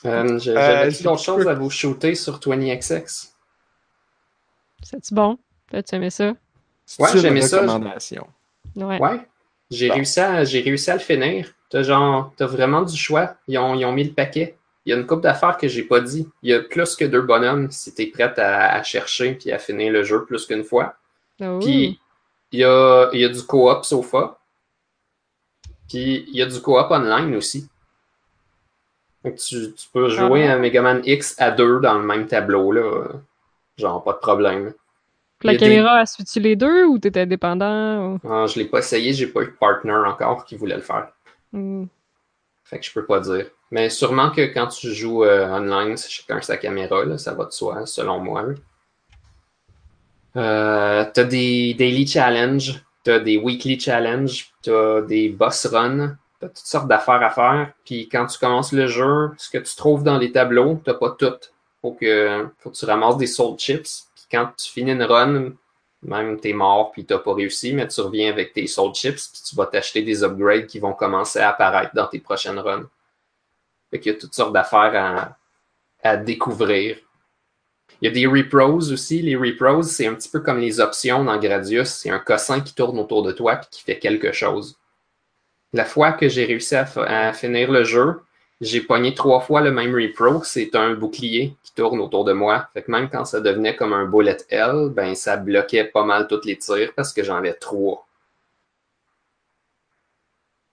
Euh, 0.04 0.24
Euh, 0.24 0.38
J'avais 0.38 0.90
je- 0.90 1.02
d'autres 1.02 1.22
choses 1.22 1.44
peux- 1.44 1.50
à 1.50 1.54
vous 1.54 1.70
shooter 1.70 2.14
sur 2.14 2.38
20XX. 2.38 3.32
C'est-tu 4.88 5.14
bon? 5.14 5.38
T'as-tu 5.70 5.94
aimé 5.96 6.10
ça? 6.10 6.34
Ouais, 6.98 7.12
une 7.12 7.18
j'aimais 7.18 7.42
ça. 7.42 7.64
Ouais. 8.76 9.00
Ouais. 9.00 9.20
J'ai 9.70 9.88
Bon. 9.88 9.94
réussi, 9.94 10.20
à, 10.20 10.44
j'ai 10.44 10.60
réussi 10.60 10.90
à 10.90 10.94
le 10.94 11.00
finir. 11.00 11.52
T'as 11.70 11.82
genre, 11.82 12.32
t'as 12.36 12.46
vraiment 12.46 12.82
du 12.82 12.96
choix. 12.96 13.34
Ils 13.48 13.58
ont, 13.58 13.74
ils 13.74 13.84
ont 13.84 13.92
mis 13.92 14.04
le 14.04 14.12
paquet. 14.12 14.56
Il 14.84 14.90
y 14.90 14.92
a 14.92 14.96
une 14.96 15.06
couple 15.06 15.22
d'affaires 15.22 15.56
que 15.56 15.66
j'ai 15.66 15.82
pas 15.82 16.00
dit. 16.00 16.28
Il 16.42 16.50
y 16.50 16.54
a 16.54 16.60
plus 16.60 16.94
que 16.94 17.04
deux 17.04 17.22
bonhommes 17.22 17.68
si 17.72 17.92
t'es 17.92 18.06
prête 18.06 18.38
à, 18.38 18.74
à 18.74 18.82
chercher 18.84 19.34
puis 19.34 19.50
à 19.50 19.58
finir 19.58 19.92
le 19.92 20.04
jeu 20.04 20.24
plus 20.24 20.46
qu'une 20.46 20.62
fois. 20.62 20.94
Oh. 21.40 21.58
Puis 21.60 21.98
il 22.52 22.60
y 22.60 22.64
a, 22.64 23.10
il 23.12 23.20
y 23.20 23.24
a 23.24 23.28
du 23.28 23.42
co-op 23.42 23.84
sofa. 23.84 24.38
Puis 25.88 26.24
il 26.28 26.36
y 26.36 26.42
a 26.42 26.46
du 26.46 26.60
co-op 26.60 26.90
online 26.92 27.34
aussi. 27.34 27.68
Donc 29.24 29.34
tu, 29.36 29.72
tu 29.72 29.88
peux 29.92 30.08
jouer 30.08 30.46
Ah. 30.46 30.52
à 30.52 30.56
Mega 30.58 30.82
Man 30.82 31.00
X 31.04 31.34
à 31.38 31.50
deux 31.50 31.80
dans 31.80 31.98
le 31.98 32.04
même 32.04 32.28
tableau 32.28 32.70
là. 32.70 33.08
Genre 33.78 34.02
pas 34.02 34.12
de 34.12 34.18
problème. 34.18 34.72
La 35.42 35.56
caméra, 35.56 35.98
a 35.98 36.06
suivi 36.06 36.40
les 36.40 36.56
deux 36.56 36.84
ou 36.86 36.98
t'étais 36.98 37.20
indépendant? 37.20 38.14
Ou... 38.14 38.20
Ah, 38.28 38.46
je 38.46 38.58
l'ai 38.58 38.64
pas 38.64 38.78
essayé, 38.78 39.12
j'ai 39.12 39.26
pas 39.26 39.42
eu 39.42 39.46
de 39.46 39.50
partner 39.50 39.92
encore 39.92 40.44
qui 40.44 40.56
voulait 40.56 40.76
le 40.76 40.82
faire. 40.82 41.08
Hmm. 41.52 41.84
Fait 42.64 42.78
que 42.78 42.86
je 42.86 42.92
peux 42.92 43.04
pas 43.04 43.20
dire. 43.20 43.46
Mais 43.70 43.90
sûrement 43.90 44.30
que 44.30 44.42
quand 44.42 44.68
tu 44.68 44.92
joues 44.92 45.24
euh, 45.24 45.46
online, 45.48 45.96
c'est 45.96 46.10
chacun 46.10 46.40
sa 46.40 46.56
caméra, 46.56 47.04
là, 47.04 47.18
ça 47.18 47.34
va 47.34 47.44
de 47.44 47.50
soi, 47.50 47.84
selon 47.86 48.18
moi. 48.18 48.44
Euh, 50.36 51.04
t'as 51.12 51.24
des 51.24 51.74
daily 51.74 52.06
challenges, 52.06 52.84
t'as 53.04 53.18
des 53.18 53.36
weekly 53.36 53.78
challenges, 53.78 54.52
t'as 54.62 55.00
des 55.02 55.28
boss 55.28 55.66
runs, 55.66 56.16
t'as 56.40 56.48
toutes 56.48 56.58
sortes 56.58 56.88
d'affaires 56.88 57.22
à 57.22 57.30
faire. 57.30 57.72
Puis 57.84 58.08
quand 58.08 58.26
tu 58.26 58.38
commences 58.38 58.72
le 58.72 58.86
jeu, 58.86 59.30
ce 59.36 59.50
que 59.50 59.58
tu 59.58 59.76
trouves 59.76 60.02
dans 60.02 60.18
les 60.18 60.32
tableaux, 60.32 60.80
t'as 60.84 60.94
pas 60.94 61.10
tout. 61.10 61.34
Faut 61.80 61.92
que, 61.92 62.48
faut 62.58 62.70
que 62.70 62.76
tu 62.76 62.84
ramasses 62.84 63.16
des 63.16 63.26
soul 63.26 63.56
chips. 63.58 64.08
Puis 64.14 64.24
quand 64.30 64.50
tu 64.56 64.70
finis 64.70 64.92
une 64.92 65.02
run, 65.02 65.52
même 66.02 66.40
t'es 66.40 66.52
mort 66.52 66.92
puis 66.92 67.04
t'as 67.04 67.18
pas 67.18 67.34
réussi, 67.34 67.72
mais 67.72 67.88
tu 67.88 68.00
reviens 68.00 68.30
avec 68.30 68.52
tes 68.52 68.66
soul 68.66 68.94
chips 68.94 69.28
puis 69.28 69.42
tu 69.48 69.56
vas 69.56 69.66
t'acheter 69.66 70.02
des 70.02 70.22
upgrades 70.22 70.66
qui 70.66 70.78
vont 70.78 70.92
commencer 70.92 71.38
à 71.38 71.50
apparaître 71.50 71.94
dans 71.94 72.06
tes 72.06 72.20
prochaines 72.20 72.58
runs. 72.58 72.88
Fait 73.90 74.00
qu'il 74.00 74.12
y 74.12 74.16
a 74.16 74.18
toutes 74.18 74.34
sortes 74.34 74.52
d'affaires 74.52 74.92
à, 74.94 75.36
à 76.02 76.16
découvrir. 76.16 76.98
Il 78.00 78.06
y 78.06 78.08
a 78.08 78.14
des 78.14 78.26
repros 78.26 78.92
aussi. 78.92 79.22
Les 79.22 79.36
repros, 79.36 79.82
c'est 79.82 80.06
un 80.06 80.14
petit 80.14 80.28
peu 80.28 80.40
comme 80.40 80.58
les 80.58 80.80
options 80.80 81.24
dans 81.24 81.38
Gradius. 81.38 81.88
C'est 81.88 82.10
un 82.10 82.18
cossin 82.18 82.60
qui 82.60 82.74
tourne 82.74 82.98
autour 82.98 83.22
de 83.22 83.32
toi 83.32 83.56
puis 83.56 83.68
qui 83.70 83.82
fait 83.82 83.98
quelque 83.98 84.32
chose. 84.32 84.78
La 85.72 85.84
fois 85.84 86.12
que 86.12 86.28
j'ai 86.28 86.44
réussi 86.44 86.74
à, 86.74 87.32
finir 87.32 87.70
le 87.70 87.84
jeu, 87.84 88.20
j'ai 88.60 88.80
pogné 88.80 89.14
trois 89.14 89.40
fois 89.40 89.60
le 89.60 89.70
même 89.70 89.94
repro. 89.94 90.42
C'est 90.42 90.74
un 90.74 90.94
bouclier 90.94 91.54
qui 91.62 91.74
tourne 91.74 92.00
autour 92.00 92.24
de 92.24 92.32
moi. 92.32 92.68
Fait 92.72 92.82
que 92.82 92.90
même 92.90 93.10
quand 93.10 93.24
ça 93.24 93.40
devenait 93.40 93.76
comme 93.76 93.92
un 93.92 94.06
bullet 94.06 94.38
L, 94.48 94.88
ben 94.90 95.14
ça 95.14 95.36
bloquait 95.36 95.84
pas 95.84 96.04
mal 96.04 96.26
tous 96.26 96.40
les 96.44 96.56
tirs 96.56 96.92
parce 96.94 97.12
que 97.12 97.22
j'en 97.22 97.36
avais 97.36 97.52
trois. 97.54 98.06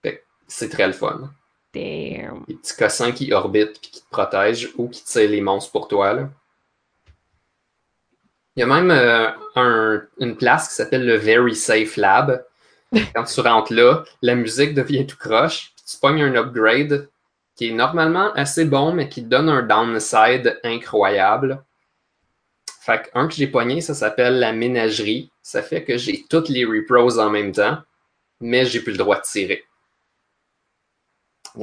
Fait 0.02 0.16
que 0.16 0.22
c'est 0.48 0.70
très 0.70 0.86
le 0.86 0.92
fun. 0.94 1.30
Damn. 1.74 2.44
Les 2.48 2.54
petits 2.54 2.76
cossins 2.76 3.12
qui 3.12 3.32
orbitent 3.32 3.80
puis 3.80 3.90
qui 3.90 4.00
te 4.00 4.08
protègent 4.10 4.70
ou 4.76 4.88
qui 4.88 5.04
tirent 5.04 5.28
les 5.30 5.40
monstres 5.40 5.72
pour 5.72 5.88
toi. 5.88 6.12
Là. 6.14 6.28
Il 8.56 8.60
y 8.60 8.62
a 8.62 8.66
même 8.66 8.90
euh, 8.92 9.28
un- 9.56 10.02
une 10.20 10.36
place 10.36 10.68
qui 10.68 10.74
s'appelle 10.74 11.04
le 11.04 11.16
Very 11.16 11.56
Safe 11.56 11.96
Lab. 11.96 12.46
Quand 13.14 13.24
tu 13.24 13.40
rentres 13.40 13.72
là, 13.72 14.04
la 14.22 14.36
musique 14.36 14.72
devient 14.74 15.06
tout 15.06 15.16
croche. 15.18 15.72
puis 15.76 15.84
tu 15.84 15.96
pognes 15.98 16.22
un 16.22 16.34
upgrade 16.36 17.08
qui 17.56 17.68
est 17.68 17.72
normalement 17.72 18.32
assez 18.34 18.64
bon, 18.64 18.92
mais 18.92 19.08
qui 19.08 19.22
donne 19.22 19.48
un 19.48 19.62
downside 19.62 20.60
incroyable. 20.64 21.64
Fait 22.80 23.02
que 23.02 23.18
un 23.18 23.28
que 23.28 23.34
j'ai 23.34 23.46
pogné, 23.46 23.80
ça 23.80 23.94
s'appelle 23.94 24.38
la 24.38 24.52
ménagerie. 24.52 25.30
Ça 25.42 25.62
fait 25.62 25.84
que 25.84 25.96
j'ai 25.96 26.24
toutes 26.28 26.48
les 26.48 26.64
repros 26.64 27.18
en 27.18 27.30
même 27.30 27.52
temps, 27.52 27.78
mais 28.40 28.66
j'ai 28.66 28.80
plus 28.80 28.92
le 28.92 28.98
droit 28.98 29.16
de 29.16 29.22
tirer. 29.22 29.64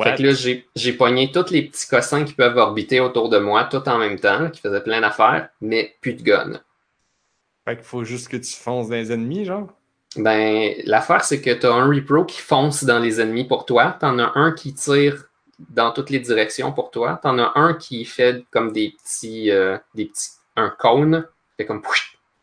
Fait 0.04 0.16
que 0.16 0.24
là, 0.24 0.32
j'ai, 0.32 0.66
j'ai 0.76 0.94
pogné 0.94 1.32
tous 1.32 1.52
les 1.52 1.64
petits 1.64 1.86
cossins 1.86 2.24
qui 2.24 2.34
peuvent 2.34 2.56
orbiter 2.56 3.02
autour 3.02 3.28
de 3.28 3.38
moi, 3.38 3.66
tout 3.66 3.88
en 3.90 3.98
même 3.98 4.18
temps, 4.18 4.50
qui 4.50 4.62
faisaient 4.62 4.84
plein 4.84 5.02
d'affaires, 5.02 5.50
mais 5.60 5.98
plus 6.00 6.14
de 6.14 6.24
gun. 6.24 6.62
Fait 7.66 7.76
qu'il 7.76 7.86
faut 7.86 8.06
juste 8.06 8.30
que 8.30 8.38
tu 8.38 8.54
fonces 8.54 8.88
dans 8.88 8.96
les 8.96 9.12
ennemis, 9.12 9.44
genre? 9.44 9.68
Ben, 10.16 10.74
l'affaire, 10.86 11.26
c'est 11.26 11.42
que 11.42 11.52
tu 11.52 11.66
as 11.66 11.74
un 11.74 11.88
repro 11.88 12.24
qui 12.24 12.40
fonce 12.40 12.84
dans 12.86 13.00
les 13.00 13.20
ennemis 13.20 13.46
pour 13.46 13.66
toi. 13.66 13.98
T'en 14.00 14.18
as 14.18 14.32
un 14.36 14.54
qui 14.54 14.74
tire 14.74 15.26
dans 15.70 15.92
toutes 15.92 16.10
les 16.10 16.20
directions 16.20 16.72
pour 16.72 16.92
toi. 16.92 17.20
T'en 17.22 17.38
as 17.40 17.52
un 17.56 17.74
qui 17.74 18.06
fait 18.06 18.44
comme 18.52 18.72
des 18.72 18.96
petits, 19.04 19.52
euh, 19.52 19.78
des 19.96 20.06
petits, 20.06 20.32
un 20.56 20.70
cône, 20.70 21.28
fait 21.58 21.66
comme 21.66 21.82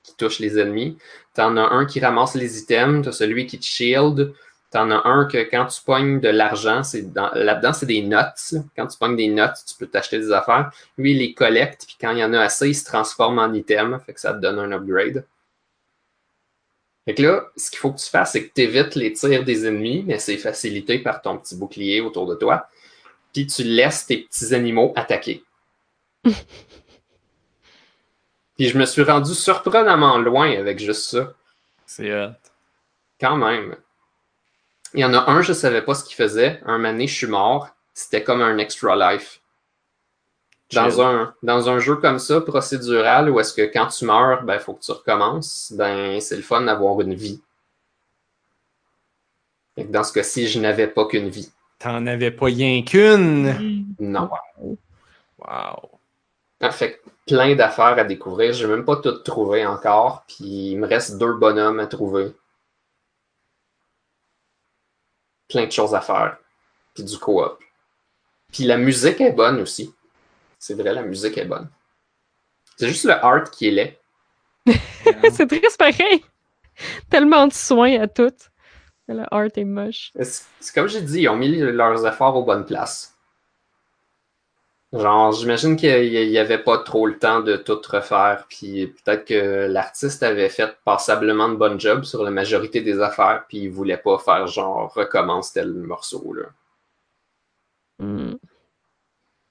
qui 0.03 0.15
touche 0.17 0.39
les 0.39 0.59
ennemis. 0.59 0.99
T'en 1.35 1.57
as 1.57 1.69
un 1.71 1.87
qui 1.87 2.01
ramasse 2.01 2.35
les 2.35 2.59
items. 2.59 3.05
T'as 3.05 3.13
celui 3.13 3.47
qui 3.47 3.59
te 3.59 3.65
shield. 3.65 4.33
T'en 4.71 4.91
as 4.91 5.07
un 5.09 5.25
que 5.25 5.39
quand 5.51 5.67
tu 5.67 5.81
pognes 5.83 6.21
de 6.21 6.29
l'argent, 6.29 6.83
c'est 6.83 7.13
dans- 7.13 7.31
là-dedans, 7.33 7.73
c'est 7.73 7.87
des 7.87 8.03
notes. 8.03 8.55
Quand 8.77 8.87
tu 8.87 8.99
pognes 8.99 9.17
des 9.17 9.29
notes, 9.29 9.57
tu 9.67 9.75
peux 9.79 9.87
t'acheter 9.87 10.19
des 10.19 10.31
affaires. 10.31 10.71
Lui, 10.99 11.13
il 11.13 11.19
les 11.19 11.33
collecte, 11.33 11.87
puis 11.87 11.97
quand 11.99 12.11
il 12.11 12.19
y 12.19 12.25
en 12.25 12.35
a 12.35 12.41
assez, 12.41 12.69
il 12.69 12.75
se 12.75 12.85
transforme 12.85 13.39
en 13.39 13.51
item, 13.55 13.99
fait 14.05 14.13
que 14.13 14.21
ça 14.21 14.35
te 14.35 14.41
donne 14.41 14.59
un 14.59 14.73
upgrade. 14.73 15.25
Fait 17.07 17.15
que 17.15 17.23
là, 17.23 17.47
ce 17.57 17.71
qu'il 17.71 17.79
faut 17.79 17.91
que 17.93 17.99
tu 17.99 18.11
fasses, 18.11 18.33
c'est 18.33 18.47
que 18.47 18.53
tu 18.55 18.61
évites 18.61 18.95
les 18.95 19.15
tirs 19.15 19.43
des 19.43 19.67
ennemis, 19.67 20.05
mais 20.07 20.19
c'est 20.19 20.37
facilité 20.37 20.99
par 20.99 21.23
ton 21.23 21.39
petit 21.39 21.57
bouclier 21.57 22.03
autour 22.03 22.27
de 22.27 22.35
toi. 22.35 22.69
Puis 23.33 23.47
tu 23.47 23.63
laisses 23.63 24.07
tes 24.07 24.19
petits 24.19 24.55
animaux 24.55 24.93
attaquer. 24.97 25.45
Puis 26.25 26.35
je 28.69 28.77
me 28.77 28.87
suis 28.87 29.03
rendu 29.03 29.35
surprenamment 29.35 30.19
loin 30.19 30.51
avec 30.59 30.81
juste 30.81 31.11
ça. 31.11 31.33
C'est 31.87 32.13
hot. 32.13 32.33
Quand 33.21 33.37
même. 33.37 33.77
Il 34.95 35.01
y 35.01 35.05
en 35.05 35.15
a 35.15 35.31
un, 35.31 35.43
je 35.43 35.53
savais 35.53 35.83
pas 35.83 35.95
ce 35.95 36.05
qu'il 36.05 36.17
faisait. 36.17 36.61
Un 36.65 36.79
mané, 36.79 37.07
je 37.07 37.15
suis 37.15 37.27
mort. 37.27 37.69
C'était 37.95 38.25
comme 38.25 38.43
un 38.43 38.59
extra 38.59 39.13
life. 39.13 39.41
Dans 40.73 41.01
un, 41.01 41.35
dans 41.43 41.71
un 41.71 41.79
jeu 41.79 41.97
comme 41.97 42.19
ça, 42.19 42.43
procédural, 42.43 43.31
où 43.31 43.41
est-ce 43.41 43.55
que 43.55 43.63
quand 43.63 43.87
tu 43.87 44.05
meurs, 44.05 44.43
ben, 44.43 44.59
faut 44.59 44.75
que 44.75 44.83
tu 44.83 44.93
recommences, 44.93 45.73
ben, 45.75 46.21
c'est 46.21 46.37
le 46.37 46.43
fun 46.43 46.61
d'avoir 46.61 47.01
une 47.01 47.15
vie. 47.15 47.41
Dans 49.79 50.05
ce 50.05 50.13
cas-ci, 50.13 50.47
je 50.47 50.59
n'avais 50.59 50.89
pas 50.89 51.07
qu'une 51.07 51.29
vie. 51.29 51.51
T'en 51.79 52.07
avais 52.07 52.31
pas 52.31 52.47
rien 52.47 52.83
qu'une? 52.83 53.95
Non. 54.01 54.31
Wow. 54.59 55.99
Ah, 56.61 56.71
fait 56.73 57.01
plein 57.27 57.55
d'affaires 57.55 57.99
à 57.99 58.05
découvrir. 58.05 58.53
J'ai 58.53 58.67
même 58.67 58.85
pas 58.85 58.97
tout 58.97 59.13
trouvé 59.19 59.65
encore. 59.65 60.25
Puis 60.27 60.73
il 60.73 60.77
me 60.79 60.89
reste 60.89 61.19
deux 61.19 61.35
bonhommes 61.35 61.79
à 61.79 61.87
trouver. 61.87 62.33
Plein 65.49 65.67
de 65.67 65.73
choses 65.73 65.95
à 65.95 66.01
faire. 66.01 66.39
Puis 66.95 67.05
du 67.05 67.17
co-op. 67.19 67.63
Puis 68.53 68.65
la 68.65 68.77
musique 68.77 69.21
est 69.21 69.33
bonne 69.33 69.61
aussi. 69.61 69.95
C'est 70.59 70.75
vrai, 70.75 70.93
la 70.93 71.03
musique 71.03 71.39
est 71.39 71.45
bonne. 71.45 71.69
C'est 72.77 72.89
juste 72.89 73.05
le 73.05 73.13
art 73.13 73.51
qui 73.51 73.69
est 73.69 73.71
laid. 73.71 73.99
c'est 75.33 75.47
triste 75.47 75.79
pareil. 75.79 76.25
Tellement 77.09 77.47
de 77.47 77.53
soins 77.53 78.01
à 78.01 78.09
tout. 78.09 78.35
Le 79.15 79.25
art 79.31 79.49
est 79.57 79.65
moche. 79.65 80.13
C'est 80.21 80.75
comme 80.75 80.87
j'ai 80.87 81.01
dit, 81.01 81.23
ils 81.23 81.29
ont 81.29 81.37
mis 81.37 81.57
leurs 81.57 82.07
efforts 82.07 82.37
aux 82.37 82.45
bonnes 82.45 82.67
places. 82.67 83.15
Genre, 84.93 85.33
j'imagine 85.33 85.77
qu'il 85.77 86.31
n'y 86.31 86.39
avait 86.39 86.63
pas 86.63 86.79
trop 86.79 87.07
le 87.07 87.19
temps 87.19 87.41
de 87.41 87.57
tout 87.57 87.81
refaire, 87.91 88.47
puis 88.49 88.87
peut-être 88.87 89.27
que 89.27 89.67
l'artiste 89.67 90.23
avait 90.23 90.49
fait 90.49 90.79
passablement 90.83 91.51
de 91.51 91.57
bon 91.57 91.79
job 91.79 92.05
sur 92.05 92.23
la 92.23 92.31
majorité 92.31 92.81
des 92.81 93.01
affaires, 93.01 93.45
puis 93.49 93.59
il 93.59 93.71
voulait 93.71 93.99
pas 93.99 94.19
faire 94.19 94.47
genre 94.47 94.93
recommence 94.95 95.53
tel 95.53 95.75
morceau 95.75 96.33
là. 96.33 96.45
Hmm. 97.99 98.37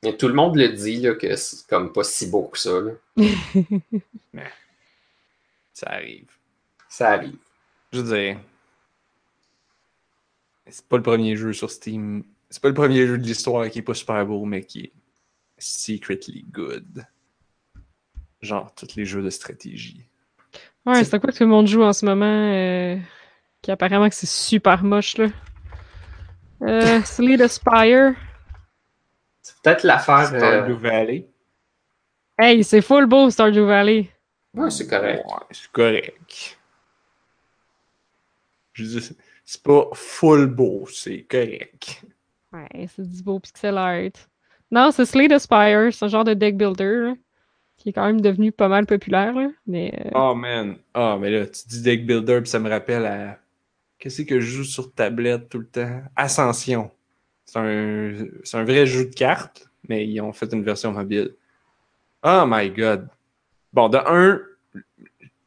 Mais 0.04 0.18
tout 0.18 0.28
le 0.28 0.34
monde 0.34 0.56
le 0.56 0.70
dit 0.70 1.02
là, 1.02 1.14
que 1.14 1.36
c'est 1.36 1.68
comme 1.68 1.94
pas 1.94 2.04
si 2.04 2.32
beau 2.32 2.48
que 2.48 2.58
ça. 2.58 2.80
là. 2.82 2.92
Ça 5.74 5.92
arrive. 5.92 6.32
Ça 6.90 7.10
arrive. 7.10 7.38
Je 7.94 8.02
veux 8.02 8.16
dire. 8.16 8.40
C'est 10.70 10.86
pas 10.88 10.98
le 10.98 11.04
premier 11.04 11.36
jeu 11.36 11.54
sur 11.54 11.72
Steam. 11.72 12.24
C'est 12.50 12.62
pas 12.62 12.68
le 12.70 12.74
premier 12.74 13.06
jeu 13.08 13.18
de 13.18 13.24
l'histoire 13.24 13.70
qui 13.70 13.80
est 13.80 13.84
pas 13.84 13.94
super 13.94 14.26
beau, 14.26 14.46
mais 14.46 14.64
qui 14.64 14.82
est 14.82 14.94
secretly 15.58 16.46
good. 16.52 17.06
Genre 18.42 18.74
tous 18.76 18.96
les 18.96 19.06
jeux 19.06 19.24
de 19.24 19.30
stratégie. 19.30 20.06
Ouais, 20.86 21.04
c'est 21.04 21.16
à 21.16 21.20
quoi 21.20 21.32
que 21.32 21.38
tout 21.38 21.44
le 21.44 21.50
monde 21.50 21.68
joue 21.68 21.84
en 21.84 21.94
ce 21.94 22.06
moment? 22.06 22.26
euh, 22.26 22.98
qui 23.62 23.72
apparemment 23.72 24.08
que 24.08 24.16
c'est 24.16 24.30
super 24.30 24.84
moche, 24.84 25.18
là. 25.18 25.28
Euh, 26.62 27.02
Slay 27.06 27.48
Spire. 27.48 28.16
C'est 29.42 29.56
peut-être 29.62 29.84
l'affaire. 29.84 30.28
Stardew 30.28 30.72
euh, 30.72 30.76
Valley. 30.76 31.28
Hey, 32.40 32.64
c'est 32.64 32.82
full 32.82 33.06
beau, 33.08 33.30
Stardew 33.30 33.66
Valley. 33.66 34.10
Ouais, 34.54 34.70
c'est 34.70 34.88
correct. 34.88 35.24
Ouais, 35.26 35.46
c'est 35.52 35.72
correct. 35.72 36.60
Je 38.74 38.84
dire, 38.84 39.02
c'est 39.50 39.64
pas 39.64 39.88
full 39.94 40.48
beau, 40.48 40.86
c'est 40.92 41.22
correct. 41.24 42.04
Ouais, 42.52 42.88
c'est 42.94 43.08
du 43.10 43.24
beau 43.24 43.40
pixel 43.40 43.78
art. 43.78 44.12
Non, 44.70 44.92
c'est 44.92 45.06
Slay 45.06 45.30
the 45.30 45.38
Spire, 45.40 45.94
c'est 45.94 46.04
un 46.04 46.10
genre 46.10 46.26
de 46.26 46.34
deck 46.34 46.58
builder. 46.58 47.00
là. 47.08 47.14
qui 47.78 47.90
est 47.90 47.94
quand 47.94 48.06
même 48.06 48.20
devenu 48.20 48.52
pas 48.52 48.68
mal 48.68 48.86
populaire, 48.86 49.34
là. 49.34 49.48
Mais 49.66 50.12
Oh 50.14 50.36
man. 50.36 50.76
Oh, 50.94 51.16
mais 51.18 51.32
là, 51.32 51.46
tu 51.48 51.62
dis 51.70 51.82
deck 51.82 52.06
builder, 52.06 52.42
puis 52.42 52.50
ça 52.50 52.60
me 52.60 52.70
rappelle 52.70 53.06
à. 53.06 53.40
Qu'est-ce 54.00 54.24
que 54.24 54.42
je 54.42 54.46
joue 54.58 54.64
sur 54.66 54.94
tablette 54.94 55.48
tout 55.48 55.60
le 55.60 55.68
temps? 55.68 56.02
Ascension. 56.18 56.92
C'est 57.46 57.58
un, 57.60 58.14
un 58.60 58.64
vrai 58.66 58.86
jeu 58.86 59.06
de 59.06 59.14
cartes, 59.16 59.70
mais 59.88 60.06
ils 60.06 60.20
ont 60.20 60.34
fait 60.34 60.52
une 60.52 60.64
version 60.64 60.92
mobile. 60.92 61.34
Oh 62.22 62.44
my 62.46 62.70
god. 62.70 63.08
Bon, 63.72 63.88
de 63.88 63.98
un, 63.98 64.42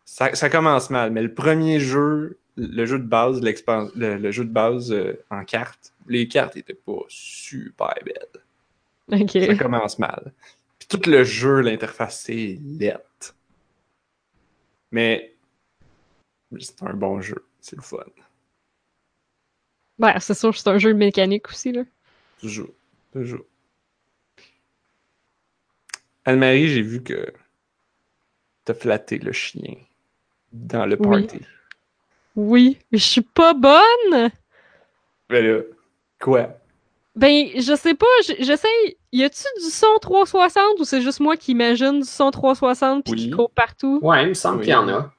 ça, 0.06 0.34
ça 0.34 0.48
commence 0.48 0.88
mal, 0.88 1.10
mais 1.10 1.22
le 1.22 1.34
premier 1.34 1.78
jeu, 1.78 2.38
le 2.60 2.86
jeu 2.86 2.98
de 2.98 3.04
base, 3.04 3.40
le, 3.40 4.16
le 4.16 4.30
jeu 4.30 4.44
de 4.44 4.50
base 4.50 4.92
euh, 4.92 5.22
en 5.30 5.44
cartes, 5.44 5.92
les 6.06 6.28
cartes 6.28 6.56
étaient 6.56 6.74
pas 6.74 7.02
super 7.08 7.94
belles. 8.04 9.26
Ça 9.48 9.54
commence 9.56 9.98
mal. 9.98 10.32
Puis 10.78 10.88
tout 10.88 11.10
le 11.10 11.24
jeu, 11.24 11.60
l'interface, 11.60 12.20
c'est 12.20 12.58
lettre. 12.78 13.34
Mais 14.92 15.34
c'est 16.58 16.82
un 16.82 16.94
bon 16.94 17.20
jeu. 17.20 17.44
C'est 17.60 17.76
le 17.76 17.82
fun. 17.82 17.98
Ben, 19.98 20.18
c'est 20.18 20.34
sûr, 20.34 20.56
c'est 20.56 20.68
un 20.68 20.78
jeu 20.78 20.94
mécanique 20.94 21.48
aussi, 21.48 21.72
là. 21.72 21.82
Toujours. 22.40 22.70
Toujours. 23.12 23.44
Anne-Marie, 26.24 26.68
j'ai 26.68 26.82
vu 26.82 27.02
que 27.02 27.32
t'as 28.64 28.74
flatté 28.74 29.18
le 29.18 29.32
chien 29.32 29.76
dans 30.52 30.86
le 30.86 30.96
party. 30.96 31.36
Oui, 31.36 31.46
mais 32.36 32.76
je 32.92 32.98
suis 32.98 33.20
pas 33.22 33.54
bonne! 33.54 34.30
Mais 35.30 35.42
là, 35.42 35.60
quoi? 36.20 36.48
Ben, 37.16 37.48
je 37.56 37.74
sais 37.76 37.94
pas, 37.94 38.06
j'essaye. 38.38 38.96
Y 39.12 39.24
a-tu 39.24 39.44
du 39.62 39.70
son 39.70 39.98
360 40.00 40.78
ou 40.78 40.84
c'est 40.84 41.02
juste 41.02 41.20
moi 41.20 41.36
qui 41.36 41.52
imagine 41.52 42.00
du 42.00 42.06
son 42.06 42.30
360 42.30 43.04
puis 43.04 43.14
qui 43.14 43.24
Oui. 43.26 43.30
court 43.30 43.50
partout? 43.50 43.98
Ouais, 44.02 44.22
il 44.24 44.28
me 44.30 44.34
semble 44.34 44.58
Oui. 44.58 44.64
qu'il 44.66 44.72
y 44.72 44.76
en 44.76 44.88
a. 44.88 45.12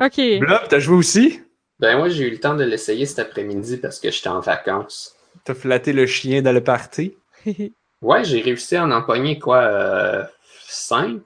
Ok. 0.00 0.20
Blob, 0.40 0.60
t'as 0.68 0.78
joué 0.78 0.96
aussi? 0.96 1.40
Ben 1.80 1.96
moi, 1.96 2.08
j'ai 2.08 2.26
eu 2.26 2.30
le 2.30 2.38
temps 2.40 2.54
de 2.54 2.64
l'essayer 2.64 3.06
cet 3.06 3.18
après-midi 3.20 3.78
parce 3.78 3.98
que 3.98 4.10
j'étais 4.10 4.28
en 4.28 4.40
vacances. 4.40 5.14
T'as 5.44 5.54
flatté 5.54 5.92
le 5.92 6.06
chien 6.06 6.42
dans 6.42 6.52
le 6.52 6.62
party? 6.62 7.16
Ouais, 8.00 8.22
j'ai 8.22 8.40
réussi 8.40 8.76
à 8.76 8.84
en 8.84 8.92
empoigner 8.92 9.40
quoi, 9.40 9.56
euh, 9.58 10.22
5 10.68 11.20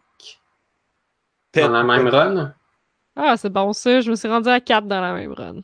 dans 1.55 1.69
la 1.69 1.82
même 1.82 2.09
run? 2.09 2.55
Ah, 3.16 3.36
c'est 3.36 3.51
bon 3.52 3.72
ça, 3.72 4.01
je 4.01 4.10
me 4.10 4.16
suis 4.16 4.28
rendu 4.28 4.48
à 4.48 4.60
4 4.60 4.86
dans 4.86 5.01
la 5.01 5.12
même 5.12 5.32
run. 5.32 5.60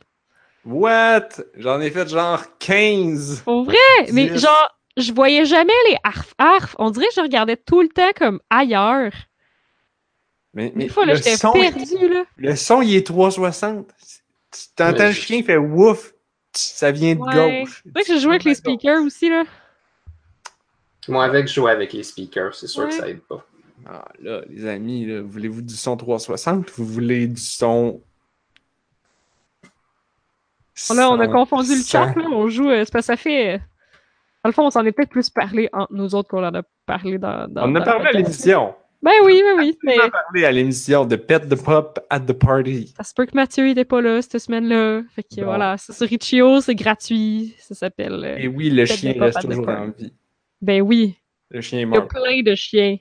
What? 0.65 1.29
J'en 1.55 1.79
ai 1.81 1.89
fait 1.89 2.07
genre 2.07 2.43
15! 2.59 3.41
Pour 3.43 3.63
vrai? 3.63 3.77
Mais 4.11 4.37
genre, 4.37 4.69
je 4.97 5.11
voyais 5.13 5.45
jamais 5.45 5.73
les 5.89 5.97
arf 6.03 6.33
arf. 6.37 6.75
On 6.79 6.91
dirait 6.91 7.07
que 7.07 7.13
je 7.15 7.21
regardais 7.21 7.57
tout 7.57 7.81
le 7.81 7.87
temps 7.89 8.11
comme 8.15 8.39
ailleurs. 8.49 9.11
Mais, 10.53 10.71
mais 10.75 10.85
Des 10.85 10.89
fois, 10.89 11.05
là, 11.05 11.13
le 11.13 11.17
j'étais 11.17 11.37
son, 11.37 11.53
perdue, 11.53 12.09
là. 12.09 12.23
Le 12.37 12.55
son, 12.55 12.81
il 12.81 12.95
est 12.95 13.05
360. 13.05 13.87
Tu 14.51 14.59
t'entends 14.75 14.97
Mais 14.97 15.07
le 15.07 15.13
chien, 15.13 15.37
il 15.37 15.43
fait 15.43 15.57
wouf. 15.57 16.13
Ça 16.53 16.91
vient 16.91 17.15
de 17.15 17.19
Ouais. 17.21 17.61
gauche. 17.61 17.81
C'est 17.85 17.91
vrai 17.93 18.03
que 18.03 18.13
j'ai 18.13 18.19
joué 18.19 18.31
avec 18.31 18.43
les 18.43 18.55
speakers 18.55 19.03
aussi, 19.03 19.29
là. 19.29 19.43
Moi, 21.07 21.23
avec, 21.23 21.47
je 21.47 21.53
jouais 21.53 21.71
avec 21.71 21.93
les 21.93 22.03
speakers, 22.03 22.53
c'est 22.55 22.67
sûr 22.67 22.83
Ouais. 22.83 22.89
que 22.89 22.95
ça 22.95 23.07
aide 23.07 23.21
pas. 23.21 23.45
Ah 23.91 24.05
là, 24.21 24.41
les 24.47 24.67
amis, 24.67 25.05
là, 25.07 25.21
voulez-vous 25.23 25.63
du 25.63 25.73
son 25.73 25.97
360? 25.97 26.69
Vous 26.75 26.85
voulez 26.85 27.25
du 27.27 27.41
son. 27.41 28.01
Là, 30.95 31.09
on 31.11 31.19
a 31.19 31.25
100, 31.25 31.31
confondu 31.31 31.75
le 31.75 31.83
chat, 31.83 32.13
100. 32.13 32.19
là. 32.19 32.25
On 32.31 32.47
joue. 32.47 32.69
euh, 32.69 32.83
c'est 32.85 32.91
parce 32.93 33.07
que 33.07 33.13
ça 33.13 33.17
fait. 33.17 33.55
euh, 33.55 33.57
Dans 34.43 34.49
le 34.49 34.51
fond, 34.53 34.65
on 34.65 34.69
s'en 34.69 34.85
est 34.85 34.91
peut-être 34.91 35.09
plus 35.09 35.29
parlé 35.29 35.69
entre 35.73 35.91
nous 35.93 36.15
autres 36.15 36.29
qu'on 36.29 36.45
en 36.45 36.53
a 36.53 36.61
parlé 36.85 37.17
dans. 37.17 37.47
dans 37.51 37.63
On 37.63 37.71
en 37.71 37.75
a 37.75 37.79
dans 37.79 37.85
parlé 37.85 38.07
à 38.07 38.11
l'émission. 38.13 38.73
Ben 39.01 39.11
oui, 39.23 39.41
ben 39.43 39.57
oui. 39.57 39.77
Mais 39.83 39.97
On 39.99 40.05
a 40.05 40.09
parlé 40.11 40.45
à 40.45 40.51
l'émission 40.51 41.05
de 41.05 41.15
Pet 41.15 41.39
the 41.49 41.55
Pop 41.61 41.99
at 42.09 42.19
the 42.19 42.33
Party. 42.33 42.93
ça 42.97 43.03
se 43.03 43.13
peut 43.13 43.25
que 43.25 43.33
Mathieu 43.33 43.67
était 43.69 43.85
pas 43.85 44.01
là 44.01 44.21
cette 44.21 44.37
semaine-là. 44.39 45.01
Fait 45.15 45.23
que 45.23 45.35
Bon. 45.37 45.45
voilà, 45.45 45.77
c'est 45.77 45.93
sur 45.93 46.07
Richio, 46.07 46.61
c'est 46.61 46.75
gratuit. 46.75 47.55
Ça 47.59 47.75
s'appelle. 47.75 48.21
euh, 48.23 48.37
Et 48.37 48.47
oui, 48.47 48.69
le 48.69 48.83
Pet 48.85 48.95
chien 48.97 49.13
reste 49.17 49.41
toujours 49.41 49.67
en 49.69 49.87
vie. 49.89 50.13
Ben 50.61 50.81
oui. 50.81 51.15
Le 51.49 51.61
chien 51.61 51.79
est 51.79 51.83
Il 51.83 51.89
y 51.93 51.95
a 51.95 51.99
mort. 51.99 52.07
plein 52.07 52.41
de 52.43 52.55
chiens. 52.55 52.97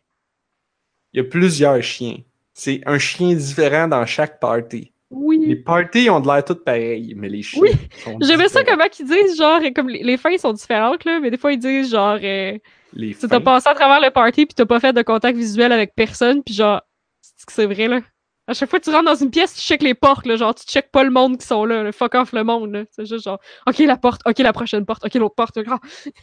Il 1.12 1.18
y 1.18 1.20
a 1.20 1.24
plusieurs 1.24 1.82
chiens. 1.82 2.16
C'est 2.54 2.80
un 2.86 2.98
chien 2.98 3.34
différent 3.34 3.88
dans 3.88 4.04
chaque 4.06 4.40
party. 4.40 4.92
Les 5.10 5.16
Oui. 5.16 5.54
parties 5.56 6.10
ont 6.10 6.20
de 6.20 6.26
l'air 6.26 6.44
toutes 6.44 6.64
pareilles, 6.64 7.14
mais 7.16 7.28
les 7.28 7.42
chiens 7.42 7.62
Oui. 7.62 7.70
J'aimais 8.22 8.48
ça 8.48 8.62
comment 8.64 8.84
ils 8.98 9.06
disent, 9.06 9.38
genre, 9.38 9.60
comme 9.74 9.88
les, 9.88 10.02
les 10.02 10.16
fins 10.18 10.36
sont 10.36 10.52
différentes, 10.52 11.04
là, 11.04 11.18
mais 11.20 11.30
des 11.30 11.38
fois 11.38 11.52
ils 11.52 11.58
disent, 11.58 11.90
genre, 11.92 12.18
euh, 12.22 12.58
Les 12.92 13.14
tu 13.14 13.26
t'as 13.26 13.40
passé 13.40 13.68
à 13.68 13.74
travers 13.74 14.00
le 14.00 14.10
party 14.10 14.44
puis 14.46 14.54
t'as 14.54 14.66
pas 14.66 14.80
fait 14.80 14.92
de 14.92 15.00
contact 15.02 15.38
visuel 15.38 15.72
avec 15.72 15.94
personne, 15.94 16.42
puis 16.42 16.52
genre, 16.54 16.82
c'est 17.22 17.46
que 17.46 17.52
c'est 17.52 17.66
vrai, 17.66 17.88
là. 17.88 18.00
À 18.46 18.54
chaque 18.54 18.68
fois 18.70 18.78
que 18.80 18.84
tu 18.84 18.90
rentres 18.90 19.04
dans 19.04 19.14
une 19.14 19.30
pièce, 19.30 19.54
tu 19.54 19.60
checkes 19.60 19.82
les 19.82 19.94
portes, 19.94 20.26
là, 20.26 20.36
genre, 20.36 20.54
tu 20.54 20.64
checkes 20.66 20.90
pas 20.90 21.04
le 21.04 21.10
monde 21.10 21.38
qui 21.38 21.46
sont 21.46 21.64
là, 21.64 21.90
fuck 21.92 22.14
off 22.14 22.32
le 22.32 22.44
monde, 22.44 22.72
là. 22.72 22.84
C'est 22.90 23.06
juste 23.06 23.24
genre, 23.24 23.38
ok, 23.66 23.78
la 23.80 23.96
porte, 23.96 24.20
ok, 24.26 24.38
la 24.40 24.52
prochaine 24.52 24.84
porte, 24.84 25.04
ok, 25.06 25.14
l'autre 25.14 25.34
porte, 25.36 25.58
ah, 25.68 25.78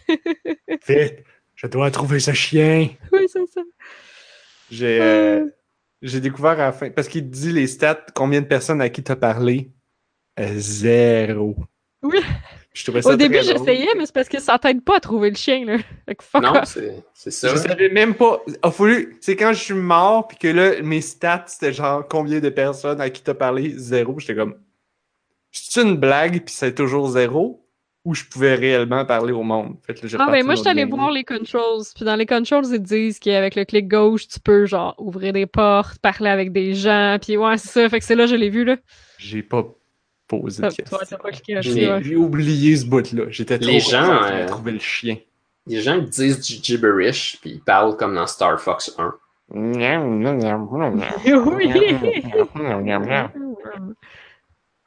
Vite, 0.87 1.23
je 1.55 1.67
dois 1.67 1.89
trouver 1.91 2.19
ce 2.19 2.33
chien. 2.33 2.89
oui, 3.11 3.25
c'est 3.27 3.47
ça. 3.51 3.61
J'ai 4.71 4.99
euh, 5.01 5.45
j'ai 6.01 6.19
découvert 6.19 6.51
à 6.51 6.55
la 6.57 6.71
fin, 6.71 6.89
parce 6.89 7.07
qu'il 7.07 7.23
te 7.23 7.33
dit 7.35 7.51
les 7.51 7.67
stats, 7.67 8.05
combien 8.13 8.41
de 8.41 8.45
personnes 8.45 8.81
à 8.81 8.89
qui 8.89 9.03
t'as 9.03 9.15
parlé? 9.15 9.71
Euh, 10.39 10.53
zéro. 10.57 11.55
Oui. 12.03 12.19
Je 12.73 12.83
trouvais 12.83 13.01
ça 13.01 13.11
Au 13.11 13.15
début, 13.15 13.41
j'essayais, 13.41 13.87
mais 13.97 14.05
c'est 14.05 14.13
parce 14.13 14.27
que 14.27 14.39
ça 14.39 14.59
t'aide 14.59 14.83
pas 14.83 14.97
à 14.97 14.99
trouver 14.99 15.29
le 15.29 15.35
chien, 15.35 15.65
là. 15.65 15.77
Fait 16.05 16.15
que 16.15 16.23
fuck 16.23 16.43
Non, 16.43 16.61
c'est 16.65 17.31
ça. 17.31 17.47
Je 17.49 17.55
savais 17.55 17.89
même 17.89 18.13
pas. 18.13 18.41
A 18.61 18.69
fallu. 18.69 19.17
C'est 19.21 19.37
quand 19.37 19.53
je 19.53 19.63
suis 19.63 19.73
mort, 19.73 20.27
puis 20.27 20.37
que 20.37 20.47
là, 20.49 20.81
mes 20.83 20.99
stats, 20.99 21.45
c'était 21.47 21.71
genre 21.71 22.05
combien 22.07 22.39
de 22.39 22.49
personnes 22.49 22.99
à 22.99 23.09
qui 23.09 23.23
t'as 23.23 23.33
parlé? 23.33 23.73
Zéro. 23.77 24.19
J'étais 24.19 24.35
comme. 24.35 24.55
C'est 25.51 25.81
une 25.81 25.95
blague, 25.95 26.43
puis 26.43 26.53
c'est 26.53 26.75
toujours 26.75 27.09
zéro. 27.09 27.64
Ou 28.05 28.13
je 28.13 28.23
pouvais 28.23 28.55
réellement 28.55 29.03
parler 29.03 29.33
au 29.33 29.43
monde. 29.43 29.75
Fait 29.81 29.95
que 29.95 30.03
là, 30.03 30.07
j'ai 30.07 30.17
Non, 30.17 30.29
mais 30.29 30.43
moi, 30.43 30.55
je 30.55 30.61
suis 30.61 30.73
le 30.73 30.85
voir 30.87 31.11
les 31.11 31.23
controls. 31.23 31.83
Puis 31.95 32.05
dans 32.05 32.15
les 32.15 32.25
controls, 32.25 32.65
ils 32.71 32.79
disent 32.79 33.19
qu'avec 33.19 33.55
le 33.55 33.65
clic 33.65 33.87
gauche, 33.87 34.27
tu 34.27 34.39
peux, 34.39 34.65
genre, 34.65 34.95
ouvrir 34.99 35.33
des 35.33 35.47
portes, 35.47 35.97
parler 35.99 36.29
avec 36.29 36.51
des 36.51 36.75
gens. 36.75 37.17
Puis 37.19 37.35
ouais, 37.35 37.57
c'est 37.57 37.67
ça. 37.69 37.89
Fait 37.89 37.99
que 37.99 38.05
c'est 38.05 38.15
là, 38.15 38.27
je 38.27 38.35
l'ai 38.35 38.49
vu, 38.49 38.63
là. 38.63 38.77
J'ai 39.17 39.41
pas 39.41 39.65
posé 40.27 40.61
de 40.61 40.69
questions. 40.69 40.97
J'ai 42.01 42.15
oublié 42.15 42.77
ce 42.77 42.85
bout-là. 42.85 43.25
J'étais 43.29 43.57
trop 43.57 43.71
Les 43.71 43.79
gens, 43.79 44.23
euh, 44.23 44.45
trouver 44.45 44.73
le 44.73 44.79
chien. 44.79 45.17
Les 45.67 45.81
gens 45.81 45.97
disent 45.97 46.39
du 46.41 46.63
gibberish, 46.63 47.39
puis 47.41 47.53
ils 47.55 47.61
parlent 47.61 47.97
comme 47.97 48.13
dans 48.13 48.27
Star 48.27 48.61
Fox 48.61 48.95
1. 48.99 49.15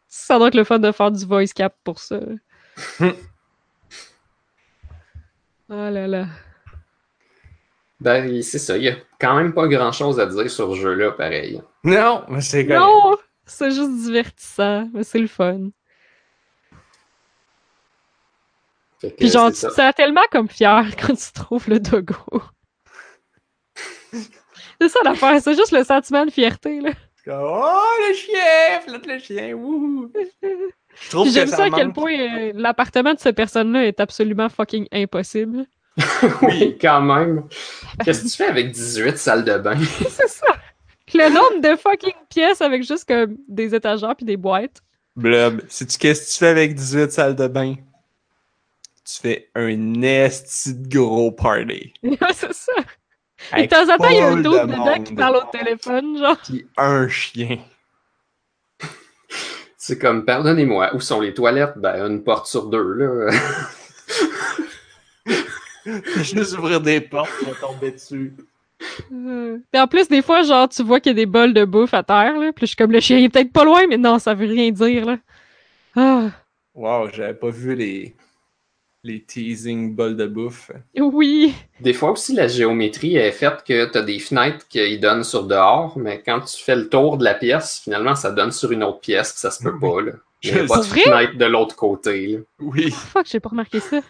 Ça 0.08 0.38
doit 0.38 0.48
être 0.48 0.54
le 0.54 0.64
fun 0.64 0.78
de 0.78 0.90
faire 0.90 1.10
du 1.10 1.24
voice 1.24 1.52
cap 1.54 1.74
pour 1.84 1.98
ça. 2.00 2.20
Oh 3.00 3.12
là 5.68 6.06
là. 6.06 6.26
Ben, 8.00 8.42
c'est 8.42 8.58
ça. 8.58 8.76
Il 8.76 8.84
y 8.84 8.88
a 8.88 8.96
quand 9.20 9.34
même 9.34 9.52
pas 9.52 9.66
grand 9.66 9.92
chose 9.92 10.20
à 10.20 10.26
dire 10.26 10.48
sur 10.50 10.74
ce 10.74 10.80
jeu-là, 10.80 11.12
pareil. 11.12 11.60
Non, 11.84 12.24
mais 12.28 12.40
c'est. 12.40 12.64
Non! 12.64 13.16
C'est 13.44 13.70
juste 13.70 14.02
divertissant, 14.02 14.88
mais 14.92 15.02
c'est 15.02 15.18
le 15.18 15.26
fun. 15.26 15.70
Que, 19.00 19.06
Puis 19.06 19.30
genre, 19.30 19.50
tu 19.50 19.56
c'est 19.56 19.68
te 19.68 19.72
sens 19.72 19.94
tellement 19.94 20.26
comme 20.30 20.48
fier 20.48 20.84
quand 21.00 21.14
tu 21.14 21.32
trouves 21.32 21.68
le 21.68 21.80
doggo. 21.80 22.14
c'est 24.12 24.88
ça 24.88 25.00
l'affaire, 25.04 25.40
c'est 25.40 25.54
juste 25.54 25.72
le 25.72 25.84
sentiment 25.84 26.26
de 26.26 26.30
fierté, 26.30 26.80
là. 26.80 26.90
Oh, 27.30 27.82
le 28.08 28.14
chien! 28.14 28.80
Flotte 28.86 29.06
le 29.06 29.18
chien! 29.18 29.52
Wouhou! 29.54 30.10
Je 31.00 31.10
trouve 31.10 31.22
Puis 31.24 31.32
que 31.32 31.40
j'aime 31.40 31.48
ça 31.48 31.64
à 31.64 31.70
quel 31.70 31.86
manque- 31.86 31.94
point 31.94 32.18
euh, 32.18 32.52
l'appartement 32.54 33.14
de 33.14 33.18
cette 33.18 33.36
personne-là 33.36 33.86
est 33.86 34.00
absolument 34.00 34.48
fucking 34.48 34.86
impossible. 34.92 35.64
oui, 36.42 36.76
quand 36.80 37.00
même. 37.00 37.44
Qu'est-ce 38.04 38.22
que 38.24 38.28
tu 38.28 38.36
fais 38.36 38.46
avec 38.46 38.70
18 38.70 39.16
salles 39.18 39.44
de 39.44 39.58
bain? 39.58 39.78
c'est 40.08 40.28
ça! 40.28 40.46
Le 41.14 41.28
nombre 41.30 41.60
de 41.60 41.76
fucking 41.76 42.12
pièces 42.28 42.60
avec 42.60 42.82
juste 42.84 43.06
comme 43.08 43.36
des 43.48 43.74
étagères 43.74 44.14
puis 44.14 44.26
des 44.26 44.36
boîtes. 44.36 44.80
Blob, 45.16 45.62
sais-tu 45.68 45.98
qu'est-ce 45.98 46.26
que 46.26 46.32
tu 46.32 46.38
fais 46.38 46.48
avec 46.48 46.74
18 46.74 47.10
salles 47.10 47.34
de 47.36 47.48
bain? 47.48 47.74
Tu 49.04 49.20
fais 49.22 49.50
un 49.54 50.02
esti 50.02 50.74
de 50.74 50.96
gros 50.96 51.32
party. 51.32 51.94
c'est 52.34 52.52
ça! 52.52 52.72
Et 53.56 53.62
de 53.62 53.68
temps 53.68 53.82
en 53.92 53.96
temps, 53.96 54.08
il 54.10 54.16
y 54.16 54.20
a 54.20 54.28
un 54.28 54.36
de 54.36 54.42
dedans 54.42 55.02
qui 55.02 55.14
parle 55.14 55.36
au 55.36 55.50
téléphone, 55.50 56.18
genre. 56.18 56.36
Puis 56.44 56.66
un 56.76 57.08
chien. 57.08 57.58
C'est 59.88 59.96
comme, 59.98 60.26
pardonnez-moi, 60.26 60.94
où 60.94 61.00
sont 61.00 61.18
les 61.18 61.32
toilettes? 61.32 61.78
Ben, 61.78 62.06
une 62.06 62.22
porte 62.22 62.46
sur 62.46 62.66
deux, 62.66 62.92
là. 62.92 63.30
Juste 66.22 66.58
ouvrir 66.58 66.82
des 66.82 67.00
portes 67.00 67.32
pour 67.42 67.58
tomber 67.58 67.92
dessus. 67.92 68.34
Euh, 69.10 69.56
Puis 69.72 69.80
en 69.80 69.86
plus, 69.86 70.06
des 70.06 70.20
fois, 70.20 70.42
genre, 70.42 70.68
tu 70.68 70.82
vois 70.82 71.00
qu'il 71.00 71.12
y 71.12 71.14
a 71.14 71.16
des 71.16 71.24
bols 71.24 71.54
de 71.54 71.64
bouffe 71.64 71.94
à 71.94 72.02
terre, 72.02 72.36
là. 72.36 72.52
Puis 72.52 72.66
je 72.66 72.66
suis 72.66 72.76
comme, 72.76 72.92
le 72.92 73.00
chien 73.00 73.16
il 73.16 73.24
est 73.24 73.28
peut-être 73.30 73.50
pas 73.50 73.64
loin, 73.64 73.86
mais 73.88 73.96
non, 73.96 74.18
ça 74.18 74.34
veut 74.34 74.46
rien 74.46 74.70
dire, 74.70 75.06
là. 75.06 75.16
Ah, 75.96 76.32
Wow, 76.74 77.08
j'avais 77.10 77.32
pas 77.32 77.48
vu 77.48 77.74
les. 77.74 78.14
Les 79.04 79.22
teasing 79.22 79.94
bols 79.94 80.16
de 80.16 80.26
bouffe. 80.26 80.72
Oui. 80.98 81.54
Des 81.80 81.92
fois 81.92 82.10
aussi, 82.10 82.34
la 82.34 82.48
géométrie 82.48 83.16
est 83.16 83.30
faite 83.32 83.62
que 83.66 83.90
tu 83.90 83.96
as 83.98 84.02
des 84.02 84.18
fenêtres 84.18 84.66
qui 84.68 84.98
donnent 84.98 85.22
sur 85.24 85.44
dehors, 85.46 85.96
mais 85.96 86.20
quand 86.24 86.40
tu 86.40 86.62
fais 86.62 86.74
le 86.74 86.88
tour 86.88 87.16
de 87.16 87.22
la 87.24 87.34
pièce, 87.34 87.80
finalement, 87.84 88.16
ça 88.16 88.32
donne 88.32 88.50
sur 88.50 88.72
une 88.72 88.82
autre 88.82 89.00
pièce, 89.00 89.34
ça 89.36 89.50
se 89.52 89.62
peut 89.62 89.78
pas. 89.78 90.00
Là. 90.02 90.12
Il 90.42 90.52
n'y 90.54 90.60
a 90.60 90.66
pas 90.66 90.78
de 90.78 90.84
fenêtre 90.84 91.36
de 91.38 91.44
l'autre 91.44 91.76
côté. 91.76 92.26
là. 92.26 92.38
Oui. 92.58 92.90
Fuck, 92.90 93.26
j'ai 93.26 93.40
pas 93.40 93.48
remarqué 93.50 93.78
ça. 93.80 94.00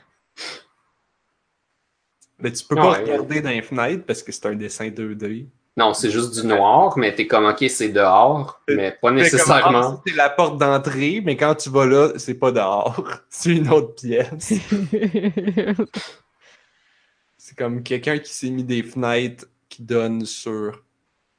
Mais 2.38 2.52
tu 2.52 2.64
peux 2.64 2.76
Ah 2.78 2.82
pas 2.82 2.90
ouais. 2.92 2.98
regarder 3.02 3.40
dans 3.42 3.50
les 3.50 3.62
fenêtres 3.62 4.04
parce 4.06 4.22
que 4.22 4.32
c'est 4.32 4.46
un 4.46 4.54
dessin 4.54 4.88
2D. 4.88 5.46
Non, 5.78 5.94
c'est 5.94 6.10
juste 6.10 6.34
du 6.34 6.44
noir, 6.44 6.98
mais 6.98 7.14
t'es 7.14 7.28
comme, 7.28 7.44
ok, 7.46 7.64
c'est 7.70 7.90
dehors, 7.90 8.60
mais 8.66 8.98
pas 9.00 9.12
nécessairement. 9.12 9.92
ah, 9.94 10.02
C'est 10.04 10.16
la 10.16 10.28
porte 10.28 10.58
d'entrée, 10.58 11.22
mais 11.24 11.36
quand 11.36 11.54
tu 11.54 11.70
vas 11.70 11.86
là, 11.86 12.10
c'est 12.16 12.34
pas 12.34 12.50
dehors. 12.50 13.00
c'est 13.28 13.50
une 13.50 13.68
autre 13.70 13.94
pièce. 13.94 14.54
C'est 17.40 17.56
comme 17.56 17.82
quelqu'un 17.82 18.18
qui 18.18 18.34
s'est 18.34 18.50
mis 18.50 18.64
des 18.64 18.82
fenêtres 18.82 19.46
qui 19.70 19.82
donnent 19.82 20.26
sur 20.26 20.82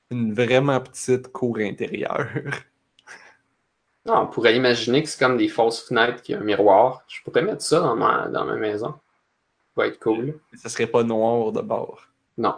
une 0.09 0.33
vraiment 0.33 0.79
petite 0.79 1.27
cour 1.31 1.57
intérieure. 1.59 2.29
Non, 4.05 4.21
on 4.21 4.27
pourrait 4.27 4.55
imaginer 4.55 5.03
que 5.03 5.09
c'est 5.09 5.19
comme 5.19 5.37
des 5.37 5.49
fausses 5.49 5.85
fenêtres 5.87 6.21
qui 6.23 6.33
ont 6.33 6.39
un 6.39 6.43
miroir. 6.43 7.03
Je 7.09 7.21
pourrais 7.21 7.43
mettre 7.43 7.61
ça 7.61 7.81
dans 7.81 7.97
ma, 7.97 8.27
dans 8.29 8.45
ma 8.45 8.55
maison. 8.55 8.91
Ça 8.91 8.95
va 9.75 9.87
être 9.87 9.99
cool. 9.99 10.39
Ça 10.55 10.69
serait 10.69 10.87
pas 10.87 11.03
noir 11.03 11.51
de 11.51 11.61
bord. 11.61 12.01
Non. 12.37 12.55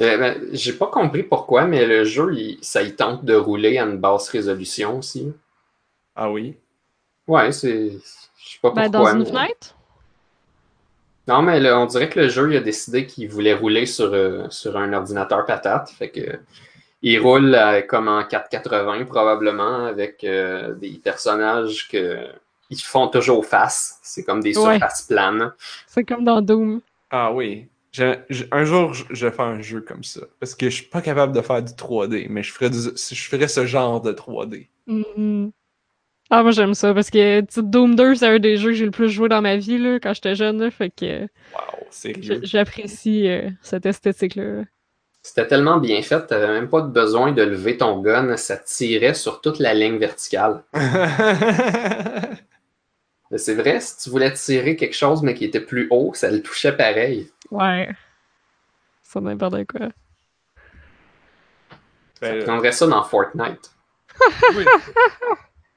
Euh, 0.00 0.16
ben, 0.18 0.40
J'ai 0.52 0.72
pas 0.72 0.86
compris 0.86 1.22
pourquoi, 1.22 1.66
mais 1.66 1.84
le 1.86 2.04
jeu, 2.04 2.32
il- 2.34 2.58
ça 2.62 2.82
y 2.82 2.94
tente 2.96 3.24
de 3.24 3.34
rouler 3.34 3.78
à 3.78 3.84
une 3.84 3.98
basse 3.98 4.28
résolution 4.30 4.98
aussi. 4.98 5.32
Ah 6.16 6.30
oui? 6.30 6.56
Ouais, 7.26 7.52
c'est. 7.52 7.90
Je 7.90 8.52
sais 8.52 8.58
pas 8.62 8.70
ben, 8.70 8.90
pourquoi. 8.90 9.12
dans 9.12 9.18
une 9.18 9.24
mais- 9.24 9.30
fenêtre? 9.30 9.74
Non, 11.28 11.42
mais 11.42 11.60
là, 11.60 11.78
on 11.78 11.86
dirait 11.86 12.08
que 12.08 12.18
le 12.20 12.28
jeu 12.28 12.50
il 12.50 12.56
a 12.56 12.60
décidé 12.60 13.06
qu'il 13.06 13.28
voulait 13.28 13.54
rouler 13.54 13.86
sur, 13.86 14.12
euh, 14.12 14.46
sur 14.50 14.76
un 14.76 14.92
ordinateur 14.92 15.44
patate. 15.46 15.90
Fait 15.90 16.10
que 16.10 16.38
il 17.02 17.18
roule 17.20 17.54
euh, 17.54 17.82
comme 17.82 18.08
en 18.08 18.24
480 18.24 19.04
probablement 19.04 19.86
avec 19.86 20.24
euh, 20.24 20.74
des 20.74 21.00
personnages 21.02 21.88
que 21.88 22.26
ils 22.70 22.80
font 22.80 23.08
toujours 23.08 23.44
face. 23.46 23.98
C'est 24.02 24.24
comme 24.24 24.40
des 24.42 24.56
Ouais. 24.58 24.72
surfaces 24.78 25.02
planes. 25.02 25.52
C'est 25.86 26.04
comme 26.04 26.24
dans 26.24 26.40
Doom. 26.40 26.80
Ah 27.10 27.32
oui. 27.32 27.66
Je- 27.92 28.18
je- 28.30 28.44
un 28.52 28.64
jour, 28.64 28.94
je, 28.94 29.04
je 29.10 29.26
vais 29.26 29.32
faire 29.32 29.44
un 29.46 29.60
jeu 29.60 29.80
comme 29.80 30.02
ça. 30.04 30.20
Parce 30.40 30.54
que 30.56 30.68
je 30.70 30.74
suis 30.76 30.86
pas 30.86 31.02
capable 31.02 31.32
de 31.32 31.40
faire 31.40 31.62
du 31.62 31.74
3D, 31.76 32.26
mais 32.28 32.42
je 32.42 32.52
ferais, 32.52 32.70
du, 32.70 32.78
je 32.78 33.28
ferais 33.28 33.48
ce 33.48 33.66
genre 33.66 34.00
de 34.00 34.12
3D. 34.12 34.68
Mhm. 34.86 35.52
Ah, 36.30 36.42
moi 36.42 36.52
j'aime 36.52 36.74
ça 36.74 36.94
parce 36.94 37.10
que 37.10 37.40
tu 37.42 37.46
sais, 37.50 37.62
Doom 37.62 37.96
2, 37.96 38.14
c'est 38.16 38.26
un 38.28 38.38
des 38.40 38.56
jeux 38.58 38.70
que 38.70 38.76
j'ai 38.76 38.86
le 38.86 38.92
plus 38.92 39.10
joué 39.10 39.28
dans 39.28 39.42
ma 39.42 39.56
vie 39.56 39.78
là, 39.78 40.00
quand 40.00 40.14
j'étais 40.14 40.34
jeune. 40.36 40.60
là, 40.62 40.70
fait 40.70 40.90
que 40.90 41.28
Wow, 41.52 41.86
sérieux? 41.90 42.42
j'apprécie 42.42 43.28
euh, 43.28 43.50
cette 43.62 43.86
esthétique-là. 43.86 44.64
C'était 45.22 45.46
tellement 45.46 45.78
bien 45.78 46.02
fait, 46.02 46.26
t'avais 46.26 46.48
même 46.48 46.68
pas 46.68 46.82
besoin 46.82 47.32
de 47.32 47.40
lever 47.42 47.78
ton 47.78 48.02
gun, 48.02 48.36
ça 48.36 48.58
tirait 48.58 49.14
sur 49.14 49.40
toute 49.40 49.58
la 49.58 49.72
ligne 49.72 49.96
verticale. 49.96 50.62
Mais 53.32 53.38
C'est 53.38 53.54
vrai, 53.54 53.80
si 53.80 53.96
tu 53.98 54.10
voulais 54.10 54.32
tirer 54.32 54.76
quelque 54.76 54.94
chose 54.96 55.22
mais 55.22 55.34
qui 55.34 55.44
était 55.44 55.60
plus 55.60 55.88
haut, 55.90 56.12
ça 56.14 56.30
le 56.30 56.42
touchait 56.42 56.76
pareil. 56.76 57.28
Ouais. 57.50 57.90
Ça 59.02 59.20
n'importe 59.20 59.64
quoi. 59.66 59.88
Ça 62.20 62.30
Ben, 62.32 62.44
prendrait 62.44 62.72
ça 62.72 62.86
dans 62.86 63.02
Fortnite. 63.02 63.72
oui. 64.56 64.64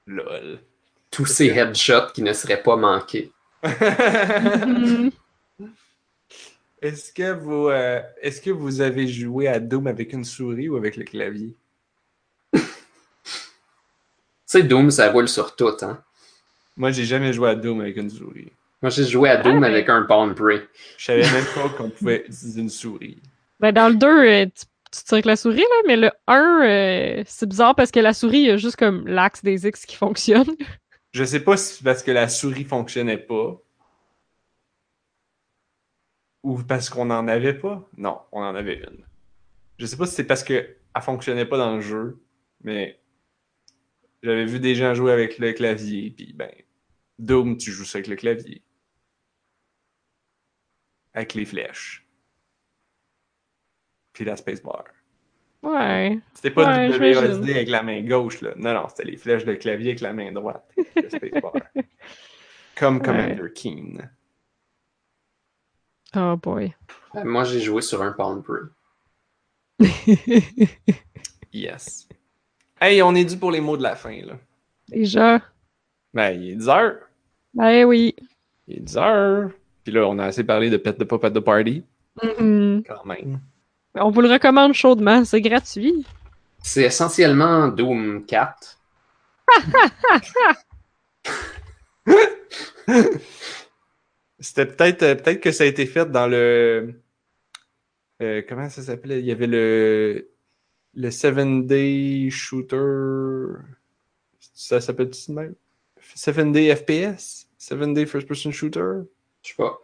Lol. 0.05 0.59
Tous 1.09 1.25
ces 1.25 1.47
headshots 1.47 2.11
qui 2.13 2.21
ne 2.21 2.33
seraient 2.33 2.61
pas 2.61 2.75
manqués. 2.75 3.31
Est-ce 6.81 7.13
que 7.13 7.31
vous 7.31 7.69
euh, 7.69 8.01
est-ce 8.21 8.41
que 8.41 8.49
vous 8.49 8.81
avez 8.81 9.07
joué 9.07 9.47
à 9.47 9.61
Doom 9.61 9.87
avec 9.87 10.11
une 10.11 10.25
souris 10.25 10.67
ou 10.67 10.75
avec 10.75 10.97
le 10.97 11.05
clavier? 11.05 11.55
Tu 12.53 12.59
sais, 14.59 14.63
Doom, 14.63 14.91
ça 14.91 15.09
roule 15.09 15.29
sur 15.29 15.55
tout, 15.55 15.71
hein. 15.81 16.03
Moi, 16.75 16.91
j'ai 16.91 17.05
jamais 17.05 17.31
joué 17.33 17.49
à 17.49 17.55
Doom 17.55 17.81
avec 17.81 17.97
une 17.97 18.09
souris. 18.09 18.51
Moi, 18.83 18.89
j'ai 18.89 19.05
joué 19.05 19.29
à 19.29 19.37
Doom 19.37 19.55
Ah, 19.55 19.59
mais- 19.61 19.67
avec 19.67 19.87
un 19.89 20.03
Palm 20.03 20.35
Pre. 20.35 20.59
Je 20.97 21.05
savais 21.05 21.21
même 21.23 21.45
pas 21.55 21.69
qu'on 21.69 21.89
pouvait 21.89 22.25
utiliser 22.27 22.61
une 22.61 22.69
souris. 22.69 23.17
Ben, 23.61 23.71
dans 23.71 23.87
le 23.87 23.95
2, 23.95 24.07
euh, 24.07 24.45
tu, 24.45 24.65
tu 24.91 25.03
tires 25.05 25.13
avec 25.13 25.25
la 25.25 25.37
souris, 25.37 25.61
là, 25.61 25.81
mais 25.87 25.95
le 25.95 26.11
1, 26.27 26.61
euh, 26.63 27.23
c'est 27.25 27.47
bizarre 27.47 27.75
parce 27.75 27.91
que 27.91 28.01
la 28.01 28.13
souris, 28.13 28.39
il 28.39 28.45
y 28.47 28.51
a 28.51 28.57
juste 28.57 28.75
comme 28.75 29.07
l'axe 29.07 29.41
des 29.41 29.65
X 29.65 29.85
qui 29.85 29.95
fonctionne. 29.95 30.47
Je 31.13 31.23
sais 31.23 31.39
pas 31.39 31.55
si 31.55 31.75
c'est 31.77 31.83
parce 31.83 32.03
que 32.03 32.11
la 32.11 32.27
souris 32.27 32.65
fonctionnait 32.65 33.17
pas. 33.19 33.57
Ou 36.43 36.57
parce 36.61 36.89
qu'on 36.89 37.09
en 37.09 37.27
avait 37.29 37.53
pas. 37.53 37.87
Non, 37.95 38.19
on 38.33 38.41
en 38.41 38.53
avait 38.53 38.75
une. 38.79 39.05
Je 39.79 39.85
sais 39.85 39.95
pas 39.95 40.05
si 40.07 40.15
c'est 40.15 40.25
parce 40.25 40.43
que 40.43 40.53
elle 40.53 41.01
fonctionnait 41.01 41.45
pas 41.45 41.57
dans 41.57 41.75
le 41.75 41.81
jeu, 41.81 42.19
mais 42.63 42.99
j'avais 44.21 44.45
vu 44.45 44.59
des 44.59 44.75
gens 44.75 44.93
jouer 44.93 45.13
avec 45.13 45.37
le 45.39 45.53
clavier, 45.53 46.11
puis 46.11 46.33
ben, 46.33 46.51
Doom, 47.19 47.57
tu 47.57 47.71
joues 47.71 47.85
ça 47.85 47.99
avec 47.99 48.07
le 48.07 48.15
clavier. 48.15 48.61
Avec 51.13 51.33
les 51.33 51.45
flèches. 51.45 52.05
Puis 54.13 54.25
la 54.25 54.35
spacebar. 54.35 54.85
Ouais. 55.61 56.19
C'était 56.33 56.51
pas 56.51 56.65
Ouais, 56.67 56.87
le 56.87 56.93
j'imagine. 56.93 57.23
WSD 57.39 57.51
avec 57.51 57.69
la 57.69 57.83
main 57.83 58.01
gauche, 58.01 58.41
là. 58.41 58.53
Non, 58.57 58.73
non, 58.73 58.87
c'était 58.89 59.05
les 59.09 59.17
flèches 59.17 59.45
de 59.45 59.53
clavier 59.55 59.89
avec 59.91 60.01
la 60.01 60.13
main 60.13 60.31
droite. 60.31 60.69
Le 60.95 61.09
spacebar. 61.09 61.53
Comme 62.75 62.97
Ouais. 62.97 63.03
Commander 63.05 63.53
Keen. 63.53 64.09
Oh 66.15 66.35
boy. 66.37 66.73
Euh, 67.15 67.23
Moi, 67.23 67.43
j'ai 67.45 67.59
joué 67.61 67.81
sur 67.81 68.01
un 68.01 68.11
Palm 68.11 68.43
Pre. 68.43 68.69
Yes. 71.53 72.07
Hey, 72.81 73.01
on 73.03 73.13
est 73.13 73.25
dû 73.25 73.37
pour 73.37 73.51
les 73.51 73.61
mots 73.61 73.77
de 73.77 73.83
la 73.83 73.95
fin, 73.95 74.19
là. 74.25 74.33
Déjà. 74.89 75.39
Ben, 76.13 76.31
il 76.31 76.49
est 76.49 76.55
10 76.55 76.67
heures. 76.69 76.99
Ben 77.53 77.85
oui. 77.85 78.15
Il 78.67 78.77
est 78.77 78.81
10 78.81 78.97
heures. 78.97 79.51
Puis 79.83 79.93
là, 79.93 80.07
on 80.07 80.17
a 80.19 80.25
assez 80.25 80.43
parlé 80.43 80.69
de 80.69 80.77
Pet 80.77 80.97
de 80.97 81.03
Pop 81.03 81.23
at 81.23 81.31
the 81.31 81.39
Party, 81.39 81.83
Mhm. 82.23 82.83
quand 82.87 83.05
même. 83.05 83.39
On 83.95 84.09
vous 84.11 84.21
le 84.21 84.29
recommande 84.31 84.73
chaudement, 84.73 85.23
c'est 85.25 85.41
gratuit. 85.41 86.05
C'est 86.61 86.83
essentiellement 86.83 87.67
Doom 87.67 88.25
4. 88.25 88.77
C'était 94.39 94.65
peut-être 94.65 95.03
euh, 95.03 95.15
peut-être 95.15 95.39
que 95.41 95.51
ça 95.51 95.63
a 95.63 95.67
été 95.67 95.85
fait 95.85 96.09
dans 96.09 96.27
le. 96.27 96.93
euh, 98.21 98.41
comment 98.47 98.69
ça 98.69 98.81
s'appelait? 98.81 99.19
Il 99.19 99.25
y 99.25 99.31
avait 99.31 99.47
le. 99.47 100.29
Le 100.95 101.09
7 101.09 101.65
Day 101.65 102.29
Shooter. 102.29 103.57
Ça 104.53 104.79
s'appelle-tu 104.79 105.31
de 105.31 105.35
même? 105.35 105.55
7 106.13 106.51
Day 106.51 106.75
FPS 106.75 107.47
7 107.57 107.93
Day 107.93 108.05
First 108.05 108.27
Person 108.27 108.51
Shooter? 108.51 108.99
Je 109.43 109.49
sais 109.49 109.55
pas. 109.55 109.77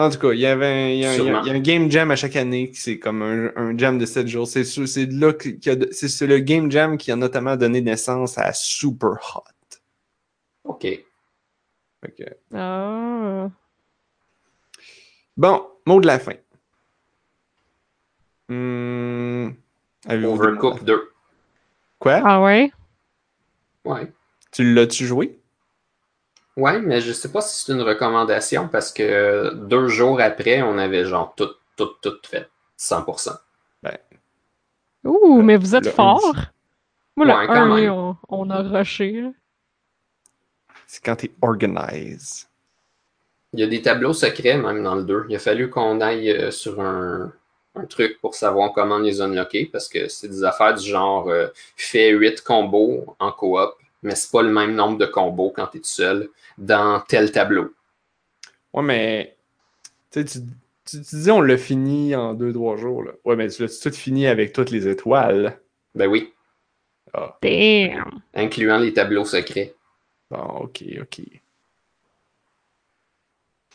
En 0.00 0.10
tout 0.10 0.18
cas, 0.18 0.32
il 0.32 0.38
y 0.38 0.46
avait 0.46 0.66
un, 0.66 0.88
il 0.90 0.98
y 0.98 1.04
a 1.04 1.10
un- 1.10 1.14
il 1.14 1.16
y 1.16 1.20
a- 1.20 1.24
Sûrement. 1.24 1.40
il 1.42 1.46
y 1.48 1.50
a 1.50 1.54
un 1.54 1.60
game 1.60 1.90
jam 1.90 2.10
à 2.10 2.16
chaque 2.16 2.36
année 2.36 2.70
qui 2.70 2.76
c'est 2.80 2.98
comme 3.00 3.22
un, 3.22 3.50
un 3.56 3.76
jam 3.76 3.98
de 3.98 4.06
7 4.06 4.28
jours. 4.28 4.46
C'est 4.46 4.62
c'est 4.64 5.06
le 5.06 6.38
game 6.38 6.70
jam 6.70 6.96
qui 6.98 7.10
a 7.10 7.16
notamment 7.16 7.56
donné 7.56 7.80
naissance 7.80 8.38
à 8.38 8.52
Super 8.52 9.16
Hot. 9.34 9.42
OK. 10.64 10.82
Fait 10.82 11.04
que- 12.16 12.36
Ah. 12.54 13.48
Bon, 15.36 15.66
mot 15.86 16.00
de 16.00 16.06
la 16.06 16.18
fin. 16.20 16.34
Hmm, 18.48 19.50
la 20.06 20.28
Overcooked 20.28 20.78
fin? 20.78 20.84
2. 20.84 21.12
Quoi? 21.98 22.20
Ah 22.24 22.40
ouais? 22.42 22.70
Ouais. 23.84 24.12
Tu 24.52 24.74
l'as-tu 24.74 25.06
joué? 25.06 25.37
Ouais, 26.58 26.80
mais 26.80 27.00
je 27.00 27.12
sais 27.12 27.30
pas 27.30 27.40
si 27.40 27.64
c'est 27.64 27.72
une 27.72 27.82
recommandation 27.82 28.68
parce 28.68 28.92
que 28.92 29.54
deux 29.54 29.88
jours 29.88 30.20
après, 30.20 30.60
on 30.62 30.76
avait 30.76 31.04
genre 31.04 31.32
tout, 31.36 31.50
tout, 31.76 31.90
tout 32.02 32.16
fait. 32.28 32.48
100%. 32.78 33.30
Ouh, 35.04 35.42
mais 35.42 35.56
vous 35.56 35.74
êtes 35.76 35.84
le 35.86 35.90
fort. 35.90 36.34
Moi, 37.16 37.26
le 37.26 37.32
Ouais, 37.32 37.46
quand 37.46 37.54
1, 37.72 37.76
même. 37.76 37.92
on, 37.92 38.16
on 38.28 38.50
a 38.50 38.62
rushé. 38.62 39.24
C'est 40.86 41.02
quand 41.04 41.16
t'es 41.16 41.30
organize. 41.40 42.48
Il 43.52 43.60
y 43.60 43.62
a 43.62 43.66
des 43.66 43.80
tableaux 43.80 44.12
secrets 44.12 44.58
même 44.58 44.82
dans 44.82 44.96
le 44.96 45.04
2. 45.04 45.26
Il 45.28 45.36
a 45.36 45.38
fallu 45.38 45.70
qu'on 45.70 46.00
aille 46.00 46.30
euh, 46.30 46.50
sur 46.50 46.80
un, 46.80 47.32
un 47.76 47.84
truc 47.86 48.20
pour 48.20 48.34
savoir 48.34 48.72
comment 48.72 48.98
les 48.98 49.20
unlocker 49.20 49.66
parce 49.66 49.88
que 49.88 50.08
c'est 50.08 50.28
des 50.28 50.44
affaires 50.44 50.74
du 50.74 50.86
genre 50.86 51.28
euh, 51.28 51.46
fais 51.76 52.10
8 52.10 52.42
combos 52.42 53.16
en 53.18 53.32
coop, 53.32 53.74
mais 54.02 54.14
c'est 54.14 54.30
pas 54.30 54.42
le 54.42 54.50
même 54.50 54.74
nombre 54.74 54.98
de 54.98 55.06
combos 55.06 55.50
quand 55.54 55.66
t'es 55.68 55.78
tout 55.78 55.84
seul 55.84 56.28
dans 56.56 57.00
tel 57.00 57.30
tableau. 57.32 57.72
Ouais, 58.72 58.82
mais 58.82 59.36
tu 60.10 60.24
tu, 60.24 60.38
tu, 60.84 61.02
tu 61.02 61.16
dis 61.16 61.30
on 61.30 61.40
l'a 61.40 61.56
fini 61.58 62.14
en 62.14 62.34
2-3 62.34 62.76
jours. 62.78 63.02
Là. 63.02 63.12
Ouais, 63.24 63.36
mais 63.36 63.48
tu 63.48 63.62
l'as 63.62 63.80
tout 63.80 63.90
fini 63.92 64.26
avec 64.26 64.52
toutes 64.52 64.70
les 64.70 64.86
étoiles. 64.88 65.58
Ben 65.94 66.06
oui, 66.08 66.32
Ah, 67.14 67.36
Damn. 67.42 68.20
incluant 68.34 68.78
les 68.78 68.92
tableaux 68.92 69.24
secrets. 69.24 69.74
bon, 70.30 70.38
ok, 70.64 70.84
ok. 71.02 71.20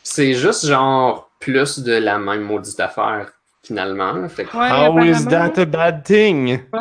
C'est 0.02 0.34
juste 0.34 0.66
genre 0.66 1.30
plus 1.40 1.78
de 1.80 1.92
la 1.92 2.18
même 2.18 2.42
maudite 2.42 2.78
affaire, 2.80 3.32
finalement. 3.62 4.28
Fait 4.28 4.44
que 4.44 4.56
Ouais, 4.56 4.70
How 4.70 5.02
is 5.02 5.24
that 5.26 5.58
a 5.58 5.64
bad 5.64 6.04
thing? 6.04 6.60
Ouais, 6.72 6.80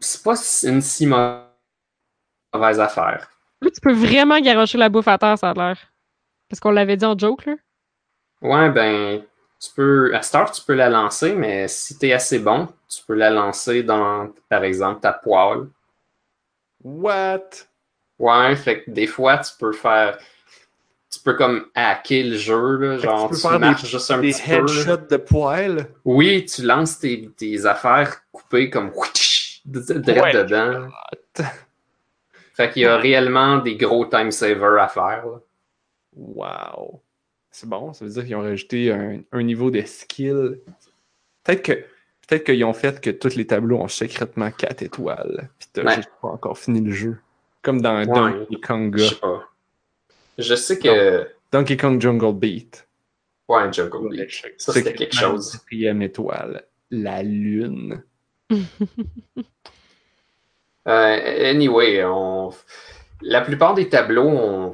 c'est 0.00 0.22
pas 0.22 0.34
une 0.64 0.80
si 0.82 1.06
mauvaise 1.06 1.46
affaire. 2.52 3.28
Là, 3.60 3.70
tu 3.70 3.80
peux 3.80 3.92
vraiment 3.92 4.40
garocher 4.40 4.78
la 4.78 4.88
bouffe 4.88 5.08
à 5.08 5.18
terre, 5.18 5.38
ça 5.38 5.50
a 5.50 5.54
l'air. 5.54 5.78
Parce 6.48 6.60
qu'on 6.60 6.70
l'avait 6.72 6.96
dit 6.96 7.04
en 7.04 7.16
joke, 7.18 7.46
là. 7.46 7.54
Ouais, 8.42 8.70
ben, 8.70 9.22
tu 9.60 9.70
peux. 9.74 10.14
À 10.14 10.22
Star, 10.22 10.50
tu 10.50 10.60
peux 10.62 10.74
la 10.74 10.88
lancer, 10.90 11.34
mais 11.34 11.68
si 11.68 11.96
t'es 11.98 12.12
assez 12.12 12.38
bon, 12.40 12.68
tu 12.88 13.02
peux 13.06 13.14
la 13.14 13.30
lancer 13.30 13.82
dans, 13.82 14.30
par 14.48 14.64
exemple, 14.64 15.00
ta 15.00 15.12
poêle. 15.12 15.68
What? 16.84 17.40
Ouais, 18.18 18.56
fait 18.56 18.82
que 18.82 18.90
des 18.90 19.06
fois, 19.06 19.38
tu 19.38 19.52
peux 19.58 19.72
faire. 19.72 20.18
Tu 21.10 21.20
peux 21.20 21.34
comme 21.34 21.66
hacker 21.74 22.24
le 22.24 22.36
jeu, 22.36 22.76
là, 22.78 22.98
genre 22.98 23.24
tu 23.28 23.30
peux 23.30 23.36
tu 23.36 23.42
faire 23.42 23.52
des- 23.52 23.58
marches 23.66 23.84
juste 23.86 24.10
un 24.10 24.18
Des 24.18 24.32
petit 24.32 24.42
peu. 24.42 24.50
là. 24.50 24.58
headshots 24.62 25.06
de 25.10 25.16
poêle? 25.18 25.86
Oui, 26.04 26.44
tu 26.46 26.62
lances 26.62 26.98
tes, 26.98 27.28
tes 27.36 27.66
affaires 27.66 28.22
coupées 28.32 28.70
comme 28.70 28.90
direct 29.64 30.22
Ouais. 30.22 30.32
dedans. 30.32 30.88
Fait 32.54 32.70
qu'il 32.70 32.82
y 32.82 32.86
a 32.86 32.96
réellement 32.96 33.58
des 33.58 33.76
gros 33.76 34.04
time 34.06 34.30
savers 34.30 34.80
à 34.82 34.88
faire. 34.88 35.24
là. 35.26 35.40
Wow. 36.16 37.00
C'est 37.50 37.68
bon, 37.68 37.92
ça 37.92 38.04
veut 38.04 38.10
dire 38.10 38.24
qu'ils 38.24 38.36
ont 38.36 38.42
rajouté 38.42 38.92
un, 38.92 39.20
un 39.32 39.42
niveau 39.42 39.70
de 39.70 39.80
skill. 39.82 40.60
Peut-être 41.44 41.62
que 41.62 41.72
peut-être 42.26 42.44
qu'ils 42.44 42.64
ont 42.64 42.72
fait 42.72 43.00
que 43.00 43.10
tous 43.10 43.34
les 43.36 43.46
tableaux 43.46 43.78
ont 43.78 43.88
secrètement 43.88 44.50
4 44.50 44.82
étoiles. 44.82 45.50
Puis 45.58 45.68
t'as 45.72 45.84
Ouais. 45.84 45.96
juste 45.96 46.10
pas 46.20 46.28
encore 46.28 46.56
fini 46.58 46.80
le 46.80 46.92
jeu. 46.92 47.18
Comme 47.62 47.80
dans 47.80 47.96
Ouais. 47.98 48.06
Donkey 48.06 48.56
Konga. 48.60 48.98
Je 48.98 49.08
sais 49.08 49.14
pas. 49.20 49.48
Je 50.38 50.54
sais 50.54 50.78
que. 50.78 51.28
Donkey 51.52 51.76
Kong 51.76 52.00
Jungle 52.00 52.34
Beat. 52.34 52.88
Ouais, 53.48 53.70
Jungle 53.72 54.08
Beat. 54.10 54.30
Ça, 54.56 54.72
c'était 54.72 54.94
quelque 54.94 55.14
chose. 55.14 55.52
Quatrième 55.52 56.00
étoile. 56.02 56.64
La 56.90 57.22
lune. 57.22 58.02
Euh, 60.88 61.50
anyway, 61.50 62.02
on... 62.04 62.50
la 63.20 63.40
plupart 63.40 63.74
des 63.74 63.88
tableaux, 63.88 64.28
on... 64.28 64.72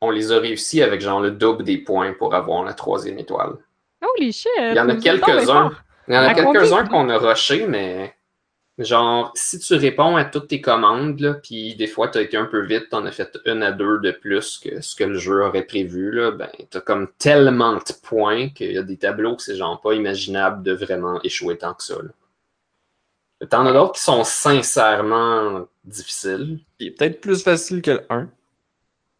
on 0.00 0.10
les 0.10 0.32
a 0.32 0.38
réussi 0.38 0.82
avec 0.82 1.00
genre 1.00 1.20
le 1.20 1.30
double 1.30 1.64
des 1.64 1.78
points 1.78 2.12
pour 2.12 2.34
avoir 2.34 2.64
la 2.64 2.72
troisième 2.72 3.18
étoile. 3.18 3.56
Holy 4.00 4.32
shit! 4.32 4.50
Il 4.58 4.76
y 4.76 4.80
en 4.80 4.88
a 4.88 4.96
quelques-uns. 4.96 5.72
Il 6.08 6.14
y 6.14 6.18
en 6.18 6.22
a 6.22 6.34
quelques-uns 6.34 6.86
qu'on 6.86 7.08
a 7.08 7.18
rushés, 7.18 7.66
mais 7.66 8.14
genre, 8.78 9.30
si 9.34 9.58
tu 9.58 9.74
réponds 9.74 10.16
à 10.16 10.24
toutes 10.24 10.48
tes 10.48 10.60
commandes, 10.60 11.40
puis 11.42 11.76
des 11.76 11.86
fois 11.86 12.08
tu 12.08 12.18
as 12.18 12.22
été 12.22 12.36
un 12.36 12.46
peu 12.46 12.64
vite, 12.64 12.88
t'en 12.90 13.06
as 13.06 13.12
fait 13.12 13.38
une 13.46 13.62
à 13.62 13.70
deux 13.70 14.00
de 14.00 14.10
plus 14.10 14.58
que 14.58 14.80
ce 14.80 14.96
que 14.96 15.04
le 15.04 15.18
jeu 15.18 15.44
aurait 15.44 15.62
prévu, 15.62 16.10
là, 16.10 16.32
ben 16.32 16.50
t'as 16.70 16.80
comme 16.80 17.08
tellement 17.18 17.74
de 17.74 17.80
points 18.02 18.48
qu'il 18.48 18.72
y 18.72 18.78
a 18.78 18.82
des 18.82 18.96
tableaux 18.96 19.36
que 19.36 19.42
c'est 19.42 19.56
genre 19.56 19.80
pas 19.80 19.92
imaginable 19.92 20.62
de 20.62 20.72
vraiment 20.72 21.20
échouer 21.22 21.58
tant 21.58 21.74
que 21.74 21.84
ça. 21.84 21.94
là. 21.94 22.10
T'en 23.50 23.66
as 23.66 23.72
d'autres 23.72 23.92
qui 23.94 24.02
sont 24.02 24.24
sincèrement 24.24 25.66
difficiles. 25.84 26.60
Il 26.78 26.88
est 26.88 26.90
peut-être 26.92 27.20
plus 27.20 27.42
facile 27.42 27.82
que 27.82 27.90
le 27.92 28.06
1. 28.10 28.28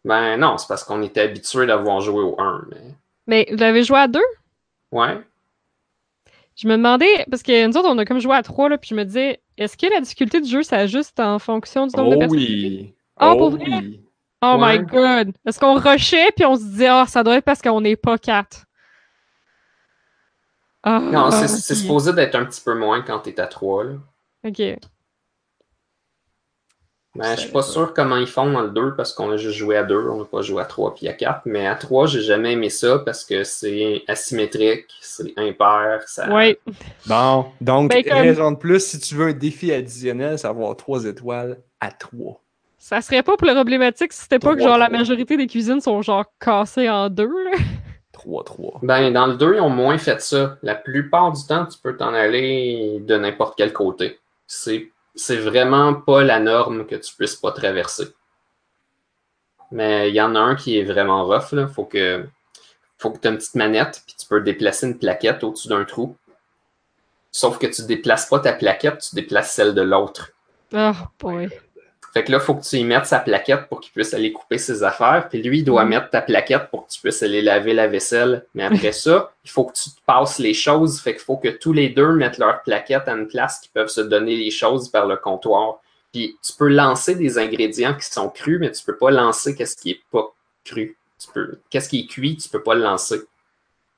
Ben 0.05 0.37
non, 0.37 0.57
c'est 0.57 0.67
parce 0.67 0.83
qu'on 0.83 1.01
était 1.01 1.21
habitué 1.21 1.65
d'avoir 1.65 2.01
joué 2.01 2.21
au 2.23 2.35
1, 2.39 2.65
mais. 2.71 2.81
Mais 3.27 3.47
vous 3.51 3.57
l'avez 3.57 3.83
joué 3.83 3.99
à 3.99 4.07
deux? 4.07 4.19
Ouais. 4.91 5.21
Je 6.55 6.67
me 6.67 6.75
demandais, 6.75 7.25
parce 7.31 7.41
que 7.41 7.65
nous 7.67 7.75
autres, 7.77 7.89
on 7.89 7.97
a 7.97 8.05
comme 8.05 8.19
joué 8.19 8.35
à 8.35 8.43
trois, 8.43 8.69
là, 8.69 8.77
puis 8.77 8.89
je 8.89 8.95
me 8.95 9.05
disais, 9.05 9.41
est-ce 9.57 9.75
que 9.77 9.87
la 9.91 10.01
difficulté 10.01 10.39
du 10.41 10.49
jeu 10.49 10.61
s'ajuste 10.63 11.19
en 11.19 11.39
fonction 11.39 11.87
du 11.87 11.95
nombre 11.95 12.11
de 12.11 12.15
Oh 12.15 12.19
personnes? 12.19 12.37
oui. 12.37 12.93
Ah, 13.17 13.31
oh 13.33 13.37
pour 13.37 13.49
vrai? 13.51 13.63
oui. 13.65 13.99
Oh 14.45 14.57
Ouais. 14.59 14.79
my 14.79 14.85
god! 14.85 15.31
Est-ce 15.47 15.57
qu'on 15.59 15.75
rushait, 15.79 16.31
puis 16.35 16.45
on 16.45 16.55
se 16.57 16.63
disait, 16.63 16.87
ah, 16.87 17.05
ça 17.07 17.23
doit 17.23 17.37
être 17.37 17.45
parce 17.45 17.61
qu'on 17.61 17.79
n'est 17.81 17.95
pas 17.95 18.17
quatre? 18.17 18.65
Ah, 20.83 20.99
Non, 20.99 21.31
c'est 21.31 21.75
supposé 21.75 22.11
d'être 22.13 22.35
un 22.35 22.45
petit 22.45 22.61
peu 22.61 22.75
moins 22.75 23.01
quand 23.01 23.19
t'es 23.19 23.39
à 23.39 23.47
3, 23.47 23.85
là. 23.85 23.91
Ok. 24.45 24.61
Ben, 27.15 27.35
je 27.35 27.41
suis 27.41 27.51
pas 27.51 27.61
sûr 27.61 27.93
comment 27.93 28.17
ils 28.17 28.25
font 28.25 28.51
dans 28.51 28.61
le 28.61 28.69
2 28.71 28.95
parce 28.95 29.13
qu'on 29.13 29.29
a 29.29 29.37
juste 29.37 29.55
joué 29.55 29.77
à 29.77 29.83
2, 29.83 29.95
on 30.09 30.17
n'a 30.17 30.25
pas 30.25 30.41
joué 30.41 30.63
à 30.63 30.65
3 30.65 30.95
puis 30.95 31.07
à 31.07 31.13
4. 31.13 31.41
Mais 31.45 31.67
à 31.67 31.75
3, 31.75 32.07
j'ai 32.07 32.21
jamais 32.21 32.53
aimé 32.53 32.71
ça 32.71 32.97
parce 33.05 33.23
que 33.23 33.43
c'est 33.43 34.01
asymétrique, 34.07 34.87
c'est 34.99 35.31
impair. 35.37 36.01
Ça... 36.07 36.33
Ouais. 36.33 36.57
Bon, 37.05 37.45
donc, 37.61 37.91
Ben, 37.91 38.03
comme- 38.03 38.13
raison 38.13 38.51
de 38.51 38.57
plus, 38.57 38.83
si 38.83 38.99
tu 38.99 39.13
veux 39.13 39.27
un 39.27 39.33
défi 39.33 39.71
additionnel, 39.71 40.39
c'est 40.39 40.47
avoir 40.47 40.75
3 40.75 41.05
étoiles 41.05 41.59
à 41.79 41.91
3. 41.91 42.39
Ça 42.79 42.99
serait 43.01 43.21
pas 43.21 43.37
pour 43.37 43.47
le 43.47 43.53
problématique 43.53 44.11
si 44.11 44.21
c'était 44.23 44.39
pas 44.39 44.55
que 44.55 44.63
genre 44.63 44.77
la 44.79 44.87
trois. 44.87 44.97
majorité 44.97 45.37
des 45.37 45.45
cuisines 45.47 45.81
sont 45.81 46.01
genre 46.01 46.25
cassées 46.39 46.89
en 46.89 47.09
deux, 47.09 47.27
là. 47.43 47.51
3, 48.11 48.43
3. 48.43 48.79
Ben, 48.81 49.13
dans 49.13 49.27
le 49.27 49.35
2, 49.35 49.55
ils 49.55 49.61
ont 49.61 49.69
moins 49.69 49.99
fait 49.99 50.19
ça. 50.19 50.57
La 50.63 50.73
plupart 50.73 51.31
du 51.31 51.45
temps, 51.45 51.65
tu 51.67 51.77
peux 51.77 51.95
t'en 51.95 52.13
aller 52.13 52.97
de 53.01 53.17
n'importe 53.17 53.53
quel 53.55 53.71
côté. 53.71 54.17
C'est 55.15 55.37
vraiment 55.37 55.93
pas 55.93 56.23
la 56.23 56.39
norme 56.39 56.85
que 56.85 56.95
tu 56.95 57.13
puisses 57.15 57.35
pas 57.35 57.51
traverser. 57.51 58.07
Mais 59.71 60.09
il 60.09 60.15
y 60.15 60.21
en 60.21 60.35
a 60.35 60.39
un 60.39 60.55
qui 60.55 60.77
est 60.77 60.83
vraiment 60.83 61.25
rough, 61.25 61.51
là. 61.51 61.67
Faut 61.67 61.85
que, 61.85 62.25
faut 62.97 63.11
que 63.11 63.19
tu 63.19 63.27
aies 63.27 63.31
une 63.31 63.37
petite 63.37 63.55
manette, 63.55 64.03
puis 64.05 64.15
tu 64.17 64.27
peux 64.27 64.41
déplacer 64.41 64.87
une 64.87 64.97
plaquette 64.97 65.43
au-dessus 65.43 65.67
d'un 65.67 65.83
trou. 65.83 66.15
Sauf 67.31 67.57
que 67.57 67.67
tu 67.67 67.83
déplaces 67.85 68.27
pas 68.27 68.39
ta 68.39 68.53
plaquette, 68.53 68.99
tu 68.99 69.15
déplaces 69.15 69.53
celle 69.53 69.73
de 69.73 69.81
l'autre. 69.81 70.31
Oh 70.73 70.91
boy. 71.19 71.49
Fait 72.13 72.23
que 72.23 72.31
là, 72.31 72.37
il 72.39 72.43
faut 72.43 72.53
que 72.53 72.63
tu 72.63 72.75
y 72.77 72.83
mettes 72.83 73.07
sa 73.07 73.19
plaquette 73.19 73.67
pour 73.67 73.79
qu'il 73.81 73.91
puisse 73.91 74.13
aller 74.13 74.31
couper 74.31 74.59
ses 74.59 74.83
affaires. 74.83 75.27
Puis 75.29 75.41
lui, 75.41 75.59
il 75.59 75.63
doit 75.63 75.83
Mhm. 75.83 75.89
mettre 75.89 76.09
ta 76.11 76.21
plaquette 76.21 76.69
pour 76.69 76.85
que 76.85 76.91
tu 76.93 77.01
puisses 77.01 77.23
aller 77.23 77.41
laver 77.41 77.73
la 77.73 77.87
vaisselle. 77.87 78.45
Mais 78.53 78.63
après 78.63 78.91
ça, 78.91 79.31
il 79.43 79.49
faut 79.49 79.65
que 79.65 79.73
tu 79.73 79.89
te 79.89 79.99
passes 80.05 80.37
les 80.37 80.53
choses. 80.53 81.01
Fait 81.01 81.13
qu'il 81.13 81.23
faut 81.23 81.37
que 81.37 81.47
tous 81.49 81.73
les 81.73 81.89
deux 81.89 82.11
mettent 82.13 82.37
leur 82.37 82.61
plaquette 82.61 83.07
à 83.07 83.13
une 83.13 83.27
place 83.27 83.59
qui 83.61 83.69
peuvent 83.69 83.87
se 83.87 84.01
donner 84.01 84.35
les 84.35 84.51
choses 84.51 84.91
vers 84.91 85.07
le 85.07 85.17
comptoir. 85.17 85.79
Puis 86.11 86.37
tu 86.43 86.53
peux 86.53 86.67
lancer 86.67 87.15
des 87.15 87.39
ingrédients 87.39 87.95
qui 87.95 88.05
sont 88.05 88.29
crus, 88.29 88.59
mais 88.59 88.71
tu 88.71 88.83
peux 88.83 88.95
pas 88.95 89.09
lancer 89.09 89.55
qu'est-ce 89.55 89.75
qui 89.75 89.89
est 89.91 90.01
pas 90.11 90.31
cru. 90.63 90.95
Tu 91.19 91.27
peux, 91.33 91.57
qu'est-ce 91.71 91.89
qui 91.89 92.01
est 92.01 92.05
cuit, 92.05 92.37
tu 92.37 92.47
peux 92.47 92.61
pas 92.61 92.75
le 92.75 92.81
lancer. 92.83 93.21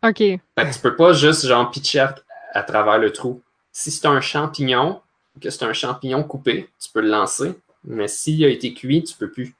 Ok. 0.03 0.19
Fait 0.19 0.39
que 0.55 0.73
tu 0.73 0.79
peux 0.79 0.95
pas 0.95 1.11
juste 1.11 1.45
genre 1.45 1.69
pitcher 1.69 1.99
à, 1.99 2.15
à 2.53 2.63
travers 2.63 2.97
le 2.97 3.11
trou. 3.11 3.41
Si 3.73 3.91
c'est 3.91 4.07
un 4.07 4.21
champignon, 4.21 5.01
que 5.41 5.49
c'est 5.49 5.65
un 5.65 5.73
champignon 5.73 6.23
coupé, 6.23 6.69
tu 6.81 6.89
peux 6.93 7.01
le 7.01 7.09
lancer. 7.09 7.53
Mais 7.85 8.07
s'il 8.07 8.43
a 8.43 8.49
été 8.49 8.73
cuit, 8.73 9.03
tu 9.03 9.15
peux 9.15 9.31
plus. 9.31 9.53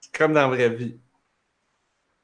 C'est 0.00 0.16
comme 0.16 0.32
dans 0.32 0.42
la 0.42 0.48
vraie 0.48 0.70
vie. 0.70 0.96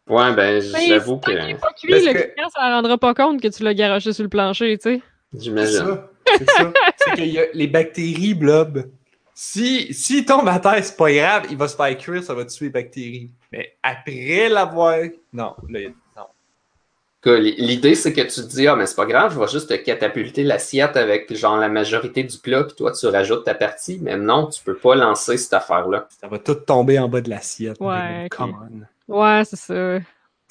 Ouais, 0.09 0.35
ben 0.35 0.61
j'avoue 0.61 1.19
que 1.19 1.31
est 1.31 1.55
pas 1.59 1.73
cuit, 1.73 1.91
Parce 1.91 2.05
le 2.05 2.13
que- 2.13 2.33
client, 2.35 2.49
ça 2.55 2.69
ne 2.69 2.75
rendra 2.75 2.99
pas 2.99 3.15
compte 3.15 3.41
que 3.41 3.49
tu 3.49 3.63
l'as 3.63 3.73
garoché 3.75 4.13
sur 4.13 4.23
le 4.23 4.29
plancher, 4.29 4.77
tu 4.77 4.83
sais. 4.97 5.03
C'est 5.33 5.41
j'imagine. 5.43 5.79
ça. 5.79 6.11
C'est 6.39 6.51
ça. 6.51 6.73
C'est 6.97 7.15
qu'il 7.15 7.27
y 7.33 7.39
a 7.39 7.47
les 7.55 7.67
bactéries 7.67 8.35
blob. 8.35 8.91
Si, 9.35 9.93
s'il 9.93 10.25
tombe 10.27 10.47
à 10.49 10.61
terre, 10.61 10.85
c'est 10.85 10.97
pas 10.97 11.11
grave, 11.13 11.47
il 11.51 11.57
va 11.57 11.67
se 11.69 11.75
faire 11.77 11.97
cuire, 11.99 12.23
ça 12.23 12.35
va 12.35 12.45
tuer 12.45 12.67
les 12.67 12.71
bactéries. 12.73 13.31
Mais 13.51 13.77
après 13.83 14.49
l'avoir. 14.49 14.99
Non, 15.33 15.57
là, 15.69 15.81
il-. 15.81 15.87
Que 15.87 15.89
l- 15.89 15.95
L'idée, 17.31 17.95
c'est 17.95 18.13
que 18.13 18.21
tu 18.21 18.43
te 18.43 18.47
dis, 18.47 18.67
ah, 18.67 18.77
mais 18.77 18.87
c'est 18.87 18.97
pas 18.97 19.07
grave, 19.07 19.33
je 19.35 19.41
vais 19.41 19.49
juste 19.49 19.69
te 19.69 19.75
catapulter 19.75 20.43
l'assiette 20.43 20.97
avec 20.97 21.35
genre 21.35 21.57
la 21.57 21.69
majorité 21.69 22.23
du 22.23 22.39
plat, 22.39 22.65
puis 22.65 22.77
toi, 22.77 22.93
tu 22.93 23.07
rajoutes 23.07 23.45
ta 23.45 23.55
partie. 23.55 23.99
Mais 24.03 24.17
non, 24.17 24.47
tu 24.47 24.63
peux 24.63 24.77
pas 24.77 24.95
lancer 24.95 25.37
cette 25.39 25.55
affaire-là. 25.55 26.07
Ça 26.21 26.29
va 26.29 26.39
tout 26.39 26.55
tomber 26.55 26.99
en 26.99 27.09
bas 27.09 27.21
de 27.21 27.31
l'assiette. 27.31 27.79
Ouais, 27.81 28.29
on. 28.39 28.53
Ouais, 29.09 29.43
c'est 29.45 29.57
ça. 29.57 29.99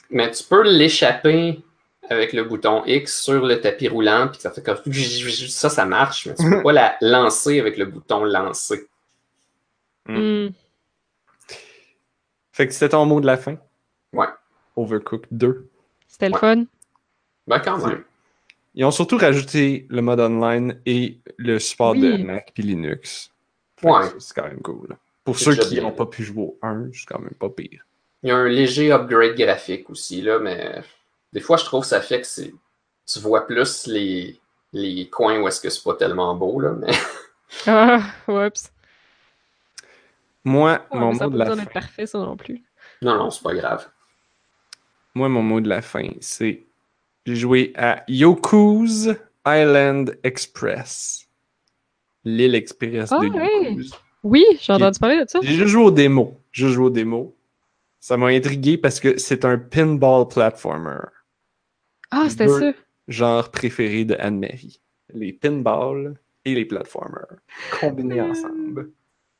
Mais 0.10 0.32
tu 0.32 0.44
peux 0.44 0.64
l'échapper 0.64 1.60
avec 2.10 2.34
le 2.34 2.44
bouton 2.44 2.84
X 2.86 3.22
sur 3.22 3.45
le 3.45 3.62
tapis 3.62 3.88
roulant, 3.88 4.28
puis 4.28 4.41
ça 4.41 4.52
fait 4.52 4.62
comme 4.62 4.78
ça, 5.50 5.70
ça 5.70 5.86
marche, 5.86 6.28
mais 6.28 6.36
tu 6.36 6.50
peux 6.50 6.64
pas 6.64 6.74
la 6.74 6.95
lancer 7.02 7.60
avec 7.60 7.78
le 7.78 7.86
bouton 7.86 8.24
lancer. 8.24 8.88
Mm. 10.08 10.18
Hmm. 10.18 10.50
Fait 12.52 12.68
que 12.68 12.74
c'était 12.74 12.90
ton 12.90 13.06
mot 13.06 13.20
de 13.20 13.26
la 13.26 13.38
fin? 13.38 13.56
Ouais. 14.12 14.28
Overcooked 14.76 15.28
2. 15.32 15.70
C'était 16.14 16.27
le 16.30 16.34
Ouais. 16.35 16.40
fun? 16.40 16.64
Ben 17.48 17.60
quand 17.60 17.84
même. 17.88 18.03
Ils 18.76 18.85
ont 18.85 18.91
surtout 18.91 19.18
rajouté 19.18 19.88
le 19.90 20.02
mode 20.03 20.19
online 20.19 20.80
et 20.85 21.18
le 21.38 21.57
support 21.57 21.95
de. 21.95 22.18
Mac 22.18 22.52
puis 22.53 22.61
Linux. 22.61 23.31
Ouais. 23.81 24.03
C'est 24.19 24.35
quand 24.35 24.44
même 24.48 24.61
cool. 24.61 24.95
Pour 25.23 25.40
ceux 25.40 25.56
qui 25.56 25.81
n'ont 25.81 25.91
pas 25.91 26.06
pu 26.06 26.23
jouer 26.23 26.44
au 26.44 26.60
1, 26.61 26.90
c'est 26.94 27.06
quand 27.07 27.18
même 27.19 27.34
pas 27.34 27.49
pire. 27.49 27.84
Il 28.22 28.30
y 28.30 28.31
a 28.31 28.38
un 28.38 28.48
léger 28.48 28.91
upgrade 28.91 29.35
graphique 29.35 29.90
aussi, 29.90 30.22
là, 30.22 30.38
mais 30.38 30.84
des 31.34 31.40
fois, 31.40 31.57
je 31.57 31.65
trouve 31.65 31.81
que 31.81 31.88
ça 31.88 31.99
fait 31.99 32.22
que 32.22 32.27
c'est. 32.27 32.53
Tu 33.11 33.19
vois 33.19 33.48
plus 33.48 33.88
les, 33.88 34.40
les 34.72 35.10
coins 35.10 35.40
où 35.41 35.48
est-ce 35.48 35.60
que 35.60 35.69
c'est 35.72 35.84
pas 35.84 35.95
tellement 35.95 36.35
beau, 36.35 36.60
là, 36.60 36.73
mais. 36.73 36.91
Ah, 37.68 38.02
oups. 38.27 38.72
Moi, 40.44 40.80
Ouais, 40.91 40.99
mon 40.99 41.14
mot 41.14 41.19
pas 41.19 41.27
de 41.30 41.38
la 41.38 41.45
fin. 41.48 41.56
d'être 41.56 41.72
parfait, 41.73 42.06
ça 42.06 42.18
non 42.19 42.35
plus. 42.35 42.64
Non, 43.02 43.15
non, 43.18 43.30
c'est 43.30 43.44
pas 43.44 43.53
grave. 43.53 43.88
Moi, 45.15 45.30
mon 45.30 45.44
mot 45.44 45.61
de 45.61 45.69
la 45.69 45.81
fin, 45.81 46.10
c'est 46.19 46.64
j'ai 47.26 47.35
joué 47.35 47.72
à 47.76 48.03
Yoku's 48.07 49.10
Island 49.45 50.18
Express. 50.23 51.27
L'île 52.26 52.56
express 52.56 53.11
Ah, 53.11 53.19
de. 53.19 53.26
Yoku's. 53.27 53.91
Oui, 54.23 54.45
j'ai 54.61 54.73
entendu 54.73 54.98
parler 54.99 55.23
de 55.23 55.30
ça. 55.30 55.40
J'ai 55.41 55.53
juste 55.53 55.68
joué 55.68 55.84
aux 55.84 55.91
démos. 55.91 56.30
J'ai 56.52 56.65
juste 56.65 56.76
joué 56.76 56.85
aux 56.85 56.90
démos. 56.90 57.27
Ça 57.99 58.15
m'a 58.18 58.27
intrigué 58.27 58.77
parce 58.77 58.99
que 58.99 59.18
c'est 59.18 59.44
un 59.45 59.57
pinball 59.57 60.27
platformer. 60.27 60.99
Ah, 62.11 62.27
c'était 62.30 62.48
ça. 62.48 62.72
Genre 63.07 63.52
préféré 63.52 64.06
de 64.06 64.15
Anne-Marie. 64.18 64.80
Les 65.14 65.34
pinballs 65.34 66.15
et 66.45 66.56
les 66.56 66.65
platformers 66.65 67.27
combinés 67.80 68.22
Hmm. 68.22 68.31
ensemble 68.31 68.90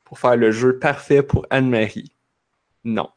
pour 0.04 0.18
faire 0.18 0.36
le 0.36 0.50
jeu 0.50 0.78
parfait 0.78 1.22
pour 1.22 1.46
Anne-Marie. 1.50 2.12
Non. 2.84 3.08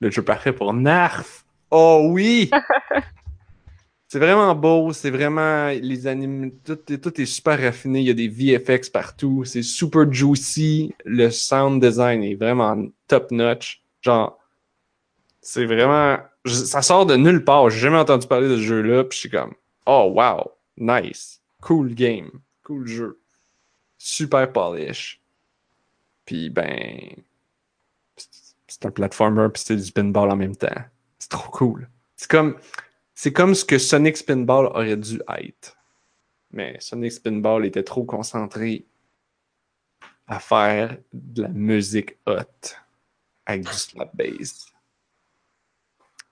Le 0.00 0.10
jeu 0.10 0.22
parfait 0.22 0.52
pour 0.52 0.72
Narf. 0.72 1.44
Oh 1.70 2.08
oui! 2.12 2.50
c'est 4.08 4.18
vraiment 4.18 4.54
beau, 4.54 4.92
c'est 4.92 5.10
vraiment 5.10 5.68
les 5.68 6.06
animes, 6.06 6.52
tout, 6.64 6.78
est- 6.92 6.98
tout 6.98 7.20
est 7.20 7.26
super 7.26 7.60
raffiné, 7.60 8.00
il 8.00 8.06
y 8.06 8.10
a 8.10 8.14
des 8.14 8.28
VFX 8.28 8.90
partout, 8.90 9.44
c'est 9.44 9.62
super 9.62 10.10
juicy, 10.12 10.92
le 11.04 11.30
sound 11.30 11.80
design 11.82 12.22
est 12.24 12.34
vraiment 12.34 12.76
top 13.06 13.30
notch. 13.30 13.82
Genre, 14.02 14.36
c'est 15.40 15.64
vraiment, 15.66 16.18
je- 16.44 16.54
ça 16.54 16.82
sort 16.82 17.06
de 17.06 17.16
nulle 17.16 17.44
part. 17.44 17.70
J'ai 17.70 17.78
jamais 17.80 17.98
entendu 17.98 18.26
parler 18.26 18.48
de 18.48 18.56
ce 18.56 18.62
jeu-là, 18.62 19.04
puis 19.04 19.16
je 19.16 19.20
suis 19.20 19.30
comme, 19.30 19.54
oh 19.86 20.12
wow, 20.14 20.50
nice, 20.76 21.40
cool 21.62 21.94
game, 21.94 22.30
cool 22.64 22.86
jeu, 22.86 23.20
super 23.98 24.50
polish. 24.52 25.20
Puis 26.24 26.50
ben, 26.50 26.98
c'est- 28.16 28.54
c'est 28.66 28.86
un 28.86 28.90
platformer, 28.90 29.48
puis 29.52 29.62
c'est 29.64 29.76
du 29.76 29.92
pinball 29.92 30.30
en 30.30 30.36
même 30.36 30.56
temps. 30.56 30.68
C'est 31.30 31.38
trop 31.38 31.50
cool. 31.50 31.88
C'est 32.16 32.30
comme, 32.30 32.58
c'est 33.14 33.32
comme 33.32 33.54
ce 33.54 33.64
que 33.64 33.78
Sonic 33.78 34.16
Spinball 34.16 34.66
aurait 34.66 34.96
dû 34.96 35.20
être. 35.38 35.76
Mais 36.50 36.76
Sonic 36.80 37.12
Spinball 37.12 37.64
était 37.64 37.84
trop 37.84 38.04
concentré 38.04 38.84
à 40.26 40.40
faire 40.40 40.98
de 41.12 41.42
la 41.42 41.48
musique 41.48 42.16
hot 42.26 42.74
avec 43.46 43.62
du 43.64 43.72
slap 43.72 44.14
bass. 44.16 44.72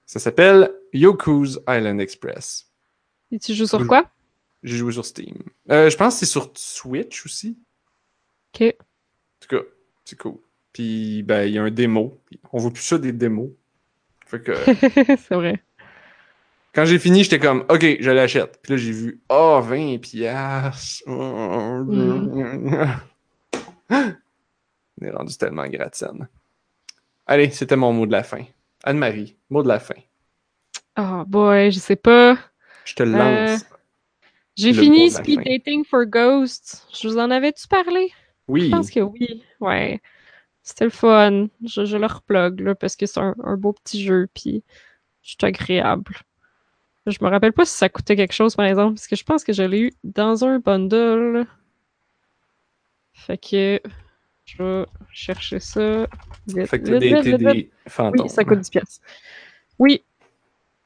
Ça 0.05 0.19
s'appelle 0.19 0.75
Yoku's 0.93 1.61
Island 1.69 2.01
Express. 2.01 2.69
Et 3.31 3.39
tu 3.39 3.55
joues 3.55 3.67
sur 3.67 3.87
quoi? 3.87 4.11
J'ai 4.65 4.77
joué 4.77 4.93
sur 4.93 5.05
Steam. 5.05 5.37
Euh, 5.71 5.91
je 5.91 5.97
pense 5.97 6.15
que 6.15 6.21
c'est 6.21 6.27
sur 6.27 6.51
Switch 6.57 7.25
aussi. 7.25 7.57
Ok. 8.53 8.63
En 8.63 9.47
tout 9.47 9.57
cas, 9.57 9.63
c'est 10.05 10.19
cool. 10.19 10.39
Puis, 10.73 11.23
ben, 11.23 11.45
il 11.45 11.55
y 11.55 11.59
a 11.59 11.63
un 11.63 11.71
démo. 11.71 12.21
On 12.53 12.59
voit 12.59 12.73
plus 12.73 12.83
ça 12.83 12.99
des 12.99 13.13
démos. 13.13 13.51
Fait 14.29 14.41
que, 14.41 14.53
c'est 15.17 15.35
vrai. 15.35 15.63
quand 16.75 16.85
j'ai 16.85 16.99
fini, 16.99 17.25
j'étais 17.25 17.39
comme, 17.39 17.65
OK, 17.71 17.97
je 17.99 18.11
l'achète. 18.11 18.61
Puis 18.63 18.73
là, 18.73 18.77
j'ai 18.77 18.93
vu, 18.93 19.21
oh, 19.31 19.61
20 19.63 19.99
piastres. 19.99 21.03
On 21.09 21.87
est 25.03 25.11
rendu 25.11 25.37
tellement 25.37 25.67
gratienne. 25.67 26.29
Allez, 27.27 27.51
c'était 27.51 27.77
mon 27.77 27.93
mot 27.93 28.07
de 28.07 28.13
la 28.13 28.23
fin. 28.23 28.45
Anne-Marie, 28.85 29.37
mot 29.49 29.63
de 29.63 29.69
la 29.69 29.81
fin. 29.81 29.95
Oh 30.99 31.25
boy, 31.27 31.71
je 31.71 31.79
sais 31.79 31.97
pas. 31.97 32.39
Je 32.85 32.95
te 32.95 33.03
lance. 33.03 33.65
J'ai 34.57 34.73
Le 34.73 34.83
fini 34.83 35.11
Speed. 35.11 35.41
Dating 35.45 35.85
for 35.85 36.05
Ghosts. 36.05 36.87
Je 36.93 37.09
vous 37.09 37.19
en 37.19 37.31
avais-tu 37.31 37.69
parlé? 37.69 38.13
Oui. 38.49 38.67
Je 38.67 38.71
pense 38.71 38.91
que 38.91 39.01
oui. 39.01 39.43
Ouais. 39.61 40.01
C'était 40.69 40.85
le 40.85 40.91
fun. 40.91 41.47
Je, 41.65 41.87
je 41.87 41.97
le 41.97 42.05
replug 42.05 42.61
là, 42.61 42.75
parce 42.75 42.95
que 42.95 43.07
c'est 43.07 43.19
un, 43.19 43.35
un 43.43 43.57
beau 43.57 43.73
petit 43.73 44.05
jeu, 44.05 44.29
puis 44.35 44.63
c'est 45.23 45.43
agréable. 45.45 46.15
Je 47.07 47.17
me 47.23 47.31
rappelle 47.31 47.55
pas 47.55 47.65
si 47.65 47.75
ça 47.75 47.89
coûtait 47.89 48.17
quelque 48.17 48.35
chose, 48.35 48.55
par 48.55 48.67
exemple, 48.67 48.97
parce 48.97 49.07
que 49.07 49.17
je 49.17 49.25
pense 49.25 49.45
que 49.45 49.55
je 49.55 49.63
l'ai 49.63 49.81
eu 49.81 49.93
dans 50.05 50.45
un 50.45 50.59
bundle. 50.59 51.47
Fait 53.15 53.39
que 53.39 53.81
je 54.45 54.63
vais 54.63 54.87
chercher 55.11 55.59
ça. 55.59 56.07
Vite, 56.47 56.67
Fait 56.67 56.83
que 56.83 56.99
vite, 56.99 57.25
vite, 57.25 57.37
des 57.39 57.71
fantômes. 57.87 58.27
Oui, 58.27 58.29
ça 58.29 58.45
coûte 58.45 58.61
10 58.61 58.69
pièces. 58.69 59.01
Oui. 59.79 60.05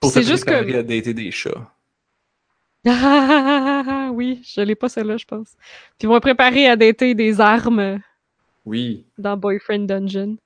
C'est 0.05 0.21
te 0.21 0.27
juste 0.27 0.45
que... 0.45 0.53
à 0.53 0.83
dater 0.85 1.13
des 1.13 1.33
chats. 1.33 1.73
Ah, 2.87 4.11
oui, 4.13 4.43
je 4.45 4.61
l'ai 4.61 4.77
pas 4.77 4.89
celle-là, 4.89 5.17
je 5.17 5.25
pense. 5.25 5.57
Puis 5.99 6.07
ils 6.07 6.09
vont 6.09 6.21
préparer 6.21 6.69
à 6.69 6.77
dater 6.77 7.17
des 7.17 7.41
armes 7.41 8.01
Oui. 8.65 9.07
dans 9.19 9.37
Boyfriend 9.37 9.87
Dungeon. 9.87 10.37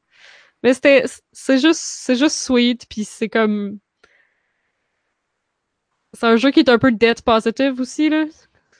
Mais 0.62 0.74
c'était, 0.74 1.04
c'est 1.32 1.58
juste, 1.58 1.80
c'est 1.82 2.16
juste 2.16 2.36
sweet, 2.36 2.86
puis 2.88 3.04
c'est 3.04 3.28
comme, 3.28 3.78
c'est 6.12 6.26
un 6.26 6.36
jeu 6.36 6.50
qui 6.50 6.60
est 6.60 6.68
un 6.70 6.78
peu 6.78 6.92
death 6.92 7.22
positive 7.22 7.80
aussi 7.80 8.08
là. 8.08 8.24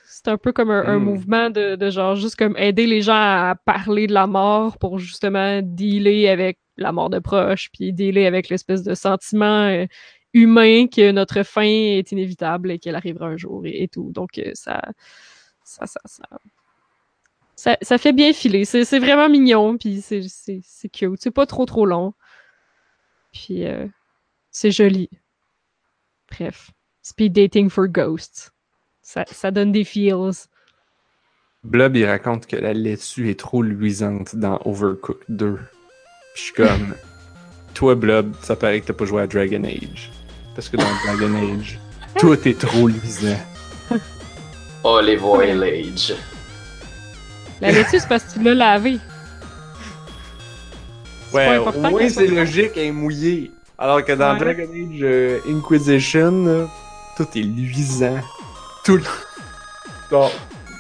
C'est 0.09 0.29
un 0.29 0.39
peu 0.39 0.53
comme 0.53 0.71
un, 0.71 0.85
un 0.87 0.99
Mm. 0.99 1.05
mouvement 1.05 1.51
de, 1.51 1.77
de 1.77 1.91
genre 1.91 2.17
juste 2.17 2.37
comme 2.37 2.57
aider 2.57 2.87
les 2.87 3.03
gens 3.03 3.13
à 3.15 3.55
parler 3.65 4.07
de 4.07 4.15
la 4.15 4.27
mort 4.27 4.79
pour 4.79 4.99
justement 4.99 5.61
dealer 5.63 6.29
avec 6.29 6.59
la 6.79 6.93
mort 6.93 7.11
de 7.11 7.19
proches, 7.19 7.71
puis 7.73 7.93
dealer 7.93 8.27
avec 8.27 8.49
l'espèce 8.49 8.83
de 8.83 8.95
sentiment 8.95 9.67
euh, 9.69 9.87
humain 10.33 10.87
que 10.89 11.11
notre 11.13 11.43
fin 11.43 11.63
est 11.63 12.11
inévitable 12.13 12.71
et 12.71 12.79
qu'elle 12.79 12.97
arrivera 12.97 13.27
un 13.27 13.37
jour 13.37 13.67
et, 13.67 13.83
et 13.83 13.89
tout. 13.89 14.11
Donc 14.13 14.39
euh, 14.39 14.51
ça, 14.55 14.83
ça, 15.65 15.87
ça, 15.87 16.01
ça, 16.07 16.25
ça, 17.67 17.77
ça 17.83 17.99
fait 17.99 18.13
bien 18.13 18.33
filer. 18.33 18.65
C'est 18.65 18.85
c'est 18.85 19.01
vraiment 19.01 19.29
mignon, 19.29 19.77
puis 19.77 20.01
c'est 20.01 20.23
c'est- 20.29 20.61
c'est 20.65 20.89
cute. 20.89 21.21
C'est 21.21 21.33
pas 21.33 21.47
trop 21.47 21.67
trop 21.67 21.85
long. 21.85 22.15
Puis 23.33 23.67
euh, 23.67 23.87
c'est 24.53 24.71
joli. 24.71 25.11
Bref. 26.31 26.71
Speed 27.03 27.33
dating 27.33 27.69
for 27.71 27.89
ghosts. 27.89 28.53
Ça, 29.03 29.25
ça 29.31 29.51
donne 29.51 29.73
des 29.73 29.85
feels. 29.85 30.47
Blob, 31.65 31.97
il 31.97 32.07
raconte 32.07 32.47
que 32.47 32.57
la 32.57 32.73
laitue 32.73 33.31
est 33.31 33.39
trop 33.39 33.63
luisante 33.63 34.37
dans 34.37 34.61
Overcooked 34.65 35.25
2. 35.29 35.55
Puis 35.57 35.65
je 36.37 36.41
suis 36.41 36.53
comme, 36.53 36.95
toi, 37.75 37.95
Blob, 37.97 38.35
ça 38.43 38.55
paraît 38.57 38.81
que 38.81 38.87
t'as 38.87 38.93
pas 38.93 39.05
joué 39.05 39.23
à 39.23 39.27
Dragon 39.27 39.63
Age. 39.65 40.11
Parce 40.55 40.69
que 40.69 40.77
dans 40.77 40.85
Dragon 41.05 41.35
Age, 41.59 41.79
tout 42.19 42.33
est 42.49 42.59
trop 42.61 42.87
luisant. 42.89 43.39
Olive 44.85 45.25
Oil 45.25 45.63
Age. 45.65 46.15
La 47.61 47.70
laitue, 47.73 47.99
c'est 47.99 48.09
parce 48.09 48.24
que 48.24 48.33
tu 48.35 48.43
l'as 48.43 48.55
lavé. 48.55 48.99
C'est 51.31 51.37
Ouais, 51.37 51.59
au 51.59 51.73
moins 51.73 52.09
c'est 52.09 52.27
logique, 52.27 52.73
elle 52.77 52.85
est 52.85 52.93
mouillée. 52.93 53.53
Alors 53.78 54.05
que 54.05 54.12
dans 54.12 54.33
Ouais. 54.35 54.39
Dragon 54.39 54.62
Age 54.73 55.01
euh, 55.03 55.41
Inquisition, 55.49 56.45
là, 56.45 56.66
tout 57.16 57.27
est 57.35 57.43
luisant. 57.43 58.20
Tout 58.85 58.97
le... 58.97 59.03
Bon. 60.11 60.31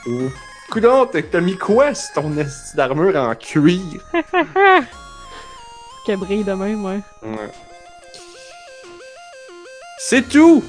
Oh. 0.08 0.30
Coudon, 0.70 1.06
t'as 1.06 1.40
mis 1.40 1.56
quoi 1.56 1.94
sur 1.94 2.14
ton 2.22 2.36
esti 2.38 2.76
d'armure 2.76 3.16
en 3.16 3.34
cuir? 3.34 3.80
Qu'elle 6.06 6.18
brille 6.18 6.44
de 6.44 6.52
même, 6.52 6.84
ouais. 6.84 7.00
Ouais. 7.22 7.50
C'est 9.98 10.28
tout! 10.28 10.62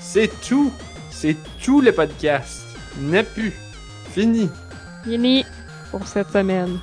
C'est 0.00 0.30
tout! 0.42 0.72
C'est 1.10 1.36
tout 1.62 1.80
le 1.80 1.92
podcast. 1.92 2.62
N'a 2.98 3.22
plus. 3.22 3.54
Fini. 4.14 4.50
Fini 5.06 5.44
pour 5.90 6.06
cette 6.06 6.30
semaine. 6.32 6.78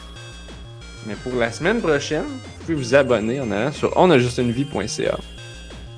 Mais 1.06 1.16
pour 1.16 1.34
la 1.36 1.52
semaine 1.52 1.82
prochaine, 1.82 2.24
vous 2.24 2.62
pouvez 2.62 2.76
vous 2.76 2.96
abonner 2.96 3.42
en 3.42 3.52
allant 3.52 3.72
sur 3.74 3.96
onajustunevie.ca. 3.98 5.18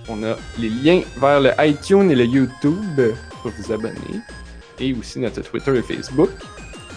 On 0.09 0.23
a 0.23 0.35
les 0.57 0.69
liens 0.69 1.01
vers 1.17 1.39
le 1.41 1.51
iTunes 1.59 2.09
et 2.09 2.15
le 2.15 2.25
YouTube 2.25 2.99
pour 3.41 3.51
vous 3.51 3.71
abonner. 3.71 4.19
Et 4.79 4.93
aussi 4.93 5.19
notre 5.19 5.41
Twitter 5.41 5.77
et 5.77 5.81
Facebook. 5.83 6.29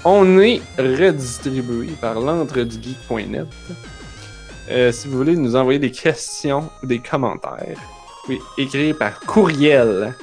On 0.05 0.39
est 0.39 0.63
redistribué 0.79 1.89
par 2.01 2.19
l'entredugeek.net. 2.21 3.47
Euh, 4.71 4.93
si 4.93 5.09
vous 5.09 5.19
voulez 5.19 5.37
nous 5.37 5.57
envoyer 5.57 5.79
des 5.79 5.91
questions 5.91 6.71
ou 6.83 6.87
des 6.87 7.01
commentaires, 7.01 7.77
vous 8.27 8.37
pouvez 8.37 8.41
écrire 8.57 8.97
par 8.97 9.21
courriel. 9.21 10.15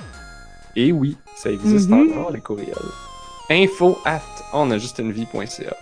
Et 0.76 0.91
oui, 0.91 1.15
ça 1.36 1.52
existe 1.52 1.90
Mhm. 1.90 2.11
encore, 2.11 2.32
les 2.32 2.41
courriels. 2.41 2.73
Info 3.49 3.99
at 4.05 4.22
onajustunevie.ca. 4.53 5.76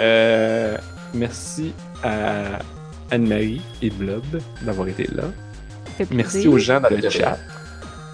Euh, 0.00 0.78
merci 1.12 1.72
à 2.02 2.58
Anne-Marie 3.10 3.62
et 3.82 3.90
Blob 3.90 4.24
d'avoir 4.62 4.88
été 4.88 5.08
là. 5.12 5.24
Merci 6.10 6.32
plaisir. 6.32 6.52
aux 6.52 6.58
gens 6.58 6.80
dans 6.80 6.90
le 6.90 7.10
chat. 7.10 7.38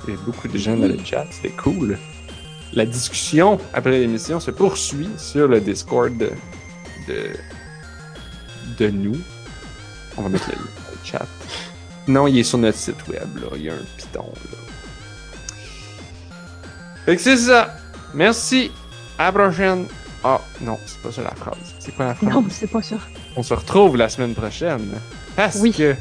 Il 0.06 0.14
y 0.14 0.16
a 0.16 0.20
beaucoup 0.20 0.48
de 0.48 0.58
gens 0.58 0.76
dans 0.76 0.88
le 0.88 0.98
chat, 1.04 1.26
c'était 1.30 1.54
cool. 1.56 1.98
La 2.72 2.86
discussion 2.86 3.58
après 3.72 3.98
l'émission 3.98 4.40
se 4.40 4.50
poursuit 4.50 5.10
sur 5.18 5.48
le 5.48 5.60
Discord 5.60 6.16
de, 6.16 6.30
de, 7.08 7.30
de 8.78 8.90
nous. 8.90 9.18
On 10.16 10.22
va 10.22 10.28
mettre 10.28 10.48
le 10.48 10.54
lien 10.56 10.60
dans 10.62 10.90
le 10.92 10.98
chat. 11.04 11.26
Non, 12.08 12.26
il 12.26 12.38
est 12.38 12.44
sur 12.44 12.58
notre 12.58 12.78
site 12.78 13.06
web, 13.08 13.36
là. 13.36 13.48
Il 13.56 13.62
y 13.62 13.70
a 13.70 13.74
un 13.74 13.84
piton, 13.96 14.32
là. 14.50 14.58
Fait 17.06 17.16
que 17.16 17.22
c'est 17.22 17.36
ça. 17.36 17.76
Merci. 18.14 18.70
À 19.18 19.26
la 19.26 19.32
prochaine. 19.32 19.86
Ah, 20.24 20.40
non, 20.60 20.78
c'est 20.86 21.00
pas 21.00 21.12
ça 21.12 21.22
la 21.22 21.30
phrase. 21.34 21.56
C'est 21.78 21.94
quoi 21.94 22.06
la 22.06 22.14
phrase? 22.14 22.30
Non, 22.32 22.44
c'est 22.50 22.66
pas 22.70 22.82
ça. 22.82 22.96
On 23.36 23.42
se 23.42 23.54
retrouve 23.54 23.96
la 23.96 24.08
semaine 24.08 24.34
prochaine. 24.34 24.90
Parce 25.36 25.56
Oui. 25.60 25.72
que. 25.72 25.94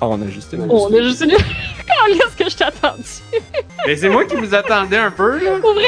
Ah, 0.00 0.08
on 0.08 0.20
a 0.22 0.26
juste 0.28 0.52
une. 0.52 0.66
Oh, 0.68 0.88
on 0.90 0.94
a 0.94 1.02
juste 1.02 1.20
une. 1.22 1.30
Qu'est-ce 1.36 2.36
que 2.36 2.50
je 2.50 2.56
t'ai 2.56 2.64
attendu? 2.64 3.02
Mais 3.86 3.96
c'est 3.96 4.08
moi 4.08 4.24
qui 4.24 4.36
vous 4.36 4.54
attendais 4.54 4.96
un 4.98 5.10
peu, 5.10 5.42
là. 5.42 5.58
Pour 5.60 5.74
vrai? 5.74 5.84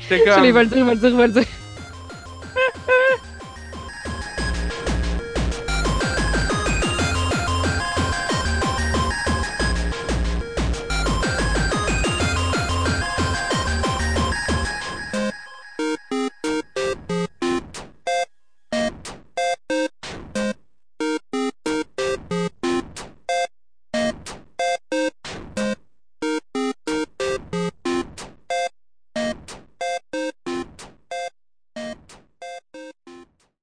J'étais 0.00 0.18
Je 0.26 0.34
comme. 0.34 0.42
les 0.42 0.52
vais 0.52 0.64
le 0.64 0.70
dire, 0.70 0.78
je 0.78 0.84
vais 0.84 0.94
le 0.94 1.00
dire, 1.00 1.10
je 1.10 1.16
vais 1.16 1.26
le 1.26 1.32
dire. 1.32 1.44